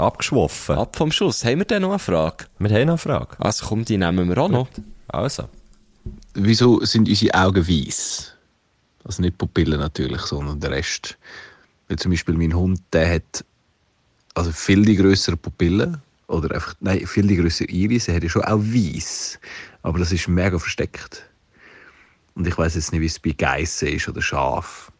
abgeschwoffen. 0.00 0.76
ab 0.76 0.96
vom 0.96 1.10
Schuss. 1.10 1.44
Haben 1.44 1.58
wir 1.58 1.64
denn 1.64 1.82
noch 1.82 1.90
eine 1.90 1.98
Frage? 1.98 2.46
Wir 2.58 2.68
haben 2.70 2.86
noch 2.86 2.92
eine 2.92 2.98
Frage. 2.98 3.36
Also 3.38 3.66
komm, 3.66 3.84
die 3.84 3.96
nehmen 3.96 4.28
wir 4.28 4.38
auch 4.38 4.48
noch. 4.48 4.68
Also. 5.08 5.48
Wieso 6.34 6.84
sind 6.84 7.08
unsere 7.08 7.34
Augen 7.34 7.66
weiß? 7.66 8.32
Also 9.04 9.22
nicht 9.22 9.38
Pupillen 9.38 9.78
natürlich, 9.80 10.20
sondern 10.22 10.60
der 10.60 10.70
Rest. 10.72 11.16
Weil 11.88 11.98
zum 11.98 12.10
Beispiel 12.10 12.34
mein 12.34 12.52
Hund, 12.54 12.80
der 12.92 13.14
hat 13.14 13.44
also 14.34 14.52
viel 14.52 14.84
die 14.84 14.96
grössere 14.96 15.36
Pupillen 15.36 16.02
oder 16.26 16.54
einfach, 16.56 16.74
nein, 16.80 17.06
viel 17.06 17.26
die 17.26 17.36
grössere 17.36 17.68
Iris. 17.68 18.08
Er 18.08 18.16
hat 18.16 18.22
ja 18.24 18.28
schon 18.28 18.42
auch 18.42 18.58
weiß, 18.58 19.38
aber 19.82 19.98
das 20.00 20.12
ist 20.12 20.28
mega 20.28 20.58
versteckt. 20.58 21.24
Und 22.34 22.46
ich 22.46 22.58
weiß 22.58 22.74
jetzt 22.74 22.92
nicht, 22.92 23.00
wie 23.00 23.06
es 23.06 23.18
bei 23.18 23.30
Geissen 23.30 23.88
ist 23.88 24.08
oder 24.08 24.20
Schaf. 24.20 24.92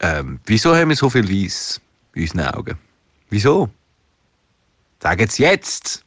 Ähm, 0.00 0.40
wieso 0.46 0.74
haben 0.74 0.88
wir 0.90 0.96
so 0.96 1.08
viel 1.10 1.28
weiß 1.28 1.80
in 2.14 2.22
unseren 2.22 2.40
Augen? 2.54 2.78
Wieso? 3.30 3.68
Sagen 5.02 5.28
Sie 5.28 5.42
jetzt! 5.42 6.04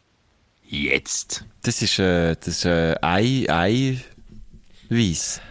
Jetzt! 0.64 1.44
Das 1.64 1.82
ist, 1.82 1.98
äh, 2.00 2.36
das 2.36 2.48
ist, 2.48 2.66
äh, 2.66 2.96
Ei, 3.02 3.46
Ei, 3.50 4.00
Weiss. 4.90 5.42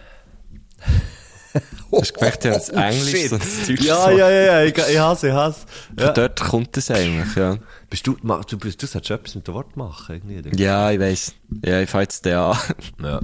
Hast 1.91 2.11
du 2.11 2.15
gemerkt, 2.15 2.45
ja, 2.45 2.53
das 2.53 2.69
Englisch, 2.69 3.29
so 3.31 3.39
das 3.39 3.67
Deutsch 3.67 3.81
Ja, 3.83 4.05
so. 4.05 4.11
ja, 4.11 4.31
ja, 4.31 4.41
ja, 4.43 4.63
ich, 4.65 4.77
ich 4.77 4.99
hasse, 4.99 5.29
ich 5.29 5.33
hasse. 5.35 5.67
Von 5.97 6.07
Ja. 6.07 6.13
dort 6.13 6.39
kommt 6.41 6.77
das 6.77 6.91
eigentlich, 6.91 7.35
ja. 7.35 7.57
Bist 7.91 8.07
du, 8.07 8.17
ma- 8.23 8.43
du, 8.49 8.59
bist, 8.59 8.81
du 8.83 8.87
solltest 8.87 9.11
etwas 9.11 9.35
mit 9.35 9.49
dem 9.49 9.55
Wort 9.55 9.77
machen, 9.77 10.21
irgendwie. 10.29 10.63
Ja, 10.63 10.91
ich 10.91 11.01
weiss. 11.01 11.35
Ja, 11.65 11.81
ich 11.81 11.89
fange 11.91 12.05
jetzt 12.05 12.25
den 12.25 12.37
an. 12.37 12.59
Ja. 13.03 13.21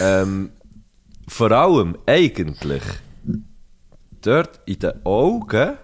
ähm, 0.00 0.50
vor 1.28 1.50
allem, 1.52 1.98
eigentlich, 2.06 2.82
dort 4.26 4.60
in 4.66 4.78
den 4.78 5.04
Augen, 5.04 5.76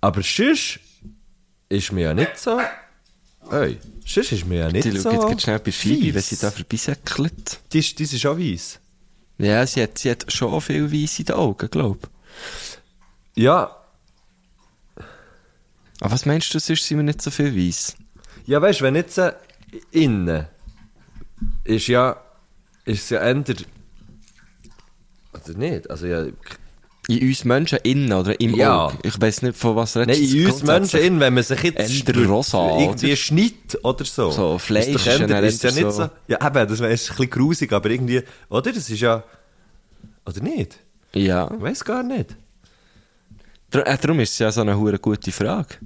aber 0.00 0.22
sonst 0.22 0.80
ist 1.68 1.92
mir 1.92 2.02
ja 2.02 2.14
nicht 2.14 2.38
so, 2.38 2.60
ey, 3.50 3.78
sonst 4.06 4.32
ist 4.32 4.46
mir 4.46 4.58
ja 4.60 4.72
nicht 4.72 4.84
Die 4.84 4.90
so 4.96 5.10
schaut 5.10 5.30
jetzt 5.30 5.42
schnell 5.42 5.58
bei 5.58 5.72
Phoebe, 5.72 6.14
wenn 6.14 6.22
sie 6.22 6.36
da 6.36 6.50
vorbeisäckelt. 6.50 7.60
Die 7.72 7.78
ist, 7.78 7.98
die 7.98 8.04
ist 8.04 8.20
schon 8.20 8.38
weiss. 8.38 8.78
Ja, 9.38 9.66
sie 9.66 9.82
hat, 9.82 9.98
sie 9.98 10.10
hat 10.10 10.30
schon 10.32 10.60
viel 10.60 10.92
Weiss 10.92 11.18
in 11.18 11.24
den 11.24 11.34
Augen, 11.36 11.68
glaub. 11.68 12.08
Ja, 13.34 13.76
Aber 16.00 16.12
was 16.12 16.26
meinst 16.26 16.52
du, 16.54 16.58
sonst 16.60 16.86
sind 16.86 16.98
wir 16.98 17.04
nicht 17.04 17.22
so 17.22 17.30
viel 17.30 17.56
Weiss? 17.56 17.96
ja, 18.46 18.60
weißt 18.60 18.80
du, 18.80 18.84
wenn 18.84 18.94
jetzt 18.94 19.18
äh, 19.18 19.32
innen 19.90 20.46
ist 21.64 21.86
ja, 21.88 22.20
ist 22.84 23.10
ja 23.10 23.20
eher, 23.20 23.40
oder 25.32 25.58
nicht, 25.58 25.90
also 25.90 26.06
ja, 26.06 26.26
In 27.06 27.28
uns 27.28 27.44
Menschen 27.44 27.78
innen 27.82 28.12
oder 28.12 28.40
im 28.40 28.54
Ja. 28.54 28.86
Auge? 28.86 28.98
Ich 29.02 29.20
weiss 29.20 29.42
nicht, 29.42 29.58
von 29.58 29.76
was 29.76 29.94
Nein, 29.94 30.08
redest 30.10 30.32
du 30.32 30.38
in 30.38 30.46
uns 30.50 30.62
Menschen, 30.62 31.00
in, 31.00 31.20
wenn 31.20 31.34
man 31.34 31.42
sich 31.42 31.62
jetzt 31.62 32.08
rosa, 32.16 32.78
irgendwie 32.78 33.08
oder? 33.08 33.16
schneidet 33.16 33.84
oder 33.84 34.04
so. 34.06 34.30
So, 34.30 34.58
Fleisch 34.58 34.86
ist, 34.88 34.94
ist 34.96 35.06
ja 35.06 35.38
ist 35.40 35.62
ja 35.62 35.70
nicht 35.70 35.80
so- 35.82 35.90
so. 35.90 36.10
Ja, 36.28 36.38
eben, 36.46 36.54
das 36.68 36.72
ist 36.72 36.80
ein 36.82 36.88
bisschen 36.90 37.30
grusig, 37.30 37.72
aber 37.72 37.90
irgendwie, 37.90 38.22
oder? 38.48 38.72
Das 38.72 38.88
ist 38.88 39.00
ja, 39.00 39.22
oder 40.26 40.40
nicht? 40.40 40.78
Ja. 41.14 41.50
Ich 41.54 41.60
weiß 41.60 41.84
gar 41.84 42.02
nicht. 42.02 42.36
Dr 43.70 43.86
äh, 43.86 43.98
darum 43.98 44.20
ist 44.20 44.32
es 44.32 44.38
ja 44.38 44.50
so 44.50 44.62
eine 44.62 44.78
hure 44.78 44.98
gute 44.98 45.30
Frage. 45.32 45.76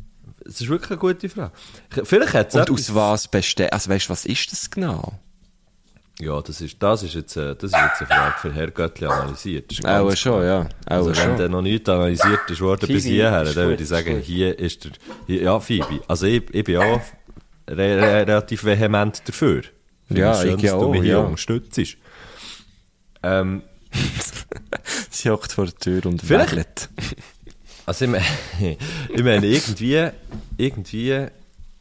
Das 0.45 0.61
ist 0.61 0.69
wirklich 0.69 0.91
eine 0.93 0.99
gute 1.01 1.29
Frage. 1.29 1.53
Vielleicht 2.05 2.35
hat 2.35 2.49
es 2.49 2.55
Und 2.55 2.71
aus 2.71 2.95
was 2.95 3.29
besteht, 3.29 3.73
also 3.73 3.91
weißt 3.91 4.07
du, 4.07 4.11
was 4.11 4.25
ist 4.25 4.53
das 4.53 4.71
genau? 4.71 5.19
Ja, 6.21 6.41
das 6.43 6.61
ist, 6.61 6.83
das 6.83 7.05
ist 7.05 7.15
jetzt, 7.15 7.37
äh, 7.37 7.55
das 7.55 7.71
ist 7.71 7.77
jetzt 7.79 8.01
eine 8.01 8.07
Frage 8.09 8.35
für 8.41 8.53
Herr 8.53 8.71
Göttli 8.73 9.07
analysiert. 9.07 9.73
Auch 9.87 10.17
schon, 10.17 10.43
ja. 10.45 10.63
Auch 10.87 10.91
Also 10.91 11.17
wenn 11.17 11.37
dann 11.37 11.53
noch 11.53 11.63
nichts 11.63 11.89
analysiert 11.89 12.41
ist 12.51 12.61
worden 12.61 12.89
bis 12.89 13.05
hierher, 13.05 13.45
dann 13.45 13.55
würde 13.69 13.83
ich 13.83 13.89
sagen, 13.89 14.19
hier 14.19 14.59
ist 14.59 14.85
der, 14.85 14.93
hier, 15.29 15.43
ja, 15.43 15.61
Phoebe. 15.61 16.01
Also 16.09 16.27
ich, 16.27 16.43
ich 16.53 16.65
bin 16.65 16.79
auch 16.79 17.01
re 17.69 17.77
re 17.77 18.27
relativ 18.27 18.65
vehement 18.65 19.23
dafür. 19.29 19.63
Finde 20.09 20.23
Ja, 20.23 20.35
schön, 20.35 20.57
ich 20.57 20.63
dass 20.63 20.73
du 20.73 20.77
auch, 20.79 20.91
mich 20.91 21.03
hier 21.03 21.13
ja. 21.13 21.19
unterstützt. 21.21 21.97
Ähm, 23.23 23.63
Sie 25.11 25.31
hockt 25.31 25.53
vor 25.53 25.67
der 25.67 25.75
Tür 25.77 26.05
und 26.07 26.21
Vielleicht- 26.23 26.89
also 27.87 28.05
ich, 28.05 28.11
meine, 28.11 28.25
ich 29.15 29.23
meine, 29.23 29.47
irgendwie, 29.47 30.09
irgendwie 30.57 31.27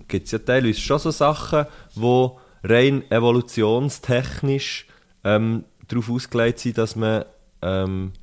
gibt 0.07 0.25
es 0.27 0.31
ja 0.31 0.37
teilweise 0.39 0.79
schon 0.79 0.99
so 0.99 1.11
Sachen, 1.11 1.65
wo 1.95 2.39
rein 2.63 3.03
evolutionstechnisch 3.11 4.87
ähm, 5.23 5.63
darauf 5.87 6.09
ausgelegt 6.09 6.59
sind, 6.59 6.77
dass 6.77 6.95
man, 6.95 7.25
ähm, 7.61 8.13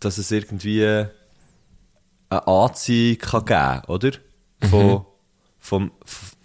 dass 0.00 0.18
es 0.18 0.30
irgendwie 0.30 0.84
eine 2.30 2.46
Anziehung 2.46 3.18
kann 3.18 3.44
geben, 3.44 3.82
oder? 3.88 4.10
Von, 4.68 5.04
vom, 5.58 5.90
f- 6.04 6.36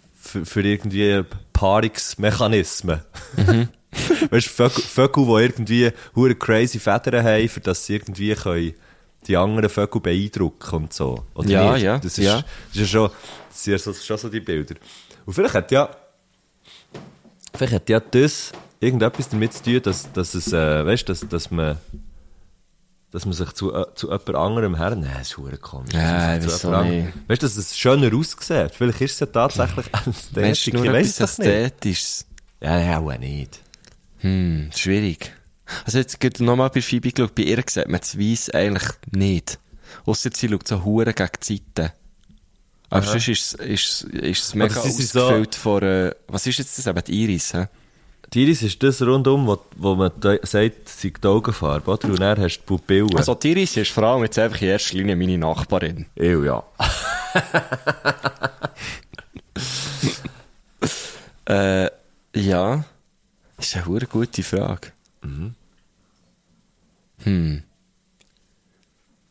für, 0.44 0.62
irgendwie 0.62 1.22
Paarungsmechanismen. 1.52 3.00
Weißt 4.30 4.46
du, 4.46 4.50
Vögel, 4.50 4.82
Vögel, 4.82 5.24
die 5.26 5.42
irgendwie 5.44 5.92
hure 6.16 6.34
crazy 6.34 6.78
Federn 6.78 7.24
haben, 7.24 7.48
für 7.48 7.60
dass 7.60 7.86
sie 7.86 7.94
irgendwie 7.94 8.34
können 8.34 8.74
die 9.26 9.36
anderen 9.36 9.70
Vögel 9.70 10.00
beeindrucken 10.00 10.74
und 10.84 10.92
so. 10.92 11.24
Oder 11.34 11.48
Ja, 11.48 11.72
nicht? 11.74 11.82
ja, 11.84 11.98
Das 11.98 12.18
ist, 12.18 12.24
ja. 12.24 12.42
Das 12.42 12.46
ist 12.74 12.80
ja 12.80 12.86
schon, 12.86 13.10
das 13.48 13.64
sind 13.64 13.96
schon 13.96 14.18
so 14.18 14.28
die 14.28 14.40
Bilder. 14.40 14.74
Und 15.24 15.32
vielleicht 15.32 15.54
hat 15.54 15.70
ja, 15.70 15.88
vielleicht 17.54 17.72
hat 17.74 17.88
ja 17.88 18.00
das 18.00 18.52
irgendetwas 18.80 19.28
damit 19.28 19.52
zu 19.52 19.62
tun, 19.62 19.82
dass, 19.82 20.12
dass 20.12 20.34
es, 20.34 20.52
äh, 20.52 20.84
weißt, 20.86 21.08
dass, 21.08 21.20
dass 21.28 21.50
man, 21.50 21.78
dass 23.10 23.24
man 23.26 23.32
sich 23.34 23.52
zu, 23.52 23.72
äh, 23.74 23.86
zu 23.94 24.08
jemand 24.08 24.34
anderem 24.34 24.76
her, 24.76 24.90
nein, 24.96 25.10
das 25.18 25.28
ist 25.28 25.38
hure 25.38 25.56
komisch. 25.56 25.94
Ja, 25.94 26.36
ich 26.36 26.42
jemand 26.42 26.64
auch 26.64 26.72
anderem- 26.72 27.04
nicht. 27.06 27.14
Weißt 27.28 27.42
du, 27.42 27.46
dass 27.46 27.56
es 27.56 27.76
schöner 27.78 28.14
aussieht? 28.14 28.72
Vielleicht 28.74 29.00
ist 29.00 29.12
es 29.12 29.20
ja 29.20 29.26
tatsächlich 29.26 29.86
Meinst 29.92 30.06
Ästhetik, 30.36 30.74
du 30.74 30.78
ich 30.78 30.84
nur 30.84 30.94
etwas. 30.94 31.20
Ästhetisches? 31.20 32.26
Ja, 32.60 32.78
ja, 32.78 32.98
auch 32.98 33.18
nicht. 33.18 33.60
Hm, 34.18 34.70
schwierig. 34.74 35.32
Also 35.86 35.98
jetzt 35.98 36.20
geht 36.20 36.40
nochmal 36.40 36.70
bei 36.70 36.82
Phoebe 36.82 37.10
geschaut, 37.10 37.34
bei 37.34 37.42
ihr 37.44 37.62
sieht 37.68 37.88
man 37.88 38.00
das 38.00 38.18
Weiss 38.18 38.50
eigentlich 38.50 38.88
nicht. 39.12 39.58
Ausser 40.06 40.30
sie 40.34 40.48
schaut 40.48 40.66
so 40.68 40.84
hure 40.84 41.12
gegen 41.14 41.28
die 41.42 41.62
Seite. 41.76 41.92
Aber 42.98 43.06
sonst 43.06 43.28
ist 43.28 43.54
es, 43.54 43.54
ist, 43.54 44.04
es- 44.14 44.40
ist 44.40 44.54
mega 44.54 44.80
sind 44.80 45.06
so- 45.08 45.20
ausgefüllt 45.22 45.54
von, 45.54 45.82
äh, 45.82 46.14
was 46.28 46.46
ist 46.46 46.58
jetzt 46.58 46.78
das 46.78 46.86
eben, 46.86 47.02
die 47.04 47.24
Iris, 47.24 47.54
hä? 47.54 47.66
Die 48.32 48.42
Iris 48.44 48.62
ist 48.62 48.82
das 48.82 49.00
rundum, 49.02 49.46
wo, 49.46 49.58
wo 49.76 49.94
man 49.94 50.10
sagt, 50.42 50.88
sie 50.88 51.12
die 51.12 51.26
Augenfarbe, 51.28 51.90
oder? 51.90 52.08
Und 52.08 52.20
dann 52.20 52.38
hast 52.40 52.56
du 52.58 52.60
die 52.62 52.66
Pupillen. 52.66 53.16
Also 53.16 53.34
die 53.34 53.52
Iris 53.52 53.76
ist 53.76 53.90
vor 53.92 54.04
allem 54.04 54.22
jetzt 54.24 54.38
einfach 54.38 54.60
in 54.62 54.68
erster 54.68 54.96
Linie 54.96 55.14
meine 55.14 55.38
Nachbarin. 55.38 56.06
Ew, 56.16 56.44
ja. 56.44 56.62
Äh, 61.46 61.90
ja. 62.34 62.84
Das 63.56 63.66
ist 63.66 63.76
eine 63.76 64.06
gute 64.06 64.42
Frage. 64.42 64.92
Hm. 67.22 67.62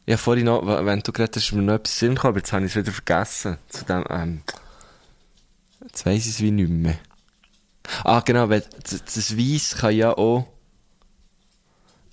Ja, 0.05 0.17
vorhin 0.17 0.45
noch, 0.45 0.65
wenn 0.65 0.99
du 0.99 1.11
gerade 1.13 1.31
hast, 1.35 1.45
ist 1.45 1.53
mir 1.53 1.61
noch 1.61 1.75
etwas 1.75 1.97
Sinn 1.97 2.15
gekommen, 2.15 2.31
aber 2.31 2.39
jetzt 2.39 2.51
habe 2.51 2.65
ich 2.65 2.71
es 2.71 2.75
wieder 2.75 2.91
vergessen. 2.91 3.57
Zu 3.69 3.85
dem, 3.85 4.03
ähm, 4.09 4.41
jetzt 5.81 6.05
weiss 6.05 6.25
ich 6.25 6.31
es 6.31 6.41
wie 6.41 6.51
nicht 6.51 6.69
mehr. 6.69 6.97
Ah, 8.03 8.19
genau, 8.21 8.49
weil 8.49 8.63
das, 8.83 9.03
das 9.03 9.37
Weiss 9.37 9.77
kann 9.77 9.95
ja 9.95 10.17
auch, 10.17 10.45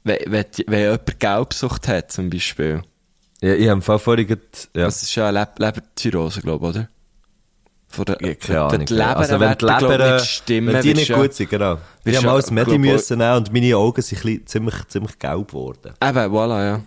wenn, 0.05 0.18
wenn, 0.26 0.47
wenn 0.66 0.80
jemand 0.80 1.20
Gelbsucht 1.20 1.88
hat, 1.88 2.12
zum 2.12 2.30
Beispiel. 2.30 2.82
ja 3.41 3.55
ich 3.55 3.68
habe 3.68 3.99
vorhin 3.99 4.26
gerade, 4.26 4.43
ja. 4.74 4.84
Das 4.84 5.03
ist 5.03 5.14
ja 5.14 5.28
eine 5.28 5.41
Leb 5.41 5.59
Leberzirrhose, 5.59 6.41
glaube 6.43 6.66
ich, 6.66 6.74
oder? 6.76 6.88
Von 7.88 8.05
der, 8.05 8.18
Ja, 8.20 8.34
keine 8.34 8.61
Ahnung. 8.62 8.86
Die 8.86 8.95
Leber, 8.95 9.16
also 9.16 9.41
wenn 9.41 9.59
die 9.59 9.66
werden, 9.66 9.78
glaub 9.78 9.82
ich, 9.82 9.88
Leber, 9.88 10.14
nicht 10.14 10.26
stimmen, 10.26 10.74
wenn 10.74 10.82
die 10.82 10.95
nicht 10.95 11.12
gut 11.12 11.34
sind, 11.34 11.51
genau. 11.51 11.74
Ich 12.05 12.07
wirst 12.07 12.16
habe 12.18 12.26
ja, 12.26 12.32
mal 12.32 12.41
das 12.41 12.51
Medi 12.53 12.78
müssen 12.78 13.18
nehmen 13.18 13.36
und 13.36 13.53
meine 13.53 13.76
Augen 13.76 14.01
sind 14.01 14.49
ziemlich, 14.49 14.88
ziemlich 14.88 15.18
gelb 15.18 15.49
geworden. 15.49 15.93
Eben, 16.01 16.32
voilà, 16.32 16.64
ja. 16.64 16.80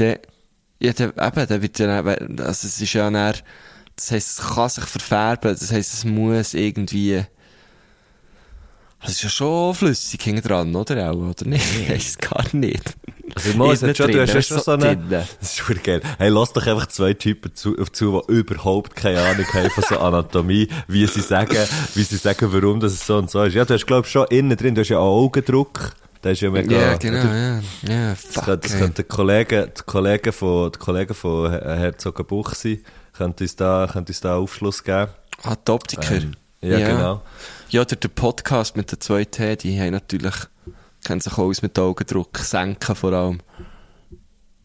Der, 0.00 0.20
ja, 0.80 0.92
der, 0.92 1.08
eben, 1.08 1.46
der 1.46 1.62
wird 1.62 1.78
ja, 1.78 2.02
dann- 2.02 2.38
also 2.40 2.66
es 2.66 2.80
ist 2.80 2.92
ja 2.92 3.10
dann, 3.10 3.34
das 3.96 4.10
heisst, 4.10 4.38
es 4.40 4.46
kann 4.54 4.68
sich 4.68 4.84
verfärben, 4.84 5.52
das 5.52 5.70
heisst, 5.70 5.92
es 5.94 6.04
muss 6.04 6.54
irgendwie, 6.54 7.22
das 9.02 9.12
ist 9.12 9.22
ja 9.22 9.28
schon 9.28 9.74
flüssig 9.74 10.22
hinten 10.22 10.42
dran, 10.42 10.74
oder 10.74 11.10
auch, 11.10 11.16
oder 11.16 11.46
nicht? 11.46 11.64
Ich 11.90 12.06
es 12.08 12.18
gar 12.18 12.44
nicht. 12.52 12.82
Also, 13.34 13.56
mal, 13.56 13.72
es 13.72 13.82
hat 13.82 13.96
schon, 13.96 14.06
du 14.08 14.12
drin, 14.12 14.22
hast 14.22 14.34
ja 14.34 14.42
schon 14.42 14.60
so 14.60 14.70
eine, 14.72 14.96
das 15.40 15.58
ist 15.58 15.82
geil. 15.84 16.00
Hey, 16.18 16.28
lass 16.30 16.52
doch 16.52 16.66
einfach 16.66 16.86
zwei 16.86 17.14
Typen 17.14 17.54
zu, 17.54 17.74
zu, 17.92 18.22
die 18.28 18.32
überhaupt 18.32 18.96
keine 18.96 19.22
Ahnung 19.22 19.46
haben 19.52 19.70
von 19.70 19.84
so 19.88 19.98
Anatomie, 19.98 20.68
wie 20.88 21.06
sie 21.06 21.20
sagen, 21.20 21.56
wie 21.94 22.02
sie 22.02 22.16
sagen, 22.16 22.52
warum 22.52 22.80
das 22.80 23.06
so 23.06 23.16
und 23.18 23.30
so 23.30 23.42
ist. 23.44 23.54
Ja, 23.54 23.64
du 23.64 23.74
hast, 23.74 23.86
glaub 23.86 24.04
ich, 24.06 24.10
schon 24.10 24.26
innen 24.28 24.56
drin, 24.56 24.74
du 24.74 24.80
hast 24.80 24.88
ja 24.88 24.98
auch 24.98 25.22
Augendruck. 25.24 25.92
Der 26.22 26.32
ist 26.32 26.40
ja 26.42 26.50
mega, 26.50 26.76
Ja, 26.78 26.96
genau, 26.96 27.20
oder? 27.20 27.34
ja, 27.34 27.60
ja, 27.88 28.10
Das 28.10 28.20
fuck, 28.24 28.44
könnte, 28.44 28.68
das 28.68 28.78
könnte 28.78 28.94
der 29.02 29.04
Kollege, 29.04 29.66
der 29.68 29.84
Kollege 29.84 30.32
von, 30.32 30.70
der 30.70 30.78
Kollege 30.80 31.14
von 31.14 31.50
Her- 31.50 31.76
Herzogenbuch 31.76 32.54
sein. 32.54 32.80
Könnte 33.14 33.44
uns 33.44 33.56
da, 33.56 33.88
könnte 33.90 34.10
uns 34.12 34.20
da 34.20 34.36
Aufschluss 34.36 34.84
geben. 34.84 35.10
Ah, 35.42 35.56
die 35.56 35.72
Optiker. 35.72 36.12
Ähm, 36.12 36.34
ja, 36.60 36.78
genau. 36.78 37.22
Ja, 37.70 37.84
der, 37.84 37.96
der 37.96 38.08
Podcast 38.08 38.76
mit 38.76 38.92
den 38.92 39.00
zwei 39.00 39.24
T, 39.24 39.56
die 39.56 39.80
haben 39.80 39.92
natürlich, 39.92 40.34
kennen 41.04 41.20
sich 41.22 41.38
aus 41.38 41.62
mit 41.62 41.78
Augendruck, 41.78 42.36
senken 42.38 42.94
vor 42.94 43.12
allem. 43.14 43.40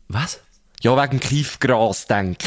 Was? 0.09 0.41
Ja, 0.81 1.01
wegen 1.01 1.19
Kiefgras, 1.19 2.05
denk. 2.07 2.39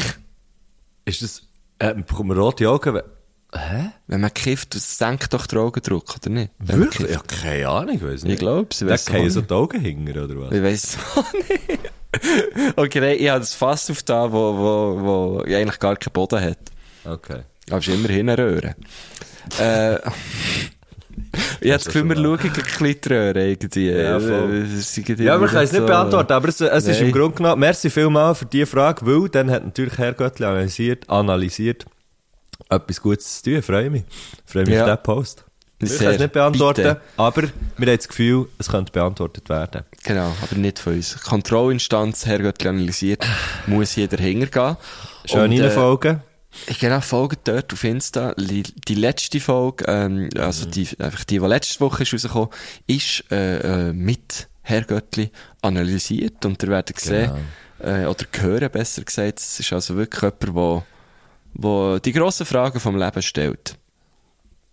Ist 1.05 1.23
das, 1.23 1.41
äh, 1.79 1.93
bekommt 1.95 2.29
man 2.29 2.37
rote 2.37 2.69
Augen? 2.69 3.01
Hä? 3.55 3.89
Wenn 4.07 4.21
man 4.21 4.33
kifft, 4.33 4.75
senkt 4.75 5.33
doch 5.33 5.47
den 5.47 5.57
Augendruck, 5.59 6.15
oder 6.21 6.29
nicht? 6.29 6.51
Wenn 6.59 6.79
man 6.79 6.87
Wirklich? 6.87 7.11
Ja, 7.11 7.19
keine 7.25 7.67
Ahnung, 7.67 7.95
ich 7.95 8.03
weiss 8.03 8.23
nicht. 8.23 8.33
Ich 8.33 8.39
glaub's, 8.39 8.81
ich 8.81 8.87
Da 8.87 8.93
weiss 8.93 9.07
auch 9.07 9.11
fallen 9.11 9.29
so 9.31 9.41
die 9.41 9.53
Augen 9.53 9.79
hingern, 9.81 10.23
oder 10.25 10.39
was? 10.41 10.51
Ich 10.55 10.61
weiss 10.63 10.97
auch 11.15 11.33
nicht. 11.33 12.73
Okay, 12.77 13.13
ich 13.15 13.29
habe 13.29 13.39
das 13.39 13.53
Fass 13.55 13.89
auf 13.89 14.03
da, 14.03 14.31
wo, 14.31 14.55
wo, 14.57 15.01
wo 15.03 15.41
eigentlich 15.43 15.79
gar 15.79 15.95
keinen 15.95 16.13
Boden 16.13 16.41
hat. 16.41 16.57
Okay. 17.05 17.41
Aber 17.69 17.79
es 17.79 17.87
ist 17.87 17.93
immerhin 17.95 18.29
eine 18.29 18.37
Röhre. 18.37 18.75
äh, 19.59 19.95
ich 21.61 21.71
habe 21.71 21.77
das 21.77 21.85
Gefühl, 21.85 22.07
wir 22.09 22.15
schauen 22.15 22.39
ein 22.39 22.51
bisschen 22.53 23.01
die 23.01 23.09
Röhre 23.13 23.47
irgendwie. 23.49 23.89
Ja, 23.91 24.19
voll. 24.19 24.53
Äh, 24.53 24.77
es 24.77 24.93
sind 24.93 25.09
Ja, 25.09 25.15
irgendwie 25.33 25.47
können 25.51 25.63
es 25.63 25.71
nicht 25.71 25.79
so- 25.81 25.85
beantworten, 25.87 26.33
aber 26.33 26.49
es, 26.49 26.61
es 26.61 26.87
ist 26.87 27.01
im 27.01 27.11
Grunde 27.11 27.37
genommen, 27.37 27.59
merci 27.59 27.89
vielmal 27.89 28.35
für 28.35 28.45
diese 28.45 28.65
Frage, 28.67 29.05
weil 29.07 29.29
dann 29.29 29.49
hat 29.49 29.65
natürlich 29.65 29.97
Herr 29.97 30.13
Göttli 30.13 30.45
analysiert, 30.45 31.09
analysiert, 31.09 31.85
etwas 32.69 33.01
Gutes 33.01 33.41
zu 33.41 33.51
tun, 33.51 33.61
freue 33.61 33.89
mich. 33.89 34.03
Freue 34.45 34.65
mich 34.65 34.73
Ja. 34.75 34.81
auf 34.83 34.89
diesen 34.89 35.03
Post. 35.03 35.45
Wir 35.81 35.87
können 35.97 36.11
es 36.15 36.19
nicht 36.19 36.33
beantworten, 36.33 36.83
Bitte. 36.83 37.01
aber 37.15 37.43
wir 37.43 37.87
haben 37.87 37.97
das 37.97 38.07
Gefühl, 38.09 38.49
es 38.57 38.67
könnte 38.67 38.91
beantwortet 38.91 39.47
werden. 39.47 39.83
Genau, 40.03 40.35
aber 40.41 40.55
nicht 40.57 40.77
von 40.79 40.93
uns. 40.93 41.17
Kontrollinstanz, 41.23 42.25
Herr 42.25 42.39
Göttli 42.39 42.67
analysiert, 42.67 43.25
muss 43.65 43.91
hier 43.91 44.09
dahinter 44.09 44.47
gehen. 44.47 44.77
Schön 45.25 45.51
Und, 45.51 45.57
äh, 45.57 45.63
reinfolgen. 45.63 46.21
Ich 46.67 46.79
genau, 46.79 46.99
folgt 46.99 47.47
dort 47.47 47.71
auf 47.71 47.83
Insta. 47.85 48.33
Die 48.37 48.95
letzte 48.95 49.39
Folge, 49.39 49.85
ähm, 49.87 50.29
also 50.37 50.65
die, 50.65 50.85
einfach 50.99 51.23
die, 51.23 51.39
die 51.39 51.45
letzte 51.45 51.79
Woche 51.79 52.03
ist 52.03 52.13
rausgekommen, 52.13 52.49
ist, 52.87 53.23
äh, 53.31 53.89
äh, 53.89 53.93
mit 53.93 54.49
Herr 54.63 54.81
Göttli 54.81 55.31
analysiert 55.61 56.43
und 56.45 56.61
ihr 56.61 56.69
werdet 56.69 56.99
sehen, 56.99 57.31
äh, 57.81 58.03
oder 58.05 58.25
hören, 58.37 58.69
besser 58.69 59.03
gesagt, 59.03 59.39
es 59.39 59.59
ist 59.61 59.71
also 59.71 59.95
wirklich 59.95 60.21
jemand, 60.23 60.53
wo, 60.55 60.83
wo 61.61 61.99
die 61.99 62.13
grossen 62.13 62.45
Fragen 62.45 62.79
vom 62.79 62.97
Leben 62.97 63.21
stellt. 63.21 63.77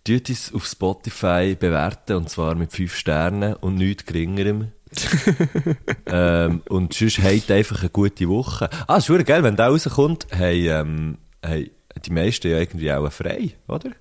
Tut 0.03 0.29
uns 0.29 0.53
auf 0.53 0.65
Spotify 0.65 1.55
bewerten, 1.59 2.15
und 2.15 2.29
zwar 2.29 2.55
mit 2.55 2.71
5 2.71 2.95
Sternen 2.95 3.55
und 3.55 3.75
nichts 3.75 4.05
geringerem. 4.05 4.71
ähm, 6.05 6.61
und 6.69 6.93
sonst 6.93 7.19
habt 7.19 7.51
einfach 7.51 7.81
eine 7.81 7.89
gute 7.89 8.29
Woche. 8.29 8.69
Ah, 8.87 8.97
ist 8.97 9.07
geil, 9.25 9.43
wenn 9.43 9.57
der 9.57 9.67
rauskommt, 9.67 10.27
haben, 10.31 10.39
ähm, 10.41 11.17
haben 11.43 11.69
die 12.05 12.11
meisten 12.11 12.47
ja 12.49 12.59
irgendwie 12.59 12.91
auch 12.93 13.11
frei, 13.11 13.51
oder? 13.67 13.91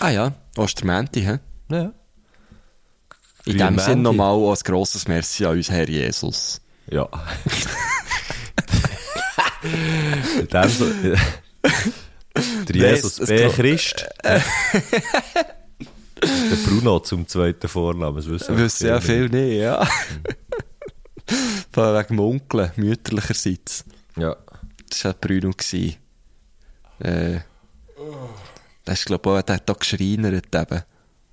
Ah 0.00 0.10
ja, 0.10 0.32
Ostermänti, 0.56 1.22
hä? 1.22 1.38
Ja. 1.70 1.92
In 3.44 3.58
dem 3.58 3.78
Sinn 3.78 4.02
Mänti. 4.02 4.18
nochmal 4.18 4.36
ein 4.36 4.58
grosses 4.64 5.06
Merci 5.06 5.44
an 5.44 5.56
uns, 5.56 5.70
Herr 5.70 5.88
Jesus. 5.88 6.60
Ja. 6.90 7.08
In 10.40 10.48
dem 10.48 10.68
so, 10.68 10.86
der 12.68 12.76
Jesus 12.76 13.18
es- 13.20 13.20
es 13.20 13.28
B. 13.28 13.48
Christ. 13.50 14.06
der 14.22 14.42
Bruno 16.66 17.00
zum 17.00 17.26
zweiten 17.26 17.68
Vornamen, 17.68 18.16
das 18.16 18.28
wissen 18.28 18.56
wir 18.56 18.64
Wissen 18.64 18.86
ja 18.86 19.00
viel 19.00 19.28
nicht, 19.28 19.60
ja. 19.60 19.86
Vor 21.72 21.84
allem 21.84 21.98
wegen 21.98 22.16
dem 22.16 22.20
Onkel, 22.20 22.72
mütterlicherseits. 22.76 23.84
Ja. 24.16 24.36
Das 24.88 25.04
war 25.04 25.14
Bruno. 25.14 25.50
gewesen. 25.50 25.96
Äh, 26.98 27.40
das 28.84 28.98
ist, 29.00 29.06
glaube 29.06 29.30
ich, 29.30 29.36
auch, 29.38 29.42
der 29.42 29.56
hat 29.56 29.68
da 29.68 29.72
geschreinert 29.72 30.54
eben. 30.54 30.82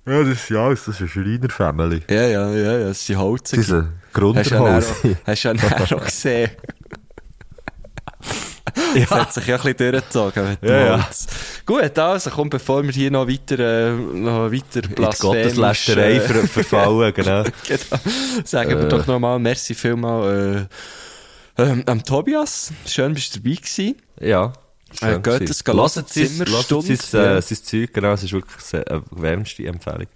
Ja, 0.06 0.22
das 0.24 0.28
ist 0.42 0.48
ja 0.48 0.64
alles, 0.64 0.84
das 0.86 0.94
ist 1.00 1.00
eine 1.00 1.08
Schreiner-Family. 1.10 2.02
Ja, 2.08 2.22
ja, 2.22 2.50
ja, 2.50 2.78
ja, 2.78 2.88
das 2.88 3.04
sind 3.06 3.18
Holzer. 3.18 3.56
Das 3.58 3.66
ist 3.66 3.72
ein 3.72 3.92
Hast 4.14 4.50
du 4.50 4.54
ja 4.54 4.82
hast 5.26 5.90
du 5.92 5.96
ja. 8.94 9.00
Das 9.00 9.10
hat 9.10 9.32
sich 9.34 9.46
ja 9.46 9.56
ein 9.56 9.62
bisschen 9.62 9.92
durchgezogen 9.92 10.48
mit 10.50 10.62
dem 10.62 10.68
Ja, 10.68 10.86
ja. 10.96 11.08
Gut, 11.66 11.98
also, 11.98 12.30
komm, 12.30 12.50
bevor 12.50 12.82
wir 12.82 12.92
hier 12.92 13.10
noch 13.10 13.28
weiter, 13.28 13.58
äh, 13.58 13.92
noch 13.92 14.52
weiter 14.52 14.82
Gotteslästerei 15.18 16.14
äh, 16.16 16.20
ver 16.20 16.46
verfallen, 16.46 17.12
genau. 17.14 17.44
genau. 17.66 18.44
Sagen 18.44 18.78
wir 18.78 18.88
doch 18.88 19.06
nochmal, 19.06 19.38
merci 19.38 19.74
vielmal, 19.74 20.68
äh, 21.56 21.62
ähm, 21.62 21.82
am 21.86 22.04
Tobias. 22.04 22.72
Schön, 22.86 23.14
bist 23.14 23.34
du 23.36 23.40
dabei 23.40 23.56
gewesen. 23.56 23.96
Ja. 24.20 24.52
Äh, 25.00 25.20
geht 25.20 25.48
es, 25.48 25.58
Zimmerstunde, 25.58 26.92
lasst 26.92 27.10
sein, 27.10 27.24
ja. 27.24 27.36
äh, 27.36 27.42
sein 27.42 27.58
Zeug, 27.62 27.92
genau, 27.92 28.12
es 28.12 28.24
ist 28.24 28.32
wirklich 28.32 28.60
sehr, 28.60 28.90
äh, 28.90 29.00
wärmste 29.10 29.66
Empfehlung. 29.66 30.08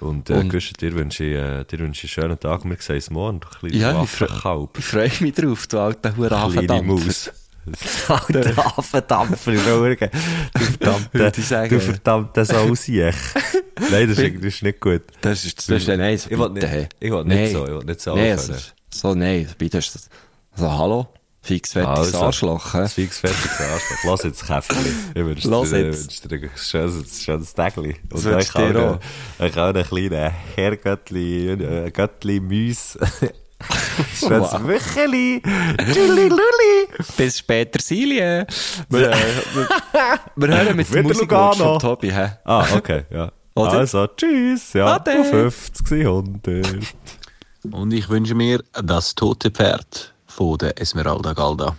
Und, 0.00 0.30
äh, 0.30 0.34
Und- 0.34 0.48
Guschen, 0.50 0.74
dir 0.80 0.94
wünsche 0.94 1.24
ich, 1.24 1.34
äh, 1.36 1.64
dir 1.64 1.78
wünsche 1.80 2.06
ich 2.06 2.16
einen 2.16 2.22
schönen 2.22 2.40
Tag. 2.40 2.64
Wir 2.64 2.76
sehen 2.80 2.96
uns 2.96 3.10
morgen. 3.10 3.40
Du 3.40 3.48
kleiner 3.48 3.76
Ja, 3.76 4.02
ich 4.02 4.08
freu-. 4.10 4.66
Ich 4.78 4.84
freue 4.84 5.10
mich 5.20 5.34
drauf, 5.34 5.66
du 5.66 5.78
alter 5.78 6.12
Kleine 6.12 6.16
Hurafendampfer. 6.16 6.84
Maus. 6.84 7.30
Alter 8.08 8.78
Affendampfer, 8.78 9.56
Schauerge. 9.56 10.10
Du 10.54 10.60
verdammte, 10.60 11.68
du 11.68 11.80
verdammte 11.80 12.44
Sausiech. 12.44 13.14
Nein, 13.90 14.08
das 14.08 14.18
ist, 14.18 14.36
das 14.36 14.44
ist 14.44 14.62
nicht 14.62 14.80
gut. 14.80 15.02
Das 15.20 15.44
ist, 15.44 15.58
das 15.58 15.68
ist, 15.82 15.88
nein, 15.88 16.18
so 16.18 16.30
Ich 16.30 16.38
will 16.38 16.50
nicht- 16.50 16.88
ich 17.00 17.10
will 17.10 17.24
nicht 17.24 17.52
so, 17.52 17.64
ich 17.64 17.70
will 17.70 17.84
nicht 17.84 18.00
so 18.00 18.14
Nee, 18.14 18.32
anfangen. 18.32 18.50
also, 18.52 18.70
so, 18.92 19.14
nein, 19.14 19.48
bitte 19.56 19.78
ist 19.78 19.94
das, 19.94 20.08
so, 20.54 20.70
hallo? 20.70 21.08
Fix 21.42 21.72
fertiges 21.72 21.98
Also, 22.14 22.20
Arschloch, 22.26 22.74
hä? 22.74 22.78
Das 22.80 22.92
fix 22.92 23.18
fertiges 23.20 23.58
Arschloch. 23.58 24.04
Lass 24.04 24.22
jetzt 24.24 24.46
Käferli. 24.46 24.90
Ich 25.14 25.24
wünsche 25.24 25.48
dir, 25.48 26.36
ein 26.36 26.50
schönes, 26.56 27.22
schönes 27.22 27.54
Tägli. 27.54 27.96
Und 28.12 28.26
ich 28.38 28.52
kann 28.52 28.76
auch, 28.76 28.98
einen 29.38 29.84
kleinen 29.84 30.32
Herrgöttli, 30.54 31.48
äh, 31.52 31.90
Schönes 34.18 34.52
Wow. 34.52 34.66
Wöcheli. 34.66 35.42
Tschüli 35.92 36.28
Luli. 36.28 36.88
Bis 37.16 37.38
später, 37.38 37.80
Silje. 37.80 38.46
Wir, 38.88 39.10
äh, 39.10 39.16
wir, 39.54 39.68
wir 40.36 40.48
hören 40.48 40.76
mit 40.76 40.86
Auf 40.86 40.92
der 40.94 40.98
Wieder 41.04 41.08
Musik 41.08 41.20
Lugano. 41.30 41.54
von 41.54 41.78
Tobi, 41.78 42.12
hä? 42.12 42.32
Ah, 42.44 42.66
okay, 42.74 43.04
ja. 43.10 43.30
Oder? 43.54 43.72
Also, 43.80 44.06
tschüss. 44.06 44.72
Ja, 44.72 44.94
Ade. 44.94 45.20
auf 45.20 45.28
50, 45.28 45.90
100. 46.06 46.78
Und 47.70 47.92
ich 47.92 48.08
wünsche 48.08 48.34
mir 48.34 48.62
das 48.72 49.14
tote 49.14 49.50
Pferd 49.50 50.14
von 50.26 50.56
der 50.58 50.80
Esmeralda 50.80 51.32
Galda. 51.34 51.76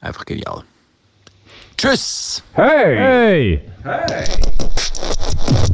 Einfach 0.00 0.24
genial. 0.24 0.64
Tschüss! 1.76 2.42
Hey! 2.54 3.60
Du, 3.82 3.90
du, 3.90 5.73